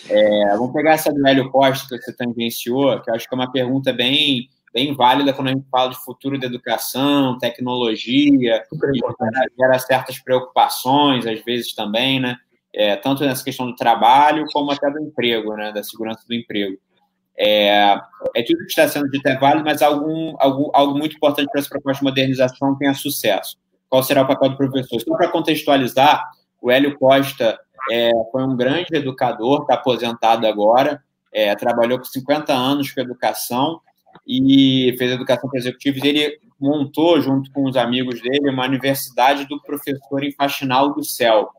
É, 0.09 0.55
vamos 0.55 0.73
pegar 0.73 0.93
essa 0.93 1.11
do 1.11 1.27
Hélio 1.27 1.51
Costa 1.51 1.97
que 1.97 2.03
você 2.03 2.15
tangenciou, 2.15 3.01
que 3.01 3.09
eu 3.09 3.15
acho 3.15 3.27
que 3.27 3.35
é 3.35 3.37
uma 3.37 3.51
pergunta 3.51 3.91
bem, 3.91 4.47
bem 4.73 4.95
válida 4.95 5.33
quando 5.33 5.49
a 5.49 5.51
gente 5.51 5.67
fala 5.69 5.89
de 5.89 6.03
futuro 6.03 6.39
da 6.39 6.47
educação, 6.47 7.37
tecnologia, 7.39 8.63
gera, 8.71 9.47
gera 9.59 9.79
certas 9.79 10.19
preocupações, 10.19 11.25
às 11.27 11.43
vezes 11.43 11.73
também, 11.73 12.19
né? 12.19 12.37
É, 12.73 12.95
tanto 12.95 13.25
nessa 13.25 13.43
questão 13.43 13.65
do 13.65 13.75
trabalho 13.75 14.45
como 14.53 14.71
até 14.71 14.89
do 14.89 14.99
emprego, 14.99 15.55
né? 15.55 15.71
Da 15.71 15.83
segurança 15.83 16.23
do 16.27 16.33
emprego. 16.33 16.77
É, 17.37 17.99
é 18.35 18.43
tudo 18.43 18.59
que 18.59 18.65
está 18.65 18.87
sendo 18.87 19.09
dito 19.09 19.27
é 19.27 19.37
válido, 19.37 19.65
mas 19.65 19.81
algum, 19.81 20.35
algum, 20.39 20.69
algo 20.73 20.97
muito 20.97 21.15
importante 21.15 21.49
para 21.49 21.59
essa 21.59 21.69
proposta 21.69 21.99
de 21.99 22.09
modernização 22.09 22.77
tenha 22.77 22.93
sucesso. 22.93 23.57
Qual 23.89 24.03
será 24.03 24.21
o 24.21 24.27
papel 24.27 24.49
do 24.49 24.57
professor? 24.57 24.99
Só 25.01 25.17
para 25.17 25.29
contextualizar, 25.29 26.23
o 26.61 26.69
Hélio 26.71 26.97
Costa 26.97 27.59
é, 27.91 28.11
foi 28.31 28.43
um 28.43 28.55
grande 28.55 28.87
educador, 28.93 29.61
está 29.61 29.73
aposentado 29.73 30.45
agora, 30.45 31.01
é, 31.33 31.55
trabalhou 31.55 31.97
por 31.97 32.05
50 32.05 32.53
anos 32.53 32.91
com 32.91 33.01
educação 33.01 33.81
e 34.27 34.93
fez 34.97 35.11
educação 35.11 35.49
para 35.49 35.59
executivos. 35.59 36.03
Ele 36.03 36.39
montou, 36.59 37.19
junto 37.19 37.51
com 37.51 37.63
os 37.65 37.75
amigos 37.75 38.21
dele, 38.21 38.49
uma 38.49 38.65
universidade 38.65 39.47
do 39.47 39.59
professor 39.61 40.23
em 40.23 40.31
Faxinal 40.31 40.93
do 40.93 41.03
Céu. 41.03 41.49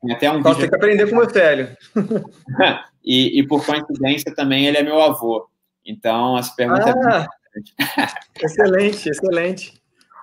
Tem 0.00 0.14
até 0.14 0.30
um 0.30 0.42
vídeo... 0.42 0.56
tem 0.56 0.68
que 0.68 0.76
aprender 0.76 1.10
com 1.10 1.16
o 1.16 1.38
Hélio. 1.38 1.76
E, 3.06 3.38
e, 3.38 3.46
por 3.46 3.64
coincidência 3.64 4.34
também 4.34 4.66
ele 4.66 4.78
é 4.78 4.82
meu 4.82 5.00
avô. 5.00 5.48
Então, 5.84 6.36
essa 6.36 6.52
pergunta 6.54 6.92
ah, 7.08 7.26
é 7.54 8.44
Excelente, 8.44 9.08
excelente. 9.08 9.80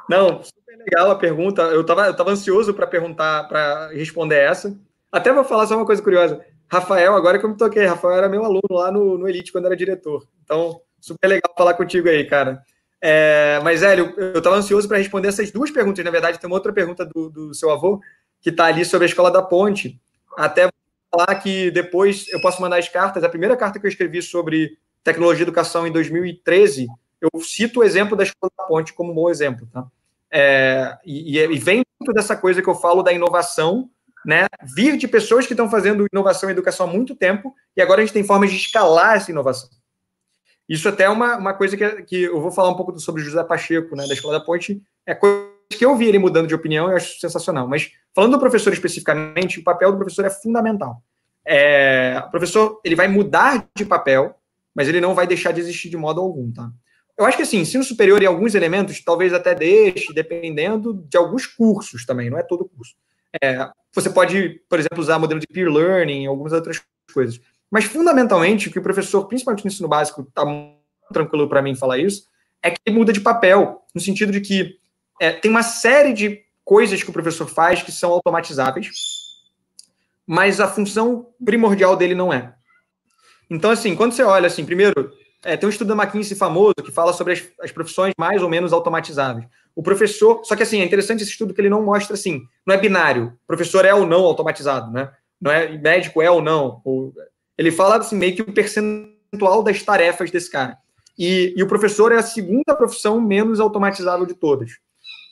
Não, 0.10 0.44
super 0.44 0.78
legal 0.78 1.12
a 1.12 1.16
pergunta. 1.16 1.62
Eu 1.64 1.82
estava 1.82 2.08
eu 2.08 2.16
tava 2.16 2.32
ansioso 2.32 2.74
para 2.74 2.86
perguntar, 2.86 3.48
para 3.48 3.88
responder 3.88 4.38
essa. 4.38 4.78
Até 5.12 5.32
vou 5.32 5.46
falar 5.46 5.66
só 5.66 5.78
uma 5.78 5.86
coisa 5.86 6.02
curiosa. 6.02 6.46
Rafael, 6.70 7.16
agora 7.16 7.40
que 7.40 7.46
eu 7.46 7.50
me 7.50 7.58
toquei, 7.58 7.86
Rafael 7.86 8.18
era 8.18 8.30
meu 8.30 8.44
aluno 8.44 8.62
lá 8.72 8.92
no, 8.92 9.18
no 9.18 9.30
Elite 9.30 9.52
quando 9.52 9.66
era 9.66 9.78
diretor. 9.78 10.28
Então, 10.44 10.82
super 11.00 11.28
legal 11.28 11.54
falar 11.56 11.76
contigo 11.76 12.10
aí, 12.10 12.26
cara. 12.26 12.62
É, 13.00 13.60
mas, 13.64 13.84
Hélio, 13.84 14.14
eu 14.18 14.38
estava 14.38 14.56
ansioso 14.56 14.88
para 14.88 14.98
responder 14.98 15.28
essas 15.28 15.52
duas 15.52 15.70
perguntas. 15.70 16.04
Na 16.04 16.12
verdade, 16.12 16.40
tem 16.40 16.50
uma 16.50 16.56
outra 16.56 16.74
pergunta 16.74 17.06
do, 17.06 17.30
do 17.30 17.54
seu 17.54 17.70
avô, 17.70 18.00
que 18.42 18.50
está 18.50 18.66
ali 18.66 18.84
sobre 18.84 19.06
a 19.06 19.10
Escola 19.10 19.30
da 19.30 19.42
Ponte. 19.42 20.00
Até 20.38 20.70
falar 21.14 21.36
que 21.36 21.70
depois 21.70 22.28
eu 22.30 22.42
posso 22.42 22.60
mandar 22.60 22.80
as 22.80 22.90
cartas. 22.90 23.24
A 23.24 23.30
primeira 23.30 23.56
carta 23.56 23.80
que 23.80 23.86
eu 23.86 23.90
escrevi 23.90 24.22
sobre 24.22 24.78
tecnologia 25.04 25.42
e 25.42 25.44
educação 25.44 25.86
em 25.86 25.92
2013, 25.92 26.88
eu 27.22 27.30
cito 27.42 27.80
o 27.82 27.84
exemplo 27.84 28.18
da 28.18 28.24
Escola 28.24 28.52
da 28.58 28.64
Ponte 28.66 28.94
como 28.94 29.12
um 29.12 29.16
bom 29.16 29.30
exemplo. 29.30 29.68
Tá? 29.72 29.86
É, 30.32 30.98
e, 31.06 31.38
e, 31.38 31.58
vem 31.60 31.84
muito 32.00 32.14
dessa 32.14 32.36
coisa 32.36 32.62
que 32.62 32.68
eu 32.68 32.76
falo 32.76 33.04
da 33.04 33.14
inovação, 33.14 33.90
né? 34.26 34.48
vir 34.76 34.98
de 34.98 35.08
pessoas 35.08 35.46
que 35.46 35.54
estão 35.54 35.70
fazendo 35.70 36.08
inovação 36.12 36.50
e 36.50 36.54
educação 36.54 36.88
há 36.88 36.92
muito 36.92 37.16
tempo, 37.16 37.54
e 37.78 37.82
agora 37.82 38.02
a 38.02 38.06
gente 38.06 38.14
tem 38.14 38.24
formas 38.24 38.50
de 38.50 38.58
escalar 38.58 39.18
essa 39.18 39.30
inovação. 39.30 39.70
Isso 40.68 40.88
até 40.90 41.04
é 41.04 41.10
uma, 41.10 41.38
uma 41.38 41.54
coisa 41.54 41.78
que, 41.78 42.04
que 42.04 42.24
eu 42.24 42.42
vou 42.42 42.50
falar 42.50 42.70
um 42.70 42.76
pouco 42.76 42.98
sobre 43.00 43.22
José 43.22 43.44
Pacheco, 43.44 43.96
né, 43.96 44.08
da 44.08 44.14
Escola 44.14 44.40
da 44.40 44.46
Ponte, 44.46 44.82
é 45.06 45.14
coisa 45.14 45.53
que 45.70 45.86
eu 45.86 45.96
vi 45.96 46.08
ele 46.08 46.20
mudando 46.20 46.48
de 46.48 46.56
opinião, 46.56 46.90
eu 46.90 46.96
acho 46.96 47.20
sensacional. 47.20 47.68
Mas 47.68 47.92
falando 48.14 48.34
do 48.34 48.40
professor 48.40 48.72
especificamente, 48.74 49.60
o 49.60 49.64
papel 49.64 49.92
do 49.92 49.98
professor 49.98 50.26
é 50.26 50.30
fundamental. 50.30 51.02
É, 51.46 52.22
o 52.26 52.32
professor 52.32 52.80
ele 52.84 52.96
vai 52.96 53.08
mudar 53.08 53.68
de 53.76 53.86
papel, 53.86 54.36
mas 54.74 54.88
ele 54.88 55.02
não 55.02 55.14
vai 55.14 55.28
deixar 55.28 55.52
de 55.52 55.60
existir 55.60 55.90
de 55.90 55.98
modo 55.98 56.22
algum, 56.22 56.52
tá? 56.52 56.72
Eu 57.18 57.26
acho 57.26 57.38
que 57.38 57.44
assim, 57.44 57.60
ensino 57.60 57.84
superior 57.84 58.22
em 58.24 58.26
alguns 58.26 58.56
elementos, 58.56 59.04
talvez 59.04 59.34
até 59.34 59.54
deixe, 59.54 60.12
dependendo 60.14 60.94
de 61.08 61.16
alguns 61.16 61.46
cursos 61.46 62.06
também, 62.06 62.30
não 62.30 62.40
é 62.40 62.44
todo 62.44 62.66
curso. 62.66 62.96
É, 63.42 63.70
você 63.94 64.10
pode, 64.10 64.62
por 64.68 64.80
exemplo, 64.80 65.00
usar 65.00 65.20
modelo 65.20 65.40
de 65.40 65.48
peer 65.48 65.70
learning, 65.70 66.26
algumas 66.26 66.54
outras 66.54 66.82
coisas. 67.14 67.40
Mas 67.70 67.86
fundamentalmente, 67.86 68.68
o 68.68 68.72
que 68.72 68.80
o 68.80 68.84
professor, 68.84 69.28
principalmente 69.28 69.64
no 69.64 69.68
ensino 69.68 69.88
básico, 69.88 70.22
está 70.22 70.44
tranquilo 71.12 71.48
para 71.48 71.62
mim 71.62 71.76
falar 71.76 72.00
isso, 72.00 72.28
é 72.64 72.72
que 72.72 72.78
ele 72.86 72.98
muda 72.98 73.14
de 73.14 73.22
papel, 73.22 73.82
no 73.94 74.02
sentido 74.02 74.32
de 74.32 74.42
que 74.42 74.78
é, 75.24 75.32
tem 75.32 75.50
uma 75.50 75.64
série 75.64 76.12
de 76.12 76.42
coisas 76.66 77.02
que 77.02 77.10
o 77.10 77.14
professor 77.14 77.48
faz 77.48 77.82
que 77.82 77.94
são 77.94 78.12
automatizáveis, 78.12 78.90
mas 80.28 80.60
a 80.60 80.68
função 80.68 81.30
primordial 81.44 81.96
dele 81.96 82.14
não 82.14 82.34
é. 82.34 82.54
Então, 83.50 83.72
assim, 83.72 83.96
quando 83.96 84.12
você 84.12 84.22
olha, 84.22 84.48
assim, 84.48 84.66
primeiro, 84.66 85.14
é, 85.42 85.56
tem 85.56 85.66
um 85.66 85.70
estudo 85.70 85.96
da 85.96 86.04
McKinsey 86.04 86.36
famoso 86.36 86.74
que 86.84 86.92
fala 86.92 87.14
sobre 87.14 87.34
as, 87.34 87.44
as, 87.62 87.72
profissões 87.72 88.14
mais 88.18 88.42
ou 88.44 88.50
menos 88.50 88.74
automatizáveis. 88.74 89.46
O 89.74 89.82
professor, 89.82 90.44
só 90.44 90.58
que 90.58 90.64
assim, 90.64 90.82
é 90.82 90.84
interessante 90.84 91.22
esse 91.22 91.32
estudo 91.32 91.54
que 91.54 91.62
ele 91.62 91.70
não 91.70 91.84
mostra 91.84 92.16
assim, 92.16 92.42
não 92.66 92.76
é 92.76 92.78
binário, 92.78 93.32
professor 93.48 93.86
é 93.86 93.94
ou 93.94 94.06
não 94.06 94.26
automatizado, 94.26 94.92
né? 94.92 95.10
Não 95.40 95.52
é 95.52 95.78
médico 95.78 96.22
é 96.22 96.30
ou 96.30 96.42
não. 96.42 96.82
Ou, 96.84 97.14
ele 97.58 97.72
fala 97.72 97.96
assim, 97.96 98.18
meio 98.18 98.36
que 98.36 98.42
o 98.42 98.54
percentual 98.54 99.64
das 99.64 99.82
tarefas 99.84 100.30
desse 100.30 100.52
cara. 100.52 100.78
E, 101.18 101.54
e 101.56 101.64
o 101.64 101.68
professor 101.68 102.12
é 102.12 102.18
a 102.18 102.24
segunda 102.24 102.76
profissão 102.76 103.22
menos 103.22 103.62
automatizável 103.62 104.26
de 104.26 104.34
todas. 104.34 104.84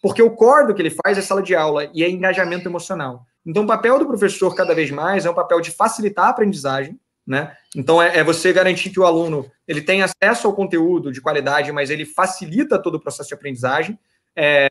Porque 0.01 0.21
o 0.21 0.31
core 0.31 0.67
do 0.67 0.73
que 0.73 0.81
ele 0.81 0.95
faz 1.03 1.17
é 1.17 1.21
sala 1.21 1.43
de 1.43 1.55
aula 1.55 1.89
e 1.93 2.03
é 2.03 2.09
engajamento 2.09 2.67
emocional. 2.67 3.25
Então, 3.45 3.63
o 3.63 3.67
papel 3.67 3.99
do 3.99 4.07
professor, 4.07 4.55
cada 4.55 4.73
vez 4.73 4.91
mais, 4.91 5.25
é 5.25 5.29
um 5.29 5.35
papel 5.35 5.61
de 5.61 5.71
facilitar 5.71 6.25
a 6.25 6.29
aprendizagem, 6.29 6.99
né? 7.25 7.55
Então, 7.75 8.01
é, 8.01 8.17
é, 8.17 8.23
você 8.23 8.51
garantir 8.51 8.89
que 8.89 8.99
o 8.99 9.05
aluno 9.05 9.49
ele 9.67 9.81
tem 9.81 10.01
acesso 10.01 10.47
ao 10.47 10.53
conteúdo 10.53 11.11
de 11.11 11.21
qualidade, 11.21 11.71
mas 11.71 11.89
ele 11.89 12.05
facilita 12.05 12.81
todo 12.81 12.95
o 12.95 12.99
processo 12.99 13.29
de 13.29 13.35
aprendizagem, 13.35 13.97
é, 14.35 14.67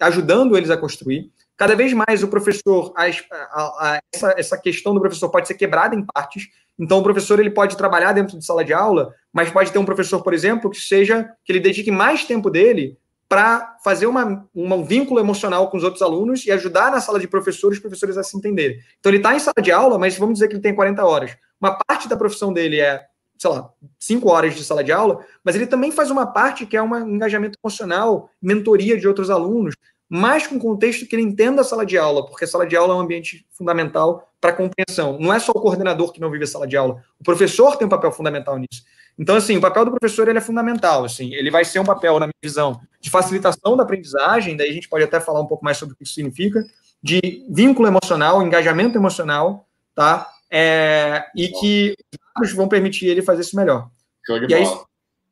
ajudando 0.00 0.56
eles 0.56 0.70
a 0.70 0.76
construir. 0.76 1.30
Cada 1.56 1.76
vez 1.76 1.92
mais 1.92 2.22
o 2.22 2.28
professor, 2.28 2.92
a, 2.96 3.04
a, 3.04 3.62
a, 3.62 4.00
essa, 4.12 4.34
essa 4.36 4.58
questão 4.58 4.92
do 4.92 5.00
professor 5.00 5.28
pode 5.30 5.46
ser 5.46 5.54
quebrada 5.54 5.94
em 5.94 6.04
partes. 6.04 6.48
Então, 6.78 6.98
o 6.98 7.02
professor 7.02 7.38
ele 7.38 7.50
pode 7.50 7.76
trabalhar 7.76 8.12
dentro 8.12 8.38
de 8.38 8.44
sala 8.44 8.64
de 8.64 8.72
aula, 8.72 9.14
mas 9.32 9.50
pode 9.50 9.70
ter 9.70 9.78
um 9.78 9.84
professor, 9.84 10.22
por 10.22 10.34
exemplo, 10.34 10.70
que 10.70 10.80
seja 10.80 11.30
que 11.44 11.52
ele 11.52 11.60
dedique 11.60 11.90
mais 11.90 12.24
tempo 12.24 12.50
dele 12.50 12.98
para 13.28 13.76
fazer 13.82 14.06
uma, 14.06 14.46
um 14.54 14.84
vínculo 14.84 15.18
emocional 15.18 15.70
com 15.70 15.76
os 15.76 15.84
outros 15.84 16.02
alunos 16.02 16.44
e 16.46 16.52
ajudar 16.52 16.90
na 16.90 17.00
sala 17.00 17.18
de 17.18 17.26
professores, 17.26 17.78
os 17.78 17.82
professores 17.82 18.16
a 18.16 18.22
se 18.22 18.36
entenderem. 18.36 18.78
Então, 18.98 19.10
ele 19.10 19.18
está 19.18 19.34
em 19.34 19.38
sala 19.38 19.62
de 19.62 19.72
aula, 19.72 19.98
mas 19.98 20.16
vamos 20.16 20.34
dizer 20.34 20.48
que 20.48 20.54
ele 20.54 20.62
tem 20.62 20.74
40 20.74 21.04
horas. 21.04 21.36
Uma 21.60 21.78
parte 21.86 22.08
da 22.08 22.16
profissão 22.16 22.52
dele 22.52 22.80
é, 22.80 23.02
sei 23.38 23.50
lá, 23.50 23.70
5 23.98 24.30
horas 24.30 24.54
de 24.54 24.64
sala 24.64 24.84
de 24.84 24.92
aula, 24.92 25.24
mas 25.42 25.54
ele 25.56 25.66
também 25.66 25.90
faz 25.90 26.10
uma 26.10 26.26
parte 26.26 26.66
que 26.66 26.76
é 26.76 26.82
um 26.82 27.08
engajamento 27.08 27.58
emocional, 27.62 28.30
mentoria 28.40 28.98
de 28.98 29.08
outros 29.08 29.30
alunos, 29.30 29.74
mais 30.08 30.46
com 30.46 30.58
contexto 30.58 31.06
que 31.06 31.16
ele 31.16 31.22
entenda 31.22 31.62
a 31.62 31.64
sala 31.64 31.84
de 31.84 31.96
aula, 31.96 32.26
porque 32.26 32.44
a 32.44 32.48
sala 32.48 32.66
de 32.66 32.76
aula 32.76 32.94
é 32.94 32.96
um 32.96 33.00
ambiente 33.00 33.46
fundamental 33.50 34.30
para 34.40 34.50
a 34.50 34.54
compreensão. 34.54 35.18
Não 35.18 35.32
é 35.32 35.38
só 35.38 35.52
o 35.52 35.60
coordenador 35.60 36.12
que 36.12 36.20
não 36.20 36.30
vive 36.30 36.44
a 36.44 36.46
sala 36.46 36.66
de 36.66 36.76
aula, 36.76 37.02
o 37.18 37.24
professor 37.24 37.76
tem 37.76 37.86
um 37.86 37.90
papel 37.90 38.12
fundamental 38.12 38.58
nisso. 38.58 38.84
Então, 39.18 39.36
assim, 39.36 39.56
o 39.56 39.60
papel 39.60 39.84
do 39.84 39.92
professor 39.92 40.28
ele 40.28 40.38
é 40.38 40.40
fundamental. 40.40 41.04
Assim, 41.04 41.32
ele 41.34 41.50
vai 41.50 41.64
ser 41.64 41.78
um 41.78 41.84
papel, 41.84 42.18
na 42.18 42.26
minha 42.26 42.34
visão, 42.42 42.80
de 43.00 43.10
facilitação 43.10 43.76
da 43.76 43.84
aprendizagem, 43.84 44.56
daí 44.56 44.70
a 44.70 44.72
gente 44.72 44.88
pode 44.88 45.04
até 45.04 45.20
falar 45.20 45.40
um 45.40 45.46
pouco 45.46 45.64
mais 45.64 45.76
sobre 45.76 45.94
o 45.94 45.96
que 45.96 46.04
isso 46.04 46.14
significa, 46.14 46.64
de 47.02 47.44
vínculo 47.48 47.86
emocional, 47.86 48.42
engajamento 48.42 48.98
emocional, 48.98 49.68
tá? 49.94 50.30
É, 50.50 51.24
e 51.34 51.48
que 51.48 51.94
os 52.12 52.18
dados 52.34 52.52
vão 52.52 52.68
permitir 52.68 53.06
ele 53.06 53.22
fazer 53.22 53.42
isso 53.42 53.56
melhor. 53.56 53.88
Show 54.26 54.38
de 54.38 54.46
e 54.46 54.48
bola. 54.48 54.78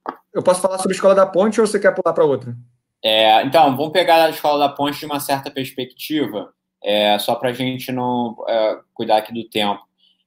Aí, 0.06 0.14
eu 0.34 0.42
posso 0.42 0.60
falar 0.60 0.78
sobre 0.78 0.92
a 0.92 0.96
escola 0.96 1.14
da 1.14 1.26
ponte 1.26 1.60
ou 1.60 1.66
você 1.66 1.78
quer 1.78 1.94
pular 1.94 2.12
para 2.12 2.24
outra? 2.24 2.56
É, 3.04 3.42
então, 3.42 3.76
vamos 3.76 3.92
pegar 3.92 4.24
a 4.24 4.30
escola 4.30 4.68
da 4.68 4.72
ponte 4.72 4.98
de 4.98 5.06
uma 5.06 5.18
certa 5.18 5.50
perspectiva, 5.50 6.52
é, 6.82 7.18
só 7.18 7.34
para 7.34 7.50
a 7.50 7.52
gente 7.52 7.90
não 7.90 8.36
é, 8.48 8.78
cuidar 8.94 9.18
aqui 9.18 9.32
do 9.32 9.48
tempo. 9.48 9.82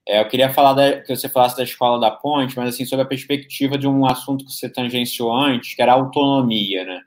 É, 0.08 0.22
eu 0.22 0.28
queria 0.28 0.52
falar 0.54 0.74
da, 0.74 1.02
que 1.02 1.16
você 1.16 1.28
falasse 1.28 1.58
da 1.58 1.64
escola 1.64 2.00
da 2.00 2.12
ponte, 2.12 2.56
mas 2.58 2.70
assim 2.70 2.86
sobre 2.86 3.04
a 3.04 3.08
perspectiva 3.08 3.78
de 3.78 3.88
um 3.88 4.06
assunto 4.06 4.46
que 4.46 4.52
você 4.52 4.70
tangenciou 4.70 5.34
antes, 5.34 5.74
que 5.74 5.82
era 5.82 5.94
a 5.94 5.96
autonomia, 5.96 6.86
né? 6.86 7.02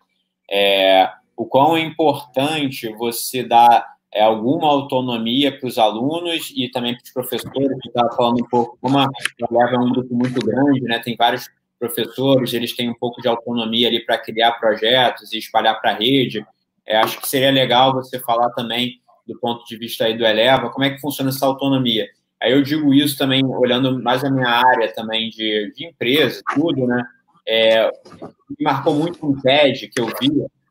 É, 0.50 1.10
o 1.36 1.46
quão 1.46 1.76
é 1.76 1.80
importante 1.80 2.88
você 2.94 3.44
dar 3.44 3.86
é, 4.12 4.22
alguma 4.22 4.66
autonomia 4.66 5.56
para 5.56 5.68
os 5.68 5.78
alunos 5.78 6.52
e 6.56 6.68
também 6.70 6.94
para 6.94 7.04
os 7.04 7.12
professores, 7.12 7.78
que 7.80 7.88
estava 7.88 8.10
falando 8.16 8.42
um 8.42 8.48
pouco, 8.48 8.76
como 8.80 8.98
a 8.98 9.06
Leva 9.50 9.76
é 9.76 9.78
um 9.78 9.90
grupo 9.90 10.14
muito 10.14 10.40
grande, 10.40 10.80
né? 10.80 10.98
Tem 10.98 11.14
vários 11.16 11.48
professores 11.78 12.52
eles 12.52 12.74
têm 12.74 12.90
um 12.90 12.94
pouco 12.94 13.20
de 13.22 13.28
autonomia 13.28 13.88
ali 13.88 14.04
para 14.04 14.18
criar 14.18 14.52
projetos 14.52 15.32
e 15.32 15.38
espalhar 15.38 15.80
para 15.80 15.92
a 15.92 15.94
rede. 15.94 16.44
É, 16.86 16.96
acho 16.96 17.20
que 17.20 17.28
seria 17.28 17.50
legal 17.50 17.92
você 17.92 18.18
falar 18.18 18.50
também 18.50 19.00
do 19.26 19.38
ponto 19.38 19.64
de 19.66 19.76
vista 19.76 20.04
aí 20.04 20.16
do 20.16 20.24
Eleva, 20.24 20.70
como 20.70 20.84
é 20.84 20.90
que 20.90 21.00
funciona 21.00 21.30
essa 21.30 21.44
autonomia. 21.44 22.08
Aí 22.40 22.52
eu 22.52 22.62
digo 22.62 22.94
isso 22.94 23.18
também 23.18 23.44
olhando 23.44 24.02
mais 24.02 24.24
a 24.24 24.30
minha 24.30 24.48
área 24.48 24.92
também 24.92 25.28
de, 25.28 25.72
de 25.76 25.86
empresa, 25.86 26.40
tudo, 26.54 26.86
né? 26.86 27.04
É, 27.46 27.90
me 28.48 28.62
marcou 28.64 28.94
muito 28.94 29.24
um 29.26 29.38
TED 29.40 29.88
que 29.88 30.00
eu 30.00 30.06
vi, 30.06 30.30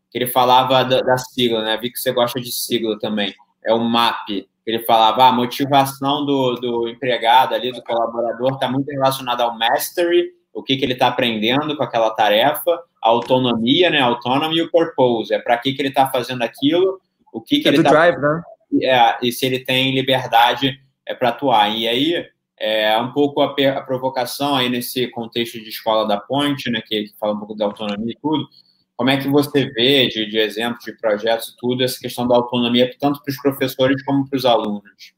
que 0.09 0.17
ele 0.17 0.27
falava 0.27 0.83
da, 0.83 1.01
da, 1.01 1.17
sigla, 1.17 1.63
né? 1.63 1.77
Vi 1.77 1.91
que 1.91 1.99
você 1.99 2.11
gosta 2.11 2.39
de 2.39 2.51
sigla 2.51 2.97
também. 2.99 3.33
É 3.65 3.73
o 3.73 3.79
MAP. 3.79 4.47
Ele 4.65 4.79
falava, 4.79 5.23
ah, 5.23 5.29
a 5.29 5.31
motivação 5.31 6.25
do, 6.25 6.55
do 6.55 6.87
empregado 6.87 7.53
ali, 7.53 7.71
do 7.71 7.81
colaborador, 7.83 8.53
está 8.53 8.69
muito 8.69 8.89
relacionada 8.89 9.43
ao 9.43 9.57
mastery, 9.57 10.31
o 10.57 10.63
que, 10.63 10.75
que 10.75 10.83
ele 10.83 10.93
está 10.93 11.07
aprendendo 11.07 11.77
com 11.77 11.83
aquela 11.83 12.09
tarefa, 12.09 12.71
a 13.03 13.09
autonomia, 13.09 13.91
né? 13.91 14.01
Autonomy 14.01 14.57
e 14.57 14.63
o 14.63 14.71
purpose. 14.71 15.31
É 15.31 15.37
para 15.37 15.55
que, 15.55 15.71
que 15.71 15.81
ele 15.83 15.89
está 15.89 16.09
fazendo 16.09 16.41
aquilo, 16.41 16.99
o 17.31 17.39
que, 17.39 17.59
que 17.59 17.67
é 17.67 17.71
ele 17.71 17.77
está. 17.77 17.91
drive, 17.91 18.17
né? 18.17 18.41
É, 18.81 19.17
e 19.21 19.31
se 19.31 19.45
ele 19.45 19.59
tem 19.59 19.93
liberdade 19.93 20.81
é, 21.05 21.13
para 21.13 21.29
atuar. 21.29 21.69
E 21.69 21.87
aí, 21.87 22.25
é 22.59 22.97
um 22.97 23.11
pouco 23.13 23.39
a, 23.39 23.53
a, 23.53 23.81
provocação 23.81 24.55
aí 24.55 24.67
nesse 24.67 25.07
contexto 25.11 25.61
de 25.61 25.69
escola 25.69 26.07
da 26.07 26.17
ponte, 26.17 26.71
né, 26.71 26.81
que, 26.83 27.03
que, 27.03 27.17
fala 27.19 27.35
um 27.35 27.37
pouco 27.39 27.53
da 27.53 27.65
autonomia 27.65 28.13
e 28.13 28.19
tudo. 28.19 28.47
Como 28.95 29.11
é 29.11 29.17
que 29.17 29.27
você 29.27 29.65
vê, 29.69 30.07
de, 30.07 30.25
de 30.25 30.39
exemplos, 30.39 30.83
de 30.83 30.93
projetos 30.93 31.49
e 31.49 31.57
tudo, 31.57 31.83
essa 31.83 31.99
questão 31.99 32.27
da 32.27 32.35
autonomia, 32.35 32.91
tanto 32.99 33.21
para 33.21 33.31
os 33.31 33.39
professores 33.39 34.03
como 34.03 34.27
para 34.27 34.37
os 34.37 34.43
alunos? 34.43 35.13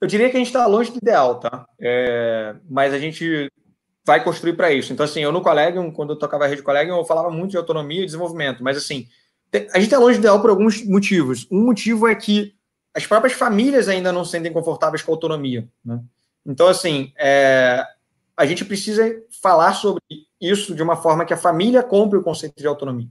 Eu 0.00 0.08
diria 0.08 0.30
que 0.30 0.36
a 0.36 0.38
gente 0.38 0.46
está 0.46 0.66
longe 0.66 0.90
do 0.90 0.96
ideal, 0.96 1.38
tá? 1.38 1.66
É, 1.78 2.56
mas 2.70 2.94
a 2.94 2.98
gente 2.98 3.52
vai 4.04 4.22
construir 4.22 4.54
para 4.54 4.72
isso. 4.72 4.92
Então, 4.92 5.04
assim, 5.04 5.20
eu 5.20 5.32
no 5.32 5.42
Collegium, 5.42 5.90
quando 5.90 6.10
eu 6.10 6.18
tocava 6.18 6.44
a 6.44 6.46
rede 6.46 6.62
Collegium, 6.62 6.96
eu 6.96 7.04
falava 7.04 7.30
muito 7.30 7.52
de 7.52 7.56
autonomia 7.56 8.02
e 8.02 8.06
desenvolvimento, 8.06 8.62
mas, 8.62 8.76
assim, 8.76 9.06
a 9.52 9.78
gente 9.78 9.84
está 9.84 9.98
longe 9.98 10.18
do 10.18 10.22
ideal 10.22 10.40
por 10.40 10.50
alguns 10.50 10.84
motivos. 10.84 11.46
Um 11.50 11.64
motivo 11.64 12.08
é 12.08 12.14
que 12.14 12.54
as 12.94 13.06
próprias 13.06 13.34
famílias 13.34 13.88
ainda 13.88 14.12
não 14.12 14.24
se 14.24 14.32
sentem 14.32 14.52
confortáveis 14.52 15.02
com 15.02 15.12
a 15.12 15.14
autonomia, 15.14 15.68
né? 15.84 16.00
Então, 16.44 16.66
assim, 16.66 17.12
é, 17.16 17.86
a 18.36 18.44
gente 18.44 18.64
precisa 18.64 19.04
falar 19.40 19.74
sobre 19.74 20.02
isso 20.40 20.74
de 20.74 20.82
uma 20.82 20.96
forma 20.96 21.24
que 21.24 21.32
a 21.32 21.36
família 21.36 21.82
compre 21.82 22.18
o 22.18 22.22
conceito 22.22 22.56
de 22.56 22.66
autonomia. 22.66 23.08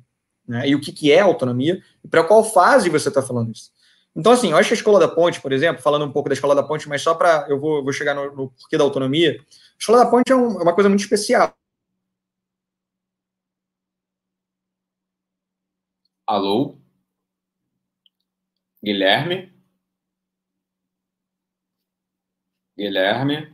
Né? 0.48 0.68
E 0.68 0.76
o 0.76 0.82
que, 0.82 0.92
que 0.92 1.12
é 1.12 1.20
autonomia 1.20 1.82
e 2.04 2.08
para 2.08 2.24
qual 2.24 2.44
fase 2.44 2.90
você 2.90 3.08
está 3.08 3.22
falando 3.22 3.52
isso. 3.52 3.72
Então, 4.14 4.34
assim, 4.34 4.52
eu 4.52 4.58
acho 4.58 4.68
que 4.68 4.74
a 4.74 4.78
Escola 4.78 5.00
da 5.00 5.08
Ponte, 5.08 5.40
por 5.40 5.54
exemplo, 5.54 5.82
falando 5.82 6.04
um 6.04 6.12
pouco 6.12 6.28
da 6.28 6.34
Escola 6.34 6.54
da 6.54 6.64
Ponte, 6.64 6.90
mas 6.90 7.02
só 7.02 7.14
para. 7.14 7.46
Eu 7.48 7.60
vou, 7.60 7.82
vou 7.82 7.94
chegar 7.94 8.14
no, 8.14 8.36
no, 8.36 8.50
porquê 8.50 8.78
da 8.78 8.84
autonomia. 8.84 9.40
Escola 9.82 10.04
da 10.06 10.12
Ponte 10.12 10.32
é, 10.32 10.36
um, 10.36 10.60
é 10.60 10.64
uma 10.64 10.76
coisa 10.76 10.88
muito 10.88 11.02
especial. 11.02 11.58
Alô? 16.28 16.78
Guilherme? 18.84 19.52
Guilherme. 22.78 23.52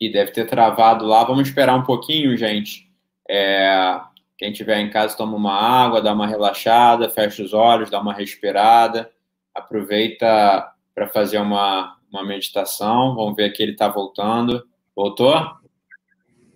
E 0.00 0.10
deve 0.10 0.32
ter 0.32 0.48
travado 0.48 1.06
lá. 1.06 1.22
Vamos 1.22 1.46
esperar 1.46 1.76
um 1.76 1.84
pouquinho, 1.84 2.36
gente. 2.36 2.92
É, 3.28 4.00
quem 4.36 4.52
tiver 4.52 4.80
em 4.80 4.90
casa, 4.90 5.16
toma 5.16 5.36
uma 5.36 5.54
água, 5.54 6.02
dá 6.02 6.12
uma 6.12 6.26
relaxada, 6.26 7.08
fecha 7.08 7.40
os 7.40 7.52
olhos, 7.52 7.88
dá 7.88 8.00
uma 8.00 8.12
respirada. 8.12 9.12
Aproveita 9.54 10.74
para 10.92 11.08
fazer 11.08 11.38
uma, 11.38 11.99
uma 12.10 12.24
meditação. 12.24 13.14
Vamos 13.14 13.36
ver 13.36 13.50
que 13.50 13.62
ele 13.62 13.72
está 13.72 13.88
voltando. 13.88 14.66
Voltou? 14.94 15.34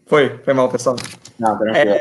Foi, 0.07 0.39
foi 0.39 0.55
mal, 0.55 0.69
pessoal. 0.69 0.97
Não, 1.39 1.59
tranquilo. 1.59 1.91
É... 1.91 2.01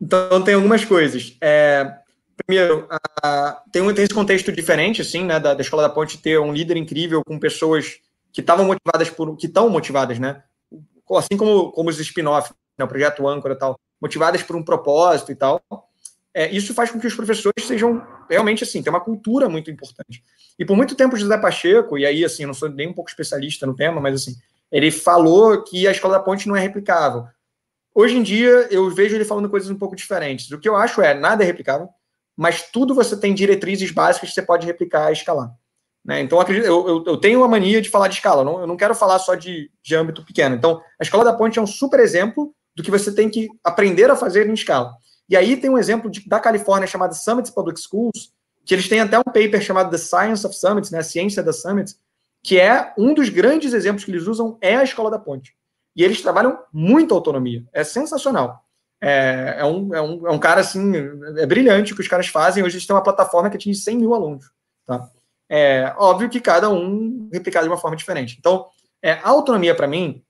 Então, 0.00 0.42
tem 0.42 0.54
algumas 0.54 0.84
coisas. 0.84 1.36
É 1.40 1.98
primeiro, 2.46 2.84
uh, 2.84 3.70
tem, 3.70 3.82
um, 3.82 3.92
tem 3.92 4.04
esse 4.04 4.14
contexto 4.14 4.52
diferente, 4.52 5.02
assim, 5.02 5.24
né, 5.24 5.40
da, 5.40 5.54
da 5.54 5.60
Escola 5.60 5.82
da 5.82 5.88
Ponte 5.88 6.18
ter 6.18 6.38
um 6.38 6.52
líder 6.52 6.76
incrível 6.76 7.22
com 7.24 7.38
pessoas 7.38 7.98
que 8.32 8.40
estavam 8.40 8.64
motivadas 8.64 9.10
por, 9.10 9.36
que 9.36 9.46
estão 9.46 9.68
motivadas, 9.68 10.18
né, 10.18 10.42
assim 11.16 11.36
como, 11.36 11.72
como 11.72 11.90
os 11.90 11.98
spin-off, 11.98 12.52
né, 12.78 12.84
o 12.84 12.88
projeto 12.88 13.26
Âncora 13.26 13.54
e 13.54 13.58
tal, 13.58 13.78
motivadas 14.00 14.42
por 14.42 14.56
um 14.56 14.62
propósito 14.62 15.32
e 15.32 15.34
tal, 15.34 15.60
é, 16.38 16.48
isso 16.52 16.72
faz 16.72 16.88
com 16.88 17.00
que 17.00 17.06
os 17.08 17.14
professores 17.16 17.66
sejam 17.66 18.00
realmente, 18.30 18.62
assim, 18.62 18.80
tem 18.80 18.92
uma 18.92 19.00
cultura 19.00 19.48
muito 19.48 19.72
importante. 19.72 20.22
E 20.56 20.64
por 20.64 20.76
muito 20.76 20.94
tempo, 20.94 21.16
José 21.16 21.36
Pacheco, 21.36 21.98
e 21.98 22.06
aí, 22.06 22.24
assim, 22.24 22.44
eu 22.44 22.46
não 22.46 22.54
sou 22.54 22.68
nem 22.68 22.86
um 22.86 22.92
pouco 22.92 23.10
especialista 23.10 23.66
no 23.66 23.74
tema, 23.74 24.00
mas, 24.00 24.14
assim, 24.14 24.36
ele 24.70 24.92
falou 24.92 25.64
que 25.64 25.88
a 25.88 25.90
Escola 25.90 26.14
da 26.14 26.22
Ponte 26.22 26.46
não 26.46 26.54
é 26.54 26.60
replicável. 26.60 27.24
Hoje 27.92 28.16
em 28.16 28.22
dia, 28.22 28.68
eu 28.70 28.88
vejo 28.88 29.16
ele 29.16 29.24
falando 29.24 29.50
coisas 29.50 29.68
um 29.68 29.74
pouco 29.74 29.96
diferentes. 29.96 30.48
O 30.52 30.60
que 30.60 30.68
eu 30.68 30.76
acho 30.76 31.02
é, 31.02 31.12
nada 31.12 31.42
é 31.42 31.46
replicável, 31.46 31.88
mas 32.36 32.62
tudo 32.70 32.94
você 32.94 33.16
tem 33.16 33.34
diretrizes 33.34 33.90
básicas 33.90 34.28
que 34.28 34.34
você 34.36 34.42
pode 34.42 34.64
replicar 34.64 35.10
e 35.10 35.14
escalar. 35.14 35.52
Né? 36.04 36.20
Então, 36.20 36.40
eu, 36.40 36.86
eu, 36.86 37.04
eu, 37.04 37.16
tenho 37.16 37.42
a 37.42 37.48
mania 37.48 37.82
de 37.82 37.90
falar 37.90 38.06
de 38.06 38.14
escala, 38.14 38.44
não, 38.44 38.60
eu 38.60 38.66
não 38.68 38.76
quero 38.76 38.94
falar 38.94 39.18
só 39.18 39.34
de, 39.34 39.72
de 39.82 39.96
âmbito 39.96 40.24
pequeno. 40.24 40.54
Então, 40.54 40.80
a 41.00 41.02
escola 41.02 41.24
da 41.24 41.32
ponte 41.32 41.58
é 41.58 41.62
um 41.62 41.66
super 41.66 41.98
exemplo 41.98 42.54
do 42.76 42.82
que 42.84 42.92
você 42.92 43.12
tem 43.12 43.28
que 43.28 43.48
aprender 43.64 44.08
a 44.08 44.14
fazer 44.14 44.48
em 44.48 44.54
escala. 44.54 44.94
E 45.28 45.36
aí 45.36 45.56
tem 45.56 45.70
um 45.70 45.78
exemplo 45.78 46.10
de, 46.10 46.26
da 46.28 46.40
Califórnia 46.40 46.86
chamado 46.86 47.14
Summits 47.14 47.50
Public 47.50 47.80
Schools, 47.80 48.32
que 48.64 48.74
eles 48.74 48.88
têm 48.88 49.00
até 49.00 49.18
um 49.18 49.24
paper 49.24 49.60
chamado 49.60 49.90
The 49.90 49.98
Science 49.98 50.46
of 50.46 50.54
Summits, 50.56 50.90
né, 50.90 50.98
a 50.98 51.02
ciência 51.02 51.42
da 51.42 51.52
Summits, 51.52 51.98
que 52.42 52.58
é 52.58 52.92
um 52.96 53.14
dos 53.14 53.28
grandes 53.28 53.72
exemplos 53.72 54.04
que 54.04 54.10
eles 54.10 54.26
usam 54.26 54.56
é 54.60 54.76
a 54.76 54.82
escola 54.82 55.10
da 55.10 55.18
ponte. 55.18 55.54
E 55.96 56.04
eles 56.04 56.20
trabalham 56.22 56.58
muito 56.72 57.14
autonomia. 57.14 57.64
É 57.72 57.82
sensacional. 57.82 58.64
É, 59.00 59.56
é, 59.58 59.64
um, 59.64 59.94
é, 59.94 60.00
um, 60.00 60.28
é 60.28 60.30
um 60.30 60.38
cara, 60.38 60.60
assim, 60.60 60.92
é 61.36 61.46
brilhante 61.46 61.92
o 61.92 61.96
que 61.96 62.02
os 62.02 62.08
caras 62.08 62.28
fazem. 62.28 62.62
Hoje 62.62 62.76
eles 62.76 62.86
têm 62.86 62.94
uma 62.94 63.02
plataforma 63.02 63.50
que 63.50 63.56
atinge 63.56 63.78
100 63.78 63.98
mil 63.98 64.14
alunos. 64.14 64.50
Tá? 64.86 65.10
É 65.48 65.94
óbvio 65.96 66.28
que 66.28 66.40
cada 66.40 66.68
um 66.68 67.28
replicado 67.32 67.66
de 67.66 67.72
uma 67.72 67.78
forma 67.78 67.96
diferente. 67.96 68.36
Então, 68.38 68.66
é, 69.02 69.12
a 69.12 69.28
autonomia, 69.28 69.74
para 69.74 69.86
mim, 69.86 70.22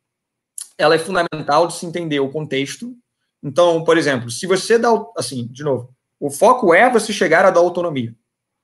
ela 0.76 0.94
é 0.94 0.98
fundamental 0.98 1.66
de 1.66 1.74
se 1.74 1.86
entender 1.86 2.20
o 2.20 2.30
contexto. 2.30 2.96
Então, 3.42 3.84
por 3.84 3.96
exemplo, 3.96 4.30
se 4.30 4.46
você 4.46 4.78
dá, 4.78 4.90
assim, 5.16 5.46
de 5.46 5.62
novo, 5.62 5.94
o 6.18 6.30
foco 6.30 6.74
é 6.74 6.90
você 6.90 7.12
chegar 7.12 7.44
a 7.44 7.50
dar 7.50 7.60
autonomia. 7.60 8.14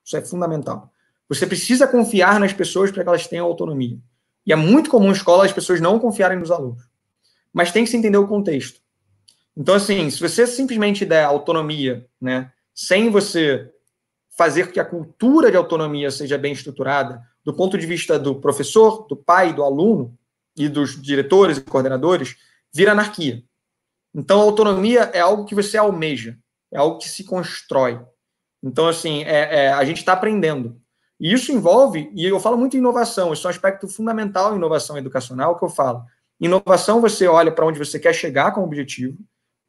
Isso 0.05 0.17
é 0.17 0.21
fundamental. 0.21 0.91
Você 1.29 1.47
precisa 1.47 1.87
confiar 1.87 2.39
nas 2.39 2.53
pessoas 2.53 2.91
para 2.91 3.03
que 3.03 3.09
elas 3.09 3.27
tenham 3.27 3.47
autonomia. 3.47 3.99
E 4.47 4.53
é 4.53 4.57
muito 4.57 4.91
comum 4.91 5.09
em 5.09 5.13
escola 5.13 5.45
as 5.45 5.53
pessoas 5.53 5.81
não 5.81 5.99
confiarem 5.99 6.39
nos 6.39 6.51
alunos. 6.51 6.83
Mas 7.53 7.73
tem 7.73 7.85
que 7.85 7.91
se 7.91 7.97
entender 7.97 8.19
o 8.19 8.29
contexto. 8.29 8.81
Então, 9.57 9.75
assim, 9.75 10.11
se 10.11 10.21
você 10.21 10.47
simplesmente 10.47 11.05
der 11.05 11.25
autonomia, 11.25 12.07
né, 12.21 12.53
sem 12.75 13.09
você 13.09 13.71
fazer 14.37 14.73
que 14.73 14.81
a 14.81 14.85
cultura 14.85 15.51
de 15.51 15.57
autonomia 15.57 16.11
seja 16.11 16.37
bem 16.37 16.53
estruturada, 16.53 17.23
do 17.45 17.55
ponto 17.55 17.79
de 17.79 17.87
vista 17.87 18.19
do 18.19 18.35
professor, 18.35 19.07
do 19.07 19.17
pai, 19.17 19.53
do 19.53 19.63
aluno 19.63 20.19
e 20.57 20.69
dos 20.69 21.01
diretores 21.01 21.59
e 21.59 21.61
coordenadores, 21.61 22.37
vira 22.73 22.93
anarquia. 22.93 23.43
Então, 24.15 24.41
autonomia 24.41 25.11
é 25.13 25.21
algo 25.21 25.45
que 25.45 25.55
você 25.55 25.77
almeja, 25.77 26.39
é 26.73 26.79
algo 26.79 26.99
que 26.99 27.09
se 27.09 27.25
constrói. 27.25 28.01
Então, 28.63 28.87
assim, 28.87 29.25
é, 29.25 29.65
é 29.65 29.73
a 29.73 29.85
gente 29.85 29.99
está 29.99 30.13
aprendendo. 30.13 30.81
E 31.19 31.33
isso 31.33 31.53
envolve, 31.53 32.11
e 32.15 32.25
eu 32.25 32.41
falo 32.41 32.57
muito 32.57 32.77
em 32.77 32.81
inovação, 32.81 33.33
isso 33.33 33.47
é 33.47 33.49
um 33.49 33.51
aspecto 33.51 33.89
fundamental 33.89 34.53
em 34.53 34.57
inovação 34.57 34.99
educacional 34.99 35.57
que 35.59 35.65
eu 35.65 35.69
falo. 35.69 36.05
Inovação, 36.41 37.01
você 37.01 37.27
olha 37.27 37.53
para 37.53 37.67
onde 37.67 37.79
você 37.79 37.99
quer 37.99 38.13
chegar 38.13 38.53
com 38.53 38.61
o 38.61 38.65
objetivo, 38.65 39.17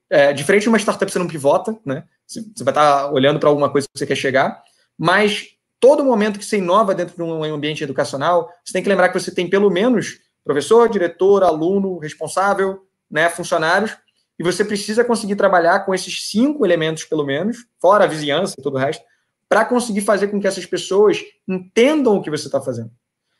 é, 0.09 0.34
diferente 0.34 0.63
de 0.63 0.69
uma 0.69 0.77
startup, 0.77 1.11
você 1.11 1.19
não 1.19 1.27
pivota, 1.27 1.77
né? 1.85 2.03
Você 2.27 2.41
vai 2.63 2.72
estar 2.72 3.11
olhando 3.11 3.39
para 3.39 3.49
alguma 3.49 3.69
coisa 3.69 3.88
que 3.88 3.97
você 3.97 4.05
quer 4.05 4.15
chegar, 4.15 4.63
mas 4.97 5.49
todo 5.80 6.03
momento 6.03 6.39
que 6.39 6.45
você 6.45 6.57
inova 6.57 6.95
dentro 6.95 7.15
de 7.15 7.22
um 7.22 7.43
ambiente 7.43 7.84
educacional, 7.84 8.49
você 8.63 8.73
tem 8.73 8.84
que 8.84 8.89
lembrar 8.89 9.09
que 9.09 9.19
você 9.19 9.31
tem 9.31 9.49
pelo 9.49 9.69
menos 9.69 10.19
professor, 10.43 10.89
diretor, 10.89 11.43
aluno, 11.43 11.97
responsável, 11.97 12.85
né, 13.09 13.30
funcionários, 13.30 13.95
e 14.38 14.44
você 14.44 14.66
precisa 14.66 15.03
conseguir 15.03 15.36
trabalhar 15.36 15.86
com 15.86 15.94
esses 15.94 16.30
cinco 16.30 16.66
elementos, 16.66 17.06
pelo 17.06 17.26
menos, 17.26 17.66
fora 17.80 18.03
a 18.03 18.07
vizinhança 18.07 18.56
e 18.57 18.62
todo 18.62 18.76
o 18.76 18.78
resto, 18.78 19.03
para 19.48 19.64
conseguir 19.64 20.02
fazer 20.02 20.28
com 20.28 20.40
que 20.40 20.48
essas 20.48 20.66
pessoas 20.66 21.22
entendam 21.48 22.18
o 22.18 22.22
que 22.22 22.30
você 22.30 22.48
está 22.48 22.62
fazendo. 22.62 22.91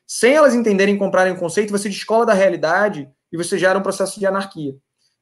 Sem 0.08 0.34
elas 0.34 0.54
entenderem 0.54 0.96
e 0.96 1.00
comprarem 1.00 1.34
o 1.34 1.40
conceito, 1.40 1.72
você 1.72 1.90
descola 1.90 2.26
da 2.26 2.34
realidade 2.34 3.10
e 3.32 3.38
você 3.38 3.58
gera 3.58 3.78
um 3.78 3.82
processo 3.82 4.20
de 4.20 4.26
anarquia. 4.26 4.76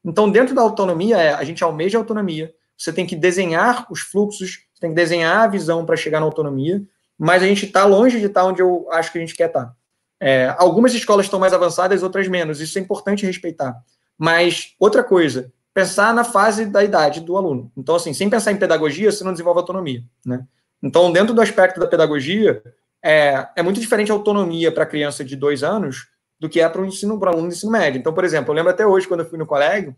Então, 0.03 0.29
dentro 0.29 0.53
da 0.53 0.61
autonomia, 0.61 1.17
é, 1.17 1.33
a 1.33 1.43
gente 1.43 1.63
almeja 1.63 1.97
a 1.97 2.01
autonomia, 2.01 2.53
você 2.77 2.91
tem 2.91 3.05
que 3.05 3.15
desenhar 3.15 3.87
os 3.89 4.01
fluxos, 4.01 4.65
você 4.73 4.81
tem 4.81 4.89
que 4.89 4.95
desenhar 4.95 5.43
a 5.43 5.47
visão 5.47 5.85
para 5.85 5.95
chegar 5.95 6.19
na 6.19 6.25
autonomia, 6.25 6.83
mas 7.17 7.41
a 7.41 7.47
gente 7.47 7.65
está 7.65 7.85
longe 7.85 8.19
de 8.19 8.25
estar 8.25 8.41
tá 8.41 8.47
onde 8.47 8.61
eu 8.61 8.87
acho 8.91 9.11
que 9.11 9.17
a 9.17 9.21
gente 9.21 9.35
quer 9.35 9.47
estar. 9.47 9.67
Tá. 9.67 9.75
É, 10.19 10.53
algumas 10.57 10.93
escolas 10.93 11.25
estão 11.25 11.39
mais 11.39 11.53
avançadas, 11.53 12.03
outras 12.03 12.27
menos, 12.27 12.59
isso 12.59 12.77
é 12.77 12.81
importante 12.81 13.25
respeitar. 13.25 13.75
Mas, 14.17 14.75
outra 14.79 15.03
coisa, 15.03 15.51
pensar 15.73 16.13
na 16.13 16.23
fase 16.23 16.65
da 16.65 16.83
idade 16.83 17.21
do 17.21 17.35
aluno. 17.35 17.71
Então, 17.75 17.95
assim, 17.95 18.13
sem 18.13 18.29
pensar 18.29 18.51
em 18.51 18.57
pedagogia, 18.57 19.11
você 19.11 19.23
não 19.23 19.31
desenvolve 19.31 19.59
autonomia, 19.59 20.03
né? 20.25 20.45
Então, 20.81 21.11
dentro 21.11 21.33
do 21.33 21.41
aspecto 21.41 21.79
da 21.79 21.87
pedagogia, 21.87 22.61
é, 23.01 23.47
é 23.55 23.63
muito 23.63 23.79
diferente 23.79 24.11
a 24.11 24.15
autonomia 24.15 24.71
para 24.71 24.85
criança 24.85 25.23
de 25.23 25.35
dois 25.35 25.63
anos 25.63 26.07
do 26.39 26.49
que 26.49 26.59
é 26.59 26.67
para 26.67 26.81
o 26.81 26.85
ensino 26.85 27.17
para 27.19 27.31
aluno 27.31 27.47
do 27.47 27.53
ensino 27.53 27.71
médio. 27.71 27.99
Então, 27.99 28.13
por 28.13 28.23
exemplo, 28.23 28.51
eu 28.51 28.55
lembro 28.55 28.71
até 28.71 28.85
hoje 28.85 29.07
quando 29.07 29.21
eu 29.21 29.29
fui 29.29 29.37
no 29.37 29.45
colégio, 29.45 29.95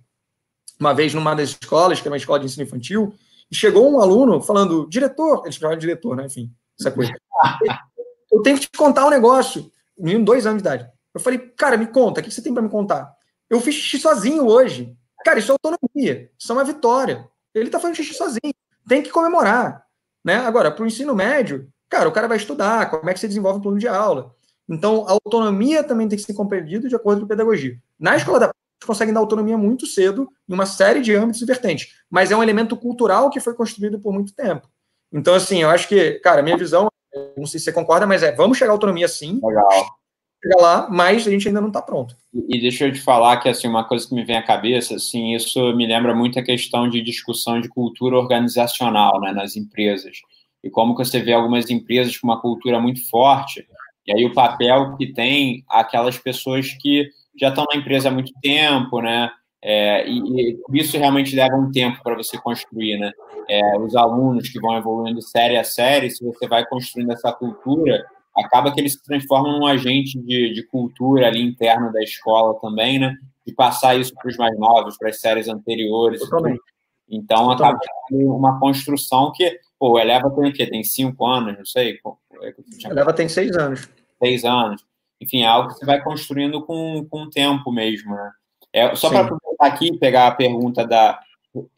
uma 0.80 0.94
vez 0.94 1.14
numa 1.14 1.36
das 1.36 1.50
escolas, 1.50 2.00
que 2.00 2.08
é 2.08 2.12
uma 2.12 2.18
escola 2.18 2.40
de 2.40 2.46
ensino 2.46 2.64
infantil, 2.64 3.14
e 3.50 3.56
chegou 3.56 3.92
um 3.92 4.00
aluno 4.00 4.42
falando, 4.42 4.88
diretor, 4.90 5.42
ele 5.44 5.52
chamava 5.52 5.76
de 5.76 5.82
diretor, 5.82 6.16
né? 6.16 6.26
Enfim, 6.26 6.52
essa 6.80 6.92
coisa. 6.92 7.12
eu 8.32 8.42
tenho 8.42 8.58
que 8.58 8.68
te 8.68 8.78
contar 8.78 9.06
um 9.06 9.10
negócio. 9.10 9.72
Menino, 9.98 10.26
dois 10.26 10.46
anos 10.46 10.62
de 10.62 10.68
idade. 10.68 10.90
Eu 11.14 11.20
falei, 11.20 11.40
cara, 11.40 11.78
me 11.78 11.88
conta, 11.88 12.20
o 12.20 12.24
que 12.24 12.30
você 12.30 12.42
tem 12.42 12.54
para 12.54 12.62
me 12.62 12.70
contar? 12.70 13.16
Eu 13.50 13.62
fiz 13.62 13.76
xixi 13.76 14.00
sozinho 14.00 14.46
hoje. 14.46 14.96
Cara, 15.26 15.40
isso 15.40 15.52
é 15.52 15.54
autonomia, 15.54 16.30
isso 16.38 16.52
é 16.52 16.56
uma 16.56 16.64
vitória. 16.64 17.28
Ele 17.52 17.66
está 17.66 17.80
fazendo 17.80 17.96
xixi 17.96 18.14
sozinho, 18.14 18.54
tem 18.88 19.02
que 19.02 19.10
comemorar. 19.10 19.84
Né? 20.24 20.36
Agora, 20.36 20.70
para 20.70 20.84
o 20.84 20.88
ensino 20.88 21.16
médio, 21.16 21.68
cara, 21.90 22.08
o 22.08 22.12
cara 22.12 22.28
vai 22.28 22.38
estudar, 22.38 22.92
como 22.92 23.10
é 23.10 23.14
que 23.14 23.20
você 23.20 23.28
desenvolve 23.28 23.58
um 23.58 23.62
plano 23.64 23.80
de 23.80 23.88
aula. 23.88 24.36
Então, 24.70 25.08
a 25.08 25.14
autonomia 25.14 25.84
também 25.84 26.08
tem 26.08 26.16
que 26.16 26.24
ser 26.24 26.36
compreendida 26.36 26.88
de 26.88 26.96
acordo 26.96 27.22
com 27.22 27.26
a 27.26 27.30
pedagogia. 27.30 27.76
Na 28.00 28.16
escola 28.16 28.40
da 28.40 28.52
conseguem 28.86 29.14
dar 29.16 29.20
autonomia 29.20 29.58
muito 29.58 29.88
cedo 29.88 30.30
em 30.48 30.54
uma 30.54 30.68
série 30.68 31.02
de 31.02 31.16
âmbitos 31.16 31.42
e 31.42 31.46
vertentes, 31.46 31.96
mas 32.08 32.30
é 32.30 32.36
um 32.36 32.44
elemento 32.44 32.78
cultural 32.78 33.32
que 33.32 33.40
foi 33.40 33.56
construído 33.56 34.00
por 34.00 34.14
muito 34.14 34.32
tempo. 34.36 34.70
Então, 35.12 35.34
assim, 35.34 35.64
eu 35.64 35.72
acho 35.72 35.88
que, 35.88 36.20
cara, 36.20 36.44
minha 36.44 36.58
visão, 36.58 36.88
não 37.36 37.48
sei 37.48 37.60
se 37.60 37.66
você 37.66 37.72
concorda, 37.72 38.06
mas 38.06 38.22
é, 38.22 38.32
vamos 38.32 38.60
chegar 38.60 38.70
à 38.70 38.74
autonomia 38.76 39.08
sim. 39.08 39.40
Legal. 39.44 39.98
Chegar 40.46 40.62
lá, 40.62 40.88
mas 40.92 41.28
a 41.28 41.32
gente 41.32 41.48
ainda 41.48 41.60
não 41.60 41.70
está 41.70 41.82
pronto. 41.82 42.16
E, 42.32 42.62
deixa 42.62 42.86
eu 42.86 42.94
te 42.94 43.02
falar 43.02 43.38
que, 43.38 43.50
assim, 43.50 43.68
uma 43.68 43.84
coisa 43.84 44.08
que 44.08 44.14
me 44.14 44.24
vem 44.24 44.38
à 44.38 44.44
cabeça, 44.44 44.96
assim, 44.96 45.34
isso 45.34 45.76
me 45.76 45.88
lembra 45.88 46.14
muito 46.14 46.38
a 46.38 46.44
questão 46.44 46.88
de 46.88 47.02
discussão 47.02 47.60
de 47.60 47.68
cultura 47.68 48.16
organizacional, 48.16 49.20
né, 49.20 49.32
nas 49.32 49.56
empresas. 49.56 50.18
E 50.64 50.70
como 50.70 50.96
você 50.96 51.20
vê 51.20 51.34
algumas 51.34 51.68
empresas 51.72 52.16
com 52.18 52.28
uma 52.28 52.40
cultura 52.40 52.80
muito 52.80 53.10
forte, 53.10 53.66
e 54.06 54.14
aí 54.14 54.24
o 54.24 54.34
papel 54.34 54.96
que 54.98 55.12
tem 55.14 55.64
aquelas 55.68 56.18
pessoas 56.18 56.72
que 56.80 57.10
já 57.40 57.50
estão 57.50 57.66
na 57.72 57.80
empresa 57.80 58.10
há 58.10 58.12
muito 58.12 58.32
tempo, 58.40 59.02
né? 59.02 59.32
É, 59.64 60.08
e, 60.08 60.20
e, 60.20 60.60
isso 60.74 60.96
realmente 60.96 61.36
leva 61.36 61.56
um 61.56 61.72
tempo 61.72 62.04
para 62.04 62.16
você 62.16 62.38
construir, 62.38 63.00
né? 63.00 63.12
É, 63.50 63.80
os 63.80 63.96
alunos 63.96 64.48
que 64.50 64.60
vão 64.60 64.78
evoluindo 64.78 65.22
série 65.24 65.58
a 65.58 65.64
série, 65.64 66.12
se 66.12 66.24
você 66.24 66.48
vai 66.48 66.64
construindo 66.68 67.12
essa 67.12 67.34
cultura, 67.34 68.06
acaba 68.38 68.72
que 68.74 68.80
eles 68.80 68.94
se 68.94 69.04
transformam 69.04 69.60
num 69.60 69.66
agente 69.66 70.20
de, 70.20 70.54
de 70.54 70.64
cultura 70.68 71.28
ali 71.28 71.42
interno 71.42 71.92
da 71.92 72.02
escola 72.02 72.60
também, 72.60 73.00
né? 73.00 73.16
De 73.46 73.54
passar 73.54 73.98
isso 74.00 74.14
para 74.16 74.30
os 74.30 74.38
mais 74.38 74.58
novos, 74.58 74.98
para 74.98 75.10
as 75.10 75.20
séries 75.20 75.48
anteriores. 75.48 76.20
Totalmente. 76.22 76.62
Então, 77.08 77.50
Totalmente. 77.50 77.84
acaba 77.84 78.00
sendo 78.10 78.36
uma 78.36 78.60
construção 78.60 79.32
que, 79.34 79.60
pô, 79.80 79.92
o 79.92 80.00
Eleva 80.00 80.30
tem 80.32 80.50
o 80.50 80.54
quê? 80.54 80.66
Tem 80.66 80.84
cinco 80.84 81.26
anos, 81.26 81.58
não 81.58 81.66
sei? 81.66 82.00
É 82.42 82.54
Eleva 82.90 83.14
tem 83.14 83.30
seis 83.30 83.56
anos. 83.56 83.88
Seis 84.20 84.44
anos 84.44 84.84
enfim, 85.20 85.42
é 85.42 85.48
algo 85.48 85.70
que 85.70 85.76
você 85.76 85.86
vai 85.86 86.02
construindo 86.02 86.62
com, 86.64 87.06
com 87.10 87.24
o 87.24 87.30
tempo 87.30 87.72
mesmo, 87.72 88.14
né? 88.14 88.32
É, 88.74 88.96
só 88.96 89.10
para 89.10 89.22
aproveitar 89.22 89.66
aqui 89.66 89.88
e 89.88 89.98
pegar 89.98 90.28
a 90.28 90.36
pergunta 90.36 90.86
da 90.86 91.20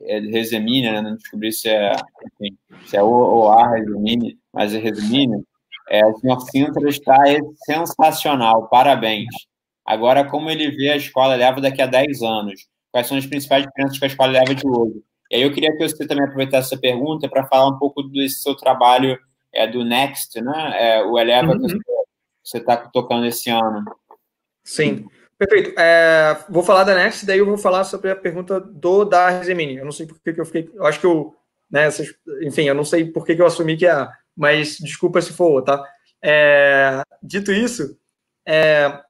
é, 0.02 0.20
né? 0.20 1.02
Não 1.02 1.16
descobri 1.16 1.54
se 1.54 1.70
é, 1.70 1.92
enfim, 2.42 2.58
se 2.86 2.98
é 2.98 3.04
o 3.04 3.08
ou 3.08 3.52
a 3.52 3.70
Resemine, 3.70 4.38
mas 4.52 4.74
é 4.74 4.80
Resemine. 4.80 5.44
É, 5.90 6.06
o 6.06 6.16
senhor 6.16 6.40
Sintra 6.42 6.90
está 6.90 7.16
sensacional, 7.66 8.68
parabéns. 8.68 9.28
Agora, 9.86 10.26
como 10.26 10.50
ele 10.50 10.70
vê 10.72 10.90
a 10.90 10.98
escola 10.98 11.36
leva 11.36 11.62
daqui 11.62 11.82
a 11.82 11.86
10 11.86 12.22
anos? 12.22 12.68
Quais 12.92 13.08
são 13.08 13.18
as 13.18 13.26
principais 13.26 13.66
diferenças 13.66 13.98
que 13.98 14.06
a 14.06 14.08
escola 14.08 14.32
leva 14.34 14.54
de 14.54 14.68
hoje? 14.68 15.02
E 15.32 15.38
aí 15.38 15.42
eu 15.42 15.54
queria 15.54 15.72
que 15.72 15.88
você 15.88 16.06
também 16.06 16.26
aproveitasse 16.26 16.74
essa 16.74 16.82
pergunta 16.82 17.30
para 17.30 17.46
falar 17.46 17.70
um 17.70 17.78
pouco 17.78 18.04
desse 18.04 18.42
seu 18.42 18.56
trabalho 18.56 19.18
é, 19.54 19.66
do 19.66 19.84
Next, 19.84 20.40
né? 20.42 20.74
É, 20.78 21.04
o 21.04 21.18
Eleva 21.18 21.54
uhum. 21.54 21.68
que 21.68 21.78
você 22.44 22.58
está 22.58 22.78
tocando 22.78 23.26
esse 23.26 23.50
ano. 23.50 23.84
Sim, 24.64 25.06
perfeito. 25.38 25.74
É, 25.80 26.38
vou 26.50 26.64
falar 26.64 26.84
da 26.84 26.96
Next, 26.96 27.26
daí 27.26 27.40
eu 27.40 27.46
vou 27.46 27.58
falar 27.58 27.84
sobre 27.84 28.12
a 28.12 28.16
pergunta 28.16 28.60
do 28.60 29.06
da 29.06 29.30
Rezemini. 29.30 29.78
Eu 29.78 29.86
não 29.86 29.92
sei 29.92 30.06
por 30.06 30.20
que, 30.22 30.34
que 30.34 30.42
eu 30.42 30.46
fiquei. 30.46 30.70
Eu 30.74 30.86
acho 30.86 31.00
que 31.00 31.06
eu. 31.06 31.34
Né, 31.70 31.86
essas, 31.86 32.08
enfim, 32.42 32.64
eu 32.64 32.76
não 32.76 32.86
sei 32.86 33.06
por 33.12 33.26
que, 33.26 33.36
que 33.36 33.42
eu 33.42 33.46
assumi 33.46 33.76
que 33.76 33.86
é, 33.86 34.08
mas 34.38 34.78
desculpa 34.78 35.22
se 35.22 35.34
for, 35.34 35.62
tá? 35.64 35.84
É, 36.24 37.02
dito 37.22 37.52
isso, 37.52 37.98
é, 38.48 39.02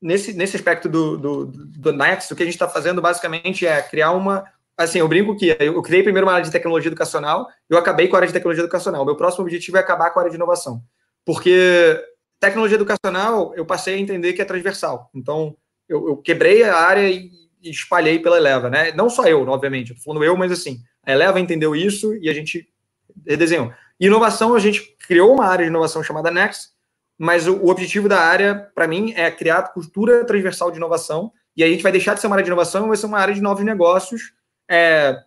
nesse, 0.00 0.32
nesse 0.32 0.56
aspecto 0.56 0.88
do, 0.88 1.16
do, 1.16 1.46
do 1.46 1.92
Next, 1.92 2.32
o 2.32 2.36
que 2.36 2.42
a 2.42 2.46
gente 2.46 2.54
está 2.54 2.68
fazendo 2.68 3.02
basicamente 3.02 3.66
é 3.66 3.82
criar 3.82 4.12
uma. 4.12 4.44
Assim, 4.76 4.98
eu 4.98 5.08
brinco 5.08 5.36
que 5.36 5.54
eu 5.60 5.82
criei 5.82 6.02
primeiro 6.02 6.26
uma 6.26 6.32
área 6.32 6.44
de 6.44 6.50
tecnologia 6.50 6.88
educacional, 6.88 7.46
eu 7.68 7.76
acabei 7.76 8.08
com 8.08 8.16
a 8.16 8.18
área 8.20 8.28
de 8.28 8.32
tecnologia 8.32 8.62
educacional. 8.62 9.04
Meu 9.04 9.16
próximo 9.16 9.44
objetivo 9.44 9.76
é 9.76 9.80
acabar 9.80 10.10
com 10.10 10.18
a 10.18 10.22
área 10.22 10.30
de 10.30 10.36
inovação. 10.36 10.82
Porque 11.22 12.02
Tecnologia 12.40 12.76
educacional, 12.76 13.54
eu 13.54 13.66
passei 13.66 13.94
a 13.94 13.98
entender 13.98 14.32
que 14.32 14.40
é 14.40 14.46
transversal. 14.46 15.10
Então, 15.14 15.54
eu, 15.86 16.08
eu 16.08 16.16
quebrei 16.16 16.64
a 16.64 16.74
área 16.74 17.06
e, 17.06 17.30
e, 17.62 17.68
espalhei 17.68 18.18
pela 18.18 18.38
Eleva, 18.38 18.70
né? 18.70 18.92
Não 18.92 19.10
só 19.10 19.26
eu, 19.26 19.46
obviamente, 19.46 19.90
eu 19.90 19.96
tô 19.96 20.02
falando 20.02 20.24
eu, 20.24 20.34
mas 20.34 20.50
assim, 20.50 20.80
a 21.04 21.12
Eleva 21.12 21.38
entendeu 21.38 21.76
isso 21.76 22.14
e 22.14 22.30
a 22.30 22.32
gente 22.32 22.66
redesenhou. 23.28 23.70
Inovação, 24.00 24.54
a 24.54 24.58
gente 24.58 24.96
criou 25.06 25.34
uma 25.34 25.46
área 25.46 25.64
de 25.64 25.70
inovação 25.70 26.02
chamada 26.02 26.30
Next, 26.30 26.70
mas 27.18 27.46
o, 27.46 27.66
objetivo 27.66 28.08
da 28.08 28.18
área, 28.18 28.70
para 28.74 28.88
mim, 28.88 29.12
é 29.14 29.30
criar 29.30 29.74
cultura 29.74 30.24
transversal 30.24 30.70
de 30.70 30.78
inovação, 30.78 31.30
e 31.54 31.62
a 31.62 31.68
gente 31.68 31.82
vai 31.82 31.92
deixar 31.92 32.14
de 32.14 32.20
ser 32.20 32.26
uma 32.26 32.36
área 32.36 32.44
de 32.44 32.48
inovação 32.48 32.88
vai 32.88 32.96
ser 32.96 33.06
uma 33.06 33.18
área 33.18 33.34
de 33.34 33.42
novos 33.42 33.62
negócios 33.62 34.32
é, 34.70 35.22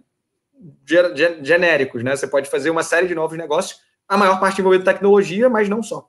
genéricos, 1.44 2.04
né? 2.04 2.16
Você 2.16 2.26
pode 2.26 2.50
fazer 2.50 2.72
uma 2.72 2.82
série 2.82 3.08
de 3.08 3.14
novos 3.14 3.38
negócios, 3.38 3.80
a 4.08 4.18
maior 4.18 4.40
parte 4.40 4.60
envolvendo 4.60 4.84
tecnologia, 4.86 5.50
mas 5.50 5.70
não 5.70 5.84
só. 5.84 6.08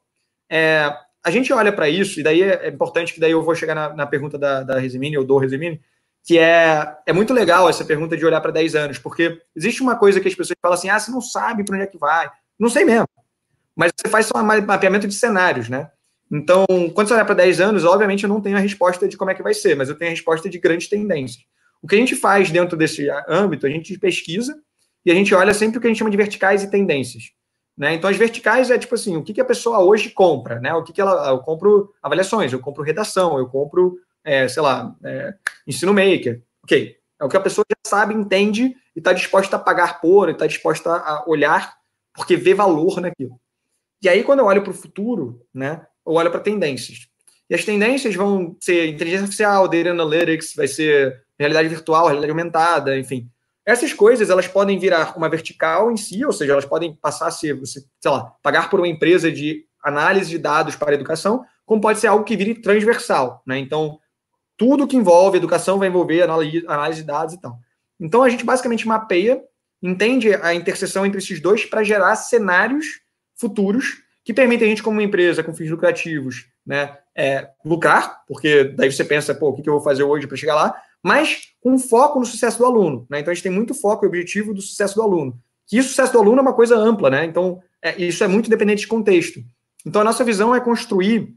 É, 0.51 0.91
a 1.23 1.31
gente 1.31 1.53
olha 1.53 1.73
para 1.73 1.89
isso, 1.89 2.19
e 2.19 2.23
daí 2.23 2.43
é, 2.43 2.67
é 2.67 2.69
importante 2.69 3.13
que 3.13 3.21
daí 3.21 3.33
eu 3.33 3.43
vou 3.43 3.55
chegar 3.55 3.75
na, 3.75 3.93
na 3.93 4.07
pergunta 4.07 4.39
da, 4.39 4.63
da 4.63 4.79
Resimini, 4.79 5.19
ou 5.19 5.25
do 5.25 5.37
Resimini, 5.37 5.83
que 6.25 6.39
é, 6.39 6.97
é 7.05 7.13
muito 7.13 7.35
legal 7.35 7.69
essa 7.69 7.85
pergunta 7.85 8.17
de 8.17 8.25
olhar 8.25 8.41
para 8.41 8.51
10 8.51 8.75
anos, 8.75 8.99
porque 8.99 9.39
existe 9.55 9.83
uma 9.83 9.97
coisa 9.97 10.19
que 10.21 10.29
as 10.29 10.35
pessoas 10.35 10.57
falam 10.63 10.79
assim, 10.79 10.89
ah, 10.89 10.99
você 10.99 11.11
não 11.11 11.21
sabe 11.21 11.63
para 11.63 11.75
onde 11.75 11.85
é 11.85 11.89
que 11.89 11.99
vai. 11.99 12.31
Não 12.59 12.69
sei 12.69 12.85
mesmo. 12.85 13.09
Mas 13.77 13.93
você 13.97 14.09
faz 14.09 14.27
só 14.27 14.39
um 14.39 14.43
mapeamento 14.43 15.09
de 15.09 15.15
cenários, 15.15 15.69
né? 15.69 15.91
Então, 16.31 16.65
quando 16.95 17.09
você 17.09 17.15
olha 17.15 17.25
para 17.25 17.35
10 17.35 17.61
anos, 17.61 17.85
obviamente 17.85 18.25
eu 18.25 18.29
não 18.29 18.41
tenho 18.41 18.57
a 18.57 18.61
resposta 18.61 19.07
de 19.07 19.17
como 19.17 19.31
é 19.31 19.35
que 19.35 19.43
vai 19.43 19.55
ser, 19.55 19.77
mas 19.77 19.89
eu 19.89 19.95
tenho 19.95 20.11
a 20.11 20.15
resposta 20.15 20.49
de 20.49 20.59
grandes 20.59 20.89
tendências. 20.89 21.45
O 21.83 21.87
que 21.87 21.95
a 21.95 21.99
gente 21.99 22.17
faz 22.17 22.51
dentro 22.51 22.77
desse 22.77 23.09
âmbito, 23.29 23.67
a 23.67 23.71
gente 23.71 23.99
pesquisa 23.99 24.57
e 25.05 25.11
a 25.11 25.15
gente 25.15 25.35
olha 25.35 25.53
sempre 25.53 25.79
o 25.79 25.81
que 25.81 25.87
a 25.87 25.91
gente 25.91 25.99
chama 25.99 26.11
de 26.11 26.17
verticais 26.17 26.63
e 26.63 26.71
tendências. 26.71 27.25
Né? 27.77 27.95
Então, 27.95 28.09
as 28.09 28.17
verticais 28.17 28.71
é 28.71 28.79
tipo 28.79 28.95
assim, 28.95 29.17
o 29.17 29.23
que, 29.23 29.35
que 29.35 29.41
a 29.41 29.45
pessoa 29.45 29.81
hoje 29.81 30.11
compra, 30.11 30.61
né? 30.61 30.73
O 30.75 30.83
que, 30.83 30.93
que 30.93 31.01
ela. 31.01 31.29
Eu 31.29 31.41
compro 31.41 31.93
avaliações, 32.03 32.53
eu 32.53 32.61
compro 32.61 32.85
redação, 32.85 33.37
eu 33.37 33.49
compro, 33.49 33.99
é, 34.23 34.47
sei 34.47 34.63
lá, 34.63 34.95
é, 35.05 35.35
ensino 35.67 35.93
maker. 35.93 36.41
Ok. 36.63 36.97
É 37.21 37.25
o 37.25 37.29
que 37.29 37.37
a 37.37 37.41
pessoa 37.41 37.65
já 37.69 37.77
sabe, 37.91 38.15
entende 38.15 38.77
e 38.95 38.99
está 38.99 39.13
disposta 39.13 39.57
a 39.57 39.59
pagar 39.59 40.01
por, 40.01 40.31
está 40.31 40.47
disposta 40.47 40.91
a 40.91 41.25
olhar, 41.29 41.75
porque 42.15 42.37
vê 42.37 42.55
valor 42.55 43.01
naquilo. 43.01 43.39
E 44.03 44.09
aí, 44.09 44.23
quando 44.23 44.41
eu 44.41 44.47
olho 44.47 44.63
para 44.63 44.71
o 44.71 44.75
futuro, 44.75 45.41
né, 45.53 45.85
eu 46.07 46.13
olho 46.13 46.31
para 46.31 46.41
tendências. 46.41 47.09
E 47.49 47.55
as 47.55 47.65
tendências 47.65 48.15
vão 48.15 48.57
ser 48.61 48.87
inteligência 48.89 49.25
artificial, 49.25 49.69
data 49.69 49.91
analytics, 49.91 50.55
vai 50.55 50.69
ser 50.69 51.25
realidade 51.39 51.69
virtual, 51.69 52.07
realidade 52.07 52.31
aumentada, 52.31 52.99
enfim. 52.99 53.29
Essas 53.67 53.93
coisas 53.93 54.29
elas 54.29 54.47
podem 54.47 54.79
virar 54.79 55.17
uma 55.17 55.29
vertical 55.29 55.91
em 55.91 55.97
si, 55.97 56.25
ou 56.25 56.33
seja, 56.33 56.53
elas 56.53 56.67
podem 56.67 56.95
passar 56.95 57.27
a 57.29 57.31
ser, 57.31 57.55
você, 57.55 57.83
sei 58.01 58.11
lá, 58.11 58.33
pagar 58.43 58.69
por 58.69 58.79
uma 58.79 58.89
empresa 58.89 59.33
de 59.33 59.65
análise 59.83 60.31
de 60.31 60.39
dados 60.39 60.77
para 60.77 60.91
a 60.91 60.95
educação, 60.95 61.45
como 61.65 61.81
pode 61.81 61.99
ser 61.99 62.09
algo 62.09 62.25
que 62.25 62.37
vire 62.37 62.55
transversal, 62.55 63.43
né? 63.47 63.59
Então, 63.59 63.99
tudo 64.57 64.87
que 64.87 64.97
envolve 64.97 65.39
educação 65.39 65.79
vai 65.79 65.89
envolver 65.89 66.23
análise 66.23 67.01
de 67.01 67.07
dados 67.07 67.35
e 67.35 67.41
tal. 67.41 67.59
Então, 67.99 68.23
a 68.23 68.29
gente 68.29 68.45
basicamente 68.45 68.87
mapeia, 68.87 69.43
entende 69.89 70.35
a 70.35 70.55
interseção 70.55 71.05
entre 71.05 71.19
esses 71.19 71.41
dois 71.41 71.65
para 71.65 71.85
gerar 71.85 72.17
cenários 72.17 73.01
futuros 73.37 74.03
que 74.25 74.33
permitem 74.33 74.67
a 74.67 74.71
gente, 74.71 74.83
como 74.83 75.01
empresa 75.01 75.45
com 75.45 75.55
fins 75.55 75.71
lucrativos, 75.71 76.47
né, 76.67 76.97
é, 77.15 77.51
lucrar, 77.63 78.25
porque 78.27 78.65
daí 78.65 78.91
você 78.91 79.05
pensa, 79.05 79.35
pô, 79.35 79.51
o 79.51 79.63
que 79.63 79.69
eu 79.69 79.75
vou 79.75 79.83
fazer 79.83 80.03
hoje 80.03 80.27
para 80.27 80.37
chegar 80.37 80.55
lá, 80.55 80.75
mas 81.03 81.49
com 81.61 81.79
foco 81.79 82.19
no 82.19 82.25
sucesso 82.25 82.57
do 82.57 82.65
aluno. 82.65 83.07
Né? 83.11 83.21
Então, 83.21 83.31
a 83.31 83.35
gente 83.35 83.43
tem 83.43 83.53
muito 83.53 83.75
foco 83.75 84.05
e 84.05 84.09
objetivo 84.09 84.55
do 84.55 84.63
sucesso 84.63 84.95
do 84.95 85.03
aluno. 85.03 85.39
Que 85.67 85.79
o 85.79 85.83
sucesso 85.83 86.13
do 86.15 86.19
aluno 86.19 86.39
é 86.39 86.43
uma 86.43 86.55
coisa 86.55 86.77
ampla, 86.77 87.11
né? 87.11 87.25
Então, 87.27 87.63
é, 87.83 88.01
isso 88.01 88.25
é 88.25 88.29
muito 88.29 88.49
dependente 88.49 88.81
de 88.81 88.87
contexto. 88.87 89.41
Então, 89.85 90.01
a 90.01 90.05
nossa 90.05 90.25
visão 90.25 90.55
é 90.55 90.61
construir, 90.61 91.35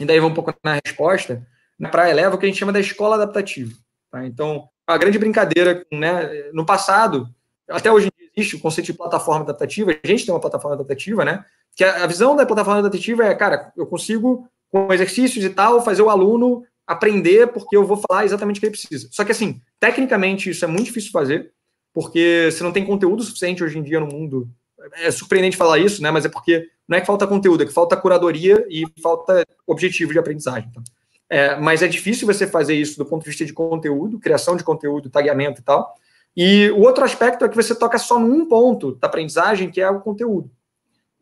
e 0.00 0.06
daí 0.06 0.18
vamos 0.18 0.32
um 0.32 0.34
pouco 0.34 0.54
na 0.64 0.80
resposta, 0.84 1.46
na 1.78 1.90
Praia 1.90 2.10
Eleva, 2.10 2.34
o 2.34 2.38
que 2.38 2.46
a 2.46 2.48
gente 2.48 2.58
chama 2.58 2.72
da 2.72 2.80
escola 2.80 3.16
adaptativa. 3.16 3.72
Tá? 4.10 4.26
Então, 4.26 4.68
a 4.86 4.96
grande 4.96 5.18
brincadeira, 5.18 5.84
né, 5.92 6.50
no 6.52 6.64
passado, 6.64 7.28
até 7.68 7.90
hoje 7.90 8.10
existe 8.36 8.56
o 8.56 8.60
conceito 8.60 8.86
de 8.86 8.94
plataforma 8.94 9.42
adaptativa, 9.42 9.92
a 9.92 10.06
gente 10.06 10.24
tem 10.24 10.34
uma 10.34 10.40
plataforma 10.40 10.74
adaptativa, 10.74 11.24
né? 11.24 11.44
Que 11.74 11.84
a, 11.84 12.04
a 12.04 12.06
visão 12.06 12.36
da 12.36 12.46
plataforma 12.46 12.80
adaptativa 12.80 13.24
é, 13.24 13.34
cara, 13.34 13.72
eu 13.76 13.86
consigo, 13.86 14.48
com 14.70 14.92
exercícios 14.92 15.44
e 15.44 15.50
tal, 15.50 15.84
fazer 15.84 16.02
o 16.02 16.10
aluno 16.10 16.64
aprender 16.86 17.46
porque 17.48 17.76
eu 17.76 17.86
vou 17.86 18.00
falar 18.08 18.24
exatamente 18.24 18.58
o 18.58 18.60
que 18.60 18.66
ele 18.66 18.76
precisa. 18.76 19.08
Só 19.10 19.24
que, 19.24 19.32
assim, 19.32 19.60
tecnicamente 19.80 20.50
isso 20.50 20.64
é 20.64 20.68
muito 20.68 20.86
difícil 20.86 21.08
de 21.08 21.12
fazer, 21.12 21.52
porque 21.92 22.50
você 22.50 22.62
não 22.62 22.72
tem 22.72 22.84
conteúdo 22.84 23.22
suficiente 23.22 23.64
hoje 23.64 23.78
em 23.78 23.82
dia 23.82 24.00
no 24.00 24.06
mundo. 24.06 24.48
É 24.96 25.10
surpreendente 25.10 25.56
falar 25.56 25.78
isso, 25.78 26.02
né? 26.02 26.10
Mas 26.10 26.26
é 26.26 26.28
porque 26.28 26.68
não 26.86 26.98
é 26.98 27.00
que 27.00 27.06
falta 27.06 27.26
conteúdo, 27.26 27.62
é 27.62 27.66
que 27.66 27.72
falta 27.72 27.96
curadoria 27.96 28.66
e 28.68 28.84
falta 29.02 29.44
objetivo 29.66 30.12
de 30.12 30.18
aprendizagem. 30.18 30.70
Tá? 30.70 30.82
é, 31.28 31.56
mas 31.56 31.82
é 31.82 31.88
difícil 31.88 32.26
você 32.26 32.46
fazer 32.46 32.74
isso 32.74 32.98
do 32.98 33.04
ponto 33.04 33.22
de 33.24 33.30
vista 33.30 33.44
de 33.44 33.52
conteúdo, 33.52 34.18
criação 34.18 34.56
de 34.56 34.64
conteúdo, 34.64 35.10
tagueamento 35.10 35.60
e 35.60 35.64
tal. 35.64 35.94
E 36.36 36.70
o 36.70 36.80
outro 36.80 37.04
aspecto 37.04 37.44
é 37.44 37.48
que 37.48 37.56
você 37.56 37.74
toca 37.74 37.98
só 37.98 38.18
num 38.18 38.46
ponto 38.46 38.96
da 38.96 39.06
aprendizagem, 39.06 39.70
que 39.70 39.80
é 39.80 39.88
o 39.88 40.00
conteúdo. 40.00 40.50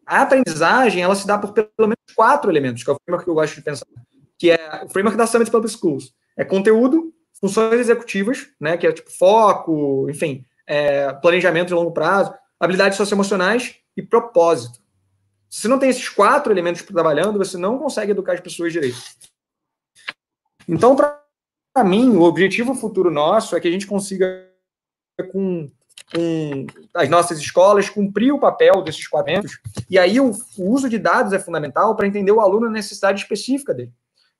A 0.07 0.23
aprendizagem, 0.23 1.03
ela 1.03 1.15
se 1.15 1.27
dá 1.27 1.39
por 1.39 1.53
pelo 1.53 1.71
menos 1.79 2.15
quatro 2.15 2.51
elementos, 2.51 2.83
que 2.83 2.91
é 2.91 2.93
o 2.93 2.97
framework 2.97 3.25
que 3.25 3.31
eu 3.31 3.35
gosto 3.35 3.55
de 3.55 3.63
pensar, 3.63 3.87
que 4.39 4.51
é 4.51 4.85
o 4.85 4.89
framework 4.89 5.17
da 5.17 5.27
Summit 5.27 5.51
Public 5.51 5.77
Schools. 5.77 6.15
É 6.37 6.45
conteúdo, 6.45 7.13
funções 7.41 7.81
executivas, 7.81 8.49
né, 8.61 8.77
que 8.77 8.87
é 8.87 8.93
tipo 8.93 9.11
foco, 9.11 10.09
enfim, 10.09 10.45
é, 10.67 11.13
planejamento 11.15 11.69
de 11.69 11.75
longo 11.75 11.93
prazo, 11.93 12.33
habilidades 12.59 12.97
socioemocionais 12.97 13.77
e 13.97 14.03
propósito. 14.03 14.81
Se 15.49 15.69
não 15.69 15.79
tem 15.79 15.91
esses 15.91 16.09
quatro 16.09 16.53
elementos 16.53 16.83
trabalhando, 16.83 17.39
você 17.39 17.59
não 17.59 17.79
consegue 17.79 18.13
educar 18.13 18.33
as 18.33 18.41
pessoas 18.41 18.73
direito. 18.73 18.97
Então, 20.67 20.97
para 20.97 21.85
mim, 21.85 22.17
o 22.17 22.23
objetivo 22.23 22.75
futuro 22.75 23.11
nosso 23.11 23.55
é 23.55 23.61
que 23.61 23.69
a 23.69 23.71
gente 23.71 23.87
consiga, 23.87 24.49
com, 25.33 25.69
com 26.13 26.67
as 26.95 27.09
nossas 27.09 27.39
escolas, 27.39 27.91
cumprir 27.91 28.33
o 28.33 28.39
papel 28.39 28.83
desses 28.83 29.07
elementos. 29.13 29.59
E 29.91 29.99
aí, 29.99 30.21
o, 30.21 30.31
o 30.59 30.71
uso 30.71 30.89
de 30.89 30.99
dados 30.99 31.33
é 31.33 31.39
fundamental 31.39 31.95
para 31.97 32.07
entender 32.07 32.33
o 32.33 32.41
aluno 32.41 32.67
na 32.67 32.73
necessidade 32.73 33.21
específica 33.21 33.75
dele. 33.75 33.93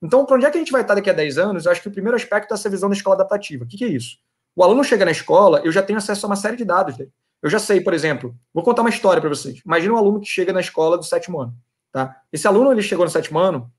Então, 0.03 0.27
para 0.27 0.37
onde 0.37 0.47
é 0.47 0.51
que 0.51 0.57
a 0.57 0.61
gente 0.61 0.73
vai 0.73 0.83
estar 0.83 0.95
daqui 0.95 1.11
a 1.11 1.13
10 1.13 1.39
anos? 1.39 1.65
Eu 1.65 1.73
acho 1.73 1.81
que 1.81 1.89
o 1.89 1.93
primeiro 1.93 2.17
aspecto 2.17 2.53
é 2.53 2.55
essa 2.55 2.69
visão 2.69 2.89
da 2.89 2.97
escola 2.97 3.17
adaptativa. 3.17 3.65
O 3.65 3.67
que, 3.67 3.77
que 3.77 3.85
é 3.85 3.89
isso? 3.89 4.17
O 4.55 4.63
aluno 4.63 4.83
chega 4.83 5.05
na 5.05 5.13
escola, 5.13 5.61
eu 5.65 5.73
já 5.73 5.83
tenho 5.83 5.99
acesso 5.99 6.27
a 6.27 6.29
uma 6.29 6.37
série 6.37 6.57
de 6.57 6.65
dados 6.65 6.97
dele. 6.97 7.13
Eu 7.41 7.49
já 7.49 7.59
sei, 7.59 7.81
por 7.81 7.95
exemplo, 7.95 8.37
vou 8.53 8.63
contar 8.63 8.83
uma 8.83 8.91
história 8.91 9.21
para 9.21 9.31
vocês. 9.31 9.61
Imagina 9.65 9.95
um 9.95 9.97
aluno 9.97 10.21
que 10.21 10.27
chega 10.27 10.53
na 10.53 10.61
escola 10.61 10.97
do 10.97 11.05
sétimo 11.05 11.41
ano. 11.41 11.55
Tá? 11.91 12.17
Esse 12.33 12.47
aluno 12.47 12.73
ele 12.73 12.83
chegou 12.83 13.05
no 13.05 13.11
sétimo 13.11 13.39
ano, 13.39 13.71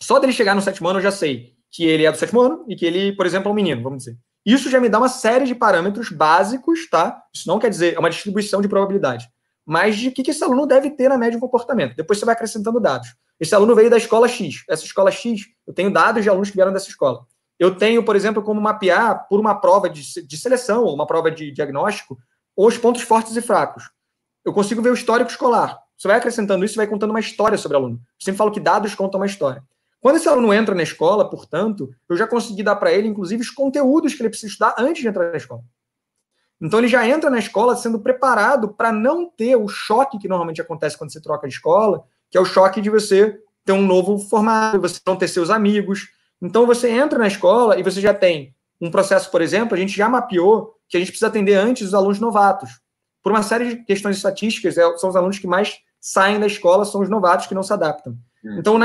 só 0.00 0.18
dele 0.18 0.32
chegar 0.32 0.54
no 0.54 0.62
sétimo 0.62 0.88
ano 0.88 0.98
eu 0.98 1.02
já 1.02 1.10
sei 1.10 1.54
que 1.70 1.84
ele 1.84 2.04
é 2.04 2.12
do 2.12 2.16
sétimo 2.16 2.40
ano 2.40 2.64
e 2.68 2.76
que 2.76 2.86
ele, 2.86 3.12
por 3.12 3.26
exemplo, 3.26 3.48
é 3.48 3.52
um 3.52 3.54
menino, 3.54 3.82
vamos 3.82 4.04
dizer. 4.04 4.18
Isso 4.44 4.68
já 4.70 4.78
me 4.78 4.88
dá 4.88 4.98
uma 4.98 5.08
série 5.08 5.46
de 5.46 5.54
parâmetros 5.54 6.10
básicos, 6.10 6.88
tá? 6.90 7.22
Isso 7.32 7.48
não 7.48 7.58
quer 7.58 7.70
dizer, 7.70 7.94
é 7.94 7.98
uma 7.98 8.10
distribuição 8.10 8.60
de 8.60 8.68
probabilidade. 8.68 9.28
Mas 9.64 9.96
de 9.96 10.10
que, 10.10 10.30
esse 10.30 10.44
aluno 10.44 10.66
deve 10.66 10.90
ter 10.90 11.08
na 11.08 11.16
média 11.16 11.36
de 11.36 11.40
comportamento. 11.40 11.96
Depois 11.96 12.18
você 12.18 12.26
vai 12.26 12.34
acrescentando 12.34 12.78
dados. 12.78 13.14
Esse 13.40 13.54
aluno 13.54 13.74
veio 13.74 13.88
da 13.88 13.96
escola 13.96 14.28
X. 14.28 14.62
Essa 14.68 14.84
escola 14.84 15.10
X, 15.10 15.46
eu 15.66 15.72
tenho 15.72 15.90
dados 15.90 16.22
de 16.22 16.28
alunos 16.28 16.50
que 16.50 16.56
vieram 16.56 16.72
dessa 16.72 16.88
escola. 16.88 17.26
Eu 17.58 17.74
tenho, 17.74 18.04
por 18.04 18.14
exemplo, 18.14 18.42
como 18.42 18.60
mapear 18.60 19.26
por 19.28 19.40
uma 19.40 19.54
prova 19.54 19.88
de, 19.88 20.02
de 20.26 20.36
seleção 20.36 20.84
ou 20.84 20.94
uma 20.94 21.06
prova 21.06 21.30
de 21.30 21.50
diagnóstico 21.50 22.18
os 22.56 22.78
pontos 22.78 23.02
fortes 23.02 23.36
e 23.36 23.42
fracos. 23.42 23.90
Eu 24.44 24.52
consigo 24.52 24.82
ver 24.82 24.90
o 24.90 24.94
histórico 24.94 25.30
escolar. 25.30 25.80
Você 25.96 26.06
vai 26.06 26.18
acrescentando 26.18 26.64
isso 26.64 26.74
e 26.74 26.76
vai 26.76 26.86
contando 26.86 27.10
uma 27.10 27.20
história 27.20 27.56
sobre 27.56 27.76
o 27.76 27.80
aluno. 27.80 27.96
Eu 27.96 28.24
sempre 28.24 28.38
falo 28.38 28.50
que 28.50 28.60
dados 28.60 28.94
contam 28.94 29.18
uma 29.18 29.26
história. 29.26 29.62
Quando 30.04 30.16
esse 30.16 30.28
aluno 30.28 30.52
entra 30.52 30.74
na 30.74 30.82
escola, 30.82 31.30
portanto, 31.30 31.90
eu 32.10 32.14
já 32.14 32.26
consegui 32.26 32.62
dar 32.62 32.76
para 32.76 32.92
ele, 32.92 33.08
inclusive, 33.08 33.40
os 33.40 33.48
conteúdos 33.48 34.12
que 34.12 34.20
ele 34.20 34.28
precisa 34.28 34.52
estudar 34.52 34.74
antes 34.76 35.00
de 35.00 35.08
entrar 35.08 35.30
na 35.30 35.36
escola. 35.38 35.62
Então, 36.60 36.78
ele 36.78 36.88
já 36.88 37.08
entra 37.08 37.30
na 37.30 37.38
escola 37.38 37.74
sendo 37.74 37.98
preparado 37.98 38.68
para 38.68 38.92
não 38.92 39.30
ter 39.30 39.56
o 39.56 39.66
choque 39.66 40.18
que 40.18 40.28
normalmente 40.28 40.60
acontece 40.60 40.98
quando 40.98 41.10
você 41.10 41.22
troca 41.22 41.48
de 41.48 41.54
escola, 41.54 42.04
que 42.30 42.36
é 42.36 42.40
o 42.40 42.44
choque 42.44 42.82
de 42.82 42.90
você 42.90 43.40
ter 43.64 43.72
um 43.72 43.80
novo 43.80 44.18
formato, 44.18 44.78
você 44.78 45.00
não 45.06 45.16
ter 45.16 45.26
seus 45.26 45.48
amigos. 45.48 46.10
Então, 46.38 46.66
você 46.66 46.90
entra 46.90 47.18
na 47.18 47.26
escola 47.26 47.80
e 47.80 47.82
você 47.82 47.98
já 47.98 48.12
tem 48.12 48.54
um 48.78 48.90
processo, 48.90 49.30
por 49.30 49.40
exemplo, 49.40 49.74
a 49.74 49.78
gente 49.78 49.96
já 49.96 50.06
mapeou 50.06 50.74
que 50.86 50.98
a 50.98 51.00
gente 51.00 51.12
precisa 51.12 51.28
atender 51.28 51.54
antes 51.54 51.88
os 51.88 51.94
alunos 51.94 52.20
novatos. 52.20 52.68
Por 53.22 53.32
uma 53.32 53.42
série 53.42 53.70
de 53.70 53.76
questões 53.84 54.18
estatísticas, 54.18 54.76
é, 54.76 54.82
são 54.98 55.08
os 55.08 55.16
alunos 55.16 55.38
que 55.38 55.46
mais 55.46 55.78
saem 55.98 56.38
da 56.38 56.46
escola, 56.46 56.84
são 56.84 57.00
os 57.00 57.08
novatos 57.08 57.46
que 57.46 57.54
não 57.54 57.62
se 57.62 57.72
adaptam. 57.72 58.12
Hum. 58.44 58.58
Então, 58.58 58.76
na 58.76 58.84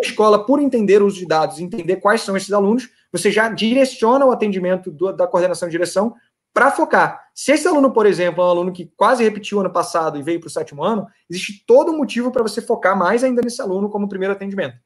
escola, 0.00 0.44
por 0.44 0.60
entender 0.60 1.02
o 1.02 1.06
uso 1.06 1.18
de 1.18 1.26
dados, 1.26 1.60
entender 1.60 1.96
quais 1.96 2.22
são 2.22 2.36
esses 2.36 2.52
alunos, 2.52 2.88
você 3.12 3.30
já 3.30 3.48
direciona 3.48 4.24
o 4.26 4.30
atendimento 4.30 4.90
do, 4.90 5.12
da 5.12 5.26
coordenação 5.26 5.68
de 5.68 5.72
direção 5.72 6.14
para 6.52 6.70
focar. 6.70 7.28
Se 7.34 7.52
esse 7.52 7.68
aluno, 7.68 7.92
por 7.92 8.04
exemplo, 8.06 8.42
é 8.42 8.46
um 8.46 8.50
aluno 8.50 8.72
que 8.72 8.90
quase 8.96 9.22
repetiu 9.22 9.60
ano 9.60 9.72
passado 9.72 10.18
e 10.18 10.22
veio 10.22 10.40
para 10.40 10.48
o 10.48 10.50
sétimo 10.50 10.82
ano, 10.82 11.06
existe 11.30 11.64
todo 11.66 11.92
motivo 11.92 12.32
para 12.32 12.42
você 12.42 12.60
focar 12.60 12.98
mais 12.98 13.22
ainda 13.22 13.40
nesse 13.42 13.62
aluno 13.62 13.88
como 13.88 14.08
primeiro 14.08 14.34
atendimento. 14.34 14.76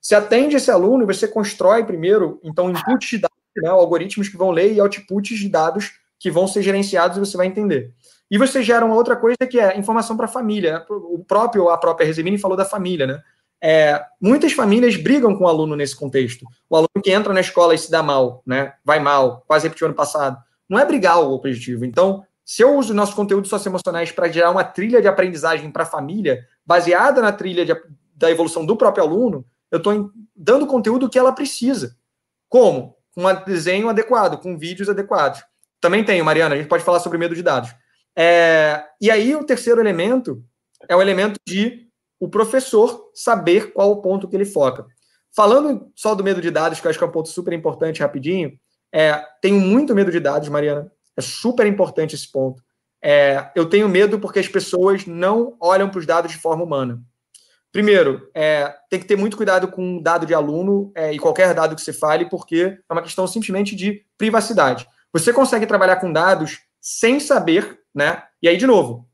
Você 0.00 0.16
atende 0.16 0.56
esse 0.56 0.70
aluno 0.70 1.04
e 1.04 1.06
você 1.06 1.28
constrói 1.28 1.84
primeiro, 1.84 2.40
então, 2.42 2.68
inputs 2.70 3.08
de 3.08 3.18
dados, 3.18 3.36
né, 3.56 3.68
algoritmos 3.68 4.28
que 4.28 4.36
vão 4.36 4.50
ler 4.50 4.72
e 4.72 4.80
outputs 4.80 5.38
de 5.38 5.48
dados 5.48 5.92
que 6.18 6.30
vão 6.30 6.48
ser 6.48 6.62
gerenciados 6.62 7.16
e 7.16 7.20
você 7.20 7.36
vai 7.36 7.46
entender. 7.46 7.94
E 8.28 8.38
você 8.38 8.62
gera 8.62 8.84
uma 8.84 8.94
outra 8.94 9.14
coisa 9.14 9.36
que 9.48 9.60
é 9.60 9.78
informação 9.78 10.16
para 10.16 10.26
a 10.26 10.28
família. 10.28 10.84
O 10.88 11.22
próprio, 11.24 11.68
a 11.68 11.78
própria 11.78 12.06
Resemini 12.06 12.38
falou 12.38 12.56
da 12.56 12.64
família, 12.64 13.06
né? 13.06 13.22
É, 13.64 14.04
muitas 14.20 14.52
famílias 14.52 14.96
brigam 14.96 15.36
com 15.36 15.44
o 15.44 15.48
aluno 15.48 15.76
nesse 15.76 15.94
contexto. 15.94 16.44
O 16.68 16.74
aluno 16.74 17.02
que 17.02 17.12
entra 17.12 17.32
na 17.32 17.40
escola 17.40 17.74
e 17.74 17.78
se 17.78 17.90
dá 17.90 18.02
mal, 18.02 18.42
né? 18.44 18.74
Vai 18.84 18.98
mal, 18.98 19.44
quase 19.46 19.68
repetiu 19.68 19.86
ano 19.86 19.94
passado. 19.94 20.36
Não 20.68 20.78
é 20.78 20.84
brigar 20.84 21.20
o 21.22 21.32
objetivo. 21.32 21.84
Então, 21.84 22.24
se 22.44 22.62
eu 22.62 22.76
uso 22.76 22.92
nossos 22.92 23.14
conteúdos 23.14 23.48
socioemocionais 23.48 24.10
para 24.10 24.28
gerar 24.28 24.50
uma 24.50 24.64
trilha 24.64 25.00
de 25.00 25.06
aprendizagem 25.06 25.70
para 25.70 25.84
a 25.84 25.86
família, 25.86 26.44
baseada 26.66 27.22
na 27.22 27.30
trilha 27.30 27.64
de, 27.64 27.72
da 28.16 28.30
evolução 28.30 28.66
do 28.66 28.76
próprio 28.76 29.04
aluno, 29.04 29.46
eu 29.70 29.78
estou 29.78 30.10
dando 30.34 30.66
conteúdo 30.66 31.08
que 31.08 31.18
ela 31.18 31.32
precisa. 31.32 31.96
Como? 32.48 32.96
Com 33.14 33.24
um 33.24 33.44
desenho 33.44 33.88
adequado, 33.88 34.38
com 34.40 34.58
vídeos 34.58 34.88
adequados. 34.88 35.42
Também 35.80 36.04
tenho, 36.04 36.24
Mariana, 36.24 36.54
a 36.54 36.58
gente 36.58 36.68
pode 36.68 36.84
falar 36.84 36.98
sobre 36.98 37.16
medo 37.16 37.34
de 37.34 37.42
dados. 37.42 37.70
É, 38.16 38.84
e 39.00 39.10
aí, 39.10 39.34
o 39.36 39.44
terceiro 39.44 39.80
elemento 39.80 40.42
é 40.88 40.96
o 40.96 41.00
elemento 41.00 41.38
de 41.46 41.88
o 42.22 42.28
professor 42.28 43.10
saber 43.12 43.72
qual 43.72 43.90
o 43.90 44.00
ponto 44.00 44.28
que 44.28 44.36
ele 44.36 44.44
foca. 44.44 44.86
Falando 45.34 45.90
só 45.92 46.14
do 46.14 46.22
medo 46.22 46.40
de 46.40 46.52
dados, 46.52 46.78
que 46.78 46.86
eu 46.86 46.90
acho 46.90 46.96
que 46.96 47.04
é 47.04 47.08
um 47.08 47.10
ponto 47.10 47.28
super 47.28 47.52
importante, 47.52 48.00
rapidinho, 48.00 48.52
é, 48.94 49.20
tenho 49.40 49.58
muito 49.60 49.92
medo 49.92 50.08
de 50.08 50.20
dados, 50.20 50.48
Mariana. 50.48 50.88
É 51.16 51.20
super 51.20 51.66
importante 51.66 52.14
esse 52.14 52.30
ponto. 52.30 52.62
É, 53.02 53.50
eu 53.56 53.68
tenho 53.68 53.88
medo 53.88 54.20
porque 54.20 54.38
as 54.38 54.46
pessoas 54.46 55.04
não 55.04 55.56
olham 55.58 55.90
para 55.90 55.98
os 55.98 56.06
dados 56.06 56.30
de 56.30 56.38
forma 56.38 56.62
humana. 56.62 57.02
Primeiro, 57.72 58.30
é, 58.32 58.72
tem 58.88 59.00
que 59.00 59.06
ter 59.06 59.16
muito 59.16 59.36
cuidado 59.36 59.66
com 59.66 60.00
dado 60.00 60.24
de 60.24 60.32
aluno 60.32 60.92
é, 60.94 61.12
e 61.12 61.18
qualquer 61.18 61.52
dado 61.52 61.74
que 61.74 61.82
você 61.82 61.92
fale, 61.92 62.30
porque 62.30 62.78
é 62.88 62.92
uma 62.92 63.02
questão 63.02 63.26
simplesmente 63.26 63.74
de 63.74 64.04
privacidade. 64.16 64.86
Você 65.12 65.32
consegue 65.32 65.66
trabalhar 65.66 65.96
com 65.96 66.12
dados 66.12 66.60
sem 66.80 67.18
saber, 67.18 67.80
né? 67.92 68.22
E 68.40 68.46
aí, 68.46 68.56
de 68.56 68.66
novo, 68.66 69.08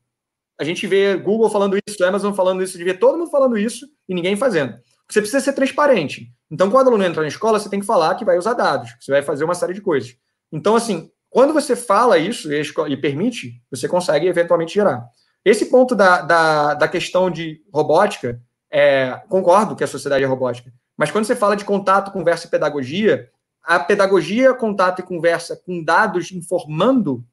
a 0.59 0.63
gente 0.63 0.85
vê 0.85 1.15
Google 1.15 1.49
falando 1.49 1.77
isso, 1.87 2.03
Amazon 2.03 2.33
falando 2.33 2.61
isso, 2.61 2.77
de 2.77 2.83
ver 2.83 2.99
todo 2.99 3.17
mundo 3.17 3.31
falando 3.31 3.57
isso 3.57 3.87
e 4.07 4.13
ninguém 4.13 4.35
fazendo. 4.35 4.77
Você 5.09 5.21
precisa 5.21 5.39
ser 5.39 5.53
transparente. 5.53 6.31
Então, 6.51 6.69
quando 6.69 6.87
o 6.87 6.89
aluno 6.89 7.05
entra 7.05 7.21
na 7.21 7.27
escola, 7.27 7.59
você 7.59 7.69
tem 7.69 7.79
que 7.79 7.85
falar 7.85 8.15
que 8.15 8.25
vai 8.25 8.37
usar 8.37 8.53
dados, 8.53 8.93
você 8.99 9.11
vai 9.11 9.21
fazer 9.21 9.45
uma 9.45 9.55
série 9.55 9.73
de 9.73 9.81
coisas. 9.81 10.15
Então, 10.51 10.75
assim, 10.75 11.09
quando 11.29 11.53
você 11.53 11.75
fala 11.75 12.17
isso 12.17 12.51
e, 12.51 12.61
e 12.89 12.97
permite, 12.97 13.53
você 13.71 13.87
consegue 13.87 14.27
eventualmente 14.27 14.73
gerar. 14.73 15.07
Esse 15.45 15.67
ponto 15.67 15.95
da, 15.95 16.21
da, 16.21 16.73
da 16.73 16.87
questão 16.87 17.29
de 17.31 17.61
robótica, 17.73 18.41
é, 18.69 19.21
concordo 19.29 19.75
que 19.75 19.83
a 19.83 19.87
sociedade 19.87 20.23
é 20.23 20.27
robótica, 20.27 20.71
mas 20.97 21.09
quando 21.09 21.25
você 21.25 21.35
fala 21.35 21.55
de 21.55 21.63
contato, 21.63 22.11
conversa 22.11 22.47
e 22.47 22.49
pedagogia, 22.49 23.29
a 23.63 23.79
pedagogia, 23.79 24.53
contato 24.53 24.99
e 24.99 25.03
conversa 25.03 25.55
com 25.55 25.83
dados 25.83 26.31
informando 26.31 27.23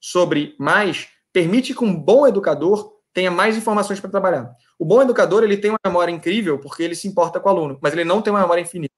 sobre 0.00 0.54
mais 0.58 1.08
permite 1.32 1.74
que 1.74 1.84
um 1.84 1.94
bom 1.94 2.26
educador 2.26 2.92
tenha 3.12 3.30
mais 3.30 3.56
informações 3.56 4.00
para 4.00 4.10
trabalhar. 4.10 4.54
O 4.78 4.84
bom 4.84 5.02
educador 5.02 5.42
ele 5.42 5.56
tem 5.56 5.70
uma 5.70 5.78
memória 5.84 6.12
incrível 6.12 6.58
porque 6.58 6.82
ele 6.82 6.94
se 6.94 7.08
importa 7.08 7.40
com 7.40 7.48
o 7.48 7.52
aluno, 7.52 7.78
mas 7.82 7.92
ele 7.92 8.04
não 8.04 8.22
tem 8.22 8.32
uma 8.32 8.40
memória 8.40 8.62
infinita. 8.62 8.94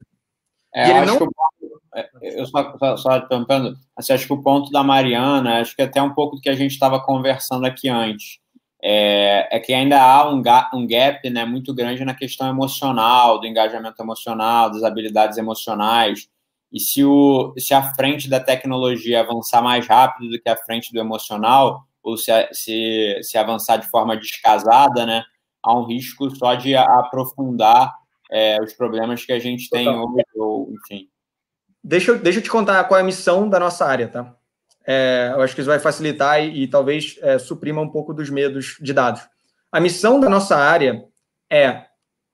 É, 0.75 0.91
ele 0.91 1.07
não... 1.07 1.19
É, 1.95 2.09
eu 2.23 2.47
só, 2.47 2.77
só, 2.79 2.97
só 2.97 3.21
tampando, 3.21 3.77
assim, 3.97 4.15
acho 4.15 4.27
que 4.27 4.33
o 4.33 4.43
ponto 4.43 4.71
da 4.71 4.83
Mariana, 4.83 5.61
acho 5.61 5.77
que 5.77 5.83
até 5.83 6.01
um 6.01 6.15
pouco 6.15 6.37
do 6.37 6.43
que 6.43 6.49
a 6.49 6.55
gente 6.55 6.71
estava 6.71 6.99
conversando 6.99 7.67
aqui 7.67 7.89
antes, 7.89 8.39
é, 8.83 9.57
é, 9.57 9.61
que 9.61 9.73
ainda 9.73 10.03
há 10.03 10.29
um 10.29 10.43
gap, 10.43 10.75
um 10.75 10.87
gap 10.87 11.29
né, 11.31 11.45
muito 11.45 11.73
grande 11.73 12.05
na 12.05 12.15
questão 12.15 12.49
emocional, 12.49 13.39
do 13.39 13.47
engajamento 13.47 14.03
emocional, 14.03 14.71
das 14.71 14.83
habilidades 14.83 15.39
emocionais. 15.39 16.29
E 16.73 16.81
se, 16.81 17.05
o, 17.05 17.55
se 17.59 17.75
a 17.75 17.95
frente 17.95 18.29
da 18.29 18.41
tecnologia 18.41 19.21
avançar 19.21 19.63
mais 19.63 19.87
rápido 19.87 20.31
do 20.31 20.41
que 20.41 20.49
a 20.49 20.57
frente 20.57 20.93
do 20.93 20.99
emocional, 20.99 21.87
ou 22.03 22.17
se, 22.17 22.33
se, 22.53 23.21
se 23.23 23.39
avançar 23.39 23.77
de 23.77 23.89
forma 23.89 24.17
descasada, 24.17 25.07
né, 25.07 25.25
há 25.63 25.79
um 25.79 25.85
risco 25.85 26.35
só 26.35 26.55
de 26.55 26.75
aprofundar 26.75 27.93
é, 28.31 28.61
os 28.63 28.73
problemas 28.73 29.25
que 29.25 29.33
a 29.33 29.39
gente 29.39 29.69
tem 29.71 29.89
hoje, 29.89 30.25
ou 30.37 30.73
enfim. 30.73 31.09
Deixa 31.83 32.13
eu, 32.13 32.19
deixa 32.19 32.39
eu 32.39 32.43
te 32.43 32.51
contar 32.51 32.85
qual 32.85 32.99
é 32.99 33.03
a 33.03 33.07
missão 33.07 33.49
da 33.49 33.59
nossa 33.59 33.85
área, 33.85 34.09
tá? 34.09 34.35
É, 34.87 35.31
eu 35.35 35.43
acho 35.43 35.55
que 35.55 35.61
isso 35.61 35.71
vai 35.71 35.79
facilitar 35.79 36.43
e, 36.43 36.63
e 36.63 36.69
talvez 36.69 37.19
é, 37.23 37.39
suprima 37.39 37.81
um 37.81 37.89
pouco 37.89 38.13
dos 38.13 38.31
medos 38.31 38.77
de 38.81 38.93
dados. 38.93 39.23
A 39.71 39.81
missão 39.81 40.19
da 40.19 40.29
nossa 40.29 40.57
área 40.57 41.05
é 41.51 41.87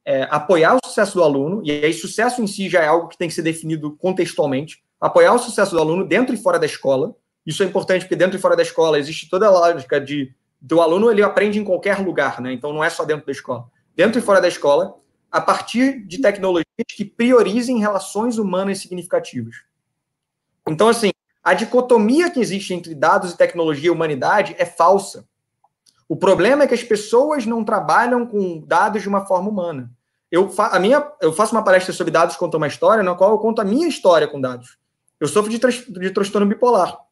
é, 0.09 0.27
apoiar 0.31 0.74
o 0.74 0.86
sucesso 0.86 1.16
do 1.16 1.23
aluno, 1.23 1.61
e 1.62 1.70
aí 1.70 1.93
sucesso 1.93 2.40
em 2.40 2.47
si 2.47 2.66
já 2.70 2.82
é 2.82 2.86
algo 2.86 3.09
que 3.09 3.19
tem 3.19 3.28
que 3.28 3.35
ser 3.35 3.43
definido 3.43 3.95
contextualmente, 3.99 4.82
apoiar 4.99 5.35
o 5.35 5.39
sucesso 5.39 5.73
do 5.73 5.78
aluno 5.78 6.03
dentro 6.03 6.35
e 6.35 6.39
fora 6.39 6.59
da 6.59 6.65
escola. 6.65 7.15
Isso 7.48 7.62
é 7.62 7.66
importante 7.66 8.02
porque 8.02 8.14
dentro 8.14 8.36
e 8.36 8.40
fora 8.40 8.54
da 8.54 8.62
escola 8.62 8.98
existe 8.98 9.26
toda 9.26 9.46
a 9.46 9.50
lógica 9.50 9.98
de 9.98 10.34
do 10.60 10.82
aluno 10.82 11.10
ele 11.10 11.22
aprende 11.22 11.58
em 11.58 11.64
qualquer 11.64 11.98
lugar, 11.98 12.42
né? 12.42 12.52
Então 12.52 12.74
não 12.74 12.84
é 12.84 12.90
só 12.90 13.06
dentro 13.06 13.24
da 13.24 13.32
escola. 13.32 13.70
Dentro 13.96 14.18
e 14.18 14.22
fora 14.22 14.38
da 14.38 14.48
escola, 14.48 14.98
a 15.32 15.40
partir 15.40 16.04
de 16.06 16.20
tecnologias 16.20 16.66
que 16.94 17.06
priorizem 17.06 17.78
relações 17.78 18.36
humanas 18.36 18.80
significativas. 18.80 19.62
Então, 20.68 20.88
assim, 20.88 21.10
a 21.42 21.54
dicotomia 21.54 22.30
que 22.30 22.38
existe 22.38 22.74
entre 22.74 22.94
dados 22.94 23.32
e 23.32 23.36
tecnologia 23.38 23.86
e 23.86 23.90
humanidade 23.90 24.54
é 24.58 24.66
falsa. 24.66 25.26
O 26.06 26.16
problema 26.16 26.64
é 26.64 26.66
que 26.66 26.74
as 26.74 26.82
pessoas 26.82 27.46
não 27.46 27.64
trabalham 27.64 28.26
com 28.26 28.60
dados 28.60 29.00
de 29.00 29.08
uma 29.08 29.24
forma 29.24 29.48
humana. 29.48 29.90
Eu, 30.30 30.50
fa 30.50 30.66
a 30.66 30.78
minha, 30.78 31.10
eu 31.22 31.32
faço 31.32 31.54
uma 31.54 31.64
palestra 31.64 31.94
sobre 31.94 32.12
dados, 32.12 32.36
conto 32.36 32.58
uma 32.58 32.66
história, 32.66 33.02
na 33.02 33.14
qual 33.14 33.30
eu 33.30 33.38
conto 33.38 33.62
a 33.62 33.64
minha 33.64 33.88
história 33.88 34.28
com 34.28 34.38
dados. 34.38 34.76
Eu 35.18 35.26
sofro 35.26 35.50
de, 35.50 35.58
de 35.58 36.10
transtorno 36.10 36.46
bipolar. 36.46 37.07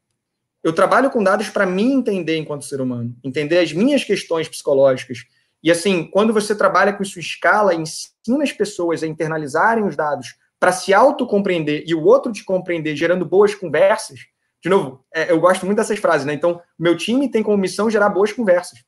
Eu 0.63 0.73
trabalho 0.73 1.11
com 1.11 1.23
dados 1.23 1.49
para 1.49 1.67
me 1.67 1.85
entender 1.85 2.37
enquanto 2.37 2.65
ser 2.65 2.81
humano, 2.81 3.17
entender 3.23 3.59
as 3.59 3.73
minhas 3.73 4.03
questões 4.03 4.49
psicológicas. 4.49 5.25
E 5.63 5.71
assim, 5.71 6.05
quando 6.11 6.33
você 6.33 6.55
trabalha 6.55 6.93
com 6.93 7.05
sua 7.05 7.21
escala, 7.21 7.75
ensina 7.75 8.43
as 8.43 8.53
pessoas 8.53 9.03
a 9.03 9.07
internalizarem 9.07 9.85
os 9.85 9.97
dados 9.97 10.35
para 10.59 10.73
se 10.73 10.93
autocompreender 10.93 11.85
e 11.87 11.95
o 11.95 12.05
outro 12.05 12.33
te 12.33 12.45
compreender, 12.45 12.97
gerando 12.97 13.25
boas 13.25 13.55
conversas. 13.55 14.21
De 14.63 14.69
novo, 14.69 15.05
é, 15.15 15.31
eu 15.31 15.41
gosto 15.41 15.65
muito 15.65 15.79
dessas 15.79 15.99
frases, 15.99 16.27
né? 16.27 16.33
Então, 16.33 16.61
meu 16.79 16.97
time 16.97 17.31
tem 17.31 17.43
como 17.43 17.57
missão 17.57 17.91
gerar 17.91 18.09
boas 18.09 18.33
conversas. 18.33 18.83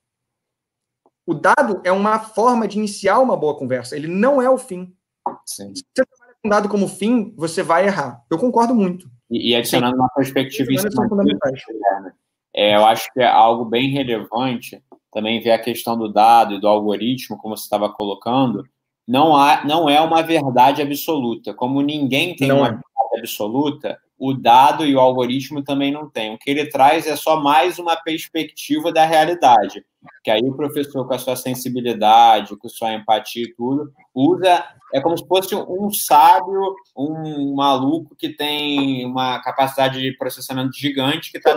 O 1.26 1.34
dado 1.34 1.80
é 1.84 1.92
uma 1.92 2.18
forma 2.18 2.66
de 2.66 2.78
iniciar 2.78 3.18
uma 3.18 3.36
boa 3.36 3.56
conversa, 3.56 3.94
ele 3.94 4.08
não 4.08 4.40
é 4.40 4.48
o 4.48 4.56
fim. 4.56 4.96
Sim. 5.44 5.74
Se 5.74 5.84
você 5.84 6.04
trabalha 6.06 6.36
com 6.42 6.48
dado 6.48 6.68
como 6.68 6.88
fim, 6.88 7.34
você 7.36 7.62
vai 7.62 7.86
errar. 7.86 8.24
Eu 8.30 8.38
concordo 8.38 8.74
muito. 8.74 9.10
E, 9.30 9.50
e 9.50 9.56
adicionando 9.56 9.94
Sim. 9.94 10.00
uma 10.00 10.08
perspectiva 10.08 10.72
em 10.72 10.78
cima 10.78 11.06
né? 11.24 12.12
é, 12.54 12.76
eu 12.76 12.84
acho 12.86 13.12
que 13.12 13.20
é 13.20 13.26
algo 13.26 13.64
bem 13.64 13.90
relevante 13.90 14.82
também 15.12 15.40
ver 15.40 15.52
a 15.52 15.58
questão 15.58 15.96
do 15.96 16.12
dado 16.12 16.54
e 16.54 16.60
do 16.60 16.68
algoritmo, 16.68 17.38
como 17.38 17.56
você 17.56 17.64
estava 17.64 17.88
colocando, 17.88 18.62
não, 19.06 19.34
há, 19.34 19.64
não 19.64 19.88
é 19.88 20.00
uma 20.00 20.22
verdade 20.22 20.82
absoluta. 20.82 21.54
Como 21.54 21.80
ninguém 21.80 22.36
tem 22.36 22.48
não 22.48 22.58
uma 22.58 22.66
é. 22.66 22.70
verdade 22.70 23.18
absoluta, 23.18 23.98
o 24.18 24.34
dado 24.34 24.84
e 24.84 24.94
o 24.94 25.00
algoritmo 25.00 25.62
também 25.62 25.92
não 25.92 26.10
tem. 26.10 26.34
O 26.34 26.38
que 26.38 26.50
ele 26.50 26.66
traz 26.66 27.06
é 27.06 27.14
só 27.14 27.40
mais 27.40 27.78
uma 27.78 27.96
perspectiva 27.96 28.92
da 28.92 29.04
realidade. 29.04 29.84
Que 30.24 30.30
aí 30.30 30.42
o 30.42 30.56
professor, 30.56 31.06
com 31.06 31.14
a 31.14 31.18
sua 31.18 31.36
sensibilidade, 31.36 32.56
com 32.56 32.66
a 32.66 32.70
sua 32.70 32.94
empatia 32.94 33.44
e 33.44 33.54
tudo, 33.54 33.92
usa. 34.14 34.64
É 34.92 35.00
como 35.00 35.16
se 35.16 35.26
fosse 35.26 35.54
um 35.54 35.90
sábio, 35.90 36.74
um 36.96 37.54
maluco 37.54 38.16
que 38.16 38.30
tem 38.30 39.04
uma 39.06 39.40
capacidade 39.40 40.00
de 40.00 40.16
processamento 40.16 40.76
gigante 40.76 41.30
que 41.30 41.38
está 41.38 41.54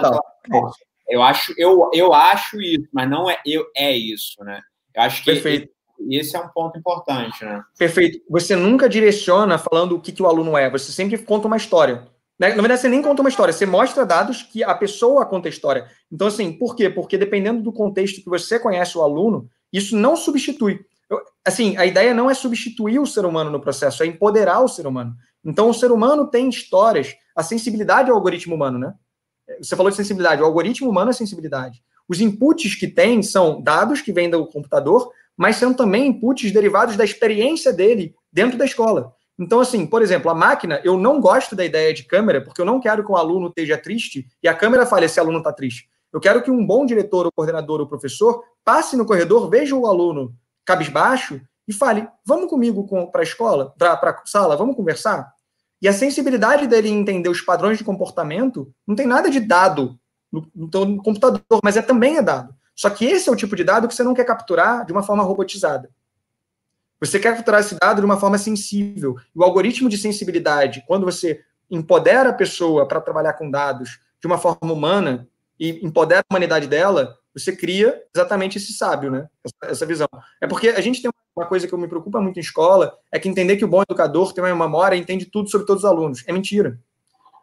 eu 1.12 1.22
acho, 1.22 1.54
eu, 1.58 1.90
eu 1.94 2.14
acho 2.14 2.62
isso, 2.62 2.88
mas 2.94 3.10
não 3.10 3.30
é, 3.30 3.38
eu, 3.46 3.66
é 3.76 3.92
isso, 3.92 4.42
né? 4.46 4.62
Eu 4.96 5.02
acho 5.04 5.22
que 5.22 5.34
Perfeito. 5.34 5.70
esse 6.10 6.38
é 6.38 6.40
um 6.40 6.48
ponto 6.48 6.80
importante, 6.80 7.44
né? 7.44 7.62
Perfeito. 7.78 8.20
Você 8.30 8.56
nunca 8.56 8.88
direciona 8.88 9.58
falando 9.58 9.94
o 9.94 10.00
que, 10.00 10.14
que 10.14 10.24
o 10.24 10.28
aluno 10.28 10.58
é, 10.58 10.70
você 10.70 10.90
sempre 10.92 11.18
conta 11.18 11.48
uma 11.48 11.58
história. 11.58 12.08
Né? 12.42 12.56
Na 12.56 12.62
verdade, 12.64 12.82
você 12.82 12.90
nem 12.90 13.04
conta 13.04 13.22
uma 13.22 13.30
história, 13.30 13.54
você 13.54 13.68
mostra 13.68 14.04
dados 14.04 14.42
que 14.42 14.64
a 14.64 14.74
pessoa 14.74 15.28
conta 15.28 15.48
a 15.48 15.52
história. 15.52 15.86
Então, 16.12 16.26
assim, 16.26 16.52
por 16.52 16.76
quê? 16.76 16.90
Porque 16.90 17.16
dependendo 17.16 17.62
do 17.62 17.72
contexto 17.72 18.20
que 18.20 18.28
você 18.28 18.58
conhece 18.58 18.98
o 18.98 19.04
aluno, 19.04 19.48
isso 19.72 19.96
não 19.96 20.16
substitui. 20.16 20.84
Eu, 21.08 21.20
assim, 21.46 21.78
a 21.78 21.86
ideia 21.86 22.16
não 22.16 22.32
é 22.32 22.34
substituir 22.34 22.98
o 22.98 23.06
ser 23.06 23.26
humano 23.26 23.52
no 23.52 23.60
processo, 23.60 24.02
é 24.02 24.08
empoderar 24.08 24.60
o 24.62 24.68
ser 24.68 24.88
humano. 24.88 25.16
Então, 25.46 25.70
o 25.70 25.74
ser 25.74 25.92
humano 25.92 26.26
tem 26.26 26.50
histórias, 26.50 27.14
a 27.36 27.44
sensibilidade 27.44 28.10
ao 28.10 28.18
algoritmo 28.18 28.56
humano, 28.56 28.80
né? 28.80 28.92
Você 29.62 29.76
falou 29.76 29.92
de 29.92 29.98
sensibilidade, 29.98 30.42
o 30.42 30.46
algoritmo 30.46 30.90
humano 30.90 31.12
é 31.12 31.14
sensibilidade. 31.14 31.84
Os 32.08 32.20
inputs 32.22 32.74
que 32.74 32.88
tem 32.88 33.22
são 33.22 33.62
dados 33.62 34.02
que 34.02 34.12
vêm 34.12 34.32
do 34.32 34.48
computador, 34.48 35.12
mas 35.38 35.58
são 35.58 35.76
também 35.76 36.08
inputs 36.08 36.52
derivados 36.52 36.98
da 36.98 37.04
experiência 37.04 37.72
dele 37.72 38.16
dentro 38.34 38.58
da 38.58 38.66
escola. 38.66 39.14
Então, 39.42 39.60
assim, 39.60 39.88
por 39.88 40.04
exemplo, 40.04 40.30
a 40.30 40.36
máquina, 40.36 40.80
eu 40.84 40.96
não 40.96 41.20
gosto 41.20 41.56
da 41.56 41.66
ideia 41.66 41.92
de 41.92 42.04
câmera, 42.04 42.42
porque 42.42 42.62
eu 42.62 42.66
não 42.66 42.80
quero 42.80 43.04
que 43.04 43.12
o 43.12 43.16
aluno 43.18 43.48
esteja 43.48 43.76
triste 43.76 44.28
e 44.44 44.48
a 44.48 44.54
câmera 44.54 44.86
fale 44.86 45.10
se 45.10 45.20
o 45.20 45.24
aluno 45.24 45.40
está 45.40 45.52
triste. 45.52 45.90
Eu 46.14 46.20
quero 46.20 46.44
que 46.44 46.52
um 46.52 46.64
bom 46.64 46.86
diretor, 46.86 47.26
ou 47.26 47.32
coordenador, 47.32 47.80
ou 47.80 47.88
professor 47.88 48.44
passe 48.64 48.96
no 48.96 49.04
corredor, 49.04 49.50
veja 49.50 49.76
o 49.76 49.88
aluno 49.88 50.32
cabisbaixo 50.64 51.42
e 51.68 51.74
fale: 51.74 52.08
vamos 52.24 52.52
comigo 52.52 52.88
para 53.12 53.22
a 53.22 53.24
escola, 53.24 53.74
para 53.80 53.94
a 53.94 54.22
sala, 54.26 54.56
vamos 54.56 54.76
conversar? 54.76 55.34
E 55.82 55.88
a 55.88 55.94
sensibilidade 55.94 56.68
dele 56.68 56.90
em 56.90 57.00
entender 57.00 57.30
os 57.30 57.42
padrões 57.42 57.80
de 57.80 57.84
comportamento 57.84 58.72
não 58.86 58.96
tem 58.96 59.08
nada 59.08 59.28
de 59.28 59.40
dado 59.40 60.00
no, 60.32 60.48
no 60.54 61.02
computador, 61.02 61.42
mas 61.64 61.76
é 61.76 61.82
também 61.82 62.18
é 62.18 62.22
dado. 62.22 62.54
Só 62.76 62.92
que 62.92 63.06
esse 63.06 63.28
é 63.28 63.32
o 63.32 63.36
tipo 63.36 63.56
de 63.56 63.64
dado 63.64 63.88
que 63.88 63.96
você 63.96 64.04
não 64.04 64.14
quer 64.14 64.24
capturar 64.24 64.86
de 64.86 64.92
uma 64.92 65.02
forma 65.02 65.24
robotizada. 65.24 65.90
Você 67.02 67.20
quer 67.20 67.36
capturar 67.36 67.62
esse 67.62 67.76
dado 67.82 68.00
de 68.00 68.06
uma 68.06 68.20
forma 68.20 68.38
sensível. 68.38 69.16
O 69.34 69.44
algoritmo 69.44 69.90
de 69.90 69.98
sensibilidade, 69.98 70.84
quando 70.88 71.04
você 71.04 71.42
empodera 71.70 72.30
a 72.30 72.34
pessoa 72.34 72.88
para 72.88 73.02
trabalhar 73.02 73.34
com 73.34 73.50
dados 73.50 74.00
de 74.20 74.28
uma 74.28 74.38
forma 74.38 74.72
humana 74.72 75.28
e 75.60 75.84
empodera 75.84 76.22
a 76.22 76.32
humanidade 76.32 76.68
dela, 76.68 77.18
você 77.34 77.56
cria 77.56 78.04
exatamente 78.14 78.58
esse 78.58 78.74
sábio, 78.74 79.10
né? 79.10 79.28
Essa, 79.44 79.72
essa, 79.72 79.86
visão. 79.86 80.08
É 80.40 80.46
porque 80.46 80.70
a 80.70 80.82
gente 80.82 81.02
tem 81.02 81.10
uma 81.36 81.46
coisa 81.46 81.68
que 81.68 81.76
me 81.76 81.88
preocupa 81.88 82.22
muito 82.22 82.38
em 82.38 82.42
escola, 82.42 82.96
é 83.12 83.18
que 83.18 83.28
entender 83.28 83.58
que 83.58 83.66
o 83.66 83.68
bom 83.68 83.82
educador 83.82 84.34
tem 84.34 84.44
uma 84.44 84.68
memória 84.68 84.96
e 84.96 85.00
entende 85.00 85.26
tudo 85.26 85.50
sobre 85.50 85.66
todos 85.66 85.84
os 85.84 85.90
alunos. 85.90 86.24
É 86.28 86.34
mentira. 86.34 86.80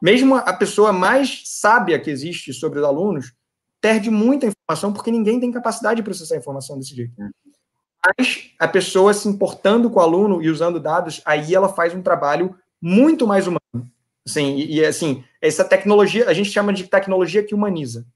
Mesmo 0.01 0.37
a 0.37 0.53
pessoa 0.53 0.93
mais 0.93 1.43
sábia 1.47 1.99
que 1.99 2.11
existe 2.11 2.53
sobre 2.53 2.79
os 2.79 2.85
alunos 2.85 3.33
perde 3.81 4.11
muita 4.11 4.47
informação 4.47 4.93
porque 4.93 5.11
ninguém 5.11 5.41
tem 5.41 5.51
capacidade 5.51 5.97
de 5.97 6.03
processar 6.05 6.37
a 6.37 6.39
informação 6.39 6.79
desse 6.79 6.95
jeito. 6.95 7.13
Mas 8.05 8.51
a 8.59 8.69
pessoa 8.69 9.13
se 9.13 9.29
importando 9.29 9.91
com 9.91 9.99
o 9.99 10.03
aluno 10.03 10.43
e 10.43 10.49
usando 10.49 10.81
dados, 10.81 11.21
aí 11.25 11.55
ela 11.55 11.69
faz 11.69 11.95
um 11.95 12.03
trabalho 12.03 12.57
muito 12.81 13.27
mais 13.27 13.47
humano. 13.47 13.61
Assim, 14.27 14.57
e, 14.57 14.77
e 14.77 14.85
assim, 14.85 15.25
essa 15.41 15.65
tecnologia, 15.65 16.29
a 16.29 16.35
gente 16.35 16.51
chama 16.51 16.73
de 16.73 16.85
tecnologia 16.85 17.43
que 17.43 17.55
humaniza. 17.55 18.07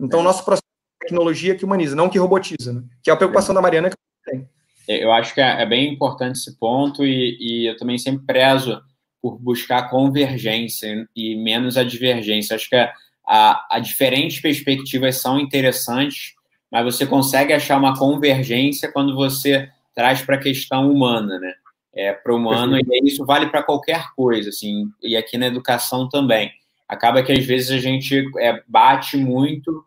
Então, 0.00 0.20
o 0.20 0.22
nosso 0.22 0.44
processo 0.44 0.64
é 1.00 1.04
tecnologia 1.06 1.54
que 1.54 1.64
humaniza, 1.64 1.94
não 1.94 2.08
que 2.08 2.18
robotiza, 2.18 2.72
né? 2.72 2.82
que 3.02 3.10
é 3.10 3.12
a 3.12 3.16
preocupação 3.16 3.54
da 3.54 3.62
Mariana 3.62 3.90
que 3.90 3.96
tem. 4.24 4.48
Eu 4.88 5.12
acho 5.12 5.32
que 5.32 5.40
é, 5.40 5.62
é 5.62 5.66
bem 5.66 5.92
importante 5.92 6.38
esse 6.38 6.58
ponto 6.58 7.04
e, 7.04 7.36
e 7.40 7.70
eu 7.70 7.76
também 7.76 7.96
sempre 7.98 8.26
prezo 8.26 8.82
por 9.20 9.38
buscar 9.38 9.88
convergência 9.88 11.08
e 11.14 11.36
menos 11.36 11.76
a 11.76 11.84
divergência. 11.84 12.56
Acho 12.56 12.68
que 12.68 12.76
a, 12.76 13.66
a 13.70 13.78
diferentes 13.78 14.40
perspectivas 14.40 15.20
são 15.20 15.38
interessantes, 15.38 16.34
mas 16.72 16.84
você 16.86 17.04
consegue 17.04 17.52
achar 17.52 17.76
uma 17.76 17.96
convergência 17.96 18.90
quando 18.90 19.14
você 19.14 19.68
traz 19.94 20.22
para 20.22 20.36
a 20.36 20.40
questão 20.40 20.90
humana, 20.90 21.38
né? 21.38 21.52
É, 21.94 22.14
para 22.14 22.32
o 22.32 22.36
humano, 22.36 22.78
e 22.78 22.84
isso 23.04 23.26
vale 23.26 23.50
para 23.50 23.62
qualquer 23.62 24.06
coisa, 24.16 24.48
assim, 24.48 24.86
e 25.02 25.14
aqui 25.14 25.36
na 25.36 25.48
educação 25.48 26.08
também. 26.08 26.50
Acaba 26.88 27.22
que 27.22 27.30
às 27.30 27.44
vezes 27.44 27.70
a 27.70 27.78
gente 27.78 28.24
é, 28.38 28.62
bate 28.66 29.18
muito 29.18 29.84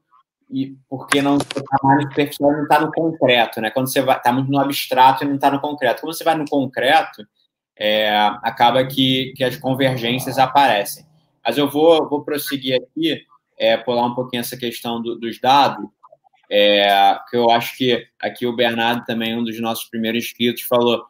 e 0.48 0.78
porque 0.88 1.24
não 1.24 1.38
está 1.38 1.64
mais 1.82 2.03
superficial 2.03 2.52
não 2.52 2.64
está 2.64 2.80
no 2.80 2.91
concreto, 2.91 3.60
né? 3.60 3.72
Quando 3.72 3.91
você 3.91 4.02
está 4.02 4.32
muito 4.32 4.52
no 4.52 4.60
abstrato 4.60 5.24
e 5.24 5.28
não 5.28 5.36
está 5.36 5.49
no 5.49 5.60
concreto. 5.60 6.02
Quando 6.02 6.16
você 6.16 6.24
vai 6.24 6.38
no 6.38 6.45
concreto, 6.45 7.26
é, 7.76 8.16
acaba 8.44 8.86
que, 8.86 9.34
que 9.36 9.44
as 9.44 9.57
convergências 9.57 10.38
aparecem. 10.38 11.03
Mas 11.44 11.57
eu 11.57 11.68
vou, 11.68 12.07
vou 12.07 12.24
prosseguir 12.24 12.76
aqui, 12.76 13.24
é, 13.57 13.76
pular 13.78 14.06
um 14.06 14.14
pouquinho 14.14 14.41
essa 14.41 14.56
questão 14.56 15.02
do, 15.02 15.16
dos 15.16 15.40
dados, 15.41 15.86
é, 16.51 17.17
que 17.30 17.38
eu 17.38 17.49
acho 17.49 17.77
que 17.77 18.05
aqui 18.22 18.45
o 18.45 18.55
Bernardo 18.55 19.03
também, 19.05 19.38
um 19.38 19.43
dos 19.43 19.59
nossos 19.59 19.85
primeiros 19.89 20.26
inscritos, 20.26 20.63
falou. 20.63 21.05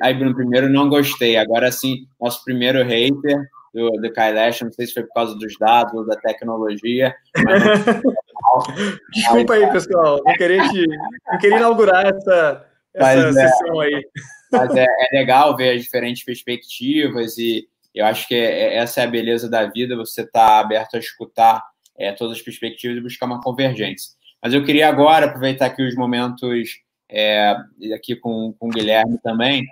Aí, 0.00 0.14
Bruno, 0.14 0.34
primeiro 0.34 0.68
não 0.70 0.88
gostei, 0.88 1.36
agora 1.36 1.70
sim, 1.70 2.06
nosso 2.18 2.42
primeiro 2.44 2.82
hater 2.82 3.46
do, 3.74 3.90
do 3.90 4.12
Kailash, 4.12 4.62
não 4.62 4.72
sei 4.72 4.86
se 4.86 4.94
foi 4.94 5.02
por 5.02 5.12
causa 5.12 5.36
dos 5.36 5.58
dados 5.58 5.92
ou 5.92 6.06
da 6.06 6.16
tecnologia. 6.16 7.14
Mas... 7.44 7.62
Desculpa 9.12 9.54
aí, 9.54 9.70
pessoal, 9.70 10.20
não 10.24 10.34
queria, 10.34 10.66
te, 10.68 10.86
não 11.30 11.38
queria 11.38 11.58
inaugurar 11.58 12.06
essa, 12.06 12.66
essa 12.94 13.26
mas, 13.26 13.36
é. 13.36 13.48
sessão 13.48 13.82
é, 13.82 13.86
aí. 13.86 14.08
Mas 14.50 14.76
é, 14.76 14.84
é, 14.84 15.18
legal 15.18 15.54
ver 15.56 15.76
as 15.76 15.82
diferentes 15.82 16.24
perspectivas 16.24 17.36
e 17.36 17.68
eu 17.94 18.06
acho 18.06 18.26
que 18.28 18.34
é, 18.34 18.76
essa 18.76 19.02
é 19.02 19.04
a 19.04 19.08
beleza 19.08 19.48
da 19.48 19.66
vida, 19.66 19.96
você 19.96 20.22
estar 20.22 20.48
tá 20.48 20.58
aberto 20.58 20.96
a 20.96 20.98
escutar 20.98 21.62
é, 21.98 22.12
todas 22.12 22.38
as 22.38 22.42
perspectivas 22.42 22.96
e 22.96 23.02
buscar 23.02 23.26
uma 23.26 23.42
convergência. 23.42 24.12
Mas 24.42 24.54
eu 24.54 24.64
queria 24.64 24.88
agora 24.88 25.26
aproveitar 25.26 25.66
aqui 25.66 25.82
os 25.82 25.94
momentos 25.94 26.80
é, 27.10 27.56
aqui 27.94 28.16
com, 28.16 28.54
com 28.58 28.68
o 28.68 28.70
Guilherme 28.70 29.18
também, 29.22 29.64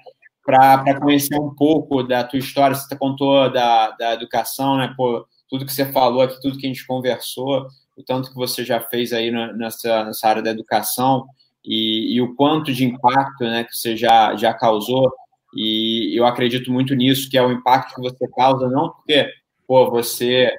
para 0.44 1.00
conhecer 1.00 1.38
um 1.38 1.54
pouco 1.54 2.02
da 2.02 2.22
tua 2.22 2.38
história. 2.38 2.76
Você 2.76 2.96
contou 2.96 3.50
da, 3.52 3.90
da 3.92 4.14
educação, 4.14 4.76
né? 4.76 4.92
Pô, 4.96 5.26
tudo 5.48 5.64
que 5.64 5.72
você 5.72 5.90
falou 5.90 6.22
aqui, 6.22 6.40
tudo 6.40 6.58
que 6.58 6.66
a 6.66 6.68
gente 6.68 6.86
conversou, 6.86 7.66
o 7.96 8.02
tanto 8.02 8.30
que 8.30 8.36
você 8.36 8.64
já 8.64 8.80
fez 8.80 9.12
aí 9.12 9.30
nessa, 9.30 10.04
nessa 10.04 10.28
área 10.28 10.42
da 10.42 10.50
educação 10.50 11.26
e, 11.64 12.14
e 12.14 12.20
o 12.20 12.34
quanto 12.34 12.72
de 12.72 12.84
impacto 12.84 13.44
né, 13.44 13.64
que 13.64 13.74
você 13.74 13.96
já, 13.96 14.34
já 14.36 14.52
causou. 14.52 15.12
E 15.54 16.18
eu 16.18 16.26
acredito 16.26 16.72
muito 16.72 16.94
nisso, 16.94 17.30
que 17.30 17.38
é 17.38 17.42
o 17.42 17.52
impacto 17.52 17.94
que 17.94 18.00
você 18.00 18.28
causa, 18.28 18.68
não 18.68 18.90
porque 18.90 19.30
pô, 19.66 19.88
você 19.90 20.50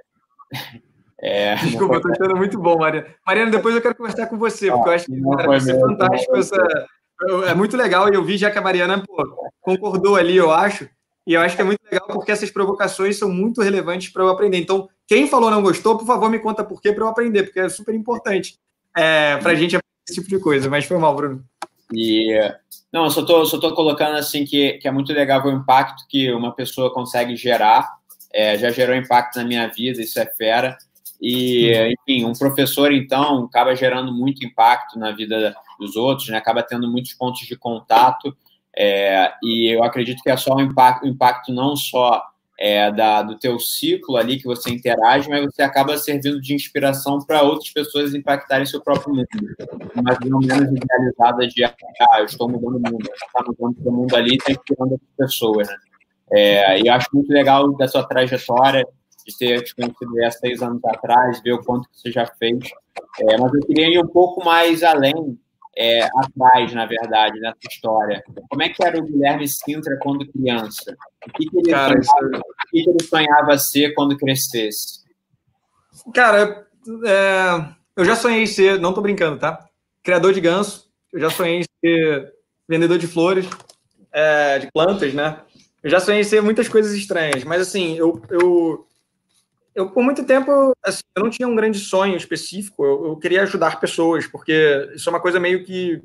é, 1.20 1.56
Desculpa, 1.56 1.96
eu 1.96 1.98
estou 1.98 2.12
achando 2.12 2.36
muito 2.36 2.60
bom, 2.60 2.78
Mariana. 2.78 3.08
Mariana, 3.26 3.52
depois 3.52 3.74
eu 3.76 3.82
quero 3.82 3.96
conversar 3.96 4.28
com 4.28 4.38
você, 4.38 4.70
porque 4.72 4.90
eu 4.90 4.94
acho 4.94 5.06
que 5.06 5.20
vai 5.22 5.60
ser 5.60 5.80
fantástico 5.80 6.36
essa, 6.36 6.88
é 7.48 7.54
muito 7.54 7.78
legal 7.78 8.12
e 8.12 8.16
eu 8.16 8.24
vi 8.24 8.38
já 8.38 8.52
que 8.52 8.58
a 8.58 8.62
Mariana 8.62 9.02
pô, 9.06 9.52
concordou 9.62 10.16
ali, 10.16 10.36
eu 10.36 10.52
acho. 10.52 10.90
E 11.26 11.34
eu 11.34 11.42
acho 11.42 11.56
que 11.56 11.62
é 11.62 11.66
muito 11.66 11.80
legal 11.92 12.08
porque 12.08 12.32
essas 12.32 12.52
provocações 12.52 13.18
são 13.18 13.30
muito 13.30 13.62
relevantes 13.62 14.10
para 14.10 14.24
eu 14.24 14.30
aprender. 14.30 14.58
Então, 14.58 14.88
quem 15.08 15.28
falou 15.28 15.50
não 15.50 15.62
gostou, 15.62 15.98
por 15.98 16.06
favor, 16.06 16.30
me 16.30 16.38
conta 16.38 16.64
por 16.64 16.82
quê 16.82 16.92
para 16.92 17.04
eu 17.04 17.08
aprender, 17.08 17.44
porque 17.44 17.60
é 17.60 17.70
super 17.70 17.96
importante 17.96 18.60
é, 18.96 19.38
para 19.38 19.52
a 19.52 19.56
gente 19.56 19.76
aprender 19.76 20.04
esse 20.08 20.22
tipo 20.22 20.30
de 20.30 20.40
coisa. 20.40 20.70
Mas 20.70 20.86
foi 20.86 20.98
mal, 20.98 21.16
Bruno. 21.16 21.44
E 21.92 22.38
não, 22.94 23.10
só 23.10 23.24
tô, 23.26 23.44
só 23.46 23.60
tô 23.60 23.74
colocando 23.74 24.18
assim 24.18 24.46
que, 24.46 24.74
que 24.74 24.88
é 24.88 24.92
muito 24.92 25.14
legal 25.14 25.44
o 25.44 25.52
impacto 25.52 26.04
que 26.08 26.32
uma 26.32 26.54
pessoa 26.54 26.94
consegue 26.94 27.36
gerar. 27.36 27.90
É, 28.32 28.58
já 28.58 28.70
gerou 28.70 28.96
impacto 28.96 29.38
na 29.38 29.46
minha 29.46 29.68
vida, 29.68 30.02
isso 30.02 30.20
é 30.20 30.26
fera. 30.26 30.78
E, 31.22 31.72
enfim, 31.94 32.26
um 32.26 32.34
professor, 32.34 32.92
então, 32.92 33.46
acaba 33.46 33.76
gerando 33.76 34.12
muito 34.12 34.46
impacto 34.46 35.00
na 35.00 35.12
vida 35.12 35.56
dos 35.80 35.96
outros, 35.96 36.30
né? 36.30 36.38
acaba 36.38 36.64
tendo 36.64 36.90
muitos 36.92 37.14
pontos 37.14 37.42
de 37.42 37.56
contato. 37.56 38.36
É, 38.78 39.32
e 39.42 39.74
eu 39.74 39.84
acredito 39.84 40.22
que 40.22 40.30
é 40.30 40.36
só 40.36 40.56
um 40.56 40.62
impacto, 40.62 41.08
impacto 41.08 41.54
não 41.54 41.76
só 41.76 42.22
é, 42.60 42.92
da, 42.92 43.22
do 43.22 43.38
teu 43.38 43.60
ciclo 43.60 44.18
ali 44.18 44.38
que 44.38 44.46
você 44.46 44.70
interage, 44.70 45.30
mas 45.30 45.46
você 45.46 45.62
acaba 45.62 45.98
servindo 45.98 46.40
de 46.42 46.54
inspiração 46.54 47.20
para 47.20 47.42
outras 47.42 47.70
pessoas 47.72 48.14
impactarem 48.14 48.66
seu 48.66 48.82
próprio 48.82 49.14
mundo. 49.14 49.28
Uma 49.96 50.18
visão 50.22 50.40
menos 50.40 50.72
idealizada 50.72 51.48
de, 51.48 51.64
ah, 51.64 51.76
eu 52.20 52.26
estou 52.26 52.50
mudando 52.50 52.78
o 52.78 52.92
mundo, 52.92 53.10
está 53.14 53.44
mudando 53.46 53.78
o 53.86 53.92
mundo 53.92 54.16
ali 54.16 54.32
e 54.32 54.36
está 54.36 54.52
inspirando 54.52 54.92
outras 54.94 55.10
pessoas, 55.18 55.68
né? 55.68 55.76
É, 56.32 56.80
e 56.82 56.88
eu 56.88 56.94
acho 56.94 57.08
muito 57.14 57.32
legal 57.32 57.72
da 57.78 57.88
sua 57.88 58.04
trajetória, 58.04 58.86
de 59.26 59.38
ter 59.38 59.64
te 59.64 59.76
conhecido 59.76 60.24
há 60.24 60.32
seis 60.32 60.62
anos 60.62 60.84
atrás, 60.86 61.42
ver 61.42 61.54
o 61.54 61.64
quanto 61.64 61.90
que 61.90 62.00
você 62.00 62.12
já 62.12 62.26
fez. 62.26 62.70
É, 63.20 63.38
mas 63.38 63.54
eu 63.54 63.62
queria 63.62 63.88
ir 63.88 64.00
um 64.00 64.08
pouco 64.08 64.44
mais 64.44 64.84
além 64.84 65.38
é, 65.76 66.04
atrás, 66.04 66.74
na 66.74 66.86
verdade, 66.86 67.40
nessa 67.40 67.58
história. 67.70 68.24
Como 68.50 68.64
é 68.64 68.70
que 68.70 68.86
era 68.86 68.98
o 68.98 69.04
Guilherme 69.04 69.48
Sintra 69.48 69.98
quando 70.02 70.28
criança? 70.32 70.96
O 71.28 71.32
que, 71.32 71.50
que, 71.50 71.58
ele, 71.58 71.72
Cara, 71.72 72.02
sonhava, 72.02 72.38
o 72.38 72.70
que, 72.70 72.84
que 72.84 72.90
ele 72.90 73.04
sonhava 73.04 73.58
ser 73.58 73.94
quando 73.94 74.18
crescesse? 74.18 75.04
Cara, 76.14 76.68
é, 77.06 77.76
eu 77.96 78.06
já 78.06 78.16
sonhei 78.16 78.46
ser, 78.46 78.80
não 78.80 78.94
tô 78.94 79.02
brincando, 79.02 79.40
tá? 79.40 79.66
Criador 80.04 80.34
de 80.34 80.42
ganso. 80.42 80.88
Eu 81.12 81.20
já 81.20 81.30
sonhei 81.30 81.64
ser 81.84 82.34
vendedor 82.68 82.98
de 82.98 83.08
flores, 83.08 83.48
é, 84.14 84.60
de 84.60 84.72
plantas, 84.72 85.14
né? 85.14 85.40
Eu 85.84 85.90
já 85.90 86.00
sonhei 86.00 86.24
ser 86.24 86.42
muitas 86.42 86.68
coisas 86.68 86.94
estranhas, 86.94 87.44
mas 87.44 87.62
assim, 87.62 87.96
eu, 87.96 88.22
eu 88.30 88.88
eu 89.76 89.90
por 89.90 90.02
muito 90.02 90.24
tempo 90.24 90.72
assim, 90.84 91.04
eu 91.16 91.24
não 91.24 91.30
tinha 91.30 91.48
um 91.48 91.56
grande 91.56 91.78
sonho 91.78 92.16
específico. 92.16 92.86
Eu, 92.86 93.08
eu, 93.08 93.18
queria 93.18 93.44
ajudar 93.44 93.80
pessoas, 93.80 94.26
porque 94.26 94.90
isso 94.96 95.10
é 95.10 95.12
uma 95.12 95.20
coisa 95.20 95.40
meio 95.40 95.66
que 95.66 96.02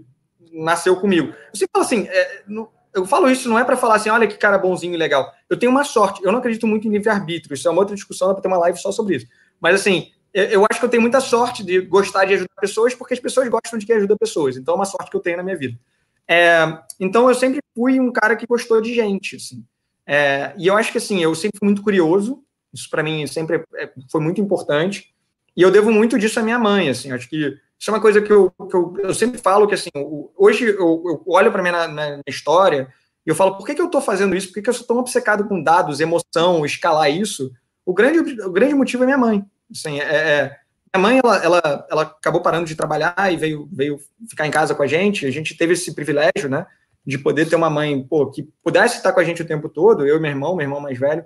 nasceu 0.53 0.97
comigo. 0.97 1.29
Eu 1.29 1.59
sempre 1.59 1.71
falo 1.73 1.85
assim, 1.85 2.09
é, 2.09 2.43
no, 2.49 2.69
eu 2.93 3.07
falo 3.07 3.31
isso 3.31 3.49
não 3.49 3.59
é 3.59 3.65
para 3.65 3.77
falar 3.77 3.95
assim, 3.95 4.11
olha 4.11 4.27
que 4.27 4.37
cara 4.37 4.59
bonzinho 4.59 4.95
e 4.95 4.97
legal. 4.97 5.33
Eu 5.49 5.57
tenho 5.57 5.71
uma 5.71 5.85
sorte. 5.85 6.23
Eu 6.25 6.33
não 6.33 6.41
acredito 6.41 6.67
muito 6.67 6.89
em 6.89 6.91
livre 6.91 7.09
arbítrio. 7.09 7.55
Isso 7.55 7.69
é 7.69 7.71
uma 7.71 7.81
outra 7.81 7.95
discussão, 7.95 8.29
dá 8.29 8.35
para 8.35 8.43
ter 8.43 8.49
uma 8.49 8.59
live 8.59 8.79
só 8.79 8.91
sobre 8.91 9.17
isso. 9.17 9.27
Mas 9.61 9.77
assim, 9.77 10.11
eu 10.35 10.67
acho 10.69 10.81
que 10.81 10.87
eu 10.87 10.91
tenho 10.91 11.01
muita 11.01 11.21
sorte 11.21 11.63
de 11.63 11.81
gostar 11.81 12.25
de 12.25 12.35
ajudar 12.35 12.55
pessoas, 12.61 12.95
porque 12.95 13.15
as 13.15 13.21
pessoas 13.21 13.49
gostam 13.49 13.79
de 13.79 13.87
quem 13.87 13.97
ajuda 13.97 14.17
pessoas. 14.17 14.57
Então 14.57 14.75
é 14.75 14.77
uma 14.77 14.85
sorte 14.85 15.11
que 15.11 15.17
eu 15.17 15.21
tenho 15.21 15.37
na 15.37 15.43
minha 15.43 15.57
vida. 15.57 15.79
É, 16.27 16.79
então 16.99 17.29
eu 17.29 17.35
sempre 17.35 17.61
fui 17.75 18.01
um 18.01 18.13
cara 18.13 18.35
que 18.35 18.47
gostou 18.47 18.81
de 18.81 18.95
gente, 18.95 19.37
assim. 19.37 19.65
É, 20.07 20.55
e 20.59 20.67
eu 20.67 20.77
acho 20.77 20.91
que 20.91 20.99
assim, 20.99 21.23
eu 21.23 21.35
sempre 21.35 21.59
fui 21.59 21.67
muito 21.67 21.83
curioso 21.83 22.43
isso 22.73 22.89
para 22.89 23.03
mim 23.03 23.27
sempre 23.27 23.65
é, 23.77 23.91
foi 24.11 24.21
muito 24.21 24.41
importante. 24.41 25.15
E 25.57 25.63
eu 25.63 25.71
devo 25.71 25.91
muito 25.91 26.19
disso 26.19 26.39
à 26.39 26.43
minha 26.43 26.59
mãe, 26.59 26.89
assim. 26.89 27.13
Acho 27.13 27.29
que 27.29 27.59
isso 27.79 27.91
é 27.91 27.95
uma 27.95 28.01
coisa 28.01 28.21
que 28.21 28.33
eu, 28.33 28.51
que 28.51 28.77
eu, 28.77 28.95
eu 28.99 29.15
sempre 29.15 29.41
falo 29.41 29.67
que, 29.67 29.75
assim, 29.75 29.91
hoje 30.37 30.67
eu, 30.67 30.77
eu 30.79 31.23
olho 31.27 31.51
para 31.51 31.63
mim 31.63 31.71
na, 31.71 31.89
na, 31.89 32.21
história 32.27 32.93
e 33.27 33.31
eu 33.31 33.35
falo, 33.35 33.57
por 33.57 33.67
que, 33.67 33.75
que 33.75 33.81
eu 33.81 33.87
estou 33.87 34.01
fazendo 34.01 34.37
isso? 34.37 34.49
Por 34.49 34.55
que, 34.55 34.63
que 34.63 34.71
eu 34.71 34.75
sou 34.75 34.87
tão 34.87 34.99
obcecado 34.99 35.45
com 35.45 35.63
dados, 35.63 36.01
emoção, 36.01 36.65
escalar 36.65 37.11
isso? 37.11 37.51
O 37.85 37.95
grande, 37.95 38.41
o 38.43 38.53
grande 38.53 38.75
motivo 38.75 39.03
é 39.03 39.07
minha 39.07 39.19
mãe. 39.19 39.45
Assim, 39.71 39.99
é, 39.99 40.05
é, 40.05 40.57
minha 40.95 41.03
mãe, 41.03 41.21
ela, 41.25 41.37
ela, 41.43 41.87
ela 41.91 42.03
acabou 42.03 42.43
parando 42.43 42.67
de 42.67 42.77
trabalhar 42.77 43.33
e 43.33 43.37
veio, 43.37 43.69
veio 43.73 43.99
ficar 44.29 44.47
em 44.47 44.51
casa 44.51 44.75
com 44.75 44.83
a 44.83 44.87
gente. 44.87 45.27
A 45.27 45.31
gente 45.31 45.57
teve 45.57 45.73
esse 45.73 45.95
privilégio, 45.95 46.49
né, 46.49 46.67
de 47.07 47.17
poder 47.17 47.49
ter 47.49 47.57
uma 47.57 47.71
mãe, 47.71 48.03
pô, 48.03 48.31
que 48.31 48.43
pudesse 48.63 48.99
estar 48.99 49.13
com 49.13 49.21
a 49.21 49.25
gente 49.25 49.43
o 49.43 49.47
tempo 49.47 49.69
todo, 49.69 50.07
eu 50.07 50.17
e 50.17 50.21
meu 50.21 50.31
irmão, 50.31 50.55
meu 50.55 50.65
irmão 50.65 50.81
mais 50.81 50.99
velho. 50.99 51.25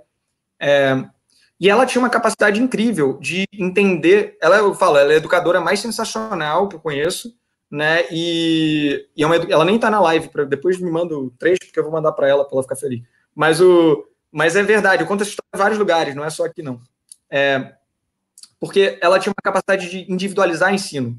É, 0.61 1.05
e 1.65 1.71
ela 1.71 1.87
tinha 1.87 2.03
uma 2.03 2.11
capacidade 2.11 2.61
incrível 2.61 3.17
de 3.19 3.47
entender. 3.51 4.37
Ela, 4.39 4.59
eu 4.59 4.75
falo, 4.75 4.99
ela 4.99 5.13
é 5.13 5.15
a 5.15 5.17
educadora 5.17 5.63
mais 5.63 5.81
sensacional 5.81 6.69
que 6.69 6.77
eu 6.77 6.81
conheço, 6.81 7.35
né? 7.71 8.05
E, 8.11 9.09
e 9.17 9.23
é 9.23 9.27
uma, 9.27 9.37
ela 9.37 9.65
nem 9.65 9.79
tá 9.79 9.89
na 9.89 9.99
live, 9.99 10.29
pra, 10.29 10.45
depois 10.45 10.79
me 10.79 10.91
manda 10.91 11.17
o 11.17 11.31
trecho, 11.31 11.61
porque 11.65 11.79
eu 11.79 11.85
vou 11.85 11.93
mandar 11.93 12.13
para 12.13 12.29
ela, 12.29 12.45
para 12.45 12.55
ela 12.55 12.63
ficar 12.63 12.77
feliz. 12.77 13.03
Mas, 13.35 13.63
o, 13.63 14.07
mas 14.31 14.57
é 14.57 14.63
verdade, 14.63 15.03
eu 15.03 15.07
conto 15.07 15.23
essa 15.23 15.31
história 15.31 15.49
em 15.55 15.59
vários 15.59 15.79
lugares, 15.79 16.15
não 16.15 16.23
é 16.23 16.29
só 16.29 16.45
aqui, 16.45 16.61
não. 16.61 16.83
É, 17.31 17.73
porque 18.61 18.99
ela 19.01 19.19
tinha 19.19 19.33
uma 19.33 19.43
capacidade 19.43 19.89
de 19.89 20.13
individualizar 20.13 20.75
ensino. 20.75 21.17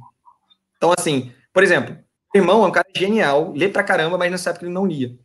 Então, 0.77 0.93
assim, 0.95 1.31
por 1.51 1.63
exemplo, 1.63 1.97
meu 2.31 2.43
irmão 2.43 2.63
é 2.63 2.67
um 2.67 2.71
cara 2.71 2.87
genial, 2.95 3.51
lê 3.51 3.67
pra 3.67 3.83
caramba, 3.83 4.15
mas 4.15 4.29
nessa 4.29 4.51
época 4.51 4.65
ele 4.65 4.73
não 4.75 4.85
lia. 4.85 5.17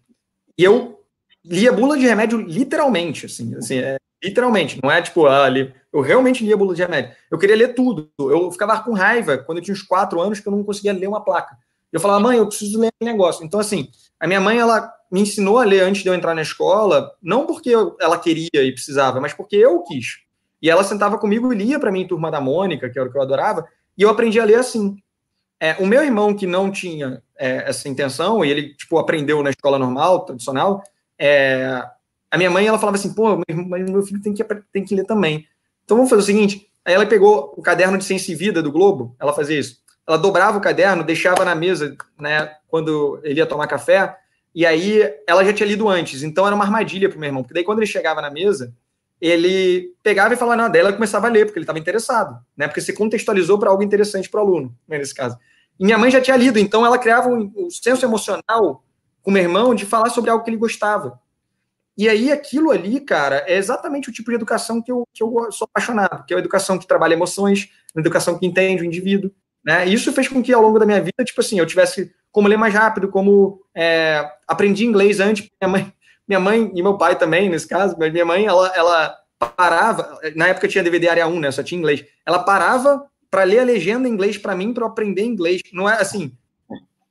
E 0.56 0.64
eu 0.64 1.04
lia 1.44 1.74
bula 1.74 1.98
de 1.98 2.06
remédio 2.06 2.40
literalmente, 2.40 3.26
assim, 3.26 3.54
assim 3.54 3.76
é, 3.80 4.00
Literalmente, 4.22 4.78
não 4.82 4.90
é 4.90 5.00
tipo, 5.00 5.26
ah, 5.26 5.44
ali. 5.44 5.72
Eu 5.92 6.00
realmente 6.00 6.44
lia 6.44 6.56
de 6.56 6.82
remédio. 6.82 7.12
Eu 7.30 7.38
queria 7.38 7.56
ler 7.56 7.74
tudo. 7.74 8.10
Eu 8.18 8.50
ficava 8.52 8.78
com 8.80 8.92
raiva 8.92 9.38
quando 9.38 9.58
eu 9.58 9.64
tinha 9.64 9.74
uns 9.74 9.82
quatro 9.82 10.20
anos 10.20 10.38
que 10.38 10.46
eu 10.46 10.52
não 10.52 10.62
conseguia 10.62 10.92
ler 10.92 11.08
uma 11.08 11.24
placa. 11.24 11.56
Eu 11.92 11.98
falava, 11.98 12.20
mãe, 12.20 12.38
eu 12.38 12.46
preciso 12.46 12.78
ler 12.78 12.92
um 13.00 13.04
negócio. 13.04 13.44
Então, 13.44 13.58
assim, 13.58 13.88
a 14.18 14.26
minha 14.26 14.40
mãe, 14.40 14.58
ela 14.58 14.92
me 15.10 15.20
ensinou 15.20 15.58
a 15.58 15.64
ler 15.64 15.80
antes 15.80 16.02
de 16.02 16.08
eu 16.08 16.14
entrar 16.14 16.34
na 16.34 16.42
escola, 16.42 17.10
não 17.20 17.46
porque 17.46 17.72
ela 18.00 18.18
queria 18.18 18.62
e 18.62 18.72
precisava, 18.72 19.20
mas 19.20 19.32
porque 19.32 19.56
eu 19.56 19.82
quis. 19.82 20.20
E 20.62 20.70
ela 20.70 20.84
sentava 20.84 21.18
comigo 21.18 21.52
e 21.52 21.56
lia 21.56 21.80
para 21.80 21.90
mim 21.90 22.06
Turma 22.06 22.30
da 22.30 22.40
Mônica, 22.40 22.88
que 22.88 22.98
era 22.98 23.08
o 23.08 23.12
que 23.12 23.18
eu 23.18 23.22
adorava, 23.22 23.66
e 23.98 24.02
eu 24.02 24.10
aprendi 24.10 24.38
a 24.38 24.44
ler 24.44 24.56
assim. 24.56 24.96
É, 25.58 25.74
o 25.78 25.86
meu 25.86 26.02
irmão, 26.02 26.34
que 26.34 26.46
não 26.46 26.70
tinha 26.70 27.22
é, 27.36 27.68
essa 27.68 27.88
intenção, 27.88 28.44
e 28.44 28.50
ele, 28.50 28.74
tipo, 28.74 28.96
aprendeu 28.98 29.42
na 29.42 29.50
escola 29.50 29.78
normal, 29.78 30.24
tradicional, 30.24 30.82
é, 31.18 31.84
a 32.30 32.38
minha 32.38 32.50
mãe, 32.50 32.66
ela 32.66 32.78
falava 32.78 32.96
assim, 32.96 33.12
pô, 33.12 33.42
mas 33.68 33.90
meu 33.90 34.02
filho 34.02 34.22
tem 34.22 34.32
que, 34.32 34.44
tem 34.72 34.84
que 34.84 34.94
ler 34.94 35.04
também. 35.04 35.46
Então 35.84 35.96
vamos 35.96 36.10
fazer 36.10 36.22
o 36.22 36.26
seguinte, 36.26 36.70
aí 36.84 36.94
ela 36.94 37.04
pegou 37.04 37.52
o 37.56 37.62
caderno 37.62 37.98
de 37.98 38.04
Ciência 38.04 38.32
e 38.32 38.36
Vida 38.36 38.62
do 38.62 38.70
Globo, 38.70 39.16
ela 39.18 39.32
fazia 39.32 39.58
isso. 39.58 39.80
Ela 40.06 40.16
dobrava 40.16 40.58
o 40.58 40.60
caderno, 40.60 41.04
deixava 41.04 41.44
na 41.44 41.54
mesa, 41.54 41.96
né, 42.18 42.54
quando 42.68 43.20
ele 43.22 43.40
ia 43.40 43.46
tomar 43.46 43.66
café, 43.66 44.16
e 44.54 44.64
aí 44.64 45.02
ela 45.26 45.44
já 45.44 45.52
tinha 45.52 45.68
lido 45.68 45.88
antes, 45.88 46.22
então 46.22 46.46
era 46.46 46.54
uma 46.54 46.64
armadilha 46.64 47.08
para 47.08 47.16
o 47.16 47.20
meu 47.20 47.28
irmão, 47.28 47.42
porque 47.42 47.54
daí 47.54 47.64
quando 47.64 47.78
ele 47.78 47.86
chegava 47.86 48.20
na 48.20 48.30
mesa, 48.30 48.72
ele 49.20 49.92
pegava 50.02 50.32
e 50.32 50.36
falava 50.36 50.56
nada 50.56 50.70
dela 50.70 50.90
e 50.90 50.94
começava 50.94 51.26
a 51.26 51.30
ler, 51.30 51.44
porque 51.44 51.58
ele 51.58 51.64
estava 51.64 51.78
interessado, 51.78 52.38
né? 52.56 52.66
Porque 52.66 52.80
se 52.80 52.92
contextualizou 52.92 53.58
para 53.58 53.68
algo 53.68 53.82
interessante 53.82 54.30
para 54.30 54.42
o 54.42 54.46
aluno, 54.46 54.74
né, 54.88 54.98
nesse 54.98 55.14
caso. 55.14 55.36
E 55.78 55.84
minha 55.84 55.98
mãe 55.98 56.10
já 56.10 56.20
tinha 56.20 56.36
lido, 56.36 56.58
então 56.58 56.86
ela 56.86 56.98
criava 56.98 57.28
um, 57.28 57.52
um 57.54 57.70
senso 57.70 58.04
emocional 58.04 58.82
com 59.22 59.30
o 59.30 59.34
meu 59.34 59.42
irmão 59.42 59.74
de 59.74 59.84
falar 59.84 60.10
sobre 60.10 60.30
algo 60.30 60.42
que 60.42 60.50
ele 60.50 60.56
gostava. 60.56 61.20
E 61.96 62.08
aí, 62.08 62.32
aquilo 62.32 62.70
ali, 62.70 63.00
cara, 63.00 63.44
é 63.46 63.56
exatamente 63.56 64.08
o 64.08 64.12
tipo 64.12 64.30
de 64.30 64.36
educação 64.36 64.80
que 64.80 64.90
eu, 64.90 65.06
que 65.12 65.22
eu 65.22 65.52
sou 65.52 65.66
apaixonado, 65.70 66.24
que 66.24 66.32
é 66.32 66.36
a 66.36 66.40
educação 66.40 66.78
que 66.78 66.86
trabalha 66.86 67.14
emoções, 67.14 67.68
uma 67.94 68.00
educação 68.00 68.38
que 68.38 68.46
entende 68.46 68.82
o 68.82 68.86
indivíduo. 68.86 69.30
Né? 69.64 69.88
E 69.88 69.94
isso 69.94 70.12
fez 70.12 70.28
com 70.28 70.42
que, 70.42 70.52
ao 70.52 70.62
longo 70.62 70.78
da 70.78 70.86
minha 70.86 71.00
vida, 71.00 71.24
tipo 71.24 71.40
assim, 71.40 71.58
eu 71.58 71.66
tivesse 71.66 72.10
como 72.32 72.48
ler 72.48 72.56
mais 72.56 72.72
rápido, 72.72 73.08
como 73.08 73.60
é, 73.74 74.24
aprendi 74.46 74.86
inglês 74.86 75.20
antes. 75.20 75.48
Minha 75.60 75.70
mãe, 75.70 75.92
minha 76.26 76.40
mãe 76.40 76.70
e 76.74 76.82
meu 76.82 76.96
pai 76.96 77.18
também, 77.18 77.48
nesse 77.50 77.68
caso, 77.68 77.96
mas 77.98 78.12
minha 78.12 78.24
mãe, 78.24 78.46
ela, 78.46 78.72
ela 78.74 79.16
parava, 79.38 80.18
na 80.36 80.48
época 80.48 80.68
tinha 80.68 80.84
DVD 80.84 81.08
área 81.08 81.26
1, 81.26 81.40
né? 81.40 81.50
Só 81.50 81.62
tinha 81.62 81.78
inglês. 81.78 82.04
Ela 82.24 82.38
parava 82.38 83.04
para 83.30 83.44
ler 83.44 83.60
a 83.60 83.64
legenda 83.64 84.08
em 84.08 84.12
inglês 84.12 84.36
para 84.36 84.54
mim, 84.54 84.72
para 84.72 84.86
aprender 84.86 85.22
inglês. 85.22 85.62
Não 85.72 85.88
é 85.88 85.94
assim. 86.00 86.32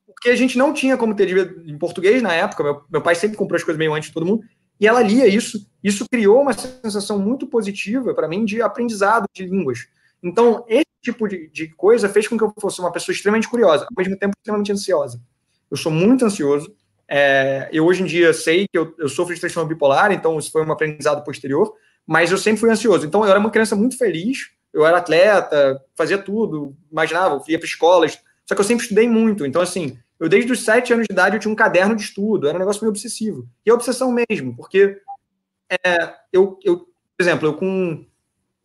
Porque 0.05 0.29
a 0.29 0.35
gente 0.35 0.57
não 0.57 0.73
tinha 0.73 0.97
como 0.97 1.15
ter 1.15 1.29
em 1.65 1.77
português 1.77 2.21
na 2.21 2.33
época. 2.33 2.63
Meu, 2.63 2.81
meu 2.91 3.01
pai 3.01 3.15
sempre 3.15 3.37
comprou 3.37 3.55
as 3.55 3.63
coisas 3.63 3.79
meio 3.79 3.93
antes 3.93 4.09
de 4.09 4.13
todo 4.13 4.25
mundo. 4.25 4.43
E 4.79 4.87
ela 4.87 5.01
lia 5.01 5.27
isso, 5.27 5.67
isso 5.83 6.05
criou 6.09 6.41
uma 6.41 6.53
sensação 6.53 7.19
muito 7.19 7.45
positiva 7.45 8.13
para 8.13 8.27
mim 8.27 8.45
de 8.45 8.61
aprendizado 8.61 9.25
de 9.33 9.45
línguas. 9.45 9.87
Então, 10.23 10.65
esse 10.67 10.85
tipo 11.01 11.27
de, 11.27 11.49
de, 11.49 11.67
coisa 11.69 12.09
fez 12.09 12.27
com 12.27 12.37
que 12.37 12.43
eu 12.43 12.53
fosse 12.59 12.79
uma 12.79 12.91
pessoa 12.91 13.13
extremamente 13.13 13.49
curiosa, 13.49 13.83
ao 13.83 13.89
mesmo 13.97 14.17
tempo 14.17 14.33
extremamente 14.37 14.71
ansiosa. 14.71 15.21
Eu 15.69 15.77
sou 15.77 15.91
muito 15.91 16.25
ansioso. 16.25 16.73
É, 17.07 17.69
eu 17.71 17.85
hoje 17.85 18.03
em 18.03 18.05
dia 18.05 18.33
sei 18.33 18.67
que 18.71 18.77
eu, 18.77 18.93
eu 18.97 19.09
sofro 19.09 19.33
de 19.33 19.41
transtorno 19.41 19.67
bipolar, 19.67 20.11
então 20.11 20.37
isso 20.37 20.51
foi 20.51 20.63
um 20.63 20.71
aprendizado 20.71 21.23
posterior, 21.23 21.73
mas 22.05 22.31
eu 22.31 22.37
sempre 22.37 22.59
fui 22.59 22.69
ansioso. 22.69 23.05
Então, 23.05 23.23
eu 23.23 23.29
era 23.29 23.39
uma 23.39 23.49
criança 23.49 23.75
muito 23.75 23.97
feliz, 23.97 24.49
eu 24.73 24.85
era 24.85 24.97
atleta, 24.97 25.81
fazia 25.95 26.17
tudo, 26.17 26.75
imaginava, 26.91 27.41
ia 27.47 27.57
para 27.57 27.65
escolas, 27.65 28.19
só 28.45 28.55
que 28.55 28.61
eu 28.61 28.65
sempre 28.65 28.83
estudei 28.83 29.07
muito. 29.07 29.45
Então, 29.45 29.61
assim, 29.61 29.97
eu, 30.19 30.27
desde 30.27 30.51
os 30.51 30.63
sete 30.63 30.91
anos 30.93 31.05
de 31.07 31.13
idade, 31.13 31.35
eu 31.35 31.39
tinha 31.39 31.51
um 31.51 31.55
caderno 31.55 31.95
de 31.95 32.01
estudo, 32.01 32.47
era 32.47 32.57
um 32.57 32.59
negócio 32.59 32.81
meio 32.81 32.89
obsessivo. 32.89 33.47
E 33.65 33.69
é 33.69 33.73
obsessão 33.73 34.11
mesmo, 34.11 34.55
porque 34.55 35.01
é, 35.69 36.13
eu, 36.33 36.59
eu, 36.63 36.79
por 36.79 37.21
exemplo, 37.21 37.47
eu 37.47 37.53
com 37.53 38.05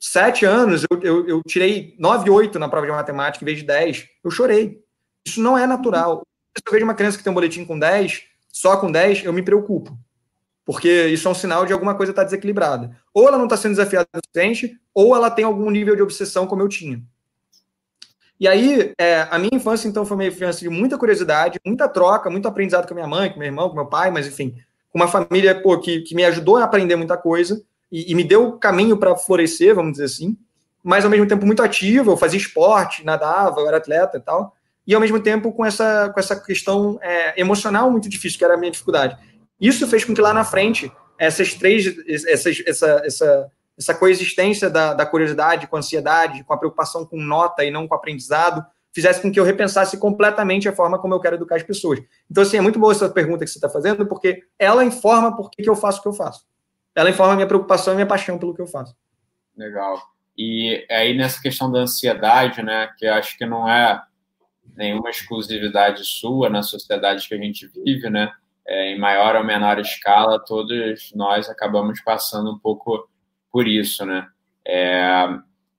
sete 0.00 0.44
anos, 0.44 0.84
eu, 0.90 1.00
eu, 1.02 1.28
eu 1.28 1.42
tirei 1.46 1.94
9, 1.98 2.28
8 2.28 2.58
na 2.58 2.68
prova 2.68 2.86
de 2.86 2.92
matemática 2.92 3.44
em 3.44 3.46
vez 3.46 3.58
de 3.58 3.64
10. 3.64 4.06
Eu 4.22 4.30
chorei. 4.30 4.82
Isso 5.26 5.40
não 5.40 5.56
é 5.56 5.66
natural. 5.66 6.26
se 6.56 6.62
eu 6.66 6.72
vejo 6.72 6.84
uma 6.84 6.94
criança 6.94 7.16
que 7.16 7.24
tem 7.24 7.30
um 7.30 7.34
boletim 7.34 7.64
com 7.64 7.78
10, 7.78 8.24
só 8.48 8.76
com 8.76 8.90
10, 8.90 9.24
eu 9.24 9.32
me 9.32 9.42
preocupo. 9.42 9.96
Porque 10.64 11.06
isso 11.06 11.28
é 11.28 11.30
um 11.30 11.34
sinal 11.34 11.64
de 11.64 11.72
alguma 11.72 11.94
coisa 11.94 12.12
estar 12.12 12.22
tá 12.22 12.26
desequilibrada. 12.26 12.96
Ou 13.12 13.28
ela 13.28 13.38
não 13.38 13.44
está 13.44 13.56
sendo 13.56 13.72
desafiada 13.72 14.08
o 14.14 14.18
suficiente, 14.18 14.78
ou 14.92 15.14
ela 15.14 15.30
tem 15.30 15.44
algum 15.44 15.70
nível 15.70 15.94
de 15.94 16.02
obsessão, 16.02 16.46
como 16.46 16.62
eu 16.62 16.68
tinha. 16.68 17.02
E 18.38 18.48
aí, 18.48 18.92
é, 18.98 19.26
a 19.30 19.38
minha 19.38 19.54
infância, 19.54 19.88
então, 19.88 20.04
foi 20.04 20.16
uma 20.16 20.26
infância 20.26 20.68
de 20.68 20.74
muita 20.74 20.98
curiosidade, 20.98 21.60
muita 21.64 21.88
troca, 21.88 22.28
muito 22.28 22.48
aprendizado 22.48 22.86
com 22.86 22.94
a 22.94 22.96
minha 22.96 23.06
mãe, 23.06 23.30
com 23.30 23.38
meu 23.38 23.46
irmão, 23.46 23.68
com 23.68 23.76
meu 23.76 23.86
pai, 23.86 24.10
mas 24.10 24.26
enfim, 24.26 24.56
com 24.90 24.98
uma 24.98 25.08
família 25.08 25.54
pô, 25.60 25.78
que, 25.78 26.00
que 26.00 26.14
me 26.14 26.24
ajudou 26.24 26.56
a 26.56 26.64
aprender 26.64 26.96
muita 26.96 27.16
coisa 27.16 27.62
e, 27.90 28.10
e 28.10 28.14
me 28.14 28.24
deu 28.24 28.52
caminho 28.52 28.96
para 28.96 29.16
florescer, 29.16 29.74
vamos 29.74 29.92
dizer 29.92 30.04
assim, 30.04 30.36
mas 30.82 31.04
ao 31.04 31.10
mesmo 31.10 31.26
tempo 31.26 31.46
muito 31.46 31.62
ativo, 31.62 32.10
eu 32.10 32.16
fazia 32.16 32.38
esporte, 32.38 33.04
nadava, 33.04 33.60
eu 33.60 33.68
era 33.68 33.78
atleta 33.78 34.18
e 34.18 34.20
tal, 34.20 34.54
e 34.86 34.94
ao 34.94 35.00
mesmo 35.00 35.18
tempo 35.18 35.52
com 35.52 35.64
essa, 35.64 36.10
com 36.12 36.20
essa 36.20 36.36
questão 36.36 36.98
é, 37.00 37.40
emocional 37.40 37.90
muito 37.90 38.08
difícil, 38.08 38.38
que 38.38 38.44
era 38.44 38.54
a 38.54 38.56
minha 38.56 38.70
dificuldade. 38.70 39.16
Isso 39.60 39.86
fez 39.88 40.04
com 40.04 40.12
que 40.12 40.20
lá 40.20 40.34
na 40.34 40.44
frente, 40.44 40.92
essas 41.18 41.54
três, 41.54 41.86
essas, 42.26 42.62
essa, 42.66 43.02
essa 43.04 43.50
essa 43.78 43.94
coexistência 43.94 44.70
da, 44.70 44.94
da 44.94 45.04
curiosidade 45.04 45.66
com 45.66 45.76
a 45.76 45.78
ansiedade, 45.80 46.44
com 46.44 46.54
a 46.54 46.58
preocupação 46.58 47.04
com 47.04 47.16
nota 47.16 47.64
e 47.64 47.70
não 47.70 47.88
com 47.88 47.94
aprendizado, 47.94 48.64
fizesse 48.94 49.20
com 49.20 49.30
que 49.30 49.40
eu 49.40 49.44
repensasse 49.44 49.98
completamente 49.98 50.68
a 50.68 50.72
forma 50.72 50.98
como 50.98 51.14
eu 51.14 51.20
quero 51.20 51.34
educar 51.34 51.56
as 51.56 51.62
pessoas. 51.64 52.00
Então, 52.30 52.42
assim, 52.42 52.56
é 52.56 52.60
muito 52.60 52.78
boa 52.78 52.92
essa 52.92 53.08
pergunta 53.08 53.44
que 53.44 53.50
você 53.50 53.58
está 53.58 53.68
fazendo, 53.68 54.06
porque 54.06 54.44
ela 54.56 54.84
informa 54.84 55.36
por 55.36 55.50
que 55.50 55.68
eu 55.68 55.74
faço 55.74 55.98
o 55.98 56.02
que 56.02 56.08
eu 56.08 56.12
faço. 56.12 56.46
Ela 56.94 57.10
informa 57.10 57.32
a 57.32 57.36
minha 57.36 57.48
preocupação 57.48 57.92
e 57.92 57.96
minha 57.96 58.06
paixão 58.06 58.38
pelo 58.38 58.54
que 58.54 58.62
eu 58.62 58.68
faço. 58.68 58.94
Legal. 59.56 60.00
E 60.38 60.86
aí, 60.88 61.16
nessa 61.16 61.42
questão 61.42 61.70
da 61.70 61.80
ansiedade, 61.80 62.62
né, 62.62 62.88
que 62.96 63.06
acho 63.06 63.36
que 63.36 63.44
não 63.44 63.68
é 63.68 64.00
nenhuma 64.76 65.10
exclusividade 65.10 66.04
sua 66.04 66.48
na 66.48 66.62
sociedade 66.62 67.26
que 67.26 67.34
a 67.34 67.38
gente 67.38 67.66
vive, 67.66 68.08
né, 68.08 68.32
é, 68.66 68.92
em 68.92 68.98
maior 68.98 69.34
ou 69.36 69.44
menor 69.44 69.78
escala, 69.80 70.38
todos 70.38 71.12
nós 71.14 71.48
acabamos 71.48 72.00
passando 72.00 72.52
um 72.52 72.58
pouco 72.58 73.08
por 73.54 73.68
isso, 73.68 74.04
né? 74.04 74.26
É, 74.66 75.28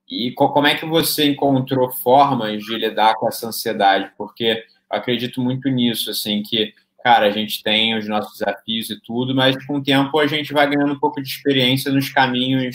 e 0.08 0.32
como 0.32 0.66
é 0.66 0.74
que 0.74 0.86
você 0.86 1.28
encontrou 1.28 1.90
formas 1.90 2.62
de 2.64 2.74
lidar 2.74 3.16
com 3.16 3.28
essa 3.28 3.48
ansiedade? 3.48 4.10
Porque 4.16 4.64
acredito 4.88 5.42
muito 5.42 5.68
nisso, 5.68 6.10
assim, 6.10 6.42
que, 6.42 6.72
cara, 7.04 7.26
a 7.26 7.30
gente 7.30 7.62
tem 7.62 7.94
os 7.94 8.08
nossos 8.08 8.38
desafios 8.38 8.88
e 8.88 8.98
tudo, 9.02 9.34
mas 9.34 9.62
com 9.66 9.76
o 9.76 9.82
tempo 9.82 10.18
a 10.18 10.26
gente 10.26 10.54
vai 10.54 10.66
ganhando 10.70 10.94
um 10.94 10.98
pouco 10.98 11.20
de 11.20 11.28
experiência 11.28 11.92
nos 11.92 12.08
caminhos 12.08 12.74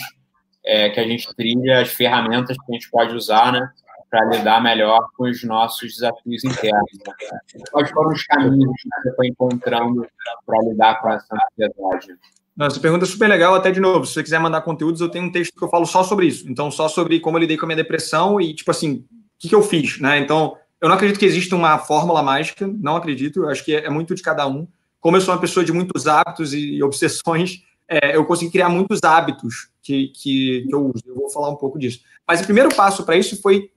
é, 0.64 0.88
que 0.90 1.00
a 1.00 1.04
gente 1.08 1.34
trilha, 1.34 1.80
as 1.80 1.88
ferramentas 1.92 2.56
que 2.56 2.70
a 2.70 2.74
gente 2.74 2.88
pode 2.88 3.12
usar, 3.16 3.52
né? 3.52 3.68
Para 4.08 4.24
lidar 4.26 4.62
melhor 4.62 5.08
com 5.16 5.24
os 5.24 5.42
nossos 5.42 5.94
desafios 5.94 6.44
internos. 6.44 6.92
Né? 7.04 7.62
Quais 7.72 7.90
foram 7.90 8.12
os 8.12 8.22
caminhos 8.22 8.72
que 8.80 8.88
você 8.88 9.16
foi 9.16 9.26
encontrando 9.26 10.06
para 10.46 10.62
lidar 10.62 11.00
com 11.00 11.10
essa 11.10 11.34
ansiedade? 11.34 12.16
Essa 12.60 12.80
pergunta 12.80 13.04
é 13.04 13.08
super 13.08 13.28
legal, 13.28 13.54
até 13.54 13.70
de 13.70 13.80
novo, 13.80 14.04
se 14.04 14.12
você 14.12 14.22
quiser 14.22 14.38
mandar 14.38 14.60
conteúdos, 14.60 15.00
eu 15.00 15.08
tenho 15.08 15.24
um 15.24 15.32
texto 15.32 15.56
que 15.56 15.64
eu 15.64 15.68
falo 15.68 15.86
só 15.86 16.02
sobre 16.02 16.26
isso. 16.26 16.50
Então, 16.50 16.70
só 16.70 16.86
sobre 16.86 17.18
como 17.18 17.36
eu 17.36 17.40
lidei 17.40 17.56
com 17.56 17.64
a 17.64 17.68
minha 17.68 17.76
depressão 17.76 18.40
e, 18.40 18.54
tipo 18.54 18.70
assim, 18.70 18.92
o 18.92 19.04
que, 19.38 19.48
que 19.48 19.54
eu 19.54 19.62
fiz, 19.62 19.98
né? 19.98 20.18
Então, 20.18 20.56
eu 20.80 20.88
não 20.88 20.96
acredito 20.96 21.18
que 21.18 21.24
exista 21.24 21.56
uma 21.56 21.78
fórmula 21.78 22.22
mágica, 22.22 22.66
não 22.66 22.96
acredito, 22.96 23.46
acho 23.46 23.64
que 23.64 23.74
é, 23.74 23.86
é 23.86 23.90
muito 23.90 24.14
de 24.14 24.22
cada 24.22 24.46
um. 24.46 24.66
Como 25.00 25.16
eu 25.16 25.20
sou 25.20 25.32
uma 25.32 25.40
pessoa 25.40 25.64
de 25.64 25.72
muitos 25.72 26.06
hábitos 26.06 26.52
e 26.52 26.82
obsessões, 26.82 27.62
é, 27.88 28.16
eu 28.16 28.24
consegui 28.24 28.50
criar 28.50 28.68
muitos 28.68 29.00
hábitos 29.02 29.70
que, 29.82 30.08
que, 30.08 30.66
que, 30.68 30.74
eu 30.74 30.86
uso. 30.86 31.02
Eu 31.06 31.14
vou 31.14 31.30
falar 31.30 31.50
um 31.50 31.56
pouco 31.56 31.78
disso. 31.78 32.00
Mas 32.26 32.40
o 32.40 32.44
primeiro 32.44 32.74
passo 32.74 33.04
para 33.04 33.16
isso 33.16 33.40
foi 33.40 33.70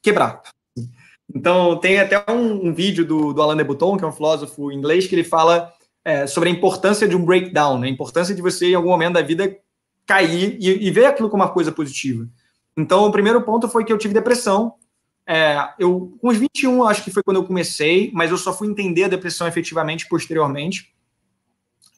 quebrar. 0.00 0.42
Então, 1.34 1.76
tem 1.76 1.98
até 1.98 2.24
um, 2.30 2.68
um 2.68 2.74
vídeo 2.74 3.04
do, 3.04 3.32
do 3.32 3.42
Alain 3.42 3.56
de 3.56 3.64
Botton, 3.64 3.96
que 3.96 4.04
é 4.04 4.06
um 4.06 4.12
filósofo 4.12 4.72
inglês, 4.72 5.06
que 5.06 5.14
ele 5.14 5.24
fala 5.24 5.72
é, 6.04 6.26
sobre 6.26 6.48
a 6.48 6.52
importância 6.52 7.06
de 7.06 7.16
um 7.16 7.24
breakdown, 7.24 7.78
né? 7.78 7.88
a 7.88 7.90
importância 7.90 8.34
de 8.34 8.42
você, 8.42 8.70
em 8.70 8.74
algum 8.74 8.88
momento 8.88 9.14
da 9.14 9.22
vida, 9.22 9.56
cair 10.06 10.56
e, 10.60 10.86
e 10.86 10.90
ver 10.90 11.06
aquilo 11.06 11.28
como 11.28 11.42
uma 11.42 11.50
coisa 11.50 11.70
positiva. 11.70 12.28
Então, 12.76 13.06
o 13.06 13.12
primeiro 13.12 13.42
ponto 13.42 13.68
foi 13.68 13.84
que 13.84 13.92
eu 13.92 13.98
tive 13.98 14.14
depressão. 14.14 14.74
É, 15.26 15.56
eu, 15.78 16.16
com 16.20 16.28
os 16.28 16.36
21, 16.36 16.84
acho 16.84 17.04
que 17.04 17.10
foi 17.10 17.22
quando 17.22 17.36
eu 17.36 17.44
comecei, 17.44 18.10
mas 18.12 18.30
eu 18.30 18.36
só 18.36 18.52
fui 18.52 18.68
entender 18.68 19.04
a 19.04 19.08
depressão 19.08 19.46
efetivamente 19.46 20.08
posteriormente. 20.08 20.92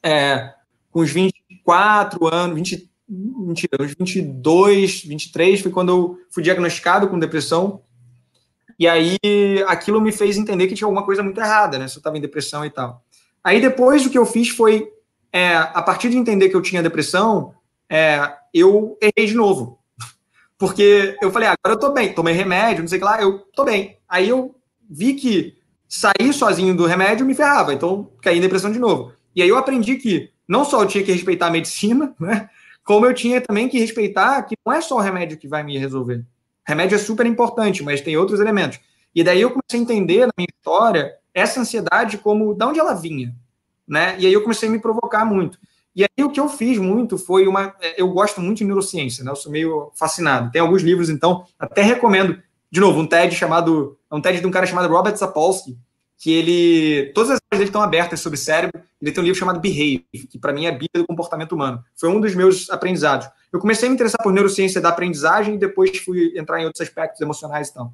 É, 0.03 0.53
com 0.91 0.99
os 0.99 1.09
24 1.09 2.27
anos, 2.27 2.55
20, 2.55 2.91
20, 3.09 3.69
22, 3.97 5.03
23, 5.05 5.61
foi 5.61 5.71
quando 5.71 5.89
eu 5.89 6.17
fui 6.29 6.43
diagnosticado 6.43 7.07
com 7.07 7.17
depressão. 7.17 7.81
E 8.77 8.87
aí, 8.87 9.17
aquilo 9.67 10.01
me 10.01 10.11
fez 10.11 10.37
entender 10.37 10.67
que 10.67 10.75
tinha 10.75 10.85
alguma 10.85 11.05
coisa 11.05 11.23
muito 11.23 11.39
errada, 11.39 11.77
né? 11.77 11.87
Se 11.87 11.95
eu 11.95 11.99
estava 11.99 12.17
em 12.17 12.21
depressão 12.21 12.65
e 12.65 12.69
tal. 12.69 13.03
Aí 13.43 13.59
depois 13.59 14.05
o 14.05 14.09
que 14.09 14.17
eu 14.17 14.25
fiz 14.25 14.49
foi, 14.49 14.87
é, 15.31 15.55
a 15.55 15.81
partir 15.81 16.09
de 16.09 16.17
entender 16.17 16.49
que 16.49 16.55
eu 16.55 16.61
tinha 16.61 16.81
depressão, 16.81 17.53
é, 17.89 18.33
eu 18.53 18.97
errei 19.01 19.27
de 19.27 19.35
novo. 19.35 19.79
Porque 20.57 21.17
eu 21.21 21.31
falei, 21.31 21.49
ah, 21.49 21.55
agora 21.61 21.75
eu 21.75 21.79
tô 21.79 21.91
bem, 21.91 22.13
tomei 22.13 22.33
remédio, 22.33 22.81
não 22.81 22.87
sei 22.87 22.97
o 22.97 23.01
que 23.01 23.05
lá, 23.05 23.21
eu 23.21 23.39
tô 23.53 23.65
bem. 23.65 23.97
Aí 24.07 24.29
eu 24.29 24.55
vi 24.89 25.13
que 25.13 25.57
sair 25.89 26.33
sozinho 26.33 26.75
do 26.75 26.85
remédio 26.85 27.25
me 27.25 27.35
ferrava, 27.35 27.73
então 27.73 28.09
caí 28.21 28.37
em 28.37 28.41
depressão 28.41 28.71
de 28.71 28.79
novo. 28.79 29.13
E 29.35 29.41
aí 29.41 29.49
eu 29.49 29.57
aprendi 29.57 29.95
que 29.97 30.31
não 30.47 30.63
só 30.63 30.81
eu 30.81 30.87
tinha 30.87 31.03
que 31.03 31.11
respeitar 31.11 31.47
a 31.47 31.51
medicina, 31.51 32.15
né, 32.19 32.49
como 32.83 33.05
eu 33.05 33.13
tinha 33.13 33.41
também 33.41 33.67
que 33.69 33.79
respeitar 33.79 34.41
que 34.43 34.55
não 34.65 34.73
é 34.73 34.81
só 34.81 34.95
o 34.95 35.01
remédio 35.01 35.37
que 35.37 35.47
vai 35.47 35.63
me 35.63 35.77
resolver. 35.77 36.25
remédio 36.65 36.95
é 36.95 36.99
super 36.99 37.25
importante, 37.25 37.83
mas 37.83 38.01
tem 38.01 38.17
outros 38.17 38.39
elementos. 38.39 38.79
E 39.15 39.23
daí 39.23 39.41
eu 39.41 39.51
comecei 39.51 39.79
a 39.79 39.83
entender 39.83 40.25
na 40.25 40.33
minha 40.37 40.47
história 40.51 41.13
essa 41.33 41.59
ansiedade 41.59 42.17
como 42.17 42.53
de 42.53 42.65
onde 42.65 42.79
ela 42.79 42.93
vinha, 42.93 43.33
né? 43.87 44.15
E 44.19 44.25
aí 44.25 44.33
eu 44.33 44.41
comecei 44.41 44.69
a 44.69 44.71
me 44.71 44.79
provocar 44.79 45.25
muito. 45.25 45.57
E 45.95 46.03
aí 46.03 46.23
o 46.23 46.29
que 46.29 46.39
eu 46.39 46.49
fiz 46.49 46.77
muito 46.77 47.17
foi 47.17 47.47
uma. 47.47 47.73
É, 47.79 48.01
eu 48.01 48.09
gosto 48.09 48.41
muito 48.41 48.59
de 48.59 48.65
neurociência, 48.65 49.23
né? 49.23 49.31
Eu 49.31 49.35
sou 49.35 49.51
meio 49.51 49.91
fascinado. 49.95 50.51
Tem 50.51 50.61
alguns 50.61 50.81
livros, 50.81 51.09
então, 51.09 51.45
até 51.59 51.81
recomendo. 51.81 52.41
De 52.71 52.79
novo, 52.79 52.99
um 52.99 53.05
TED 53.05 53.35
chamado. 53.35 53.97
É 54.11 54.15
um 54.15 54.21
TED 54.21 54.41
de 54.41 54.47
um 54.47 54.51
cara 54.51 54.65
chamado 54.65 54.91
Robert 54.91 55.15
Sapolsky, 55.15 55.77
que 56.17 56.31
ele. 56.31 57.11
Todas 57.13 57.31
as 57.31 57.39
áreas 57.51 57.59
dele 57.59 57.63
estão 57.65 57.81
abertas 57.81 58.19
sobre 58.19 58.39
cérebro. 58.39 58.81
Ele 58.99 59.11
tem 59.11 59.21
um 59.21 59.25
livro 59.25 59.37
chamado 59.37 59.59
Behave, 59.59 60.05
que 60.29 60.39
para 60.39 60.53
mim 60.53 60.65
é 60.65 60.69
a 60.69 60.71
Bíblia 60.71 60.89
do 60.95 61.05
comportamento 61.05 61.51
humano. 61.51 61.83
Foi 61.95 62.09
um 62.09 62.19
dos 62.19 62.33
meus 62.33 62.69
aprendizados. 62.69 63.27
Eu 63.51 63.59
comecei 63.59 63.87
a 63.87 63.89
me 63.89 63.95
interessar 63.95 64.23
por 64.23 64.33
neurociência 64.33 64.81
da 64.81 64.89
aprendizagem 64.89 65.55
e 65.55 65.57
depois 65.59 65.95
fui 65.99 66.33
entrar 66.35 66.59
em 66.59 66.65
outros 66.65 66.81
aspectos 66.81 67.21
emocionais 67.21 67.67
e 67.67 67.73
tal. 67.73 67.93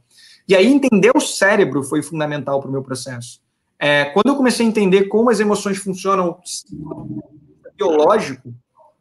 E 0.50 0.56
aí 0.56 0.66
entender 0.66 1.12
o 1.16 1.22
cérebro 1.22 1.84
foi 1.84 2.02
fundamental 2.02 2.60
para 2.60 2.68
o 2.68 2.72
meu 2.72 2.82
processo. 2.82 3.40
É, 3.78 4.06
quando 4.06 4.30
eu 4.30 4.36
comecei 4.36 4.66
a 4.66 4.70
entender 4.70 5.04
como 5.04 5.30
as 5.30 5.40
emoções 5.40 5.78
funcionam 5.78 6.40
biológico, 7.78 8.52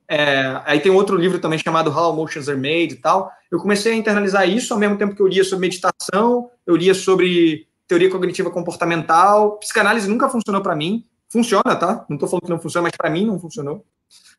é, 0.07 0.61
aí 0.67 0.79
tem 0.79 0.93
outro 0.93 1.17
livro 1.17 1.39
também 1.39 1.59
chamado 1.59 1.91
How 1.91 2.13
Emotions 2.13 2.51
Are 2.51 2.57
Made 2.59 2.93
e 2.93 2.97
tal. 2.97 3.33
Eu 3.51 3.59
comecei 3.59 3.95
a 3.95 3.97
internalizar 3.97 4.47
isso 4.47 4.75
ao 4.75 4.79
mesmo 4.79 4.99
tempo 4.99 5.17
que 5.17 5.23
eu 5.23 5.27
lia 5.27 5.43
sobre 5.43 5.67
meditação, 5.67 6.51
eu 6.67 6.77
lia 6.77 6.93
sobre 6.93 7.67
teoria 7.87 8.11
cognitiva 8.11 8.51
comportamental. 8.51 9.57
Psicanálise 9.59 10.07
nunca 10.07 10.29
funcionou 10.29 10.63
para 10.63 10.77
mim. 10.77 11.03
Funciona, 11.31 11.75
tá? 11.77 12.05
Não 12.11 12.17
estou 12.17 12.29
falando 12.29 12.45
que 12.45 12.51
não 12.51 12.61
funciona, 12.61 12.89
mas 12.89 12.97
para 12.97 13.09
mim 13.09 13.25
não 13.25 13.41
funcionou. 13.41 13.87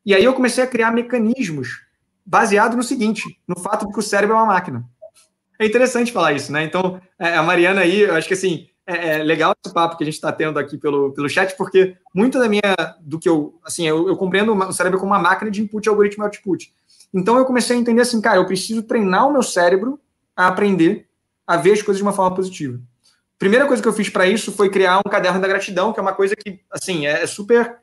E 0.05 0.13
aí 0.13 0.23
eu 0.23 0.33
comecei 0.35 0.63
a 0.63 0.67
criar 0.67 0.91
mecanismos 0.91 1.69
baseado 2.23 2.77
no 2.77 2.83
seguinte, 2.83 3.39
no 3.47 3.59
fato 3.59 3.87
de 3.87 3.93
que 3.93 3.99
o 3.99 4.03
cérebro 4.03 4.35
é 4.35 4.39
uma 4.39 4.45
máquina. 4.45 4.85
É 5.59 5.65
interessante 5.65 6.13
falar 6.13 6.31
isso, 6.31 6.53
né? 6.53 6.63
Então, 6.63 7.01
é, 7.19 7.35
a 7.35 7.43
Mariana 7.43 7.81
aí, 7.81 7.99
eu 7.99 8.15
acho 8.15 8.27
que 8.27 8.33
assim, 8.33 8.69
é, 8.87 9.15
é 9.15 9.23
legal 9.23 9.53
esse 9.63 9.73
papo 9.73 9.97
que 9.97 10.03
a 10.03 10.05
gente 10.05 10.15
está 10.15 10.31
tendo 10.31 10.57
aqui 10.57 10.77
pelo, 10.77 11.11
pelo 11.11 11.27
chat, 11.27 11.55
porque 11.57 11.97
muito 12.15 12.39
da 12.39 12.47
minha, 12.47 12.61
do 13.01 13.19
que 13.19 13.27
eu, 13.27 13.59
assim, 13.63 13.85
eu, 13.85 14.07
eu 14.07 14.15
compreendo 14.15 14.53
o 14.53 14.71
cérebro 14.71 14.97
como 14.97 15.11
uma 15.11 15.19
máquina 15.19 15.51
de 15.51 15.61
input, 15.61 15.87
algoritmo 15.89 16.23
e 16.23 16.25
output. 16.25 16.73
Então, 17.13 17.37
eu 17.37 17.43
comecei 17.43 17.75
a 17.75 17.79
entender 17.79 18.01
assim, 18.01 18.21
cara, 18.21 18.37
eu 18.37 18.45
preciso 18.45 18.83
treinar 18.83 19.27
o 19.27 19.33
meu 19.33 19.43
cérebro 19.43 19.99
a 20.33 20.47
aprender 20.47 21.09
a 21.45 21.57
ver 21.57 21.73
as 21.73 21.81
coisas 21.81 21.97
de 21.97 22.03
uma 22.03 22.13
forma 22.13 22.35
positiva. 22.35 22.79
Primeira 23.37 23.65
coisa 23.65 23.81
que 23.81 23.87
eu 23.87 23.93
fiz 23.93 24.09
para 24.09 24.27
isso 24.27 24.53
foi 24.53 24.69
criar 24.69 24.99
um 24.99 25.09
caderno 25.09 25.41
da 25.41 25.47
gratidão, 25.47 25.91
que 25.91 25.99
é 25.99 26.01
uma 26.01 26.13
coisa 26.13 26.35
que, 26.35 26.61
assim, 26.71 27.05
é, 27.05 27.23
é 27.23 27.27
super. 27.27 27.77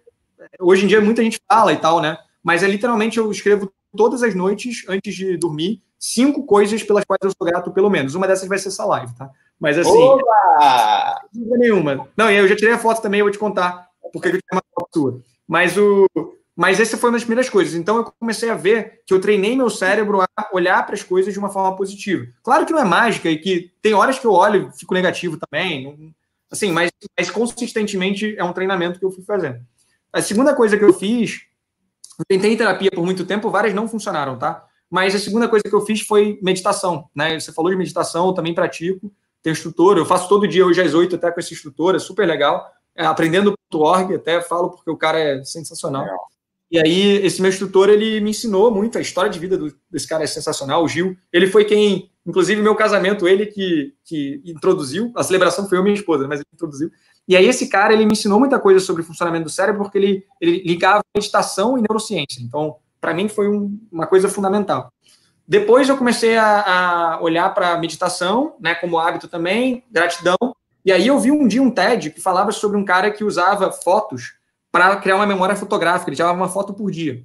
Hoje 0.58 0.84
em 0.84 0.88
dia 0.88 1.00
muita 1.00 1.22
gente 1.22 1.40
fala 1.46 1.72
e 1.72 1.76
tal, 1.76 2.00
né? 2.00 2.16
Mas 2.42 2.62
é 2.62 2.68
literalmente 2.68 3.18
eu 3.18 3.30
escrevo 3.30 3.70
todas 3.96 4.22
as 4.22 4.34
noites 4.34 4.84
antes 4.88 5.14
de 5.14 5.36
dormir 5.36 5.82
cinco 5.98 6.44
coisas 6.44 6.82
pelas 6.82 7.04
quais 7.04 7.20
eu 7.22 7.30
sou 7.30 7.46
grato, 7.46 7.72
pelo 7.72 7.90
menos. 7.90 8.14
Uma 8.14 8.28
dessas 8.28 8.48
vai 8.48 8.58
ser 8.58 8.68
essa 8.68 8.84
live, 8.84 9.14
tá? 9.16 9.30
Mas 9.58 9.78
assim. 9.78 9.90
Oba! 9.90 11.20
Não 11.34 11.58
nenhuma. 11.58 12.08
Não, 12.16 12.30
eu 12.30 12.46
já 12.46 12.54
tirei 12.54 12.74
a 12.74 12.78
foto 12.78 13.02
também, 13.02 13.20
eu 13.20 13.24
vou 13.24 13.32
te 13.32 13.38
contar 13.38 13.86
porque 14.12 14.28
eu 14.28 14.32
tirei 14.32 14.42
uma 14.52 14.62
foto 14.74 14.88
sua. 14.92 15.20
Mas 15.46 15.76
o. 15.76 16.06
Mas 16.54 16.80
essa 16.80 16.96
foi 16.96 17.10
uma 17.10 17.16
das 17.16 17.24
primeiras 17.24 17.50
coisas. 17.50 17.74
Então 17.74 17.98
eu 17.98 18.12
comecei 18.18 18.48
a 18.48 18.54
ver 18.54 19.02
que 19.06 19.12
eu 19.12 19.20
treinei 19.20 19.54
meu 19.54 19.68
cérebro 19.68 20.22
a 20.22 20.48
olhar 20.52 20.84
para 20.86 20.94
as 20.94 21.02
coisas 21.02 21.32
de 21.34 21.38
uma 21.38 21.50
forma 21.50 21.76
positiva. 21.76 22.26
Claro 22.42 22.64
que 22.64 22.72
não 22.72 22.80
é 22.80 22.84
mágica 22.84 23.28
e 23.28 23.36
que 23.36 23.70
tem 23.82 23.92
horas 23.92 24.18
que 24.18 24.26
eu 24.26 24.32
olho 24.32 24.70
e 24.74 24.78
fico 24.78 24.94
negativo 24.94 25.38
também. 25.38 26.14
Assim, 26.50 26.72
mas, 26.72 26.90
mas 27.18 27.28
consistentemente 27.28 28.34
é 28.38 28.42
um 28.42 28.54
treinamento 28.54 28.98
que 28.98 29.04
eu 29.04 29.10
fui 29.10 29.22
fazendo. 29.22 29.60
A 30.10 30.22
segunda 30.22 30.54
coisa 30.54 30.78
que 30.78 30.84
eu 30.84 30.94
fiz, 30.94 31.42
tentei 32.24 32.56
terapia 32.56 32.90
por 32.90 33.04
muito 33.04 33.24
tempo, 33.26 33.50
várias 33.50 33.74
não 33.74 33.88
funcionaram, 33.88 34.38
tá? 34.38 34.64
Mas 34.90 35.14
a 35.14 35.18
segunda 35.18 35.48
coisa 35.48 35.64
que 35.64 35.74
eu 35.74 35.80
fiz 35.80 36.00
foi 36.00 36.38
meditação, 36.42 37.08
né? 37.14 37.38
Você 37.38 37.52
falou 37.52 37.70
de 37.70 37.76
meditação, 37.76 38.28
eu 38.28 38.32
também 38.32 38.54
pratico. 38.54 39.12
um 39.44 39.50
instrutor, 39.50 39.98
eu 39.98 40.06
faço 40.06 40.28
todo 40.28 40.46
dia, 40.46 40.64
hoje 40.64 40.80
às 40.80 40.94
8, 40.94 41.16
até 41.16 41.30
com 41.30 41.40
esse 41.40 41.52
instrutor, 41.54 41.94
é 41.94 41.98
super 41.98 42.26
legal. 42.26 42.64
É, 42.94 43.04
aprendendo.org, 43.04 44.14
até 44.14 44.40
falo 44.40 44.70
porque 44.70 44.90
o 44.90 44.96
cara 44.96 45.18
é 45.18 45.44
sensacional. 45.44 46.02
Legal. 46.02 46.26
E 46.70 46.78
aí, 46.78 47.24
esse 47.24 47.40
meu 47.40 47.50
instrutor, 47.50 47.88
ele 47.88 48.20
me 48.20 48.30
ensinou 48.30 48.70
muito, 48.70 48.98
a 48.98 49.00
história 49.00 49.30
de 49.30 49.38
vida 49.38 49.56
do, 49.56 49.72
desse 49.90 50.08
cara 50.08 50.24
é 50.24 50.26
sensacional, 50.26 50.82
o 50.82 50.88
Gil. 50.88 51.16
Ele 51.32 51.46
foi 51.46 51.64
quem, 51.64 52.10
inclusive, 52.26 52.60
meu 52.60 52.74
casamento, 52.74 53.28
ele 53.28 53.46
que, 53.46 53.94
que 54.04 54.42
introduziu, 54.44 55.12
a 55.14 55.22
celebração 55.22 55.68
foi 55.68 55.78
eu 55.78 55.82
e 55.82 55.84
minha 55.84 55.94
esposa, 55.94 56.26
mas 56.26 56.40
ele 56.40 56.48
introduziu. 56.52 56.90
E 57.28 57.36
aí, 57.36 57.46
esse 57.46 57.68
cara, 57.68 57.92
ele 57.92 58.04
me 58.04 58.12
ensinou 58.12 58.38
muita 58.38 58.58
coisa 58.58 58.80
sobre 58.80 59.02
o 59.02 59.04
funcionamento 59.04 59.44
do 59.44 59.50
cérebro, 59.50 59.82
porque 59.82 59.98
ele, 59.98 60.24
ele 60.40 60.62
ligava 60.64 61.02
meditação 61.14 61.78
e 61.78 61.82
neurociência. 61.82 62.42
Então, 62.42 62.76
para 63.00 63.14
mim, 63.14 63.28
foi 63.28 63.48
um, 63.48 63.78
uma 63.90 64.06
coisa 64.06 64.28
fundamental. 64.28 64.92
Depois, 65.46 65.88
eu 65.88 65.96
comecei 65.96 66.36
a, 66.36 67.14
a 67.14 67.22
olhar 67.22 67.54
para 67.54 67.78
meditação, 67.78 68.56
né, 68.60 68.74
como 68.74 68.98
hábito 68.98 69.28
também, 69.28 69.84
gratidão. 69.90 70.36
E 70.84 70.92
aí, 70.92 71.06
eu 71.06 71.18
vi 71.18 71.30
um 71.30 71.46
dia 71.46 71.62
um 71.62 71.70
TED 71.70 72.10
que 72.10 72.20
falava 72.20 72.50
sobre 72.50 72.76
um 72.76 72.84
cara 72.84 73.10
que 73.10 73.24
usava 73.24 73.70
fotos 73.70 74.34
para 74.70 74.96
criar 74.96 75.16
uma 75.16 75.26
memória 75.26 75.56
fotográfica, 75.56 76.10
ele 76.10 76.16
tirava 76.16 76.34
uma 76.34 76.48
foto 76.48 76.74
por 76.74 76.90
dia. 76.90 77.24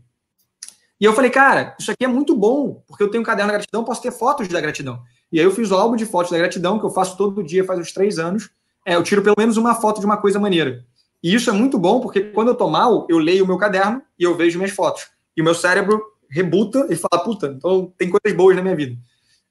E 1.02 1.06
eu 1.06 1.14
falei, 1.14 1.32
cara, 1.32 1.76
isso 1.80 1.90
aqui 1.90 2.06
é 2.06 2.08
muito 2.08 2.36
bom, 2.36 2.84
porque 2.88 3.02
eu 3.02 3.10
tenho 3.10 3.24
um 3.24 3.26
caderno 3.26 3.52
da 3.52 3.58
gratidão, 3.58 3.84
posso 3.84 4.04
ter 4.04 4.12
fotos 4.12 4.48
da 4.48 4.62
gratidão. 4.62 5.02
E 5.32 5.40
aí 5.40 5.44
eu 5.44 5.50
fiz 5.50 5.72
o 5.72 5.76
álbum 5.76 5.96
de 5.96 6.06
fotos 6.06 6.32
da 6.32 6.38
gratidão, 6.38 6.78
que 6.78 6.86
eu 6.86 6.92
faço 6.92 7.18
todo 7.18 7.42
dia, 7.42 7.64
faz 7.64 7.80
uns 7.80 7.92
três 7.92 8.20
anos. 8.20 8.52
É, 8.86 8.94
eu 8.94 9.02
tiro 9.02 9.24
pelo 9.24 9.36
menos 9.36 9.58
uma 9.58 9.74
foto 9.74 10.00
de 10.00 10.06
uma 10.06 10.18
coisa 10.18 10.40
maneira. 10.40 10.86
E 11.24 11.34
isso 11.34 11.50
é 11.50 11.54
muito 11.54 11.80
bom, 11.80 12.00
porque 12.02 12.22
quando 12.22 12.50
eu 12.50 12.56
tô 12.56 12.70
mal, 12.70 13.08
eu 13.10 13.18
leio 13.18 13.44
o 13.46 13.48
meu 13.48 13.58
caderno 13.58 14.00
e 14.18 14.24
eu 14.24 14.38
vejo 14.38 14.60
minhas 14.60 14.74
fotos. 14.74 15.10
E 15.36 15.42
o 15.42 15.44
meu 15.44 15.56
cérebro 15.56 16.04
rebuta 16.30 16.86
e 16.88 16.96
fala, 16.96 17.24
puta, 17.24 17.48
então 17.48 17.92
tem 17.98 18.08
coisas 18.08 18.38
boas 18.38 18.56
na 18.56 18.62
minha 18.62 18.76
vida. 18.76 18.96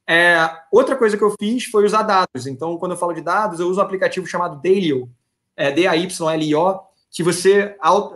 É, 0.07 0.49
outra 0.71 0.95
coisa 0.95 1.17
que 1.17 1.23
eu 1.23 1.35
fiz 1.37 1.65
foi 1.65 1.83
usar 1.83 2.03
dados. 2.03 2.47
Então, 2.47 2.77
quando 2.77 2.93
eu 2.93 2.97
falo 2.97 3.11
de 3.11 3.21
dados, 3.21 3.59
eu 3.59 3.67
uso 3.67 3.81
um 3.81 3.83
aplicativo 3.83 4.25
chamado 4.25 4.61
Dailyo, 4.61 5.09
é, 5.57 5.69
D-A-Y-L-I-O, 5.69 6.79
que 7.11 7.21
você, 7.21 7.75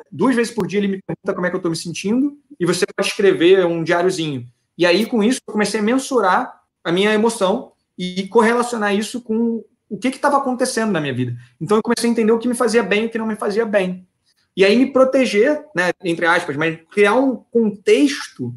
duas 0.09 0.35
vezes 0.35 0.53
por 0.53 0.65
dia, 0.65 0.79
ele 0.79 0.87
me 0.87 1.01
pergunta 1.05 1.33
como 1.33 1.45
é 1.45 1.49
que 1.49 1.55
eu 1.55 1.59
estou 1.59 1.69
me 1.69 1.75
sentindo, 1.75 2.37
e 2.59 2.65
você 2.65 2.85
pode 2.85 3.09
escrever 3.09 3.65
um 3.65 3.83
diáriozinho. 3.83 4.45
E 4.77 4.85
aí, 4.85 5.05
com 5.05 5.23
isso, 5.23 5.39
eu 5.47 5.53
comecei 5.53 5.79
a 5.79 5.83
mensurar 5.83 6.61
a 6.83 6.91
minha 6.91 7.13
emoção 7.13 7.71
e 7.97 8.27
correlacionar 8.27 8.93
isso 8.93 9.21
com 9.21 9.63
o 9.89 9.97
que 9.97 10.09
estava 10.09 10.37
acontecendo 10.37 10.91
na 10.91 10.99
minha 10.99 11.13
vida. 11.13 11.35
Então, 11.59 11.77
eu 11.77 11.83
comecei 11.83 12.09
a 12.09 12.11
entender 12.11 12.31
o 12.31 12.39
que 12.39 12.47
me 12.47 12.55
fazia 12.55 12.83
bem 12.83 13.03
e 13.03 13.05
o 13.07 13.09
que 13.09 13.17
não 13.17 13.27
me 13.27 13.35
fazia 13.35 13.65
bem. 13.65 14.07
E 14.55 14.63
aí, 14.63 14.75
me 14.75 14.91
proteger, 14.91 15.65
né, 15.75 15.91
entre 16.03 16.25
aspas, 16.25 16.55
mas 16.55 16.79
criar 16.91 17.15
um 17.15 17.35
contexto 17.35 18.53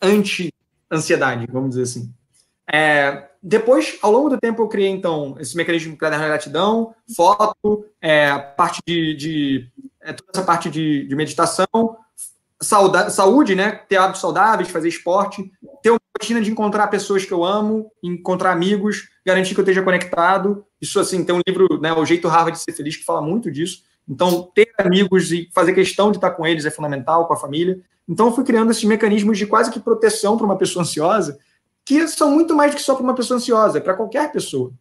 anti-ansiedade, 0.00 1.46
vamos 1.50 1.70
dizer 1.70 1.82
assim. 1.82 2.12
É, 2.72 3.28
depois, 3.42 3.96
ao 4.02 4.10
longo 4.10 4.28
do 4.28 4.38
tempo, 4.38 4.62
eu 4.62 4.68
criei, 4.68 4.88
então, 4.88 5.36
esse 5.38 5.56
mecanismo 5.56 5.92
de 5.92 5.98
caderno 5.98 6.24
de 6.24 6.30
gratidão, 6.30 6.94
foto, 7.14 7.86
é, 8.00 8.36
parte 8.36 8.80
de, 8.86 9.14
de 9.14 9.70
é, 10.02 10.12
toda 10.12 10.30
essa 10.34 10.44
parte 10.44 10.68
de, 10.68 11.06
de 11.06 11.14
meditação, 11.14 11.96
sauda, 12.60 13.10
saúde, 13.10 13.54
né? 13.54 13.72
Ter 13.88 13.96
hábitos 13.96 14.20
saudáveis, 14.20 14.70
fazer 14.70 14.88
esporte, 14.88 15.50
ter 15.82 15.90
uma 15.90 16.00
rotina 16.18 16.40
de 16.40 16.50
encontrar 16.50 16.86
pessoas 16.88 17.24
que 17.24 17.32
eu 17.32 17.44
amo, 17.44 17.90
encontrar 18.02 18.52
amigos, 18.52 19.08
garantir 19.24 19.54
que 19.54 19.60
eu 19.60 19.64
esteja 19.64 19.82
conectado. 19.82 20.64
Isso, 20.80 20.98
assim, 20.98 21.24
tem 21.24 21.34
um 21.34 21.40
livro, 21.46 21.80
né, 21.80 21.92
O 21.92 22.04
Jeito 22.04 22.28
Harvard 22.28 22.58
de 22.58 22.64
Ser 22.64 22.72
Feliz, 22.72 22.96
que 22.96 23.04
fala 23.04 23.20
muito 23.20 23.50
disso. 23.50 23.82
Então, 24.08 24.50
ter 24.54 24.72
amigos 24.78 25.32
e 25.32 25.48
fazer 25.52 25.74
questão 25.74 26.10
de 26.10 26.18
estar 26.18 26.30
com 26.30 26.46
eles 26.46 26.64
é 26.64 26.70
fundamental, 26.70 27.26
com 27.26 27.34
a 27.34 27.36
família. 27.36 27.80
Então, 28.08 28.26
eu 28.26 28.32
fui 28.32 28.44
criando 28.44 28.70
esses 28.70 28.84
mecanismos 28.84 29.36
de 29.36 29.46
quase 29.46 29.70
que 29.70 29.80
proteção 29.80 30.36
para 30.36 30.46
uma 30.46 30.56
pessoa 30.56 30.82
ansiosa, 30.82 31.38
que 31.84 32.06
são 32.08 32.30
muito 32.30 32.54
mais 32.54 32.72
do 32.72 32.76
que 32.76 32.82
só 32.82 32.94
para 32.94 33.02
uma 33.02 33.14
pessoa 33.14 33.36
ansiosa, 33.36 33.78
é 33.78 33.80
para 33.80 33.94
qualquer 33.94 34.30
pessoa. 34.30 34.72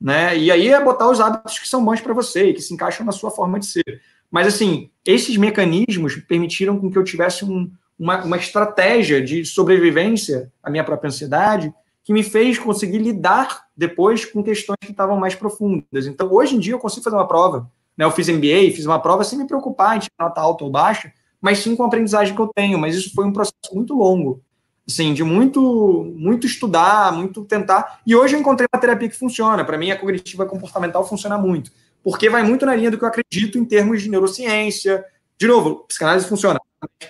Né? 0.00 0.36
E 0.36 0.50
aí 0.50 0.68
é 0.68 0.82
botar 0.82 1.08
os 1.08 1.20
hábitos 1.20 1.58
que 1.58 1.68
são 1.68 1.84
bons 1.84 2.00
para 2.00 2.12
você 2.12 2.50
e 2.50 2.54
que 2.54 2.60
se 2.60 2.74
encaixam 2.74 3.06
na 3.06 3.12
sua 3.12 3.30
forma 3.30 3.58
de 3.58 3.66
ser. 3.66 4.02
Mas, 4.30 4.48
assim, 4.48 4.90
esses 5.06 5.36
mecanismos 5.36 6.16
permitiram 6.16 6.78
com 6.78 6.90
que 6.90 6.98
eu 6.98 7.04
tivesse 7.04 7.44
um, 7.44 7.70
uma, 7.98 8.24
uma 8.24 8.36
estratégia 8.36 9.22
de 9.22 9.44
sobrevivência 9.44 10.52
à 10.62 10.70
minha 10.70 10.84
própria 10.84 11.08
ansiedade 11.08 11.72
que 12.04 12.12
me 12.12 12.22
fez 12.22 12.58
conseguir 12.58 12.98
lidar 12.98 13.64
depois 13.76 14.24
com 14.24 14.42
questões 14.42 14.78
que 14.80 14.90
estavam 14.90 15.16
mais 15.16 15.34
profundas. 15.34 16.06
Então, 16.06 16.32
hoje 16.32 16.56
em 16.56 16.60
dia, 16.60 16.74
eu 16.74 16.78
consigo 16.78 17.02
fazer 17.02 17.16
uma 17.16 17.26
prova. 17.26 17.70
Né? 17.96 18.04
Eu 18.04 18.10
fiz 18.10 18.28
MBA, 18.28 18.74
fiz 18.74 18.86
uma 18.86 19.00
prova 19.00 19.24
sem 19.24 19.38
me 19.38 19.46
preocupar 19.46 19.96
em 19.96 20.00
ter 20.00 20.10
nota 20.20 20.40
alta 20.40 20.64
ou 20.64 20.70
baixa, 20.70 21.12
mas 21.40 21.58
sim 21.58 21.74
com 21.74 21.82
a 21.82 21.86
aprendizagem 21.86 22.34
que 22.34 22.40
eu 22.40 22.50
tenho. 22.54 22.78
Mas 22.78 22.94
isso 22.94 23.12
foi 23.14 23.24
um 23.24 23.32
processo 23.32 23.74
muito 23.74 23.94
longo 23.94 24.40
assim, 24.88 25.12
de 25.12 25.24
muito, 25.24 26.12
muito 26.16 26.46
estudar, 26.46 27.12
muito 27.12 27.44
tentar. 27.44 28.00
E 28.06 28.14
hoje 28.14 28.36
eu 28.36 28.40
encontrei 28.40 28.68
uma 28.72 28.80
terapia 28.80 29.08
que 29.08 29.18
funciona. 29.18 29.64
Para 29.64 29.76
mim, 29.76 29.90
a 29.90 29.98
cognitiva 29.98 30.46
comportamental 30.46 31.06
funciona 31.06 31.36
muito, 31.36 31.72
porque 32.06 32.30
vai 32.30 32.44
muito 32.44 32.64
na 32.64 32.76
linha 32.76 32.88
do 32.88 32.96
que 32.96 33.02
eu 33.02 33.08
acredito 33.08 33.58
em 33.58 33.64
termos 33.64 34.00
de 34.00 34.08
neurociência. 34.08 35.04
De 35.36 35.48
novo, 35.48 35.84
psicanálise 35.88 36.28
funciona, 36.28 36.60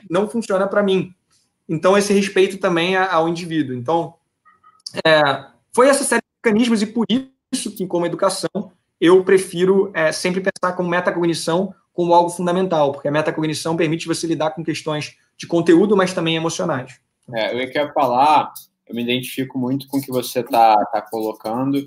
não 0.09 0.27
funciona 0.27 0.67
para 0.67 0.83
mim. 0.83 1.13
Então, 1.69 1.99
esse 1.99 2.15
respeito 2.15 2.57
também 2.57 2.97
ao 2.97 3.29
indivíduo. 3.29 3.77
Então, 3.77 4.15
é, 5.07 5.21
foi 5.71 5.91
essa 5.91 6.03
série 6.03 6.23
de 6.23 6.29
mecanismos, 6.43 6.81
e 6.81 6.87
por 6.87 7.05
isso 7.11 7.77
que, 7.77 7.87
como 7.87 8.07
educação, 8.07 8.73
eu 8.99 9.23
prefiro 9.23 9.91
é, 9.93 10.11
sempre 10.13 10.41
pensar 10.41 10.75
como 10.75 10.89
metacognição 10.89 11.75
como 11.93 12.15
algo 12.15 12.31
fundamental, 12.31 12.93
porque 12.93 13.09
a 13.09 13.13
metacognição 13.13 13.77
permite 13.77 14.07
você 14.07 14.27
lidar 14.27 14.53
com 14.53 14.65
questões 14.65 15.15
de 15.37 15.47
conteúdo, 15.47 15.95
mas 15.95 16.15
também 16.15 16.37
emocionais. 16.37 16.99
É, 17.35 17.63
eu 17.63 17.71
quero 17.71 17.93
falar, 17.93 18.51
eu 18.89 18.95
me 18.95 19.03
identifico 19.03 19.59
muito 19.59 19.89
com 19.89 19.99
o 19.99 20.01
que 20.01 20.11
você 20.11 20.41
está 20.41 20.75
tá 20.87 21.03
colocando, 21.03 21.87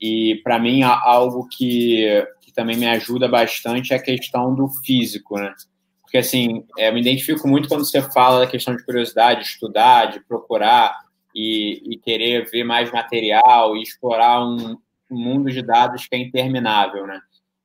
e 0.00 0.40
para 0.42 0.58
mim 0.58 0.82
algo 0.82 1.46
que, 1.46 2.26
que 2.50 2.54
também 2.54 2.76
me 2.76 2.86
ajuda 2.86 3.28
bastante 3.28 3.92
é 3.92 3.96
a 3.96 4.02
questão 4.02 4.54
do 4.54 4.68
físico, 4.68 5.38
né? 5.38 5.54
Porque 6.02 6.18
assim, 6.18 6.64
é, 6.76 6.88
eu 6.88 6.92
me 6.92 7.00
identifico 7.00 7.46
muito 7.46 7.68
quando 7.68 7.84
você 7.84 8.02
fala 8.02 8.40
da 8.40 8.46
questão 8.46 8.74
de 8.74 8.84
curiosidade, 8.84 9.40
de 9.40 9.46
estudar, 9.46 10.06
de 10.06 10.20
procurar 10.20 10.92
e, 11.34 11.94
e 11.94 11.96
querer 11.96 12.50
ver 12.50 12.64
mais 12.64 12.90
material 12.90 13.76
e 13.76 13.82
explorar 13.82 14.44
um, 14.44 14.76
um 15.10 15.18
mundo 15.18 15.50
de 15.50 15.62
dados 15.62 16.06
que 16.06 16.16
é 16.16 16.18
interminável, 16.18 17.06
né? 17.06 17.20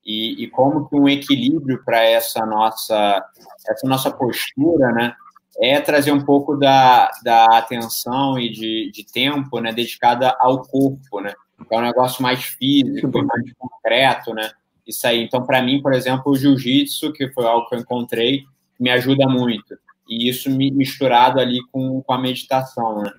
E, 0.05 0.43
e, 0.43 0.47
como 0.47 0.87
que 0.87 0.95
um 0.95 1.09
equilíbrio 1.09 1.83
para 1.83 2.03
essa 2.03 2.45
nossa 2.45 3.25
essa 3.67 3.87
nossa 3.87 4.11
postura, 4.11 4.91
né, 4.91 5.15
é 5.59 5.81
trazer 5.81 6.11
um 6.11 6.23
pouco 6.23 6.55
da, 6.55 7.09
da 7.23 7.45
atenção 7.57 8.37
e 8.37 8.51
de, 8.51 8.91
de 8.91 9.03
tempo 9.03 9.59
né, 9.59 9.73
dedicada 9.73 10.35
ao 10.39 10.61
corpo, 10.61 11.19
né? 11.19 11.33
É 11.71 11.77
um 11.77 11.81
negócio 11.81 12.21
mais 12.21 12.43
físico, 12.43 13.09
mais 13.25 13.53
concreto, 13.57 14.33
né? 14.33 14.51
Isso 14.87 15.07
aí. 15.07 15.23
Então, 15.23 15.45
para 15.45 15.61
mim, 15.61 15.81
por 15.81 15.93
exemplo, 15.93 16.31
o 16.31 16.35
jiu-jitsu, 16.35 17.11
que 17.13 17.29
foi 17.29 17.45
algo 17.45 17.67
que 17.67 17.75
eu 17.75 17.79
encontrei, 17.79 18.43
me 18.79 18.89
ajuda 18.89 19.27
muito. 19.27 19.77
E 20.07 20.29
isso 20.29 20.49
misturado 20.51 21.39
ali 21.39 21.59
com, 21.71 22.01
com 22.01 22.13
a 22.13 22.17
meditação, 22.17 23.01
né? 23.01 23.11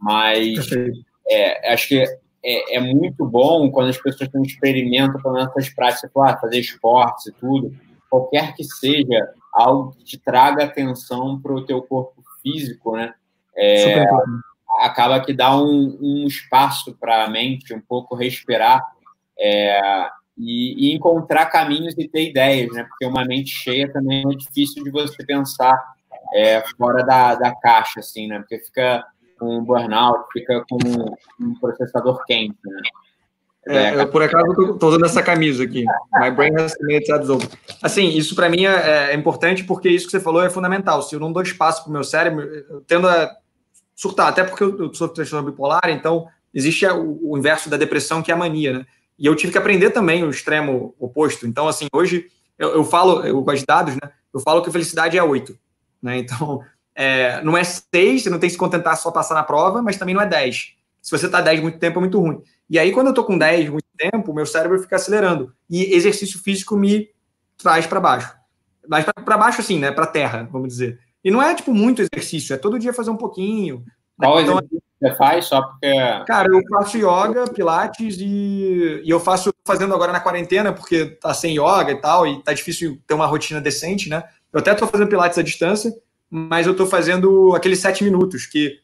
Mas 0.00 0.66
é, 1.28 1.72
acho 1.72 1.88
que 1.88 2.02
é, 2.42 2.76
é, 2.76 2.80
muito 2.80 3.26
bom 3.26 3.70
quando 3.70 3.90
as 3.90 3.98
pessoas 3.98 4.30
experimentam 4.46 5.20
com 5.20 5.36
essas 5.36 5.68
práticas, 5.68 6.10
ah, 6.16 6.38
fazer 6.38 6.58
esportes 6.58 7.26
e 7.26 7.32
tudo, 7.32 7.76
qualquer 8.08 8.54
que 8.54 8.64
seja 8.64 9.28
algo 9.52 9.92
que 9.92 10.04
te 10.04 10.18
traga 10.18 10.64
atenção 10.64 11.38
para 11.38 11.52
o 11.52 11.64
teu 11.64 11.82
corpo 11.82 12.22
físico, 12.42 12.96
né? 12.96 13.12
É, 13.54 14.06
acaba 14.78 15.20
que 15.20 15.34
dá 15.34 15.54
um, 15.54 15.98
um 16.00 16.26
espaço 16.26 16.96
para 16.98 17.24
a 17.24 17.28
mente 17.28 17.74
um 17.74 17.80
pouco 17.80 18.14
respirar 18.14 18.82
é, 19.38 19.78
e, 20.36 20.90
e, 20.90 20.94
encontrar 20.94 21.46
caminhos 21.46 21.94
e 21.98 22.08
ter 22.08 22.28
ideias, 22.28 22.72
né? 22.72 22.84
Porque 22.84 23.06
uma 23.06 23.24
mente 23.24 23.50
cheia 23.50 23.92
também 23.92 24.22
é 24.22 24.36
difícil 24.36 24.82
de 24.82 24.90
você 24.90 25.24
pensar 25.24 25.78
é, 26.34 26.62
fora 26.76 27.04
da, 27.04 27.34
da 27.34 27.54
caixa, 27.54 28.00
assim, 28.00 28.26
né? 28.26 28.38
Porque 28.38 28.58
fica 28.58 29.04
com 29.38 29.58
um 29.58 29.64
burnout, 29.64 30.24
fica 30.32 30.64
com 30.68 30.78
um 31.40 31.54
processador 31.58 32.24
quente, 32.26 32.58
né? 32.64 32.80
É, 33.66 33.94
eu, 33.94 34.08
por 34.08 34.22
acaso, 34.22 34.46
estou 34.72 34.88
usando 34.88 35.04
essa 35.04 35.22
camisa 35.22 35.64
aqui. 35.64 35.84
My 36.14 36.30
brain 36.30 36.54
has 36.58 36.74
minutes 36.80 37.10
absorbed. 37.10 37.50
Assim, 37.82 38.08
isso 38.08 38.34
para 38.34 38.48
mim 38.48 38.64
é, 38.64 39.12
é, 39.12 39.14
importante 39.14 39.64
porque 39.64 39.88
isso 39.88 40.06
que 40.06 40.12
você 40.12 40.20
falou 40.20 40.42
é 40.42 40.48
fundamental. 40.48 41.02
Se 41.02 41.14
eu 41.14 41.20
não 41.20 41.32
dou 41.32 41.42
espaço 41.42 41.82
para 41.82 41.90
o 41.90 41.92
meu 41.92 42.02
cérebro, 42.02 42.42
eu 42.42 42.80
tendo 42.86 43.06
a 43.06 43.30
surtar, 43.94 44.28
até 44.28 44.42
porque 44.42 44.64
eu 44.64 44.92
sou 44.94 45.08
transtorno 45.08 45.50
bipolar, 45.50 45.88
então 45.88 46.26
existe 46.54 46.86
o, 46.86 47.18
o, 47.22 47.38
inverso 47.38 47.68
da 47.68 47.76
depressão, 47.76 48.22
que 48.22 48.30
é 48.30 48.34
a 48.34 48.36
mania, 48.36 48.78
né? 48.78 48.86
E 49.20 49.26
eu 49.26 49.36
tive 49.36 49.52
que 49.52 49.58
aprender 49.58 49.90
também 49.90 50.24
o 50.24 50.30
extremo 50.30 50.94
oposto. 50.98 51.46
Então, 51.46 51.68
assim, 51.68 51.86
hoje 51.92 52.28
eu, 52.58 52.70
eu 52.70 52.84
falo, 52.84 53.22
eu 53.22 53.42
gosto 53.42 53.60
de 53.60 53.66
dados, 53.66 53.94
né? 53.94 54.10
Eu 54.32 54.40
falo 54.40 54.62
que 54.62 54.70
a 54.70 54.72
felicidade 54.72 55.18
é 55.18 55.22
8, 55.22 55.56
né? 56.02 56.16
Então, 56.18 56.62
é, 56.94 57.42
não 57.42 57.54
é 57.54 57.62
6, 57.62 58.22
você 58.22 58.30
não 58.30 58.38
tem 58.38 58.48
que 58.48 58.54
se 58.54 58.58
contentar 58.58 58.96
só 58.96 59.10
passar 59.10 59.34
na 59.34 59.42
prova, 59.42 59.82
mas 59.82 59.98
também 59.98 60.14
não 60.14 60.22
é 60.22 60.26
10. 60.26 60.74
Se 61.02 61.10
você 61.10 61.26
está 61.26 61.42
10 61.42 61.60
muito 61.60 61.78
tempo, 61.78 61.98
é 61.98 62.00
muito 62.00 62.18
ruim. 62.18 62.42
E 62.68 62.78
aí, 62.78 62.92
quando 62.92 63.08
eu 63.08 63.14
tô 63.14 63.22
com 63.22 63.36
10 63.36 63.68
muito 63.68 63.86
tempo, 63.96 64.32
meu 64.32 64.46
cérebro 64.46 64.80
fica 64.80 64.96
acelerando. 64.96 65.54
E 65.68 65.94
exercício 65.94 66.42
físico 66.42 66.74
me 66.74 67.10
traz 67.58 67.86
para 67.86 68.00
baixo. 68.00 68.34
Mas 68.88 69.04
para 69.04 69.36
baixo, 69.36 69.60
assim, 69.60 69.78
né? 69.78 69.92
Para 69.92 70.06
terra, 70.06 70.48
vamos 70.50 70.68
dizer. 70.68 70.98
E 71.22 71.30
não 71.30 71.42
é, 71.42 71.54
tipo, 71.54 71.74
muito 71.74 72.00
exercício, 72.00 72.54
é 72.54 72.56
todo 72.56 72.78
dia 72.78 72.94
fazer 72.94 73.10
um 73.10 73.16
pouquinho. 73.18 73.84
Qual 74.16 74.40
então, 74.40 74.58
exercício 74.58 74.82
você 75.00 75.14
faz 75.14 75.46
só 75.46 75.62
porque. 75.62 75.90
Cara, 76.26 76.48
eu 76.52 76.60
faço 76.68 76.98
yoga, 76.98 77.50
pilates 77.52 78.18
e, 78.18 79.02
e 79.02 79.08
eu 79.08 79.18
faço 79.18 79.52
fazendo 79.64 79.94
agora 79.94 80.12
na 80.12 80.20
quarentena, 80.20 80.72
porque 80.72 81.06
tá 81.06 81.32
sem 81.32 81.54
yoga 81.54 81.90
e 81.90 82.00
tal, 82.00 82.26
e 82.26 82.42
tá 82.42 82.52
difícil 82.52 83.00
ter 83.06 83.14
uma 83.14 83.26
rotina 83.26 83.60
decente, 83.60 84.10
né? 84.10 84.22
Eu 84.52 84.60
até 84.60 84.74
tô 84.74 84.86
fazendo 84.86 85.08
pilates 85.08 85.38
à 85.38 85.42
distância, 85.42 85.92
mas 86.28 86.66
eu 86.66 86.76
tô 86.76 86.86
fazendo 86.86 87.54
aqueles 87.54 87.78
sete 87.78 88.04
minutos, 88.04 88.44
que 88.46 88.78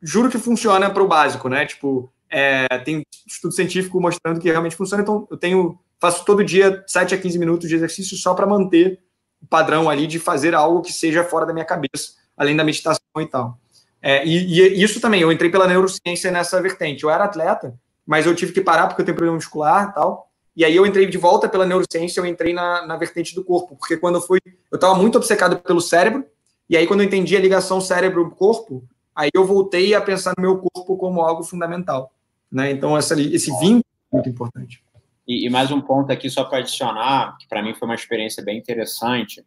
juro 0.00 0.30
que 0.30 0.38
funciona 0.38 0.88
para 0.88 1.02
o 1.02 1.08
básico, 1.08 1.48
né? 1.48 1.66
Tipo, 1.66 2.12
é, 2.30 2.66
tem 2.84 3.02
estudo 3.26 3.52
científico 3.52 4.00
mostrando 4.00 4.40
que 4.40 4.50
realmente 4.50 4.76
funciona, 4.76 5.02
então 5.02 5.26
eu 5.30 5.36
tenho 5.36 5.78
faço 6.00 6.24
todo 6.24 6.42
dia 6.42 6.82
7 6.86 7.14
a 7.14 7.18
15 7.18 7.38
minutos 7.38 7.68
de 7.68 7.74
exercício 7.74 8.16
só 8.16 8.32
para 8.32 8.46
manter 8.46 8.98
o 9.40 9.46
padrão 9.46 9.88
ali 9.88 10.06
de 10.06 10.18
fazer 10.18 10.54
algo 10.54 10.80
que 10.80 10.92
seja 10.92 11.22
fora 11.22 11.44
da 11.44 11.52
minha 11.52 11.64
cabeça, 11.64 12.14
além 12.36 12.56
da 12.56 12.64
meditação 12.64 13.02
e 13.18 13.26
tal. 13.26 13.58
É, 14.02 14.24
e, 14.24 14.60
e, 14.60 14.82
isso 14.82 15.00
também, 15.00 15.20
eu 15.20 15.30
entrei 15.30 15.50
pela 15.50 15.66
neurociência 15.66 16.30
nessa 16.30 16.60
vertente. 16.60 17.04
Eu 17.04 17.10
era 17.10 17.24
atleta, 17.24 17.78
mas 18.06 18.26
eu 18.26 18.34
tive 18.34 18.52
que 18.52 18.60
parar 18.60 18.86
porque 18.86 19.02
eu 19.02 19.06
tenho 19.06 19.16
problema 19.16 19.36
muscular 19.36 19.90
e 19.90 19.94
tal. 19.94 20.30
E 20.56 20.64
aí 20.64 20.74
eu 20.74 20.84
entrei 20.84 21.06
de 21.06 21.18
volta 21.18 21.48
pela 21.48 21.64
neurociência, 21.64 22.20
eu 22.20 22.26
entrei 22.26 22.52
na, 22.52 22.86
na 22.86 22.96
vertente 22.96 23.34
do 23.34 23.44
corpo, 23.44 23.76
porque 23.76 23.96
quando 23.96 24.16
eu 24.16 24.20
fui, 24.20 24.40
eu 24.70 24.76
estava 24.76 24.94
muito 24.94 25.16
obcecado 25.16 25.58
pelo 25.60 25.80
cérebro, 25.80 26.24
e 26.68 26.76
aí 26.76 26.86
quando 26.86 27.00
eu 27.00 27.06
entendi 27.06 27.36
a 27.36 27.40
ligação 27.40 27.80
cérebro-corpo, 27.80 28.84
aí 29.14 29.30
eu 29.32 29.44
voltei 29.44 29.94
a 29.94 30.00
pensar 30.00 30.34
no 30.36 30.42
meu 30.42 30.58
corpo 30.58 30.96
como 30.96 31.22
algo 31.22 31.44
fundamental. 31.44 32.12
Né? 32.50 32.72
Então 32.72 32.96
essa, 32.96 33.20
esse 33.20 33.50
vínculo 33.58 33.84
é 34.12 34.16
muito 34.16 34.28
importante. 34.28 34.82
E, 35.26 35.46
e 35.46 35.50
mais 35.50 35.70
um 35.70 35.80
ponto 35.80 36.10
aqui 36.10 36.28
só 36.28 36.44
para 36.44 36.58
adicionar, 36.58 37.36
que 37.38 37.46
para 37.48 37.62
mim 37.62 37.74
foi 37.74 37.86
uma 37.86 37.94
experiência 37.94 38.42
bem 38.42 38.58
interessante, 38.58 39.44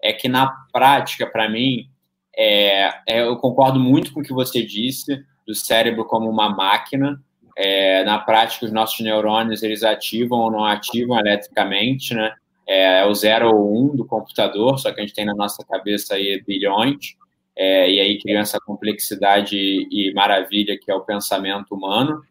é 0.00 0.12
que 0.12 0.28
na 0.28 0.46
prática, 0.72 1.26
para 1.26 1.48
mim, 1.48 1.90
é, 2.36 2.92
é, 3.06 3.22
eu 3.22 3.36
concordo 3.36 3.78
muito 3.78 4.12
com 4.12 4.20
o 4.20 4.22
que 4.22 4.32
você 4.32 4.62
disse 4.62 5.24
do 5.46 5.54
cérebro 5.54 6.04
como 6.04 6.28
uma 6.28 6.48
máquina. 6.48 7.20
É, 7.56 8.04
na 8.04 8.18
prática, 8.18 8.66
os 8.66 8.72
nossos 8.72 9.00
neurônios 9.00 9.62
eles 9.62 9.82
ativam 9.82 10.40
ou 10.40 10.50
não 10.50 10.64
ativam 10.64 11.18
eletricamente, 11.18 12.14
né? 12.14 12.34
É, 12.66 13.00
é 13.00 13.06
o 13.06 13.14
zero 13.14 13.54
ou 13.54 13.76
um 13.76 13.94
do 13.94 14.04
computador, 14.04 14.78
só 14.78 14.90
que 14.90 15.00
a 15.00 15.04
gente 15.04 15.14
tem 15.14 15.26
na 15.26 15.34
nossa 15.34 15.64
cabeça 15.64 16.14
aí 16.14 16.42
bilhões, 16.46 17.14
é, 17.54 17.90
e 17.90 18.00
aí 18.00 18.18
cria 18.18 18.40
essa 18.40 18.58
complexidade 18.58 19.56
e 19.56 20.12
maravilha 20.14 20.78
que 20.78 20.90
é 20.90 20.94
o 20.94 21.02
pensamento 21.02 21.74
humano. 21.74 22.22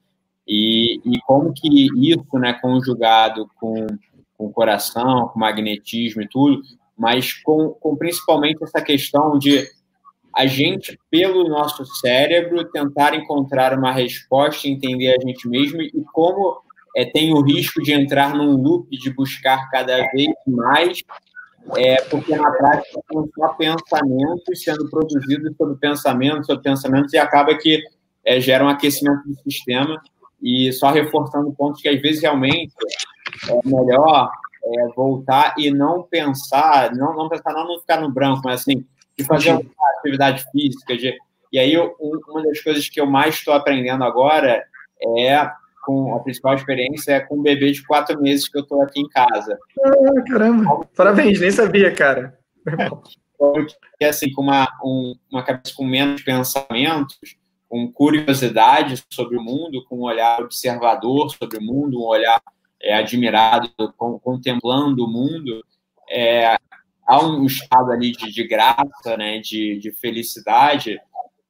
E, 0.46 1.00
e 1.06 1.20
como 1.26 1.54
que 1.54 1.88
isso, 1.96 2.28
né, 2.34 2.54
conjugado 2.54 3.50
com, 3.56 3.88
com 4.38 4.48
o 4.48 4.52
coração, 4.52 5.30
com 5.30 5.40
magnetismo 5.40 6.22
e 6.22 6.28
tudo, 6.28 6.62
mas 6.98 7.34
com, 7.34 7.70
com 7.70 7.96
principalmente 7.96 8.62
essa 8.62 8.82
questão 8.82 9.38
de 9.38 9.66
a 10.36 10.46
gente, 10.46 11.00
pelo 11.10 11.48
nosso 11.48 11.86
cérebro, 11.86 12.66
tentar 12.66 13.14
encontrar 13.14 13.78
uma 13.78 13.92
resposta, 13.92 14.68
entender 14.68 15.10
a 15.10 15.22
gente 15.22 15.48
mesmo 15.48 15.82
e 15.82 15.92
como 16.12 16.62
é, 16.96 17.06
tem 17.06 17.34
o 17.34 17.42
risco 17.42 17.82
de 17.82 17.94
entrar 17.94 18.36
num 18.36 18.56
loop 18.56 18.90
de 18.98 19.14
buscar 19.14 19.70
cada 19.70 19.98
vez 20.12 20.34
mais, 20.48 21.04
é, 21.78 22.02
porque 22.04 22.36
na 22.36 22.52
prática 22.52 23.00
são 23.12 23.30
só 23.36 23.50
pensamentos 23.50 24.64
sendo 24.64 24.90
produzidos 24.90 25.56
sobre 25.56 25.76
pensamentos, 25.78 26.46
sobre 26.48 26.64
pensamentos, 26.64 27.14
e 27.14 27.18
acaba 27.18 27.56
que 27.58 27.82
é, 28.26 28.40
gera 28.40 28.66
um 28.66 28.70
aquecimento 28.70 29.24
do 29.28 29.36
sistema 29.44 30.02
e 30.42 30.72
só 30.74 30.92
reforçando 30.92 31.54
pontos 31.54 31.82
que 31.82 31.90
às 31.90 32.02
vezes 32.02 32.22
realmente 32.22 32.74
é 33.50 33.60
melhor 33.64 34.30
é, 34.66 34.88
voltar 34.96 35.56
e 35.58 35.72
não 35.72 36.04
pensar, 36.04 36.94
não, 36.96 37.16
não 37.16 37.30
pensar, 37.30 37.54
não, 37.54 37.68
não 37.68 37.80
ficar 37.80 38.02
no 38.02 38.12
branco, 38.12 38.42
mas 38.44 38.62
assim, 38.62 38.86
de 39.18 39.24
fazer 39.24 39.52
uma 39.52 39.64
atividade 40.00 40.46
física. 40.52 40.98
De, 40.98 41.16
e 41.52 41.60
aí, 41.60 41.74
eu, 41.74 41.96
uma 42.00 42.44
das 42.44 42.62
coisas 42.62 42.88
que 42.90 43.00
eu 43.00 43.06
mais 43.06 43.36
estou 43.36 43.54
aprendendo 43.54 44.04
agora 44.04 44.64
é 45.18 45.52
com 45.84 46.16
a 46.16 46.20
principal 46.22 46.56
experiência 46.56 47.12
é 47.12 47.20
com 47.20 47.38
um 47.38 47.42
bebê 47.42 47.72
de 47.72 47.86
quatro 47.86 48.20
meses 48.22 48.48
que 48.48 48.58
eu 48.58 48.62
estou 48.62 48.82
aqui 48.82 49.02
em 49.02 49.10
casa. 49.10 49.60
Ah, 49.86 50.24
caramba! 50.32 50.88
Parabéns, 50.96 51.42
nem 51.42 51.52
sabia, 51.52 51.94
cara. 51.94 52.38
Porque, 53.38 54.06
assim, 54.06 54.32
com 54.32 54.42
uma, 54.42 54.68
um, 54.84 55.16
uma 55.30 55.44
cabeça 55.44 55.76
com 55.76 55.86
menos 55.86 56.22
pensamentos, 56.22 57.18
com 57.68 57.92
curiosidade 57.92 59.04
sobre 59.10 59.36
o 59.36 59.42
mundo, 59.42 59.84
com 59.90 59.98
um 59.98 60.04
olhar 60.04 60.42
observador 60.42 61.30
sobre 61.32 61.58
o 61.58 61.62
mundo, 61.62 62.00
um 62.00 62.06
olhar 62.06 62.42
é, 62.82 62.96
admirado, 62.96 63.70
com, 63.98 64.18
contemplando 64.20 65.04
o 65.04 65.10
mundo, 65.10 65.62
é, 66.10 66.56
há 67.08 67.24
um 67.26 67.46
estado 67.46 67.92
ali 67.92 68.12
de, 68.12 68.32
de 68.32 68.48
graça, 68.48 69.18
né, 69.18 69.40
de, 69.40 69.78
de 69.80 69.92
felicidade, 69.92 71.00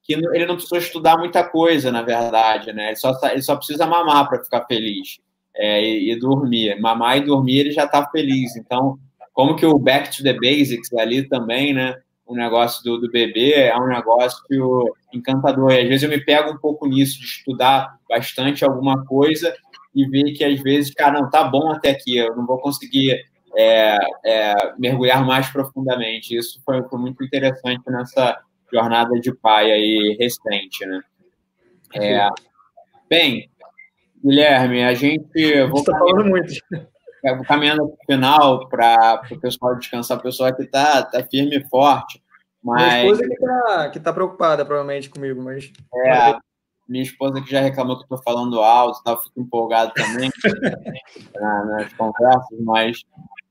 que 0.02 0.12
ele 0.12 0.46
não 0.46 0.56
precisou 0.56 0.78
estudar 0.78 1.16
muita 1.16 1.42
coisa, 1.42 1.90
na 1.90 2.02
verdade, 2.02 2.72
né? 2.74 2.88
Ele 2.88 2.96
só, 2.96 3.18
ele 3.30 3.42
só 3.42 3.56
precisa 3.56 3.86
mamar 3.86 4.28
para 4.28 4.44
ficar 4.44 4.66
feliz 4.66 5.18
é, 5.56 5.82
e, 5.82 6.12
e, 6.12 6.18
dormir. 6.18 6.78
Mamar 6.78 7.16
e 7.16 7.22
dormir, 7.22 7.60
ele 7.60 7.70
já 7.70 7.84
está 7.84 8.06
feliz. 8.10 8.54
Então, 8.54 8.98
como 9.32 9.56
que 9.56 9.64
o 9.64 9.78
back 9.78 10.14
to 10.14 10.22
the 10.22 10.34
basics 10.34 10.92
ali 10.92 11.26
também, 11.26 11.72
né? 11.72 11.96
O 12.26 12.34
negócio 12.34 12.84
do, 12.84 12.98
do 12.98 13.10
bebê 13.10 13.52
é 13.54 13.76
um 13.78 13.86
negócio 13.86 14.94
encantador. 15.12 15.72
E 15.72 15.80
às 15.80 15.88
vezes 15.88 16.02
eu 16.02 16.10
me 16.10 16.22
pego 16.22 16.52
um 16.52 16.58
pouco 16.58 16.86
nisso, 16.86 17.18
de 17.18 17.24
estudar 17.24 17.98
bastante 18.08 18.62
alguma 18.62 19.04
coisa 19.06 19.54
e 19.94 20.06
ver 20.06 20.32
que 20.32 20.44
às 20.44 20.60
vezes, 20.60 20.92
cara, 20.92 21.20
não, 21.20 21.30
tá 21.30 21.44
bom 21.44 21.70
até 21.70 21.90
aqui, 21.90 22.16
eu 22.16 22.34
não 22.36 22.46
vou 22.46 22.58
conseguir 22.58 23.24
é, 23.56 23.96
é, 24.24 24.54
mergulhar 24.78 25.24
mais 25.24 25.50
profundamente. 25.50 26.36
Isso 26.36 26.60
foi, 26.64 26.82
foi, 26.82 26.98
muito 26.98 27.22
interessante 27.24 27.82
nessa 27.88 28.38
jornada 28.72 29.18
de 29.20 29.34
pai 29.34 29.70
aí 29.70 30.16
recente, 30.18 30.84
né? 30.86 31.00
É, 31.94 32.28
bem, 33.08 33.48
Guilherme, 34.24 34.82
a 34.84 34.94
gente... 34.94 35.38
Está 35.38 35.98
falando 35.98 36.24
muito. 36.24 36.52
Vou 37.36 37.44
caminhando 37.44 37.86
para 37.86 37.94
o 37.94 38.06
final 38.06 38.68
para 38.68 39.22
o 39.30 39.40
pessoal 39.40 39.76
descansar, 39.76 40.18
o 40.18 40.22
pessoal 40.22 40.54
que 40.54 40.62
está 40.62 41.02
tá 41.02 41.22
firme 41.24 41.56
e 41.56 41.68
forte. 41.68 42.22
Mas... 42.62 42.82
Minha 42.82 43.02
esposa 43.02 43.22
que 43.90 43.98
está 43.98 44.10
tá 44.10 44.12
preocupada, 44.12 44.64
provavelmente, 44.64 45.08
comigo, 45.08 45.42
mas... 45.42 45.72
É, 45.94 46.36
minha 46.88 47.02
esposa 47.02 47.40
que 47.40 47.50
já 47.50 47.60
reclamou 47.60 47.96
que 47.96 48.02
eu 48.02 48.16
estou 48.16 48.22
falando 48.22 48.60
alto, 48.60 49.02
tá, 49.02 49.12
eu 49.12 49.18
fico 49.18 49.40
empolgado 49.40 49.92
também 49.94 50.30
nas 51.66 51.92
conversas, 51.94 52.58
mas 52.60 53.02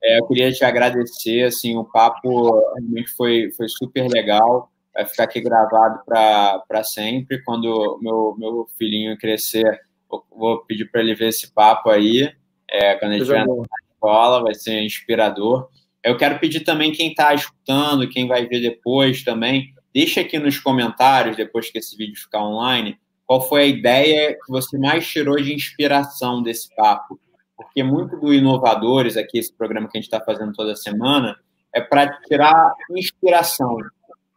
é, 0.04 0.20
eu 0.20 0.28
queria 0.28 0.52
te 0.52 0.64
agradecer, 0.64 1.44
assim, 1.44 1.78
o 1.78 1.86
papo 1.86 2.60
realmente 2.76 3.10
foi, 3.12 3.52
foi 3.56 3.68
super 3.70 4.08
legal, 4.10 4.72
vai 4.94 5.06
ficar 5.06 5.24
aqui 5.24 5.42
gravado 5.42 6.00
para 6.06 6.84
sempre, 6.84 7.42
quando 7.44 8.00
meu, 8.02 8.36
meu 8.38 8.68
filhinho 8.78 9.18
crescer, 9.18 9.82
vou 10.30 10.64
pedir 10.66 10.92
para 10.92 11.02
ele 11.02 11.16
ver 11.16 11.30
esse 11.30 11.52
papo 11.54 11.90
aí, 11.90 12.32
é, 12.70 12.96
quando 12.96 13.14
ele 13.14 13.22
estiver 13.22 13.46
na 13.46 13.54
escola, 13.94 14.44
vai 14.44 14.54
ser 14.54 14.82
inspirador. 14.82 15.70
Eu 16.04 16.18
quero 16.18 16.38
pedir 16.38 16.62
também 16.62 16.92
quem 16.92 17.10
está 17.10 17.34
escutando, 17.34 18.10
quem 18.10 18.28
vai 18.28 18.46
ver 18.46 18.60
depois 18.60 19.24
também, 19.24 19.74
deixa 19.94 20.20
aqui 20.22 20.38
nos 20.38 20.60
comentários, 20.60 21.38
depois 21.38 21.72
que 21.72 21.78
esse 21.78 21.96
vídeo 21.96 22.20
ficar 22.20 22.44
online, 22.44 23.00
qual 23.26 23.48
foi 23.48 23.64
a 23.64 23.66
ideia 23.66 24.34
que 24.34 24.52
você 24.52 24.78
mais 24.78 25.08
tirou 25.08 25.38
de 25.38 25.54
inspiração 25.54 26.42
desse 26.42 26.74
papo? 26.76 27.20
Porque 27.56 27.84
muito 27.84 28.18
do 28.18 28.34
Inovadores, 28.34 29.16
aqui, 29.16 29.40
esse 29.40 29.54
programa 29.54 29.88
que 29.88 29.98
a 29.98 30.02
gente 30.02 30.12
está 30.12 30.20
fazendo 30.20 30.54
toda 30.54 30.76
semana, 30.76 31.36
é 31.74 31.82
para 31.82 32.20
tirar 32.22 32.74
inspiração. 32.92 33.78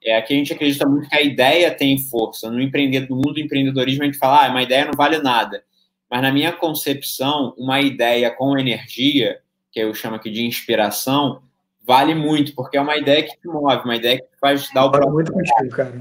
É, 0.03 0.17
aqui 0.17 0.35
a 0.35 0.37
gente 0.37 0.53
acredita 0.53 0.87
muito 0.87 1.09
que 1.09 1.17
a 1.17 1.23
ideia 1.23 1.75
tem 1.75 1.99
força. 1.99 2.51
No, 2.51 2.61
empreendedor, 2.61 3.11
no 3.11 3.17
mundo 3.17 3.35
do 3.35 3.41
empreendedorismo, 3.41 4.03
a 4.03 4.07
gente 4.07 4.19
fala, 4.19 4.47
ah, 4.47 4.51
uma 4.51 4.63
ideia 4.63 4.85
não 4.85 4.95
vale 4.95 5.19
nada. 5.19 5.65
Mas 6.09 6.23
na 6.23 6.31
minha 6.31 6.53
concepção, 6.53 7.53
uma 7.59 7.81
ideia 7.81 8.31
com 8.31 8.57
energia, 8.57 9.41
que 9.73 9.81
eu 9.81 9.93
chamo 9.93 10.17
aqui 10.17 10.31
de 10.31 10.47
inspiração, 10.47 11.43
vale 11.85 12.15
muito, 12.15 12.55
porque 12.55 12.77
é 12.77 12.81
uma 12.81 12.97
ideia 12.97 13.23
que 13.25 13.37
te 13.37 13.49
move, 13.49 13.85
uma 13.85 13.97
ideia 13.97 14.19
que 14.19 14.39
faz 14.41 14.73
dar 14.73 14.85
o 14.85 14.91
Concordo 14.91 15.13
muito 15.13 15.33
contigo, 15.33 15.71
cara. 15.71 15.99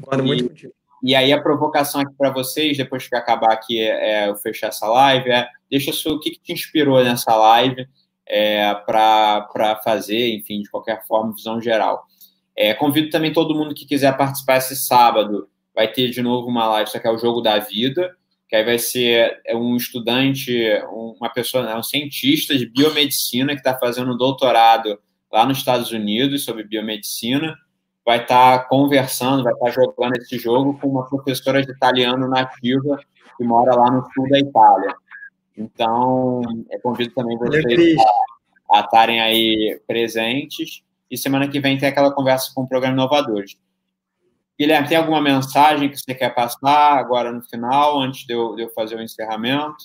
Concordo 0.00 0.24
muito 0.24 0.48
contigo. 0.48 0.72
E 1.02 1.14
aí 1.14 1.32
a 1.32 1.40
provocação 1.40 2.00
aqui 2.00 2.12
para 2.16 2.30
vocês, 2.30 2.76
depois 2.76 3.06
que 3.06 3.14
acabar 3.14 3.52
aqui, 3.52 3.80
é, 3.80 4.24
é, 4.24 4.28
eu 4.28 4.36
fechar 4.36 4.68
essa 4.68 4.86
live, 4.88 5.30
é 5.30 5.48
deixa 5.70 5.90
o 6.10 6.18
que, 6.18 6.30
que 6.30 6.40
te 6.40 6.52
inspirou 6.52 7.02
nessa 7.02 7.34
live 7.36 7.86
é, 8.26 8.74
para 8.74 9.80
fazer, 9.84 10.34
enfim, 10.34 10.62
de 10.62 10.70
qualquer 10.70 11.06
forma, 11.06 11.34
visão 11.34 11.60
geral. 11.60 12.04
É, 12.56 12.74
convido 12.74 13.10
também 13.10 13.32
todo 13.32 13.54
mundo 13.54 13.74
que 13.74 13.86
quiser 13.86 14.16
participar 14.16 14.56
esse 14.56 14.74
sábado, 14.74 15.48
vai 15.74 15.86
ter 15.90 16.10
de 16.10 16.20
novo 16.20 16.48
uma 16.48 16.66
live, 16.66 16.88
isso 16.88 16.96
aqui 16.96 17.06
é 17.06 17.10
o 17.10 17.18
Jogo 17.18 17.40
da 17.40 17.58
Vida, 17.58 18.10
que 18.48 18.56
aí 18.56 18.64
vai 18.64 18.78
ser 18.78 19.40
é, 19.46 19.54
um 19.54 19.76
estudante, 19.76 20.58
uma 21.20 21.28
pessoa, 21.28 21.76
um 21.76 21.82
cientista 21.82 22.56
de 22.56 22.66
biomedicina 22.66 23.52
que 23.52 23.60
está 23.60 23.78
fazendo 23.78 24.12
um 24.12 24.16
doutorado 24.16 24.98
lá 25.30 25.46
nos 25.46 25.58
Estados 25.58 25.92
Unidos 25.92 26.44
sobre 26.44 26.64
biomedicina, 26.64 27.56
vai 28.08 28.22
estar 28.22 28.60
tá 28.60 28.64
conversando, 28.64 29.44
vai 29.44 29.52
estar 29.52 29.66
tá 29.66 29.70
jogando 29.70 30.16
esse 30.16 30.38
jogo 30.38 30.78
com 30.80 30.88
uma 30.88 31.06
professora 31.06 31.62
de 31.62 31.70
italiano 31.70 32.26
nativa 32.26 32.98
que 33.36 33.44
mora 33.44 33.76
lá 33.76 33.90
no 33.90 34.02
sul 34.14 34.26
da 34.30 34.38
Itália. 34.38 34.96
Então, 35.54 36.40
eu 36.70 36.80
convido 36.80 37.12
também 37.12 37.36
vocês 37.36 37.96
a 38.72 38.80
estarem 38.80 39.20
aí 39.20 39.78
presentes. 39.86 40.82
E 41.10 41.18
semana 41.18 41.48
que 41.48 41.60
vem 41.60 41.76
tem 41.76 41.86
aquela 41.86 42.10
conversa 42.10 42.50
com 42.54 42.62
o 42.62 42.66
programa 42.66 42.94
Inovadores. 42.94 43.58
Guilherme, 44.58 44.88
tem 44.88 44.96
alguma 44.96 45.20
mensagem 45.20 45.90
que 45.90 45.98
você 45.98 46.14
quer 46.14 46.34
passar 46.34 46.96
agora 46.98 47.30
no 47.30 47.42
final, 47.42 48.00
antes 48.00 48.26
de 48.26 48.32
eu, 48.32 48.56
de 48.56 48.62
eu 48.62 48.70
fazer 48.70 48.96
o 48.96 49.02
encerramento? 49.02 49.84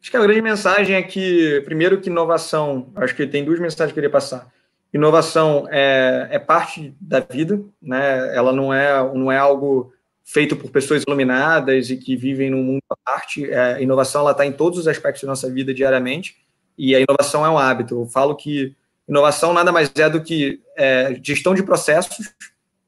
Acho 0.00 0.10
que 0.10 0.16
a 0.16 0.22
grande 0.22 0.40
mensagem 0.40 0.96
é 0.96 1.02
que, 1.02 1.60
primeiro, 1.66 2.00
que 2.00 2.08
inovação, 2.08 2.90
acho 2.96 3.14
que 3.14 3.26
tem 3.26 3.44
duas 3.44 3.60
mensagens 3.60 3.92
que 3.92 3.98
eu 3.98 4.04
queria 4.04 4.10
passar. 4.10 4.55
Inovação 4.96 5.68
é, 5.70 6.28
é 6.30 6.38
parte 6.38 6.94
da 6.98 7.20
vida, 7.20 7.60
né? 7.82 8.34
ela 8.34 8.50
não 8.50 8.72
é, 8.72 9.12
não 9.14 9.30
é 9.30 9.36
algo 9.36 9.92
feito 10.24 10.56
por 10.56 10.70
pessoas 10.70 11.02
iluminadas 11.06 11.90
e 11.90 11.98
que 11.98 12.16
vivem 12.16 12.50
num 12.50 12.62
mundo 12.62 12.82
à 12.88 12.96
parte. 12.96 13.48
É, 13.48 13.74
a 13.74 13.80
inovação 13.80 14.28
está 14.28 14.46
em 14.46 14.52
todos 14.52 14.78
os 14.78 14.88
aspectos 14.88 15.22
da 15.22 15.28
nossa 15.28 15.50
vida 15.50 15.74
diariamente 15.74 16.36
e 16.78 16.94
a 16.94 17.00
inovação 17.00 17.44
é 17.44 17.50
um 17.50 17.58
hábito. 17.58 18.00
Eu 18.02 18.06
falo 18.06 18.34
que 18.34 18.74
inovação 19.06 19.52
nada 19.52 19.70
mais 19.70 19.92
é 19.94 20.08
do 20.08 20.22
que 20.22 20.60
é, 20.76 21.18
gestão 21.22 21.54
de 21.54 21.62
processos 21.62 22.32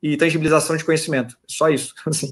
e 0.02 0.16
tangibilização 0.16 0.78
de 0.78 0.84
conhecimento. 0.84 1.36
Só 1.46 1.68
isso. 1.68 1.94
Assim, 2.08 2.30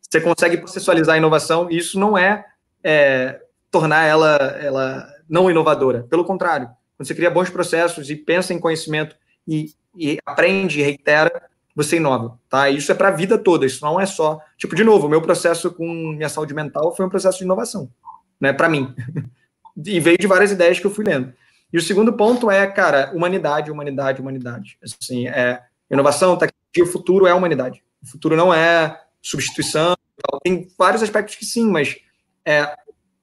você 0.00 0.20
consegue 0.20 0.58
processualizar 0.58 1.14
a 1.14 1.18
inovação 1.18 1.70
e 1.70 1.78
isso 1.78 1.98
não 1.98 2.18
é, 2.18 2.44
é 2.84 3.40
tornar 3.70 4.04
ela, 4.04 4.36
ela 4.60 5.08
não 5.26 5.50
inovadora. 5.50 6.06
Pelo 6.10 6.24
contrário, 6.24 6.68
quando 7.00 7.06
você 7.06 7.14
cria 7.14 7.30
bons 7.30 7.48
processos 7.48 8.10
e 8.10 8.14
pensa 8.14 8.52
em 8.52 8.58
conhecimento 8.58 9.16
e, 9.48 9.72
e 9.96 10.18
aprende 10.26 10.80
e 10.80 10.82
reitera, 10.82 11.48
você 11.74 11.96
inova, 11.96 12.38
tá? 12.46 12.68
Isso 12.68 12.92
é 12.92 12.94
para 12.94 13.08
a 13.08 13.10
vida 13.10 13.38
toda, 13.38 13.64
isso 13.64 13.82
não 13.82 13.98
é 13.98 14.04
só... 14.04 14.38
Tipo, 14.58 14.76
de 14.76 14.84
novo, 14.84 15.08
meu 15.08 15.22
processo 15.22 15.70
com 15.70 15.86
minha 16.12 16.28
saúde 16.28 16.52
mental 16.52 16.94
foi 16.94 17.06
um 17.06 17.08
processo 17.08 17.38
de 17.38 17.44
inovação, 17.44 17.90
né, 18.38 18.52
para 18.52 18.68
mim. 18.68 18.94
e 19.82 19.98
veio 19.98 20.18
de 20.18 20.26
várias 20.26 20.52
ideias 20.52 20.78
que 20.78 20.86
eu 20.86 20.90
fui 20.90 21.02
lendo. 21.02 21.32
E 21.72 21.78
o 21.78 21.80
segundo 21.80 22.12
ponto 22.12 22.50
é, 22.50 22.66
cara, 22.66 23.10
humanidade, 23.14 23.70
humanidade, 23.70 24.20
humanidade. 24.20 24.76
Assim, 24.84 25.26
é 25.26 25.62
inovação, 25.90 26.36
tecnologia, 26.36 26.84
o 26.84 26.86
futuro 26.86 27.26
é 27.26 27.30
a 27.30 27.34
humanidade. 27.34 27.82
O 28.02 28.08
futuro 28.08 28.36
não 28.36 28.52
é 28.52 29.00
substituição, 29.22 29.96
tem 30.44 30.68
vários 30.78 31.02
aspectos 31.02 31.34
que 31.34 31.46
sim, 31.46 31.66
mas 31.66 31.96
é, 32.44 32.74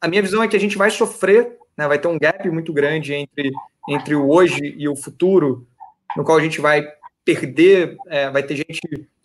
a 0.02 0.08
minha 0.08 0.24
visão 0.24 0.42
é 0.42 0.48
que 0.48 0.56
a 0.56 0.60
gente 0.60 0.80
vai 0.80 0.90
sofrer, 0.90 1.58
né, 1.78 1.88
vai 1.88 2.00
ter 2.00 2.08
um 2.08 2.18
gap 2.18 2.50
muito 2.50 2.74
grande 2.74 3.14
entre, 3.14 3.52
entre 3.88 4.16
o 4.16 4.30
hoje 4.30 4.76
e 4.78 4.88
o 4.90 4.96
futuro, 4.96 5.68
no 6.16 6.24
qual 6.24 6.38
a 6.38 6.42
gente 6.42 6.60
vai 6.60 6.88
perder, 7.24 7.98
é, 8.08 8.30
vai 8.30 8.42
ter 8.42 8.56
gente, 8.56 8.82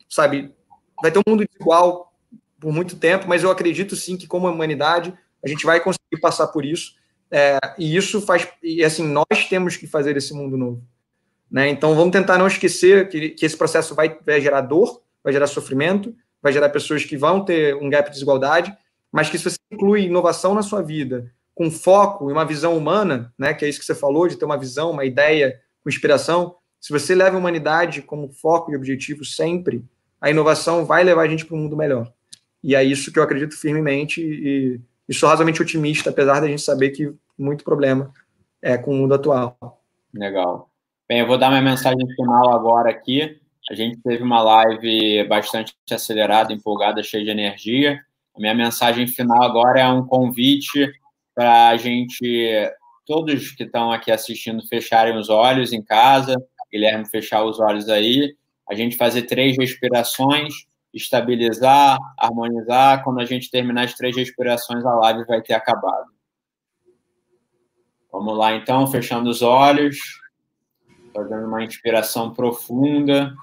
sabe, 0.08 0.52
vai 1.00 1.10
ter 1.10 1.18
um 1.18 1.22
mundo 1.26 1.46
desigual 1.46 2.12
por 2.60 2.72
muito 2.72 2.96
tempo, 2.96 3.26
mas 3.26 3.42
eu 3.42 3.50
acredito 3.50 3.96
sim 3.96 4.16
que 4.16 4.26
como 4.26 4.48
humanidade 4.48 5.14
a 5.44 5.48
gente 5.48 5.64
vai 5.64 5.80
conseguir 5.80 6.20
passar 6.20 6.48
por 6.48 6.64
isso. 6.64 6.94
É, 7.30 7.58
e 7.78 7.96
isso 7.96 8.20
faz, 8.20 8.46
e 8.62 8.84
assim, 8.84 9.06
nós 9.06 9.48
temos 9.48 9.76
que 9.76 9.86
fazer 9.86 10.16
esse 10.16 10.34
mundo 10.34 10.56
novo. 10.56 10.82
Né? 11.50 11.68
Então 11.68 11.94
vamos 11.94 12.12
tentar 12.12 12.38
não 12.38 12.46
esquecer 12.46 13.08
que, 13.08 13.30
que 13.30 13.46
esse 13.46 13.56
processo 13.56 13.94
vai, 13.94 14.16
vai 14.24 14.40
gerar 14.40 14.60
dor, 14.60 15.02
vai 15.24 15.32
gerar 15.32 15.46
sofrimento, 15.46 16.14
vai 16.42 16.52
gerar 16.52 16.68
pessoas 16.68 17.04
que 17.04 17.16
vão 17.16 17.44
ter 17.44 17.74
um 17.76 17.88
gap 17.88 18.06
de 18.06 18.12
desigualdade, 18.12 18.76
mas 19.10 19.28
que 19.28 19.38
se 19.38 19.44
você 19.44 19.56
inclui 19.70 20.04
inovação 20.04 20.54
na 20.54 20.62
sua 20.62 20.82
vida, 20.82 21.32
com 21.54 21.70
foco 21.70 22.30
e 22.30 22.32
uma 22.32 22.44
visão 22.44 22.76
humana, 22.76 23.32
né, 23.38 23.52
que 23.52 23.64
é 23.64 23.68
isso 23.68 23.78
que 23.78 23.84
você 23.84 23.94
falou, 23.94 24.26
de 24.26 24.36
ter 24.36 24.44
uma 24.44 24.58
visão, 24.58 24.90
uma 24.90 25.04
ideia 25.04 25.60
com 25.82 25.88
inspiração, 25.88 26.56
se 26.80 26.92
você 26.92 27.14
leva 27.14 27.36
a 27.36 27.38
humanidade 27.38 28.02
como 28.02 28.32
foco 28.32 28.72
e 28.72 28.76
objetivo 28.76 29.24
sempre, 29.24 29.84
a 30.20 30.30
inovação 30.30 30.84
vai 30.84 31.04
levar 31.04 31.22
a 31.22 31.28
gente 31.28 31.44
para 31.44 31.56
um 31.56 31.60
mundo 31.60 31.76
melhor. 31.76 32.12
E 32.62 32.74
é 32.74 32.82
isso 32.82 33.12
que 33.12 33.18
eu 33.18 33.22
acredito 33.22 33.56
firmemente 33.56 34.20
e, 34.20 34.80
e 35.08 35.14
sou 35.14 35.28
razoavelmente 35.28 35.62
otimista, 35.62 36.10
apesar 36.10 36.40
da 36.40 36.48
gente 36.48 36.62
saber 36.62 36.90
que 36.90 37.12
muito 37.38 37.62
problema 37.62 38.12
é 38.60 38.76
com 38.76 38.92
o 38.92 38.94
mundo 38.94 39.14
atual. 39.14 39.80
Legal. 40.12 40.70
Bem, 41.08 41.20
eu 41.20 41.26
vou 41.26 41.38
dar 41.38 41.50
minha 41.50 41.62
mensagem 41.62 42.06
final 42.14 42.52
agora 42.52 42.90
aqui. 42.90 43.40
A 43.70 43.74
gente 43.74 43.98
teve 43.98 44.22
uma 44.22 44.42
live 44.42 45.24
bastante 45.28 45.74
acelerada, 45.90 46.52
empolgada, 46.52 47.02
cheia 47.02 47.24
de 47.24 47.30
energia. 47.30 48.00
A 48.36 48.40
minha 48.40 48.54
mensagem 48.54 49.06
final 49.06 49.42
agora 49.42 49.80
é 49.80 49.88
um 49.88 50.04
convite 50.04 50.92
para 51.34 51.68
a 51.68 51.76
gente, 51.76 52.70
todos 53.06 53.52
que 53.52 53.64
estão 53.64 53.90
aqui 53.90 54.10
assistindo, 54.10 54.66
fecharem 54.68 55.16
os 55.16 55.28
olhos 55.28 55.72
em 55.72 55.82
casa. 55.82 56.34
Guilherme, 56.70 57.08
fechar 57.08 57.44
os 57.44 57.60
olhos 57.60 57.88
aí. 57.88 58.34
A 58.68 58.74
gente 58.74 58.96
fazer 58.96 59.22
três 59.22 59.56
respirações, 59.58 60.54
estabilizar, 60.94 61.98
harmonizar. 62.18 63.02
Quando 63.04 63.20
a 63.20 63.24
gente 63.24 63.50
terminar 63.50 63.84
as 63.84 63.94
três 63.94 64.16
respirações, 64.16 64.84
a 64.84 64.94
live 64.94 65.24
vai 65.26 65.42
ter 65.42 65.54
acabado. 65.54 66.10
Vamos 68.10 68.36
lá, 68.36 68.54
então, 68.54 68.86
fechando 68.86 69.30
os 69.30 69.40
olhos, 69.40 69.96
fazendo 71.14 71.46
uma 71.46 71.64
inspiração 71.64 72.32
profunda. 72.32 73.34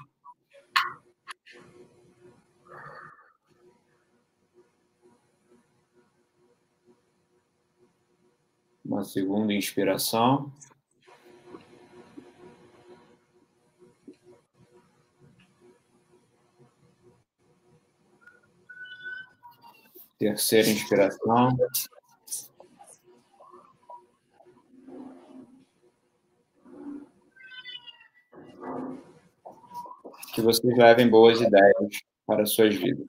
Uma 8.90 9.04
segunda 9.04 9.54
inspiração. 9.54 10.52
Terceira 20.18 20.68
inspiração. 20.68 21.56
que 30.34 30.42
vocês 30.42 30.76
levem 30.76 31.08
boas 31.08 31.40
ideias 31.40 32.02
para 32.26 32.44
suas 32.44 32.74
vidas. 32.74 33.06